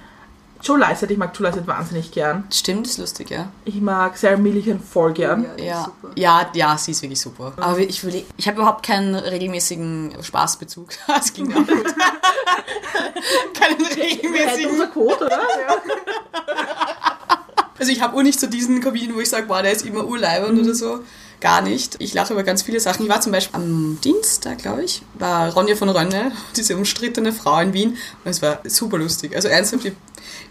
Joe 0.62 0.78
Lycett, 0.78 1.11
ich 1.11 1.18
mag 1.18 1.32
Joe 1.39 1.47
Lycett 1.49 1.66
wahnsinnig 1.66 2.11
gern. 2.12 2.45
Stimmt, 2.53 2.87
ist 2.87 2.97
lustig, 2.99 3.30
ja. 3.30 3.49
Ich 3.66 3.80
mag 3.80 4.16
Sarah 4.16 4.39
Millican 4.39 4.80
voll 4.80 5.12
gern. 5.12 5.45
Ja, 5.59 5.84
super. 5.84 6.11
ja, 6.16 6.51
ja, 6.55 6.76
sie 6.78 6.93
ist 6.93 7.03
wirklich 7.03 7.20
super. 7.20 7.53
Aber 7.59 7.78
ich, 7.78 8.03
will- 8.05 8.24
ich 8.39 8.49
habe 8.49 8.59
überhaupt 8.61 8.84
keinen 8.84 9.14
regelmäßigen 9.14 10.16
Spaßbezug. 10.22 10.89
Das 11.07 11.32
ging 11.34 11.53
auch 11.53 11.57
gut. 11.66 11.95
keinen 13.55 13.84
regelmäßigen. 13.87 14.70
unser 14.70 14.87
Code, 14.89 15.26
oder? 15.26 15.41
Also 17.78 17.93
ich 17.93 18.01
habe 18.01 18.16
auch 18.16 18.22
nicht 18.22 18.41
so 18.41 18.47
diesen 18.47 18.80
Comedian, 18.80 19.14
wo 19.14 19.20
ich 19.20 19.28
sage, 19.28 19.47
boah, 19.47 19.62
der 19.62 19.72
ist 19.72 19.84
immer 19.84 20.05
urleibend 20.07 20.59
oder 20.59 20.74
so. 20.74 21.01
Gar 21.41 21.62
nicht. 21.62 21.97
Ich 21.99 22.14
lache 22.14 22.32
über 22.32 22.43
ganz 22.43 22.62
viele 22.62 22.80
Sachen. 22.80 23.05
Ich 23.05 23.09
war 23.11 23.20
zum 23.20 23.32
Beispiel 23.32 23.57
am 23.57 23.99
Dienstag, 24.03 24.59
glaube 24.59 24.84
ich, 24.84 25.03
war 25.18 25.53
Ronja 25.53 25.76
von 25.76 25.89
Rönne, 25.89 26.32
diese 26.57 26.76
umstrittene 26.76 27.32
Frau 27.32 27.61
in 27.61 27.72
Wien. 27.72 27.91
Und 28.24 28.30
es 28.30 28.41
war 28.43 28.61
super 28.64 28.99
lustig. 28.99 29.34
Also 29.37 29.49
ernsthaft, 29.49 29.84
ich 29.84 29.93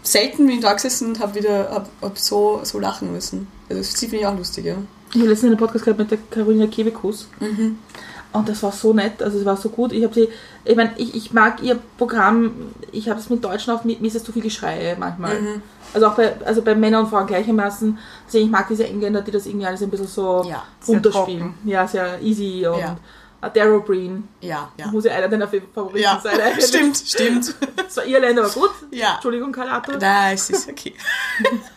selten 0.02 0.46
bin 0.46 0.56
ich 0.56 0.62
da 0.62 0.72
gesessen 0.72 1.08
und 1.08 1.20
habe 1.20 1.34
wieder 1.34 1.70
hab, 1.70 1.90
hab 2.00 2.18
so, 2.18 2.60
so 2.62 2.78
lachen 2.78 3.12
müssen. 3.12 3.48
Also 3.68 3.82
sie 3.82 4.06
finde 4.06 4.22
ich 4.22 4.26
auch 4.26 4.36
lustig, 4.36 4.66
ja. 4.66 4.76
Ich 5.10 5.20
habe 5.20 5.28
letztens 5.28 5.50
einen 5.50 5.58
Podcast 5.58 5.84
gehabt 5.84 5.98
mit 5.98 6.10
der 6.10 6.18
Carolina 6.30 6.66
Kebekus. 6.66 7.28
Und 8.36 8.48
das 8.48 8.62
war 8.62 8.72
so 8.72 8.92
nett, 8.92 9.22
also 9.22 9.38
es 9.38 9.44
war 9.44 9.56
so 9.56 9.68
gut. 9.70 9.92
Ich 9.92 10.04
habe 10.04 10.14
sie, 10.14 10.28
ich 10.64 10.76
meine, 10.76 10.92
ich, 10.96 11.14
ich 11.14 11.32
mag 11.32 11.62
ihr 11.62 11.78
Programm, 11.98 12.52
ich 12.92 13.08
habe 13.08 13.18
es 13.20 13.28
mit 13.30 13.44
Deutschen 13.44 13.72
auf, 13.74 13.84
mir 13.84 14.00
ist 14.00 14.14
es 14.16 14.24
zu 14.24 14.32
viel 14.32 14.42
Geschrei 14.42 14.96
manchmal. 14.98 15.36
Also 15.94 16.08
auch 16.08 16.14
bei, 16.14 16.34
also 16.44 16.62
bei 16.62 16.74
Männern 16.74 17.04
und 17.04 17.10
Frauen 17.10 17.26
gleichermaßen. 17.26 17.98
Also 18.26 18.38
ich 18.38 18.50
mag 18.50 18.68
diese 18.68 18.86
Engländer, 18.86 19.22
die 19.22 19.30
das 19.30 19.46
irgendwie 19.46 19.66
alles 19.66 19.82
ein 19.82 19.90
bisschen 19.90 20.06
so 20.08 20.44
Ja, 20.48 20.62
runterspielen. 20.86 21.54
Ja, 21.64 21.86
sehr 21.88 22.20
easy 22.22 22.66
und 22.66 22.78
Ja. 22.78 22.96
ja. 23.42 23.48
Daryl 23.54 23.80
Breen 23.80 24.26
Ja, 24.40 24.70
ja. 24.76 24.88
muss 24.88 25.04
ja 25.04 25.12
einer 25.12 25.28
deiner 25.28 25.46
Favoriten 25.46 25.98
Ja, 25.98 26.18
sein. 26.20 26.40
eigentlich. 26.40 26.66
stimmt, 26.66 26.96
stimmt. 26.96 27.54
Das 27.76 27.96
war 27.98 28.04
Irländer, 28.06 28.42
aber 28.44 28.52
gut. 28.52 28.70
Ja. 28.90 29.14
Entschuldigung, 29.14 29.52
Karl 29.52 29.68
Arthur. 29.68 29.98
Nein, 29.98 30.34
es 30.34 30.50
ist 30.50 30.68
okay. 30.68 30.94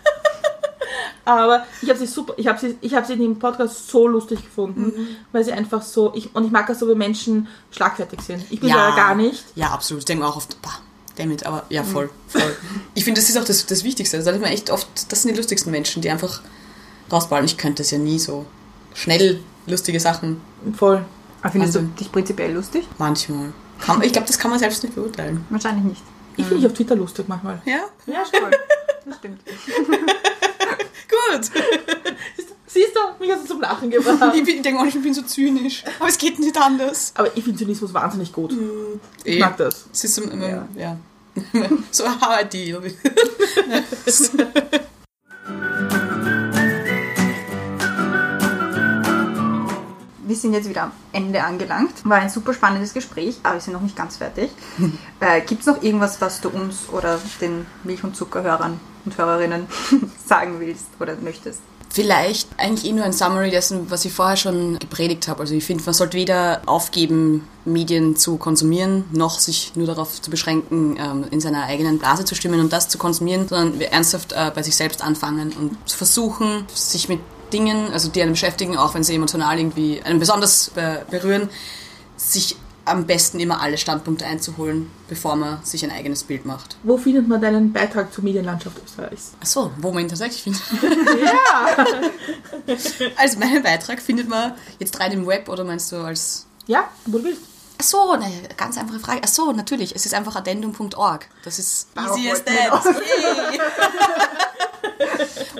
Aber 1.26 1.66
ich 1.82 1.90
habe 1.90 2.00
sie 2.00 2.06
super, 2.08 2.34
ich 2.38 2.48
habe 2.48 2.60
sie, 2.60 2.78
ich 2.82 2.94
habe 2.94 3.06
sie 3.06 3.14
in 3.14 3.20
dem 3.22 3.40
Podcast 3.40 3.88
so 3.90 4.08
lustig 4.08 4.44
gefunden, 4.44 4.86
Mhm. 4.86 5.08
weil 5.32 5.44
sie 5.44 5.52
einfach 5.52 5.82
so, 5.82 6.12
ich, 6.16 6.34
und 6.36 6.46
ich 6.46 6.52
mag 6.52 6.68
das 6.68 6.80
so, 6.80 6.88
wenn 6.88 6.98
Menschen 6.98 7.48
schlagfertig 7.72 8.22
sind. 8.22 8.44
Ich 8.50 8.60
bin 8.60 8.70
ja 8.70 8.96
gar 8.96 9.16
nicht. 9.16 9.44
Ja, 9.56 9.68
absolut. 9.72 10.02
Ich 10.02 10.06
denke 10.06 10.26
auch 10.26 10.36
oft, 10.38 10.62
bah, 10.62 10.80
damit, 11.18 11.46
aber 11.46 11.64
ja, 11.70 11.84
voll, 11.84 12.10
voll. 12.28 12.56
Ich 12.96 13.04
finde, 13.04 13.20
das 13.22 13.30
ist 13.30 13.38
auch 13.38 13.44
das, 13.44 13.66
das 13.66 13.84
Wichtigste. 13.84 14.18
Das 14.18 14.26
sage 14.26 14.38
ich 14.38 14.44
mir 14.44 14.50
echt 14.50 14.70
oft, 14.72 14.88
das 15.12 15.22
sind 15.22 15.32
die 15.32 15.38
lustigsten 15.38 15.72
Menschen, 15.72 16.02
die 16.02 16.10
einfach 16.10 16.42
rausballen. 17.12 17.46
Ich 17.46 17.58
könnte 17.58 17.84
es 17.84 17.92
ja 17.92 17.98
nie 17.98 18.20
so 18.20 18.46
schnell 18.94 19.40
lustige 19.68 20.00
Sachen 20.00 20.42
Voll. 20.78 21.04
Aber 21.42 21.52
findest 21.52 21.76
du 21.76 21.80
Wahnsinn. 21.80 21.96
dich 21.96 22.12
prinzipiell 22.12 22.54
lustig? 22.54 22.86
manchmal. 22.98 23.54
Kann, 23.80 24.02
ich 24.02 24.12
glaube, 24.12 24.28
das 24.28 24.38
kann 24.38 24.52
man 24.52 24.60
selbst 24.60 24.84
nicht 24.84 24.94
beurteilen. 24.96 25.46
Wahrscheinlich 25.50 25.86
nicht. 25.86 26.02
Ich 26.36 26.46
finde 26.46 26.62
dich 26.62 26.68
auf 26.72 26.74
Twitter 26.76 26.96
lustig 26.96 27.26
manchmal. 27.28 27.62
Ja, 27.66 27.80
Ja, 28.06 28.24
voll. 28.26 28.52
Das 29.06 29.18
stimmt. 29.18 29.40
gut. 31.10 31.42
Siehst 32.68 32.96
du, 32.96 33.00
mich 33.24 33.32
hast 33.32 33.44
du 33.44 33.48
zum 33.48 33.62
Lachen 33.62 33.90
gebracht. 33.90 34.36
Ich, 34.36 34.48
ich 34.48 34.62
denke 34.62 34.80
auch, 34.80 34.86
ich 34.86 35.02
bin 35.02 35.14
so 35.14 35.24
zynisch. 35.24 35.84
Aber 36.00 36.08
es 36.08 36.18
geht 36.20 36.38
nicht 36.38 36.56
anders. 36.56 37.12
Aber 37.16 37.36
ich 37.36 37.44
finde 37.44 37.58
Zynismus 37.60 37.94
wahnsinnig 37.94 38.32
gut. 38.32 38.54
Ich 39.24 39.38
Eh. 39.38 39.40
mag 39.40 39.58
das. 39.58 39.86
Es 39.92 40.04
ist 40.04 40.16
so, 40.16 40.24
ähm, 40.24 40.42
Ja. 40.42 40.68
ja. 40.78 40.98
so 41.92 42.06
how 42.06 42.42
I 42.42 42.46
deal 42.46 42.84
with 42.84 42.96
Wir 50.26 50.36
sind 50.36 50.54
jetzt 50.54 50.70
wieder 50.70 50.84
am 50.84 50.92
Ende 51.12 51.44
angelangt. 51.44 52.08
War 52.08 52.18
ein 52.18 52.30
super 52.30 52.54
spannendes 52.54 52.94
Gespräch, 52.94 53.40
aber 53.42 53.56
wir 53.56 53.62
sind 53.62 53.74
noch 53.74 53.82
nicht 53.82 53.96
ganz 53.96 54.18
fertig. 54.18 54.52
äh, 55.20 55.42
Gibt 55.42 55.62
es 55.62 55.68
noch 55.68 55.82
irgendwas, 55.82 56.22
was 56.22 56.40
du 56.42 56.50
uns 56.50 56.90
oder 56.92 57.20
den 57.42 57.66
Milch- 57.84 58.04
und 58.04 58.16
Zuckerhörern 58.16 58.80
und 59.10 59.18
Hörerinnen 59.18 59.68
sagen 60.26 60.60
willst 60.60 60.88
oder 61.00 61.16
möchtest? 61.16 61.62
Vielleicht 61.92 62.48
eigentlich 62.58 62.86
eh 62.88 62.94
nur 62.94 63.04
ein 63.04 63.14
Summary 63.14 63.50
dessen, 63.50 63.90
was 63.90 64.06
ich 64.06 64.14
vorher 64.14 64.38
schon 64.38 64.78
gepredigt 64.78 65.28
habe. 65.28 65.40
Also 65.40 65.56
ich 65.56 65.64
finde, 65.64 65.84
man 65.84 65.96
sollte 65.96 66.18
weder 66.18 66.62
aufgeben, 66.68 67.48
Medien 67.66 68.16
zu 68.16 68.38
konsumieren, 68.38 69.06
noch 69.12 69.40
sich 69.40 69.72
nur 69.76 69.88
darauf 69.88 70.22
zu 70.22 70.30
beschränken, 70.30 70.98
ähm, 71.00 71.26
in 71.32 71.42
seiner 71.42 71.64
eigenen 71.64 71.98
Blase 71.98 72.26
zu 72.26 72.36
stimmen 72.36 72.60
und 72.60 72.72
das 72.72 72.90
zu 72.90 73.00
konsumieren, 73.00 73.48
sondern 73.48 73.82
ernsthaft 73.82 74.34
äh, 74.34 74.52
bei 74.54 74.62
sich 74.62 74.76
selbst 74.76 75.04
anfangen 75.04 75.52
und 75.54 75.90
zu 75.90 75.98
versuchen, 75.98 76.66
sich 76.74 77.10
mit 77.10 77.22
Dingen, 77.52 77.92
also 77.92 78.10
die 78.10 78.22
einen 78.22 78.34
beschäftigen, 78.34 78.78
auch 78.78 78.94
wenn 78.94 79.04
sie 79.04 79.16
emotional 79.16 79.58
irgendwie 79.58 80.04
einen 80.04 80.20
besonders 80.20 80.70
be 80.70 81.04
berühren, 81.10 81.50
sich 82.18 82.56
am 82.90 83.06
besten 83.06 83.40
immer 83.40 83.62
alle 83.62 83.78
Standpunkte 83.78 84.26
einzuholen, 84.26 84.90
bevor 85.08 85.36
man 85.36 85.64
sich 85.64 85.84
ein 85.84 85.92
eigenes 85.92 86.24
Bild 86.24 86.46
macht. 86.46 86.78
Wo 86.84 86.98
findet 86.98 87.28
man 87.28 87.42
deinen 87.42 87.72
Beitrag 87.72 88.14
zur 88.14 88.24
Medienlandschaft 88.24 88.78
Österreichs? 88.84 89.34
Achso, 89.40 89.72
wo 89.78 89.92
man 89.92 90.04
ihn 90.04 90.10
tatsächlich 90.10 90.44
findet. 90.44 90.62
Ja! 91.24 91.86
Also 93.16 93.40
meinen 93.40 93.64
Beitrag 93.64 94.00
findet 94.00 94.30
man 94.30 94.54
jetzt 94.78 95.00
rein 95.00 95.12
im 95.12 95.26
Web 95.26 95.50
oder 95.50 95.64
meinst 95.64 95.92
du 95.92 95.98
als... 95.98 96.46
ja, 96.68 96.88
wo 97.08 97.18
du 97.18 97.24
willst. 97.26 97.42
Achso, 97.80 98.12
eine 98.12 98.30
ganz 98.58 98.78
einfache 98.78 99.00
Frage. 99.00 99.24
Achso, 99.24 99.52
natürlich, 99.54 99.96
es 99.96 100.06
ist 100.06 100.14
einfach 100.14 100.36
addendum.org. 100.36 101.28
Das 101.44 101.58
ist 101.58 101.88
easy 101.98 102.30
as 102.30 102.44
that. 102.44 102.84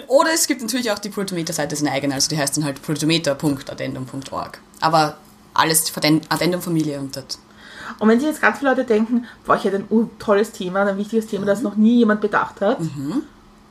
Oder 0.08 0.34
es 0.34 0.48
gibt 0.48 0.62
natürlich 0.62 0.92
auch 0.92 1.00
die 1.00 1.10
Protometer-Seite, 1.10 1.76
ist 1.76 1.82
eine 1.82 1.92
eigene, 1.92 2.16
also 2.16 2.30
die 2.30 2.38
heißt 2.38 2.58
dann 2.58 2.66
halt 2.66 2.82
protometer.addendum.org. 2.82 4.60
Aber 4.82 5.18
alles 5.54 5.92
Addend- 5.96 6.26
Addendum-Familie 6.30 7.00
und 7.00 7.16
das. 7.16 7.40
Und 7.98 8.08
wenn 8.08 8.20
sich 8.20 8.30
jetzt 8.30 8.42
ganz 8.42 8.60
viele 8.60 8.72
Leute 8.72 8.86
denken, 8.86 9.26
boah, 9.46 9.56
ich 9.56 9.64
hätte 9.64 9.78
ein 9.78 10.10
tolles 10.20 10.52
Thema, 10.52 10.86
ein 10.86 10.98
wichtiges 10.98 11.28
Thema, 11.28 11.46
das 11.46 11.62
noch 11.62 11.76
nie 11.76 11.98
jemand 11.98 12.22
bedacht 12.22 12.62
hat, 12.62 12.78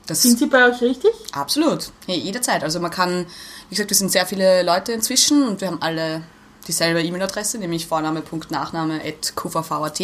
das 0.07 0.23
sind 0.23 0.39
sie 0.39 0.47
bei 0.47 0.67
euch 0.69 0.81
richtig? 0.81 1.11
Absolut, 1.33 1.91
ja, 2.07 2.15
jederzeit. 2.15 2.65
Also 2.65 2.81
man 2.81 2.91
kann, 2.91 3.27
wie 3.69 3.75
gesagt, 3.75 3.91
wir 3.91 3.97
sind 3.97 4.11
sehr 4.11 4.27
viele 4.27 4.63
Leute 4.63 4.93
inzwischen 4.93 5.47
und 5.47 5.61
wir 5.61 5.69
haben 5.69 5.83
alle 5.83 6.23
dieselbe 6.67 7.03
E-Mail-Adresse, 7.03 7.59
nämlich 7.59 7.87
vorname.nachname.qvv.at 7.87 10.01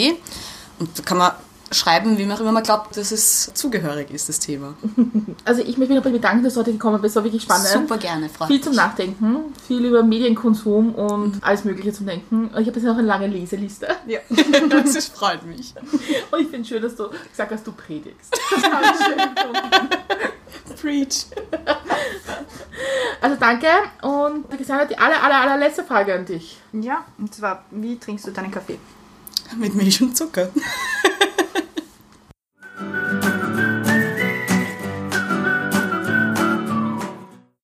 und 0.78 0.98
da 0.98 1.02
kann 1.02 1.18
man 1.18 1.32
schreiben, 1.74 2.16
wie 2.18 2.24
man 2.24 2.36
auch 2.36 2.40
immer 2.40 2.62
glaubt, 2.62 2.96
dass 2.96 3.10
es 3.12 3.50
zugehörig 3.54 4.10
ist, 4.10 4.28
das 4.28 4.38
Thema. 4.38 4.74
Also 5.46 5.60
ich 5.60 5.76
möchte 5.76 5.92
mich 5.94 6.02
noch 6.02 6.10
bedanken, 6.10 6.42
dass 6.42 6.54
du 6.54 6.60
heute 6.60 6.72
gekommen 6.72 7.02
bist, 7.02 7.16
war 7.16 7.24
wirklich 7.24 7.42
spannend. 7.42 7.66
Super 7.68 7.98
gerne, 7.98 8.30
Frau. 8.30 8.46
Viel 8.46 8.62
zum 8.62 8.74
Nachdenken, 8.74 9.52
viel 9.66 9.84
über 9.84 10.02
Medienkonsum 10.02 10.94
und 10.94 11.44
alles 11.44 11.64
Mögliche 11.64 11.92
zum 11.92 12.06
Denken. 12.06 12.46
Ich 12.52 12.66
habe 12.66 12.78
jetzt 12.78 12.82
noch 12.84 12.94
eine 12.96 13.02
lange 13.06 13.26
Leseliste. 13.26 13.88
Ja. 14.06 14.20
das 14.70 14.94
ist- 14.96 15.14
freut 15.14 15.44
mich. 15.44 15.74
Und 16.30 16.40
ich 16.40 16.48
finde 16.48 16.66
schön, 16.66 16.80
dass 16.82 16.96
du 16.96 17.08
gesagt 17.30 17.52
hast, 17.52 17.66
du 17.66 17.72
predigst. 17.72 18.32
Das 18.54 18.62
habe 18.64 18.84
ich 18.86 19.04
schön 19.04 19.16
gefunden. 19.34 20.80
Preach. 20.80 21.26
Also 23.20 23.36
danke 23.38 23.66
und 24.02 24.50
Cassandra, 24.50 24.84
die 24.86 24.96
aller, 24.98 25.22
aller, 25.22 25.40
allerletzte 25.42 25.84
Frage 25.84 26.14
an 26.14 26.24
dich. 26.26 26.58
Ja, 26.72 27.04
und 27.18 27.34
zwar, 27.34 27.64
wie 27.70 27.98
trinkst 27.98 28.26
du 28.26 28.30
deinen 28.30 28.50
Kaffee? 28.50 28.78
Mit 29.58 29.74
Milch 29.74 30.00
und 30.02 30.16
Zucker. 30.16 30.48
thank 32.76 32.94
you 32.94 33.03